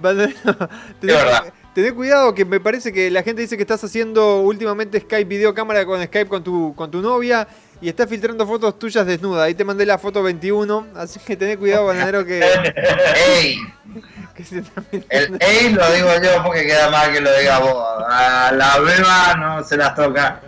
Verdad. 0.00 1.52
tené 1.74 1.92
cuidado 1.92 2.34
que 2.34 2.44
me 2.44 2.60
parece 2.60 2.92
que 2.92 3.10
la 3.10 3.22
gente 3.22 3.42
dice 3.42 3.56
que 3.56 3.62
estás 3.62 3.82
haciendo 3.82 4.40
últimamente 4.40 5.00
Skype 5.00 5.24
videocámara 5.24 5.84
con 5.84 6.02
Skype 6.02 6.28
con 6.28 6.44
tu, 6.44 6.74
con 6.74 6.90
tu 6.90 7.00
novia 7.00 7.48
y 7.84 7.88
estás 7.90 8.08
filtrando 8.08 8.46
fotos 8.46 8.78
tuyas 8.78 9.06
desnuda. 9.06 9.44
Ahí 9.44 9.54
te 9.54 9.62
mandé 9.62 9.84
la 9.84 9.98
foto 9.98 10.22
21, 10.22 10.86
así 10.96 11.20
que 11.20 11.36
tené 11.36 11.58
cuidado, 11.58 11.84
Bananero, 11.84 12.24
que... 12.24 12.40
¡Ey! 13.28 13.58
que 14.34 14.42
se 14.42 14.60
está 14.60 14.82
El 15.10 15.36
ey 15.38 15.68
lo 15.68 15.92
digo 15.92 16.08
yo 16.22 16.42
porque 16.42 16.64
queda 16.64 16.90
mal 16.90 17.12
que 17.12 17.20
lo 17.20 17.30
diga 17.38 17.58
vos. 17.58 17.84
A 18.08 18.52
la 18.54 18.78
beba 18.78 19.34
no 19.34 19.62
se 19.62 19.76
las 19.76 19.94
toca. 19.94 20.40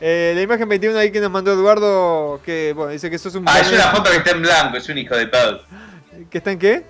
Eh, 0.00 0.34
la 0.36 0.40
imagen 0.40 0.68
21 0.68 0.96
ahí 0.96 1.10
que 1.10 1.20
nos 1.20 1.32
mandó 1.32 1.52
Eduardo, 1.52 2.40
que 2.44 2.72
bueno, 2.76 2.92
dice 2.92 3.10
que 3.10 3.18
sos 3.18 3.34
un... 3.34 3.42
Ah, 3.48 3.58
es 3.58 3.72
una 3.72 3.90
foto 3.90 4.12
que 4.12 4.18
está 4.18 4.30
en 4.30 4.42
blanco, 4.42 4.76
es 4.76 4.88
un 4.88 4.98
hijo 4.98 5.16
de 5.16 5.26
pedo. 5.26 5.60
¿Que 6.30 6.38
está 6.38 6.52
en 6.52 6.60
qué? 6.60 6.84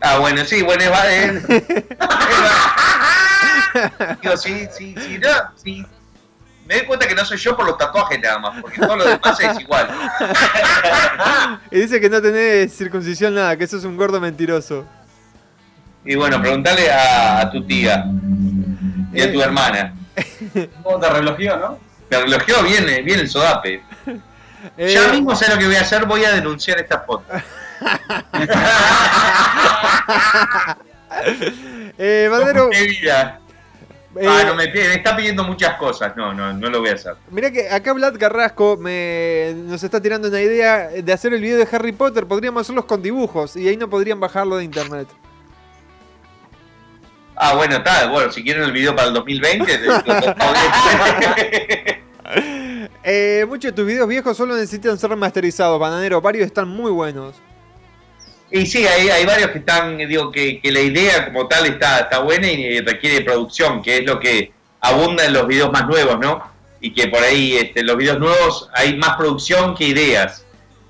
Ah, 0.00 0.18
bueno, 0.18 0.44
sí, 0.44 0.60
bueno, 0.62 0.82
es, 1.08 1.46
Digo, 4.22 4.36
sí, 4.36 4.66
sí, 4.76 4.92
sí, 4.98 5.18
no, 5.18 5.28
sí. 5.54 5.86
Me 6.66 6.74
doy 6.76 6.86
cuenta 6.86 7.06
que 7.06 7.14
no 7.14 7.24
soy 7.24 7.38
yo 7.38 7.56
por 7.56 7.64
los 7.64 7.78
tatuajes 7.78 8.20
nada 8.20 8.38
más, 8.40 8.60
porque 8.60 8.80
todo 8.80 8.96
lo 8.96 9.04
demás 9.04 9.40
es 9.40 9.60
igual. 9.60 9.88
Y 11.70 11.80
dice 11.80 12.00
que 12.00 12.08
no 12.08 12.20
tenés 12.22 12.76
circuncisión 12.76 13.34
nada, 13.34 13.56
que 13.56 13.66
sos 13.66 13.84
un 13.84 13.96
gordo 13.96 14.20
mentiroso. 14.20 14.84
Y 16.04 16.14
bueno, 16.14 16.40
preguntale 16.40 16.90
a, 16.90 17.40
a 17.40 17.50
tu 17.50 17.64
tía 17.64 18.04
y 19.12 19.20
a 19.20 19.32
tu 19.32 19.42
hermana. 19.42 19.94
¿Cómo 20.82 20.98
te 20.98 21.10
relojeó, 21.10 21.56
no? 21.56 21.78
Me 22.10 22.20
relojeó 22.20 22.62
bien, 22.62 22.88
eh, 22.88 23.02
bien 23.02 23.20
el 23.20 23.28
sodape. 23.28 23.82
Ya 24.78 25.08
mismo 25.08 25.34
sé 25.34 25.50
lo 25.50 25.58
que 25.58 25.66
voy 25.66 25.76
a 25.76 25.80
hacer, 25.82 26.06
voy 26.06 26.24
a 26.24 26.32
denunciar 26.32 26.78
esta 26.80 27.00
foto. 27.00 27.24
Eh, 31.98 32.28
Bandero, 32.30 32.68
¡Qué 32.70 32.82
vida! 32.82 33.40
Eh, 34.18 34.26
Ah, 34.28 34.44
no, 34.46 34.54
me, 34.54 34.64
está 34.64 35.14
pidiendo 35.16 35.44
muchas 35.44 35.76
cosas. 35.76 36.16
No, 36.16 36.32
no, 36.32 36.52
no 36.52 36.70
lo 36.70 36.80
voy 36.80 36.90
a 36.90 36.94
hacer. 36.94 37.14
Mirá 37.30 37.50
que 37.50 37.68
acá 37.68 37.92
Vlad 37.92 38.16
Carrasco 38.18 38.76
me, 38.78 39.52
nos 39.66 39.82
está 39.82 40.00
tirando 40.00 40.28
una 40.28 40.40
idea 40.40 40.88
de 40.88 41.12
hacer 41.12 41.32
el 41.34 41.40
video 41.40 41.58
de 41.58 41.68
Harry 41.70 41.92
Potter. 41.92 42.26
Podríamos 42.26 42.62
hacerlos 42.62 42.84
con 42.86 43.02
dibujos 43.02 43.56
y 43.56 43.68
ahí 43.68 43.76
no 43.76 43.90
podrían 43.90 44.18
bajarlo 44.20 44.56
de 44.56 44.64
internet. 44.64 45.08
Ah, 47.36 47.54
bueno, 47.54 47.76
está. 47.76 48.08
Bueno, 48.08 48.32
si 48.32 48.42
quieren 48.42 48.62
el 48.62 48.72
video 48.72 48.96
para 48.96 49.08
el 49.08 49.14
2020, 49.14 49.78
lo- 49.80 49.92
lo- 49.92 50.00
lo- 50.02 50.34
Eh, 53.08 53.44
muchos 53.46 53.70
de 53.70 53.72
tus 53.76 53.86
videos 53.86 54.08
viejos 54.08 54.36
solo 54.36 54.54
necesitan 54.54 54.98
ser 54.98 55.10
remasterizados, 55.10 55.78
Bananero. 55.78 56.20
Varios 56.20 56.46
están 56.46 56.66
muy 56.68 56.90
buenos. 56.90 57.34
Y 58.56 58.64
sí, 58.64 58.86
hay, 58.86 59.10
hay 59.10 59.26
varios 59.26 59.50
que 59.50 59.58
están, 59.58 59.98
digo, 59.98 60.32
que, 60.32 60.60
que 60.60 60.72
la 60.72 60.80
idea 60.80 61.26
como 61.26 61.46
tal 61.46 61.66
está, 61.66 62.00
está 62.00 62.20
buena 62.20 62.50
y 62.50 62.80
requiere 62.80 63.20
producción, 63.20 63.82
que 63.82 63.98
es 63.98 64.06
lo 64.06 64.18
que 64.18 64.50
abunda 64.80 65.26
en 65.26 65.34
los 65.34 65.46
videos 65.46 65.70
más 65.70 65.86
nuevos, 65.86 66.18
¿no? 66.18 66.42
Y 66.80 66.94
que 66.94 67.08
por 67.08 67.22
ahí, 67.22 67.54
este, 67.56 67.80
en 67.80 67.86
los 67.86 67.98
videos 67.98 68.18
nuevos 68.18 68.70
hay 68.72 68.96
más 68.96 69.16
producción 69.16 69.74
que 69.74 69.84
ideas. 69.84 70.46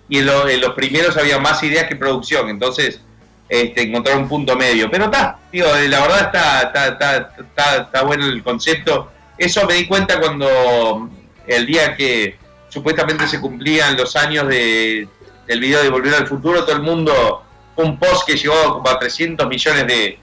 Y 0.08 0.18
en 0.18 0.60
los 0.60 0.74
primeros 0.74 1.16
había 1.16 1.40
más 1.40 1.60
ideas 1.64 1.88
que 1.88 1.96
producción, 1.96 2.48
entonces 2.48 3.00
este, 3.48 3.82
encontrar 3.82 4.16
un 4.16 4.28
punto 4.28 4.54
medio. 4.54 4.88
Pero 4.88 5.06
está, 5.06 5.40
digo, 5.50 5.66
eh, 5.74 5.88
la 5.88 6.02
verdad 6.02 6.20
está, 6.26 6.60
está, 6.62 6.86
está, 6.88 7.34
está, 7.36 7.76
está 7.82 8.02
bueno 8.02 8.26
el 8.26 8.44
concepto. 8.44 9.10
Eso 9.36 9.66
me 9.66 9.74
di 9.74 9.86
cuenta 9.88 10.20
cuando 10.20 11.10
el 11.48 11.66
día 11.66 11.96
que 11.96 12.38
supuestamente 12.68 13.26
se 13.26 13.40
cumplían 13.40 13.96
los 13.96 14.14
años 14.14 14.46
de, 14.46 15.08
del 15.48 15.60
video 15.60 15.82
de 15.82 15.88
Volver 15.88 16.14
al 16.14 16.28
Futuro, 16.28 16.64
todo 16.64 16.76
el 16.76 16.82
mundo, 16.82 17.42
un 17.76 17.98
post 17.98 18.26
que 18.26 18.36
llegó 18.36 18.82
a 18.86 18.98
300 18.98 19.46
millones 19.46 19.86
de, 19.86 20.18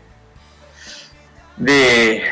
de, 1.58 2.24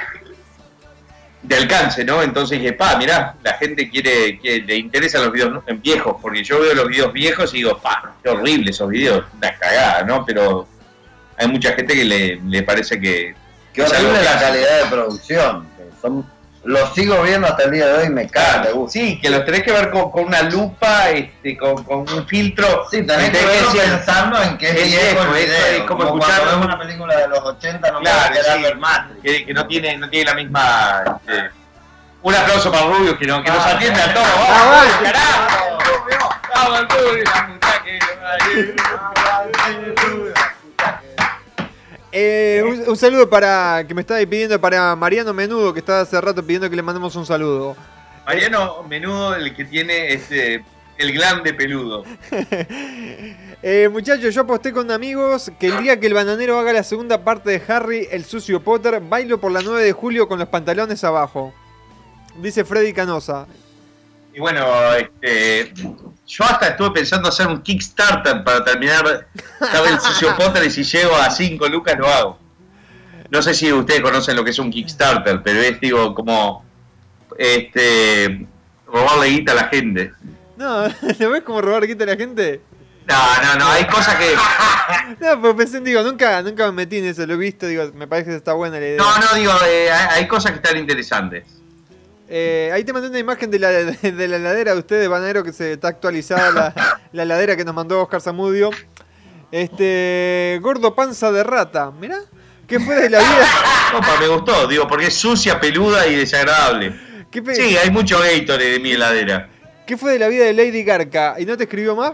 de 1.43 1.55
alcance, 1.55 2.03
¿no? 2.03 2.21
Entonces 2.21 2.59
dije, 2.59 2.73
pa, 2.73 2.97
mirá, 2.97 3.35
la 3.43 3.53
gente 3.53 3.89
quiere, 3.89 4.39
que 4.39 4.61
le 4.61 4.77
interesan 4.77 5.23
los 5.23 5.31
videos 5.31 5.63
viejos, 5.81 6.15
porque 6.21 6.43
yo 6.43 6.59
veo 6.59 6.73
los 6.73 6.87
videos 6.87 7.13
viejos 7.13 7.53
y 7.53 7.57
digo, 7.57 7.77
pa, 7.77 8.15
qué 8.23 8.29
horrible 8.29 8.71
esos 8.71 8.89
videos, 8.89 9.25
una 9.37 9.55
cagada, 9.57 10.03
¿no? 10.03 10.25
Pero 10.25 10.67
hay 11.37 11.47
mucha 11.47 11.73
gente 11.73 11.93
que 11.93 12.05
le, 12.05 12.35
le 12.41 12.63
parece 12.63 12.99
que... 12.99 13.35
Qué 13.73 13.83
horrible 13.83 14.19
que 14.19 14.25
la 14.25 14.39
calidad 14.39 14.83
de 14.83 14.89
producción. 14.89 15.67
Son 16.01 16.25
Los 16.63 16.93
sigo 16.93 17.23
viendo 17.23 17.47
hasta 17.47 17.63
el 17.63 17.71
día 17.71 17.87
de 17.87 17.93
hoy 18.03 18.09
me 18.09 18.27
caga 18.29 18.59
de 18.67 18.71
gusto. 18.71 18.91
Sí, 18.91 19.19
que 19.19 19.31
los 19.31 19.43
tenés 19.45 19.63
que 19.63 19.71
ver 19.71 19.89
con, 19.89 20.11
con 20.11 20.25
una 20.25 20.43
lupa, 20.43 21.09
este, 21.09 21.57
con, 21.57 21.83
con 21.83 21.99
un 22.07 22.27
filtro. 22.27 22.85
Sí, 22.91 23.01
tenés 23.01 23.31
que 23.31 23.37
Tenés 23.39 23.47
verlo 23.55 23.71
decir- 23.71 23.81
pensando 23.91 24.43
en 24.43 24.57
que 24.59 24.69
es 24.69 24.75
viejo 24.85 25.21
el 25.23 25.29
video. 25.29 25.65
es- 25.65 25.79
como 25.83 26.05
como 26.05 26.17
escuchar 26.19 26.41
cuando 26.41 26.45
ves 26.45 26.55
un- 26.57 26.63
una 26.65 26.79
película 26.79 27.15
de 27.17 27.27
los 27.29 27.39
80 27.39 27.91
no 27.91 27.99
Claro, 28.01 28.29
me 28.31 28.37
quedar 28.39 28.57
sí. 28.57 28.63
ver 28.63 28.77
Matrix. 28.77 29.21
que, 29.23 29.45
que 29.47 29.53
no 29.55 29.65
tiene 29.65 29.97
no 29.97 30.07
tiene 30.09 30.25
la 30.29 30.35
misma 30.35 31.03
este, 31.25 31.49
un 32.21 32.35
aplauso 32.35 32.71
para 32.71 32.85
Rubio 32.85 33.17
que, 33.17 33.25
no, 33.25 33.41
que 33.43 33.49
nos 33.49 33.65
atiende 33.65 33.99
a 33.99 34.13
todos 34.13 34.27
vamos 34.27 34.61
Aguante. 34.61 35.03
carajo 35.03 35.77
vamos 36.53 36.79
Rubio 36.89 37.23
la 37.23 37.47
puta 37.47 37.83
que- 37.83 37.99
Eh, 42.11 42.61
un, 42.65 42.89
un 42.89 42.97
saludo 42.97 43.29
para 43.29 43.85
que 43.87 43.93
me 43.93 44.01
estaba 44.01 44.19
pidiendo 44.25 44.59
para 44.59 44.95
Mariano 44.95 45.33
Menudo, 45.33 45.73
que 45.73 45.79
está 45.79 46.01
hace 46.01 46.19
rato 46.19 46.43
pidiendo 46.43 46.69
que 46.69 46.75
le 46.75 46.81
mandemos 46.81 47.15
un 47.15 47.25
saludo. 47.25 47.75
Mariano 48.25 48.83
Menudo 48.83 49.35
el 49.35 49.55
que 49.55 49.65
tiene 49.65 50.13
este 50.13 50.63
el 50.97 51.13
glande 51.13 51.53
peludo 51.53 52.03
Eh, 53.63 53.89
muchachos, 53.91 54.33
yo 54.33 54.41
aposté 54.41 54.73
con 54.73 54.89
amigos 54.89 55.51
que 55.59 55.67
el 55.67 55.83
día 55.83 55.99
que 55.99 56.07
el 56.07 56.15
bananero 56.15 56.57
haga 56.57 56.73
la 56.73 56.81
segunda 56.81 57.23
parte 57.23 57.51
de 57.51 57.61
Harry, 57.71 58.07
el 58.09 58.25
sucio 58.25 58.63
Potter, 58.63 58.99
bailo 59.01 59.39
por 59.39 59.51
la 59.51 59.61
9 59.61 59.83
de 59.83 59.91
julio 59.91 60.27
con 60.27 60.39
los 60.39 60.47
pantalones 60.47 61.03
abajo. 61.03 61.53
Dice 62.41 62.65
Freddy 62.65 62.91
Canosa. 62.91 63.45
y 64.33 64.39
bueno 64.39 64.65
este 64.95 65.73
yo 66.31 66.45
hasta 66.45 66.69
estuve 66.69 66.91
pensando 66.91 67.27
hacer 67.27 67.47
un 67.47 67.61
Kickstarter 67.61 68.43
para 68.43 68.63
terminar 68.63 69.27
el 69.59 69.99
sucio 69.99 70.33
Potter 70.37 70.63
y 70.63 70.71
si 70.71 70.83
llego 70.83 71.15
a 71.15 71.29
5 71.29 71.67
lucas 71.67 71.95
lo 71.97 72.07
hago 72.07 72.39
no 73.29 73.41
sé 73.41 73.53
si 73.53 73.71
ustedes 73.71 74.01
conocen 74.01 74.37
lo 74.37 74.43
que 74.43 74.51
es 74.51 74.59
un 74.59 74.71
Kickstarter 74.71 75.43
pero 75.43 75.59
es 75.59 75.79
digo 75.81 76.15
como 76.15 76.63
este 77.37 78.47
robarle 78.87 79.27
guita 79.27 79.51
a 79.51 79.55
la 79.55 79.63
gente 79.65 80.13
No, 80.55 80.87
¿lo 81.19 81.29
ves 81.29 81.43
como 81.43 81.61
robar 81.61 81.85
quita 81.85 82.05
a 82.05 82.07
la 82.07 82.15
gente? 82.15 82.61
No, 83.07 83.43
no, 83.43 83.55
no, 83.59 83.67
hay 83.67 83.85
cosas 83.87 84.15
que. 84.15 84.35
No, 85.19 85.41
pero 85.41 85.55
pensé, 85.55 85.79
digo, 85.81 86.01
nunca, 86.03 86.41
nunca 86.41 86.65
me 86.67 86.71
metí 86.71 86.97
en 86.97 87.05
eso, 87.05 87.25
lo 87.25 87.33
he 87.33 87.37
visto, 87.37 87.65
digo, 87.65 87.91
me 87.95 88.07
parece 88.07 88.29
que 88.29 88.35
está 88.35 88.53
buena 88.53 88.79
la 88.79 88.85
idea. 88.85 88.97
No, 88.97 89.17
no, 89.17 89.35
digo, 89.35 89.51
eh, 89.65 89.89
hay 89.91 90.27
cosas 90.27 90.51
que 90.51 90.57
están 90.57 90.77
interesantes. 90.77 91.60
Eh, 92.33 92.71
ahí 92.73 92.85
te 92.85 92.93
mandé 92.93 93.09
una 93.09 93.19
imagen 93.19 93.51
de 93.51 93.59
la, 93.59 93.67
de, 93.69 94.11
de 94.13 94.27
la 94.29 94.37
heladera 94.37 94.71
de 94.73 94.79
ustedes, 94.79 95.09
Banero, 95.09 95.43
que 95.43 95.51
se 95.51 95.73
está 95.73 95.89
actualizada 95.89 96.51
la, 96.51 97.01
la 97.11 97.23
heladera 97.23 97.57
que 97.57 97.65
nos 97.65 97.75
mandó 97.75 98.01
Oscar 98.01 98.21
Zamudio. 98.21 98.69
Este. 99.51 100.59
Gordo 100.61 100.95
panza 100.95 101.31
de 101.31 101.43
rata. 101.43 101.91
Mirá. 101.91 102.17
¿Qué 102.67 102.79
fue 102.79 102.95
de 102.95 103.09
la 103.09 103.19
vida? 103.19 103.47
Opa, 103.97 104.17
me 104.19 104.27
gustó, 104.27 104.65
digo, 104.67 104.87
porque 104.87 105.07
es 105.07 105.13
sucia, 105.15 105.59
peluda 105.59 106.07
y 106.07 106.15
desagradable. 106.15 106.95
¿Qué, 107.29 107.41
pe- 107.41 107.53
Sí, 107.53 107.75
hay 107.75 107.91
mucho 107.91 108.17
Gatorade 108.19 108.71
de 108.71 108.79
mi 108.79 108.91
heladera. 108.93 109.49
¿Qué 109.85 109.97
fue 109.97 110.13
de 110.13 110.19
la 110.19 110.29
vida 110.29 110.45
de 110.45 110.53
Lady 110.53 110.83
Garca? 110.85 111.35
¿Y 111.37 111.45
no 111.45 111.57
te 111.57 111.63
escribió 111.63 111.97
más? 111.97 112.13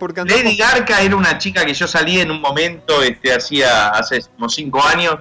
Porque 0.00 0.22
andamos- 0.22 0.42
Lady 0.42 0.56
Garca 0.56 1.00
era 1.02 1.14
una 1.14 1.38
chica 1.38 1.64
que 1.64 1.72
yo 1.72 1.86
salí 1.86 2.18
en 2.20 2.32
un 2.32 2.40
momento, 2.40 3.00
este, 3.00 3.32
hacía, 3.32 3.90
hace 3.90 4.20
como 4.34 4.48
cinco 4.48 4.82
años, 4.84 5.16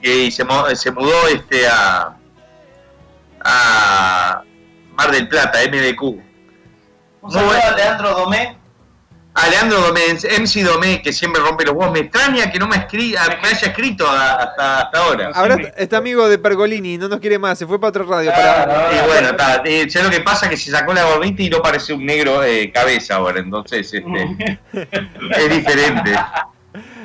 y 0.00 0.30
se, 0.30 0.42
se 0.74 0.90
mudó 0.90 1.28
este, 1.28 1.66
a, 1.68 2.16
a 3.44 4.42
Mar 4.96 5.10
del 5.10 5.28
Plata, 5.28 5.58
MDQ. 5.68 6.02
Un 7.22 7.30
saludo 7.30 7.52
a 7.52 7.76
Leandro 7.76 8.10
Domé. 8.10 8.58
A 9.34 9.48
Leandro 9.48 9.80
Domé, 9.80 10.00
MC 10.12 10.62
Domé, 10.62 11.00
que 11.00 11.10
siempre 11.10 11.40
rompe 11.40 11.64
los 11.64 11.74
huevos. 11.74 11.90
Me 11.94 12.00
extraña 12.00 12.50
que 12.52 12.58
no 12.58 12.68
me, 12.68 12.76
escri- 12.76 13.12
me 13.40 13.48
haya 13.48 13.66
escrito 13.68 14.06
a- 14.06 14.32
hasta, 14.34 14.80
hasta 14.82 14.98
ahora. 14.98 15.30
Ahora 15.32 15.56
está 15.78 15.96
amigo 15.96 16.28
de 16.28 16.36
Pergolini, 16.38 16.98
no 16.98 17.08
nos 17.08 17.18
quiere 17.18 17.38
más, 17.38 17.58
se 17.58 17.66
fue 17.66 17.80
para 17.80 17.88
otra 17.88 18.02
radio. 18.04 18.30
para- 18.30 18.90
Y 18.92 19.06
bueno, 19.08 19.28
está, 19.30 19.62
eh, 19.64 19.88
sé 19.88 20.02
lo 20.02 20.10
que 20.10 20.20
pasa 20.20 20.50
que 20.50 20.56
se 20.58 20.70
sacó 20.70 20.92
la 20.92 21.04
gordita 21.04 21.42
y 21.42 21.48
no 21.48 21.62
parece 21.62 21.94
un 21.94 22.04
negro 22.04 22.44
eh, 22.44 22.70
cabeza 22.72 23.14
ahora, 23.14 23.40
entonces 23.40 23.90
este, 23.94 24.58
es 25.38 25.48
diferente. 25.50 26.12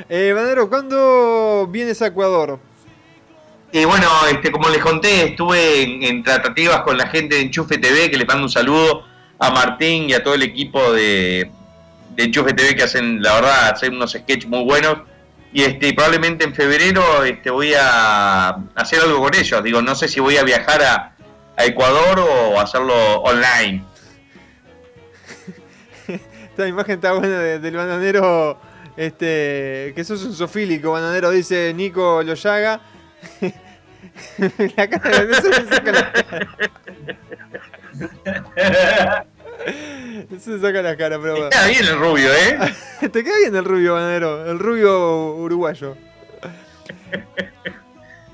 Eh, 0.10 0.34
¿cuándo 0.70 1.66
vienes 1.72 2.02
a 2.02 2.08
Ecuador? 2.08 2.60
Y 3.72 3.84
bueno, 3.84 4.08
este, 4.32 4.52
como 4.52 4.70
les 4.70 4.82
conté, 4.82 5.26
estuve 5.26 6.08
en, 6.08 6.24
tratativas 6.24 6.82
con 6.82 6.98
la 6.98 7.08
gente 7.08 7.36
de 7.36 7.42
Enchufe 7.42 7.78
TV, 7.78 8.10
que 8.10 8.18
les 8.18 8.28
mando 8.28 8.44
un 8.44 8.50
saludo 8.50 9.06
a 9.40 9.52
Martín 9.52 10.10
y 10.10 10.14
a 10.14 10.24
todo 10.24 10.36
el 10.36 10.44
equipo 10.44 10.94
de, 10.94 11.52
Enchufe 12.16 12.54
TV 12.54 12.76
que 12.76 12.84
hacen, 12.84 13.22
la 13.22 13.36
verdad, 13.36 13.70
hacen 13.70 13.94
unos 13.96 14.12
sketches 14.12 14.48
muy 14.48 14.64
buenos. 14.64 15.00
Y 15.54 15.64
este, 15.64 15.94
probablemente 15.94 16.46
en 16.46 16.54
febrero 16.56 17.24
este, 17.24 17.50
voy 17.50 17.74
a 17.74 18.50
hacer 18.76 19.02
algo 19.02 19.20
con 19.20 19.36
ellos. 19.36 19.64
Digo, 19.64 19.82
no 19.82 19.96
sé 19.96 20.08
si 20.08 20.20
voy 20.20 20.38
a 20.38 20.44
viajar 20.44 20.82
a, 20.82 21.14
Ecuador 21.60 22.20
o 22.20 22.60
hacerlo 22.60 22.94
online. 23.22 23.84
Esta 26.08 26.68
imagen 26.68 26.96
está 26.96 27.14
buena 27.14 27.40
de- 27.40 27.58
del 27.58 27.76
bananero, 27.76 28.60
este, 28.96 29.92
que 29.96 30.04
sos 30.04 30.24
un 30.24 30.36
sofílico, 30.36 30.92
bananero, 30.92 31.32
dice 31.32 31.74
Nico 31.76 32.22
Loyaga. 32.22 32.80
la 34.78 34.90
cara 34.90 35.26
de 35.26 35.32
eso 35.34 35.54
se 35.54 35.68
saca 35.68 35.92
la 35.92 36.12
cara. 36.12 36.48
Se 40.40 40.60
saca 40.60 40.82
la 40.82 40.96
cara, 40.96 41.20
pero 41.20 41.34
bueno. 41.34 41.50
Queda 41.50 41.68
bien 41.68 41.86
el 41.86 42.00
rubio, 42.00 42.30
¿eh? 42.34 42.58
Te 43.12 43.24
queda 43.24 43.38
bien 43.40 43.56
el 43.56 43.66
rubio, 43.66 43.94
bananero, 43.96 44.50
el 44.50 44.60
rubio 44.60 45.36
uruguayo. 45.36 45.96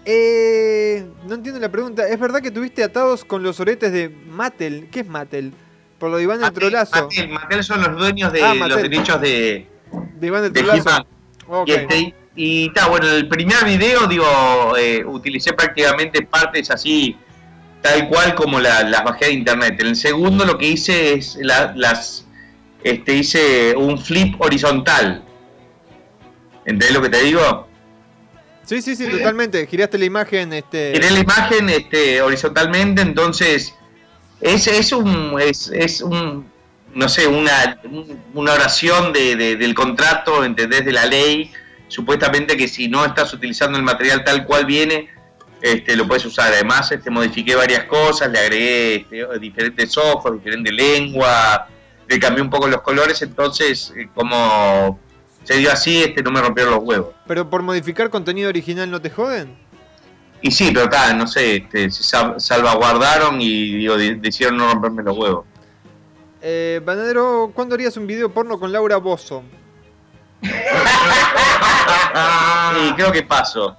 Eh, 0.05 1.05
no 1.26 1.35
entiendo 1.35 1.60
la 1.61 1.69
pregunta. 1.69 2.07
¿Es 2.07 2.19
verdad 2.19 2.41
que 2.41 2.51
tuviste 2.51 2.84
atados 2.84 3.23
con 3.23 3.41
los 3.41 3.60
oretes 3.60 3.91
de 3.91 4.10
Mattel? 4.10 4.89
¿Qué 4.91 4.99
es 5.01 5.07
Mattel? 5.07 5.53
Por 5.97 6.10
lo 6.11 6.18
de 6.18 6.23
Iván 6.23 6.43
el 6.43 6.51
Trolazo. 6.51 7.03
Mattel, 7.03 7.30
Mattel 7.30 7.64
son 7.64 7.81
los 7.81 7.97
dueños 7.97 8.34
de 8.34 8.43
Ah, 8.43 8.49
los 8.53 8.68
Mattel. 8.69 8.89
derechos 8.89 9.22
de, 9.22 9.68
De 10.15 10.27
Iván 10.27 10.43
el 10.43 10.51
de 10.53 10.60
Trolazo. 10.61 10.89
He-Man. 10.89 11.05
Ok. 11.47 11.68
Y, 11.69 11.72
este, 11.72 12.15
y 12.35 12.68
está, 12.68 12.88
bueno, 12.88 13.07
en 13.07 13.15
el 13.15 13.27
primer 13.27 13.64
video, 13.65 14.07
digo, 14.07 14.76
eh, 14.77 15.03
utilicé 15.05 15.53
prácticamente 15.53 16.22
partes 16.23 16.72
así, 16.72 17.15
tal 17.81 18.07
cual 18.07 18.34
como 18.35 18.60
la- 18.60 18.84
las 18.84 19.03
bajé 19.03 19.26
de 19.26 19.34
internet. 19.34 19.76
En 19.80 19.88
el 19.88 19.95
segundo 19.95 20.45
lo 20.45 20.57
que 20.57 20.68
hice 20.68 21.14
es 21.14 21.38
la- 21.41 21.73
las, 21.76 22.26
este, 22.84 23.14
hice 23.15 23.76
un 23.76 23.99
flip 23.99 24.39
horizontal. 24.41 25.23
¿Entendés 26.65 26.91
lo 26.91 27.01
que 27.01 27.10
te 27.10 27.22
digo? 27.23 27.68
Sí, 28.65 28.81
sí, 28.81 28.95
sí, 28.95 29.07
totalmente. 29.07 29.68
Giraste 29.68 29.97
la 29.97 30.05
imagen, 30.05 30.53
este. 30.53 30.93
Tiré 30.93 31.11
la 31.11 31.19
imagen 31.19 31.69
este, 31.69 32.22
horizontalmente, 32.22 33.01
entonces 33.01 33.76
es, 34.39 34.68
es 34.68 34.91
un, 34.93 35.35
es, 35.41 35.69
es 35.73 36.01
un, 36.01 36.49
no 36.95 37.10
sé, 37.10 37.27
una, 37.27 37.80
un- 37.84 38.18
una 38.34 38.53
oración 38.53 39.11
de, 39.11 39.35
de- 39.35 39.55
del 39.57 39.73
contrato, 39.76 40.45
¿entendés? 40.45 40.85
De 40.85 40.93
la 40.93 41.05
ley, 41.05 41.51
supuestamente 41.94 42.57
que 42.57 42.68
si 42.68 42.88
no 42.88 43.06
estás 43.06 43.34
utilizando 43.34 43.78
el 43.78 43.84
material 43.84 44.24
tal 44.24 44.45
cual 44.45 44.65
viene, 44.65 45.10
este, 45.61 45.95
lo 45.95 46.07
puedes 46.07 46.26
usar. 46.26 46.52
Además, 46.52 46.91
este, 46.91 47.10
modifiqué 47.10 47.56
varias 47.56 47.84
cosas, 47.86 48.30
le 48.32 48.40
agregué 48.40 48.95
este, 48.95 49.40
diferentes 49.40 49.95
ojos, 49.98 50.34
diferente 50.34 50.72
lengua, 50.72 51.68
le 52.07 52.20
cambié 52.20 52.41
un 52.41 52.49
poco 52.49 52.68
los 52.68 52.82
colores, 52.82 53.22
entonces, 53.22 53.94
eh, 53.95 54.10
como 54.14 54.99
se 55.44 55.57
dio 55.57 55.72
así, 55.72 56.02
este, 56.03 56.24
no 56.24 56.32
me 56.32 56.41
rompieron 56.41 56.74
los 56.74 56.84
huevos. 56.84 57.14
Pero 57.28 57.49
por 57.49 57.61
modificar 57.61 58.10
contenido 58.10 58.49
original 58.49 58.90
no 58.90 58.99
te 59.02 59.10
joden. 59.10 59.56
Y 60.41 60.52
sí, 60.52 60.72
pero 60.74 60.90
tal, 60.90 61.18
no 61.18 61.28
sé, 61.28 61.57
este, 61.57 61.90
se 61.91 62.03
sal- 62.03 62.36
salvaguardaron 62.40 63.40
y 63.40 63.76
digo, 63.76 63.95
de- 63.98 64.15
decidieron 64.15 64.57
no 64.57 64.70
romperme 64.74 65.03
los 65.03 65.18
huevos. 65.18 65.45
Eh, 66.41 66.82
Banadero, 66.84 67.52
¿cuándo 67.56 67.76
harías 67.76 67.95
un 67.95 68.06
video 68.07 68.30
porno 68.34 68.60
con 68.60 68.72
Laura 68.74 68.98
Bozo? 68.98 69.44
Y 72.88 72.94
creo 72.94 73.11
que 73.11 73.23
paso. 73.23 73.77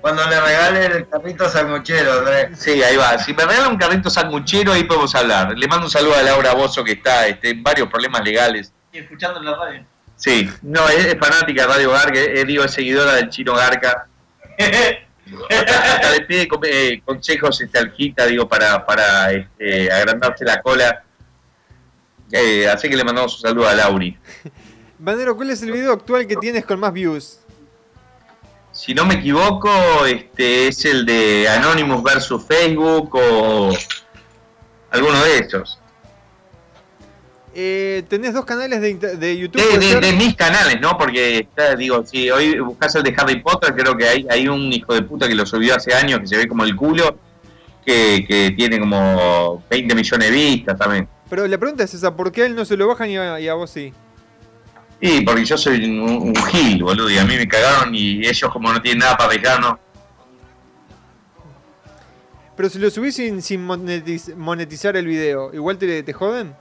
Cuando 0.00 0.28
le 0.28 0.40
regale 0.40 0.86
el 0.86 1.08
carrito 1.08 1.48
sanguchero, 1.48 2.18
Andrés. 2.18 2.58
Sí, 2.58 2.82
ahí 2.82 2.96
va. 2.96 3.18
Si 3.18 3.32
me 3.32 3.44
regalan 3.44 3.72
un 3.72 3.78
carrito 3.78 4.10
sanguchero, 4.10 4.72
ahí 4.72 4.84
podemos 4.84 5.14
hablar. 5.14 5.56
Le 5.56 5.68
mando 5.68 5.86
un 5.86 5.90
saludo 5.90 6.16
a 6.16 6.22
Laura 6.22 6.54
Bozo, 6.54 6.82
que 6.82 6.92
está 6.92 7.28
este, 7.28 7.50
en 7.50 7.62
varios 7.62 7.88
problemas 7.88 8.24
legales. 8.24 8.72
Y 8.92 8.98
escuchando 8.98 9.38
en 9.38 9.46
la 9.46 9.56
radio. 9.56 9.84
Sí, 10.16 10.50
no, 10.62 10.88
es, 10.88 11.06
es 11.06 11.18
fanática 11.18 11.62
de 11.62 11.68
Radio 11.68 11.90
Garca, 11.90 12.18
es, 12.18 12.46
digo, 12.46 12.64
es 12.64 12.72
seguidora 12.72 13.14
del 13.14 13.28
chino 13.28 13.54
Garca. 13.54 14.06
Hasta, 15.50 15.94
hasta 15.94 16.10
le 16.10 16.20
pide 16.22 16.48
eh, 16.64 17.00
consejos 17.04 17.58
este, 17.60 17.78
al 17.78 17.92
Gita, 17.92 18.26
digo, 18.26 18.46
para, 18.46 18.84
para 18.84 19.32
este, 19.32 19.90
agrandarse 19.90 20.44
la 20.44 20.60
cola. 20.60 21.04
Eh, 22.30 22.68
así 22.68 22.88
que 22.88 22.96
le 22.96 23.04
mandamos 23.04 23.36
un 23.36 23.40
saludo 23.40 23.68
a 23.68 23.74
Lauri. 23.74 24.18
Banadero, 25.02 25.34
¿cuál 25.34 25.50
es 25.50 25.60
el 25.64 25.72
video 25.72 25.92
actual 25.92 26.28
que 26.28 26.36
tienes 26.36 26.64
con 26.64 26.78
más 26.78 26.92
views? 26.92 27.40
Si 28.70 28.94
no 28.94 29.04
me 29.04 29.14
equivoco, 29.14 29.68
este 30.06 30.68
es 30.68 30.84
el 30.84 31.04
de 31.04 31.48
Anonymous 31.48 32.04
versus 32.04 32.44
Facebook 32.46 33.12
o 33.12 33.72
alguno 34.92 35.24
de 35.24 35.38
esos. 35.38 35.80
Eh, 37.52 38.04
tenés 38.08 38.32
dos 38.32 38.44
canales 38.44 38.80
de, 38.80 39.36
YouTube. 39.36 39.60
De, 40.00 40.12
mis 40.12 40.36
canales, 40.36 40.80
¿no? 40.80 40.96
Porque, 40.96 41.38
está, 41.38 41.74
digo, 41.74 42.06
si 42.06 42.30
hoy 42.30 42.60
buscas 42.60 42.94
el 42.94 43.02
de 43.02 43.12
Harry 43.18 43.42
Potter, 43.42 43.74
creo 43.74 43.96
que 43.96 44.06
hay, 44.06 44.26
hay 44.30 44.46
un 44.46 44.72
hijo 44.72 44.94
de 44.94 45.02
puta 45.02 45.26
que 45.26 45.34
lo 45.34 45.44
subió 45.44 45.74
hace 45.74 45.92
años 45.92 46.20
que 46.20 46.28
se 46.28 46.36
ve 46.36 46.46
como 46.46 46.62
el 46.62 46.76
culo. 46.76 47.18
que, 47.84 48.24
que 48.28 48.52
tiene 48.56 48.78
como 48.78 49.64
20 49.68 49.96
millones 49.96 50.30
de 50.30 50.32
vistas 50.32 50.78
también. 50.78 51.08
Pero 51.28 51.48
la 51.48 51.58
pregunta 51.58 51.82
es 51.82 51.92
esa, 51.92 52.14
¿por 52.14 52.30
qué 52.30 52.42
a 52.42 52.46
él 52.46 52.54
no 52.54 52.64
se 52.64 52.76
lo 52.76 52.86
bajan 52.86 53.10
y 53.10 53.16
a, 53.16 53.40
y 53.40 53.48
a 53.48 53.54
vos 53.54 53.68
sí? 53.68 53.92
Y 55.04 55.22
porque 55.22 55.44
yo 55.44 55.58
soy 55.58 55.84
un, 55.84 56.00
un 56.00 56.36
gil, 56.46 56.84
boludo, 56.84 57.10
y 57.10 57.18
a 57.18 57.24
mí 57.24 57.36
me 57.36 57.48
cagaron 57.48 57.92
y 57.92 58.24
ellos 58.24 58.48
como 58.52 58.72
no 58.72 58.80
tienen 58.80 59.00
nada 59.00 59.16
para 59.16 59.32
dejarnos. 59.32 59.78
Pero 62.56 62.68
si 62.68 62.78
lo 62.78 62.88
subís 62.88 63.16
sin, 63.16 63.42
sin 63.42 63.66
monetiz- 63.66 64.36
monetizar 64.36 64.96
el 64.96 65.08
video, 65.08 65.52
¿igual 65.52 65.76
te, 65.76 66.04
te 66.04 66.12
joden? 66.12 66.54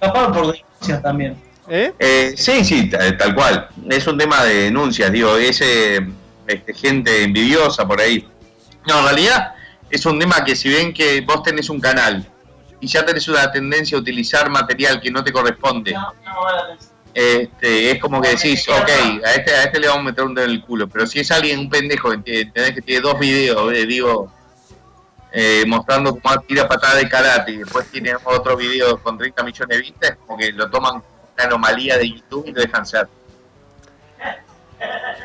Capaz 0.00 0.32
por 0.32 0.52
denuncias 0.56 1.02
también. 1.02 1.36
¿Eh? 1.68 1.92
Eh, 1.98 2.32
sí, 2.34 2.64
sí, 2.64 2.88
tal, 2.88 3.18
tal 3.18 3.34
cual. 3.34 3.68
Es 3.90 4.06
un 4.06 4.16
tema 4.16 4.42
de 4.44 4.54
denuncias, 4.62 5.12
digo, 5.12 5.36
es 5.36 5.60
eh, 5.60 6.00
este, 6.46 6.72
gente 6.72 7.22
envidiosa 7.22 7.86
por 7.86 8.00
ahí. 8.00 8.26
No, 8.86 9.00
en 9.00 9.04
realidad 9.04 9.54
es 9.90 10.06
un 10.06 10.18
tema 10.18 10.42
que 10.42 10.56
si 10.56 10.70
ven 10.70 10.94
que 10.94 11.20
vos 11.20 11.42
tenés 11.42 11.68
un 11.68 11.80
canal 11.80 12.26
y 12.80 12.86
ya 12.86 13.04
tenés 13.04 13.28
una 13.28 13.50
tendencia 13.52 13.96
a 13.96 14.00
utilizar 14.00 14.48
material 14.50 15.00
que 15.00 15.10
no 15.10 15.22
te 15.22 15.32
corresponde, 15.32 15.94
este, 17.12 17.90
es 17.90 18.00
como 18.00 18.20
que 18.22 18.28
decís, 18.30 18.66
ok, 18.68 19.24
a 19.24 19.34
este, 19.34 19.50
a 19.52 19.64
este 19.64 19.80
le 19.80 19.88
vamos 19.88 20.02
a 20.02 20.04
meter 20.10 20.24
un 20.24 20.34
dedo 20.34 20.44
en 20.46 20.52
el 20.52 20.62
culo, 20.64 20.88
pero 20.88 21.06
si 21.06 21.20
es 21.20 21.30
alguien, 21.30 21.58
un 21.58 21.68
pendejo, 21.70 22.10
que 22.24 22.46
tenés 22.46 22.72
que 22.72 22.82
tiene 22.82 23.00
dos 23.02 23.18
videos, 23.18 23.72
eh, 23.72 23.84
digo, 23.86 24.32
eh, 25.32 25.64
mostrando 25.66 26.16
cómo 26.18 26.40
tira 26.40 26.66
patada 26.68 26.96
de 26.96 27.08
karate 27.08 27.52
y 27.52 27.56
después 27.58 27.86
tiene 27.90 28.12
otro 28.24 28.56
video 28.56 29.00
con 29.02 29.16
30 29.18 29.42
millones 29.44 29.76
de 29.76 29.82
vistas, 29.82 30.10
es 30.10 30.16
como 30.26 30.38
que 30.38 30.52
lo 30.52 30.70
toman 30.70 31.00
como 31.00 31.04
una 31.36 31.44
anomalía 31.44 31.98
de 31.98 32.10
YouTube 32.10 32.46
y 32.48 32.52
lo 32.52 32.60
dejan 32.62 32.86
ser. 32.86 33.08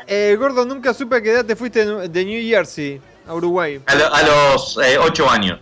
Eh, 0.06 0.36
Gordo, 0.38 0.64
nunca 0.66 0.92
supe 0.94 1.16
a 1.16 1.20
qué 1.22 1.32
edad 1.32 1.44
te 1.44 1.56
fuiste 1.56 1.84
de 1.84 2.08
de 2.08 2.24
New 2.24 2.40
Jersey 2.48 3.00
a 3.26 3.34
Uruguay. 3.34 3.80
A, 3.86 3.94
lo- 3.94 4.14
a 4.14 4.22
los 4.22 4.78
8 5.00 5.30
años. 5.30 5.58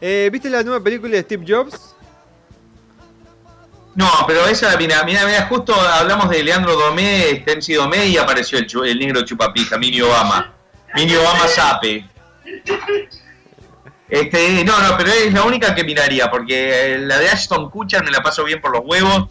Eh, 0.00 0.28
¿Viste 0.32 0.48
la 0.48 0.62
nueva 0.62 0.82
película 0.82 1.12
de 1.12 1.22
Steve 1.22 1.44
Jobs? 1.46 1.94
No, 3.94 4.08
pero 4.26 4.46
esa, 4.46 4.76
mira, 4.76 5.02
mira, 5.02 5.26
mira, 5.26 5.46
justo 5.46 5.74
hablamos 5.74 6.30
de 6.30 6.42
Leandro 6.44 6.76
Domé, 6.76 7.44
MC 7.44 7.74
Domé 7.74 8.06
y 8.06 8.16
apareció 8.16 8.58
el 8.58 8.98
negro 8.98 9.22
chupapija, 9.22 9.76
Mini 9.76 10.00
Obama. 10.00 10.54
Mini 10.94 11.16
Obama 11.16 11.48
Sape. 11.48 12.06
Este, 14.08 14.64
no, 14.64 14.80
no, 14.80 14.96
pero 14.96 15.10
es 15.12 15.32
la 15.32 15.42
única 15.42 15.74
que 15.74 15.84
miraría, 15.84 16.30
porque 16.30 16.94
eh, 16.94 16.98
la 16.98 17.18
de 17.18 17.28
Ashton 17.28 17.68
Kutcher 17.68 18.02
me 18.02 18.10
la 18.10 18.22
paso 18.22 18.42
bien 18.44 18.60
por 18.60 18.72
los 18.72 18.82
huevos. 18.84 19.28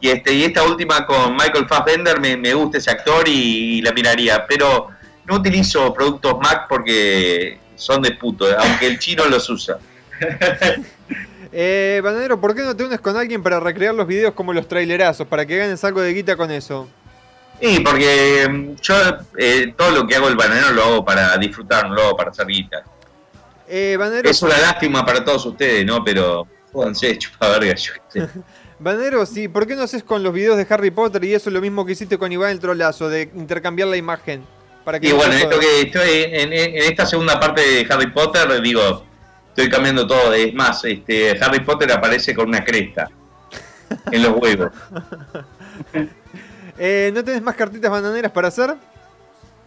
Y 0.00 0.10
este, 0.10 0.34
y 0.34 0.44
esta 0.44 0.62
última 0.64 1.06
con 1.06 1.32
Michael 1.34 1.66
Fassbender 1.66 2.20
me, 2.20 2.36
me 2.36 2.52
gusta 2.52 2.78
ese 2.78 2.90
actor 2.90 3.26
y, 3.26 3.80
la 3.80 3.92
miraría. 3.92 4.46
Pero 4.46 4.88
no 5.24 5.36
utilizo 5.36 5.94
productos 5.94 6.34
Mac 6.40 6.66
porque 6.68 7.58
son 7.76 8.02
de 8.02 8.12
puto, 8.12 8.46
aunque 8.58 8.86
el 8.86 8.98
chino 8.98 9.24
los 9.26 9.48
usa. 9.50 9.78
Eh, 11.56 12.00
Bananero, 12.02 12.40
¿por 12.40 12.52
qué 12.52 12.62
no 12.62 12.74
te 12.74 12.82
unes 12.82 12.98
con 12.98 13.16
alguien 13.16 13.40
para 13.40 13.60
recrear 13.60 13.94
los 13.94 14.08
videos 14.08 14.34
como 14.34 14.52
los 14.52 14.66
trailerazos? 14.66 15.24
Para 15.28 15.46
que 15.46 15.56
ganes 15.56 15.84
algo 15.84 16.00
de 16.00 16.12
guita 16.12 16.36
con 16.36 16.50
eso. 16.50 16.88
Sí, 17.60 17.78
porque 17.78 18.48
mm, 18.50 18.74
yo 18.82 18.94
eh, 19.38 19.72
todo 19.76 19.92
lo 19.92 20.04
que 20.04 20.16
hago 20.16 20.26
el 20.26 20.34
bananero 20.34 20.72
lo 20.72 20.82
hago 20.82 21.04
para 21.04 21.36
disfrutar, 21.38 21.88
no 21.88 21.94
lo 21.94 22.02
hago 22.02 22.16
para 22.16 22.30
hacer 22.32 22.48
guita. 22.48 22.82
Eh, 23.68 23.96
Bananero, 23.96 24.28
Es 24.28 24.42
una 24.42 24.58
lástima 24.58 25.06
para 25.06 25.24
todos 25.24 25.46
ustedes, 25.46 25.86
¿no? 25.86 26.02
Pero 26.02 26.46
jódanse, 26.72 27.16
chupa 27.18 27.48
verga, 27.50 27.74
yo 27.76 27.92
qué 27.94 28.20
sé. 28.20 28.28
Bananero, 28.80 29.24
sí, 29.24 29.46
¿por 29.46 29.66
qué 29.66 29.76
no 29.76 29.82
haces 29.82 30.02
con 30.02 30.24
los 30.24 30.34
videos 30.34 30.56
de 30.56 30.66
Harry 30.68 30.90
Potter 30.90 31.22
y 31.22 31.34
eso 31.34 31.50
lo 31.50 31.60
mismo 31.60 31.86
que 31.86 31.92
hiciste 31.92 32.18
con 32.18 32.32
Iván 32.32 32.50
el 32.50 32.58
Trolazo, 32.58 33.08
de 33.08 33.30
intercambiar 33.34 33.88
la 33.88 33.96
imagen? 33.96 34.44
Para 34.84 35.00
que 35.00 35.06
Y 35.08 35.10
no 35.10 35.16
bueno, 35.16 35.32
esto 35.34 35.58
que 35.58 35.80
estoy 35.82 36.10
en, 36.24 36.52
en- 36.52 36.76
en 36.76 36.82
esta 36.92 37.06
segunda 37.06 37.40
parte 37.40 37.60
de 37.62 37.86
Harry 37.90 38.10
Potter, 38.10 38.60
digo, 38.60 39.04
estoy 39.48 39.68
cambiando 39.70 40.06
todo. 40.06 40.32
Es 40.34 40.52
más, 40.54 40.84
este, 40.84 41.38
Harry 41.42 41.60
Potter 41.60 41.90
aparece 41.92 42.34
con 42.34 42.48
una 42.48 42.62
cresta 42.64 43.08
en 44.10 44.22
los 44.22 44.32
huevos. 44.36 44.70
Eh, 46.76 47.12
¿No 47.14 47.22
tenés 47.22 47.40
más 47.40 47.54
cartitas 47.54 47.88
bananeras 47.88 48.32
para 48.32 48.48
hacer? 48.48 48.74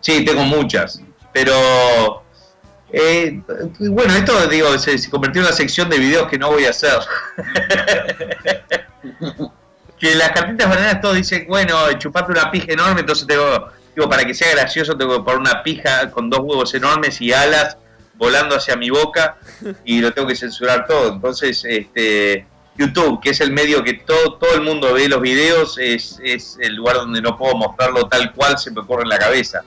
Sí, 0.01 0.25
tengo 0.25 0.43
muchas, 0.43 1.01
pero 1.33 2.21
eh, 2.91 3.41
bueno, 3.79 4.13
esto 4.13 4.45
digo 4.47 4.77
se, 4.77 4.97
se 4.97 5.09
convirtió 5.09 5.41
en 5.41 5.47
una 5.47 5.55
sección 5.55 5.89
de 5.89 5.99
videos 5.99 6.27
que 6.29 6.37
no 6.37 6.51
voy 6.51 6.65
a 6.65 6.71
hacer. 6.71 6.99
que 9.99 10.15
las 10.15 10.31
cartitas 10.31 10.67
bananeras 10.69 11.01
todos 11.01 11.15
dicen, 11.15 11.45
bueno, 11.47 11.91
chupate 11.97 12.31
una 12.31 12.51
pija 12.51 12.67
enorme, 12.73 12.99
entonces 13.01 13.25
tengo, 13.25 13.69
para 14.05 14.25
que 14.25 14.33
sea 14.33 14.51
gracioso 14.51 14.95
tengo 14.95 15.17
que 15.17 15.23
poner 15.23 15.39
una 15.39 15.63
pija 15.63 16.11
con 16.11 16.29
dos 16.29 16.41
huevos 16.41 16.73
enormes 16.75 17.19
y 17.21 17.33
alas 17.33 17.77
volando 18.13 18.55
hacia 18.55 18.75
mi 18.75 18.89
boca 18.89 19.37
y 19.83 19.99
lo 19.99 20.13
tengo 20.13 20.27
que 20.27 20.35
censurar 20.35 20.85
todo. 20.85 21.13
Entonces, 21.13 21.63
este 21.65 22.45
YouTube, 22.77 23.19
que 23.21 23.31
es 23.31 23.41
el 23.41 23.51
medio 23.51 23.83
que 23.83 23.93
todo, 23.93 24.33
todo 24.35 24.53
el 24.53 24.61
mundo 24.61 24.93
ve 24.93 25.07
los 25.07 25.21
videos, 25.21 25.77
es, 25.79 26.19
es 26.23 26.57
el 26.61 26.75
lugar 26.75 26.97
donde 26.97 27.21
no 27.21 27.37
puedo 27.37 27.55
mostrarlo 27.55 28.07
tal 28.07 28.31
cual 28.33 28.57
se 28.57 28.71
me 28.71 28.81
ocurre 28.81 29.03
en 29.03 29.09
la 29.09 29.17
cabeza. 29.17 29.63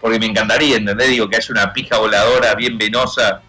Porque 0.00 0.18
me 0.18 0.26
encantaría, 0.26 0.76
¿entendés? 0.76 1.08
Digo, 1.08 1.28
que 1.28 1.36
haya 1.36 1.48
una 1.50 1.72
pija 1.72 1.96
voladora 1.96 2.54
bien 2.54 2.76
venosa, 2.76 3.40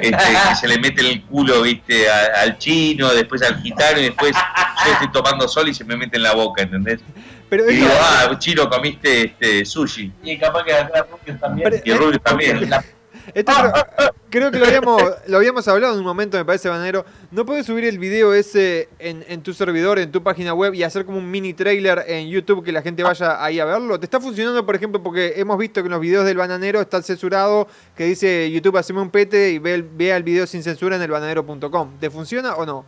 este, 0.00 0.16
que 0.48 0.54
se 0.58 0.68
le 0.68 0.78
mete 0.78 1.02
en 1.02 1.06
el 1.08 1.22
culo, 1.24 1.62
viste, 1.62 2.10
al 2.10 2.56
chino, 2.58 3.12
después 3.12 3.42
al 3.42 3.60
gitano 3.60 4.00
y 4.00 4.04
después 4.04 4.32
yo 4.32 4.92
estoy 4.92 5.12
tomando 5.12 5.46
sol 5.48 5.68
y 5.68 5.74
se 5.74 5.84
me 5.84 5.96
mete 5.96 6.16
en 6.16 6.22
la 6.22 6.32
boca, 6.32 6.62
¿entendés? 6.62 7.00
Pero 7.48 7.70
y 7.70 7.76
digo, 7.76 7.88
ah, 7.90 8.36
chino, 8.38 8.68
comiste 8.68 9.26
este, 9.26 9.64
sushi. 9.64 10.12
Y 10.22 10.38
capaz 10.38 10.64
que 10.64 10.72
acá 10.72 11.06
Rubius 11.10 11.40
también. 11.40 11.82
Y 11.84 11.92
Rubio 11.92 12.18
también. 12.20 12.70
Esto 13.34 13.52
creo, 13.52 14.12
creo 14.30 14.50
que 14.50 14.58
lo 14.58 14.66
habíamos, 14.66 15.02
lo 15.26 15.36
habíamos 15.36 15.68
hablado 15.68 15.94
en 15.94 16.00
un 16.00 16.04
momento, 16.04 16.36
me 16.36 16.44
parece, 16.44 16.68
Banero. 16.68 17.04
¿No 17.30 17.44
puedes 17.44 17.66
subir 17.66 17.84
el 17.84 17.98
video 17.98 18.34
ese 18.34 18.88
en, 18.98 19.24
en 19.28 19.42
tu 19.42 19.52
servidor, 19.52 19.98
en 19.98 20.10
tu 20.12 20.22
página 20.22 20.54
web 20.54 20.74
y 20.74 20.82
hacer 20.82 21.04
como 21.04 21.18
un 21.18 21.30
mini 21.30 21.54
trailer 21.54 22.04
en 22.06 22.28
YouTube 22.28 22.64
que 22.64 22.72
la 22.72 22.82
gente 22.82 23.02
vaya 23.02 23.42
ahí 23.42 23.60
a 23.60 23.64
verlo? 23.64 23.98
¿Te 23.98 24.06
está 24.06 24.20
funcionando, 24.20 24.64
por 24.64 24.76
ejemplo, 24.76 25.02
porque 25.02 25.34
hemos 25.36 25.58
visto 25.58 25.82
que 25.82 25.86
en 25.86 25.92
los 25.92 26.00
videos 26.00 26.24
del 26.24 26.36
bananero 26.36 26.80
está 26.80 27.02
censurado, 27.02 27.68
que 27.96 28.04
dice 28.04 28.50
YouTube, 28.50 28.76
haceme 28.76 29.00
un 29.00 29.10
pete 29.10 29.50
y 29.50 29.58
ve 29.58 29.74
el, 29.74 29.82
vea 29.82 30.16
el 30.16 30.22
video 30.22 30.46
sin 30.46 30.62
censura 30.62 30.96
en 30.96 31.02
elbananero.com? 31.02 31.98
¿Te 32.00 32.10
funciona 32.10 32.54
o 32.56 32.64
no? 32.64 32.84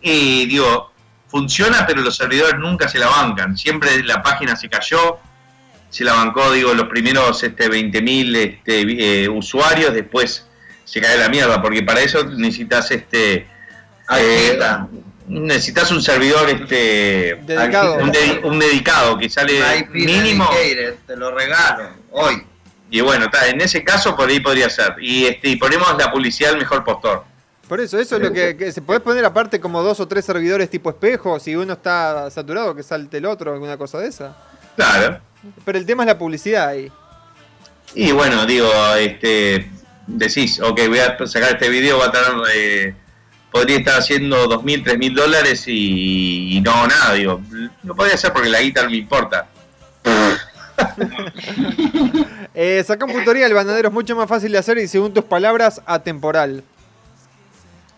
Y 0.00 0.46
digo, 0.46 0.90
funciona, 1.28 1.86
pero 1.86 2.02
los 2.02 2.16
servidores 2.16 2.58
nunca 2.58 2.88
se 2.88 2.98
la 2.98 3.08
bancan. 3.08 3.56
Siempre 3.56 4.02
la 4.04 4.22
página 4.22 4.54
se 4.56 4.68
cayó, 4.68 5.18
se 5.90 6.04
la 6.04 6.12
bancó, 6.14 6.50
digo, 6.52 6.74
los 6.74 6.88
primeros 6.88 7.42
este, 7.42 7.68
20.000 7.70 8.36
este, 8.36 9.22
eh, 9.24 9.28
usuarios, 9.28 9.92
después 9.94 10.46
se 10.84 11.00
cae 11.00 11.18
la 11.18 11.28
mierda, 11.28 11.60
porque 11.60 11.82
para 11.82 12.00
eso 12.00 12.24
necesitas 12.24 12.90
este. 12.90 13.46
eh, 14.16 14.58
necesitas 15.28 15.90
un 15.90 16.00
servidor 16.00 16.48
este 16.48 17.36
Dedicado. 17.42 17.94
un, 17.96 18.12
dedi- 18.12 18.40
un 18.44 18.58
dedicado 18.60 19.18
que 19.18 19.28
sale 19.28 19.88
mínimo 19.90 20.48
te 21.04 21.16
lo 21.16 21.32
regalo 21.34 21.90
hoy. 22.12 22.44
y 22.90 23.00
bueno 23.00 23.28
ta, 23.28 23.48
en 23.48 23.60
ese 23.60 23.82
caso 23.82 24.14
por 24.14 24.28
ahí 24.28 24.38
podría 24.38 24.70
ser 24.70 24.94
y 25.00 25.26
este 25.26 25.48
y 25.48 25.56
ponemos 25.56 25.92
la 25.98 26.12
publicidad 26.12 26.52
al 26.52 26.58
mejor 26.58 26.84
postor 26.84 27.24
Por 27.68 27.80
eso, 27.80 27.98
eso 27.98 28.16
es 28.16 28.22
lo 28.22 28.32
que, 28.32 28.56
que 28.56 28.70
se 28.70 28.80
puede 28.80 29.00
poner 29.00 29.24
aparte 29.24 29.58
como 29.58 29.82
dos 29.82 29.98
o 29.98 30.06
tres 30.06 30.24
servidores 30.24 30.70
tipo 30.70 30.90
espejo, 30.90 31.40
si 31.40 31.56
uno 31.56 31.72
está 31.72 32.30
saturado, 32.30 32.76
que 32.76 32.82
salte 32.82 33.16
el 33.16 33.26
otro, 33.26 33.52
alguna 33.52 33.76
cosa 33.76 33.98
de 33.98 34.08
esa. 34.08 34.36
claro 34.76 35.18
Pero 35.64 35.78
el 35.78 35.84
tema 35.84 36.04
es 36.04 36.06
la 36.06 36.18
publicidad 36.18 36.68
ahí. 36.68 36.90
Y 37.94 38.12
bueno, 38.12 38.46
digo, 38.46 38.70
este, 38.98 39.68
decís, 40.06 40.60
ok, 40.60 40.80
voy 40.88 41.00
a 41.00 41.16
sacar 41.26 41.52
este 41.52 41.68
video, 41.68 41.98
va 41.98 42.06
a 42.06 42.12
tener, 42.12 42.28
eh, 42.54 42.94
podría 43.50 43.78
estar 43.78 43.98
haciendo 43.98 44.46
dos 44.46 44.62
mil, 44.62 44.84
tres 44.84 44.98
mil 44.98 45.14
dólares 45.14 45.64
y, 45.66 46.56
y 46.56 46.60
no, 46.60 46.86
nada, 46.86 47.14
digo, 47.14 47.40
lo 47.82 47.96
podría 47.96 48.14
hacer 48.14 48.32
porque 48.32 48.48
la 48.48 48.60
guitarra 48.60 48.88
me 48.88 48.98
importa. 48.98 49.48
Eh, 52.58 52.82
saca 52.86 53.04
un 53.04 53.12
tutorial, 53.12 53.52
banadero, 53.52 53.88
es 53.88 53.94
mucho 53.94 54.16
más 54.16 54.26
fácil 54.26 54.50
de 54.50 54.56
hacer 54.56 54.78
y 54.78 54.88
según 54.88 55.12
tus 55.12 55.24
palabras, 55.24 55.82
atemporal. 55.84 56.64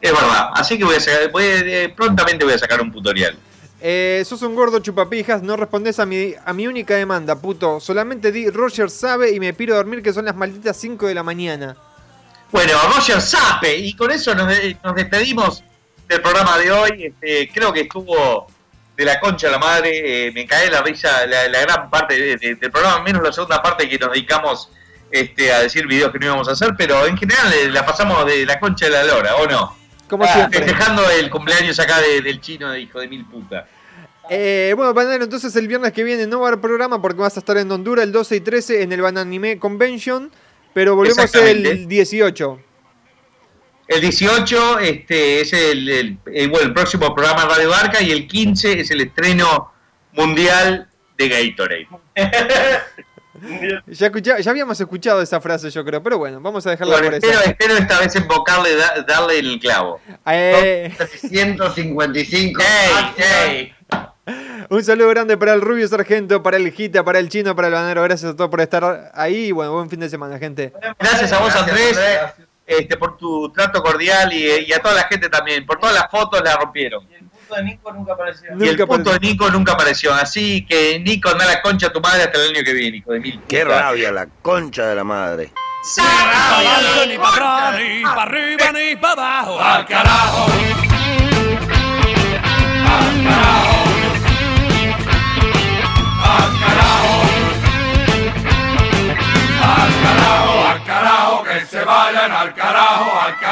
Es 0.01 0.13
verdad, 0.13 0.51
así 0.55 0.79
que 0.79 0.85
voy 0.85 0.95
a 0.97 1.01
sacar, 1.01 1.31
voy 1.31 1.45
a- 1.45 1.57
eh, 1.59 1.89
prontamente 1.89 2.45
voy 2.45 2.55
a 2.55 2.59
sacar 2.59 2.81
un 2.81 2.93
tutorial. 2.93 3.37
Eh, 3.81 4.23
sos 4.27 4.43
un 4.43 4.55
gordo 4.55 4.81
chupapijas, 4.81 5.43
no 5.43 5.57
respondes 5.57 5.99
a 6.01 6.07
mi, 6.07 6.35
a 6.45 6.53
mi 6.53 6.67
única 6.67 6.95
demanda, 6.97 7.37
puto. 7.37 7.79
Solamente 7.81 8.33
di 8.33 8.51
Roger 8.51 8.91
sabe 8.91 9.31
y 9.33 9.39
me 9.41 9.53
piro 9.55 9.75
a 9.75 9.77
dormir 9.79 10.03
que 10.03 10.13
son 10.13 10.25
las 10.25 10.35
malditas 10.35 10.77
5 10.77 11.07
de 11.07 11.15
la 11.15 11.23
mañana. 11.23 11.77
Bueno, 12.51 12.73
Roger 12.95 13.21
Sape, 13.21 13.77
y 13.77 13.95
con 13.95 14.11
eso 14.11 14.35
nos, 14.35 14.49
de- 14.49 14.77
nos 14.83 14.95
despedimos 14.95 15.63
del 16.09 16.21
programa 16.23 16.59
de 16.59 16.73
hoy. 16.73 17.05
Este, 17.05 17.51
creo 17.53 17.73
que 17.73 17.83
estuvo 17.83 18.47
de 18.97 19.05
la 19.05 19.21
concha 19.21 19.47
a 19.49 19.51
la 19.53 19.59
madre, 19.59 20.27
eh, 20.29 20.33
me 20.33 20.45
cae 20.47 20.71
la 20.71 20.81
risa 20.83 21.25
la, 21.27 21.47
la 21.49 21.61
gran 21.61 21.91
parte 21.91 22.19
de- 22.19 22.37
de- 22.37 22.55
del 22.57 22.71
programa, 22.73 23.01
menos 23.03 23.23
la 23.23 23.33
segunda 23.33 23.63
parte 23.63 23.89
que 23.89 23.99
nos 23.99 24.11
dedicamos 24.13 24.71
este, 25.11 25.53
a 25.53 25.61
decir 25.61 25.87
videos 25.87 26.11
que 26.11 26.19
no 26.19 26.27
íbamos 26.27 26.49
a 26.49 26.53
hacer, 26.53 26.75
pero 26.77 27.07
en 27.07 27.17
general 27.17 27.53
eh, 27.53 27.69
la 27.71 27.87
pasamos 27.87 28.27
de 28.27 28.45
la 28.45 28.59
concha 28.59 28.87
de 28.87 28.93
la 28.93 29.05
lora, 29.05 29.37
¿o 29.37 29.47
no? 29.47 29.78
Como 30.09 30.25
Ah, 30.25 30.29
siempre. 30.33 30.61
Festejando 30.61 31.03
el 31.11 31.31
cumpleaños 31.31 31.79
acá 31.79 32.01
de- 32.01 32.21
del 32.23 32.41
chino 32.41 32.71
de 32.71 32.81
hijo 32.81 33.01
de 33.01 33.09
mil 33.09 33.25
puta. 33.27 33.67
Eh, 34.31 34.73
bueno, 34.77 34.93
bananero, 34.93 35.25
entonces 35.25 35.55
el 35.57 35.69
viernes 35.69 35.93
que 35.93 36.05
viene 36.05 36.27
no 36.27 36.41
va 36.41 36.47
a 36.47 36.49
haber 36.51 36.61
programa 36.61 37.01
porque 37.01 37.21
vas 37.21 37.37
a 37.37 37.41
estar 37.41 37.57
en 37.57 37.71
Honduras 37.71 38.05
el 38.05 38.13
12 38.13 38.37
y 38.37 38.41
13 38.41 38.83
en 38.83 38.93
el 38.93 39.01
Bananime 39.01 39.59
Convention. 39.59 40.31
Pero 40.75 40.95
volvemos 40.97 41.35
el 41.35 41.89
18. 41.89 42.61
El 43.89 44.01
18 44.03 44.79
este, 44.81 45.41
es 45.41 45.53
el, 45.55 45.89
el- 45.89 46.19
el- 46.27 46.51
bueno, 46.51 46.67
el 46.67 46.75
próximo 46.75 47.15
programa 47.15 47.45
de 47.45 47.49
Radio 47.55 47.71
Barca 47.71 48.03
y 48.03 48.11
el 48.11 48.27
15 48.29 48.81
es 48.81 48.91
el 48.91 49.01
estreno 49.01 49.73
mundial 50.13 50.89
de 51.17 51.29
Gatorade. 51.29 51.89
Ya, 53.87 54.07
escucha- 54.07 54.39
ya 54.41 54.51
habíamos 54.51 54.81
escuchado 54.81 55.23
esa 55.23 55.41
frase, 55.41 55.71
yo 55.71 55.85
creo, 55.85 56.03
pero 56.03 56.19
bueno, 56.19 56.41
vamos 56.41 56.67
a 56.67 56.71
dejarla 56.71 56.95
Bueno, 56.95 57.07
por 57.09 57.15
espero, 57.15 57.41
espero 57.41 57.75
esta 57.77 57.99
vez 58.01 58.15
invocarle, 58.17 58.77
da- 58.77 59.05
darle 59.07 59.39
el 59.39 59.59
clavo. 59.61 60.01
Eh, 60.27 60.93
155. 61.21 62.61
¡Ey, 62.63 63.25
ey! 63.47 63.75
un 64.71 64.85
saludo 64.85 65.09
grande 65.09 65.37
para 65.39 65.55
el 65.55 65.61
Rubio 65.61 65.89
Sargento, 65.89 66.43
para 66.43 66.57
el 66.59 66.71
Gita, 66.73 67.03
para 67.05 67.19
el 67.19 67.29
Chino, 67.29 67.57
para 67.57 67.69
el 67.69 67.75
Banero. 67.75 68.03
Gracias 68.03 68.33
a 68.33 68.37
todos 68.37 68.51
por 68.51 68.61
estar 68.61 69.11
ahí. 69.15 69.47
y 69.47 69.53
Bueno, 69.53 69.73
buen 69.73 69.89
fin 69.89 70.01
de 70.01 70.09
semana, 70.09 70.39
gente. 70.39 70.73
Gracias 70.99 71.33
a 71.33 71.39
vos, 71.41 71.55
Andrés. 71.57 71.99
este, 72.67 72.97
por 72.99 73.17
tu 73.17 73.51
trato 73.53 73.83
cordial 73.83 74.33
y, 74.33 74.67
y 74.67 74.73
a 74.73 74.81
toda 74.81 74.95
la 74.95 75.05
gente 75.05 75.29
también. 75.31 75.65
Por 75.65 75.79
todas 75.79 75.95
las 75.95 76.11
fotos 76.11 76.43
la 76.45 76.57
rompieron. 76.57 77.07
Y 77.49 77.51
el 77.51 77.57
puto 77.57 77.57
de 77.57 77.63
Nico 77.65 77.93
nunca 77.93 78.13
apareció. 78.13 78.49
Y 78.49 78.53
el 78.53 78.59
Nunca 78.59 78.87
punto 78.87 79.11
de 79.11 79.17
apareció. 79.17 79.31
Nico 79.31 79.51
nunca 79.51 79.73
apareció. 79.73 80.15
Así 80.15 80.67
que, 80.67 81.01
Nico, 81.01 81.31
anda 81.31 81.47
la 81.47 81.63
concha 81.63 81.87
a 81.89 81.93
tu 81.93 82.01
madre 82.01 82.23
hasta 82.25 82.39
el 82.39 82.55
año 82.55 82.65
que 82.65 82.73
viene, 82.73 82.99
hijo 82.99 83.13
de 83.13 83.21
mil. 83.21 83.41
Qué 83.49 83.65
rabia, 83.65 84.13
la 84.13 84.27
concha 84.43 84.87
de 84.87 84.95
la 84.95 85.05
madre. 85.05 85.53
Ni 85.97 86.03
para 86.03 86.57
adelante, 86.57 87.07
ni 87.07 87.19
para 87.19 87.29
atrás, 87.69 87.81
ni 87.81 88.03
para 88.03 88.23
arriba, 88.23 88.73
ni 88.73 88.97
para 88.97 89.13
abajo. 89.13 89.61
Al 89.61 89.87
carajo. 89.87 90.47
Al 92.85 93.25
carajo. 93.25 93.85
Al 96.25 96.61
carajo. 96.61 97.23
Al 99.61 99.93
carajo, 100.03 100.69
al 100.69 100.85
carajo, 100.85 101.43
que 101.45 101.67
se 101.67 101.85
vayan 101.85 102.33
al 102.33 102.55
carajo, 102.55 103.21
al 103.21 103.39
carajo. 103.39 103.48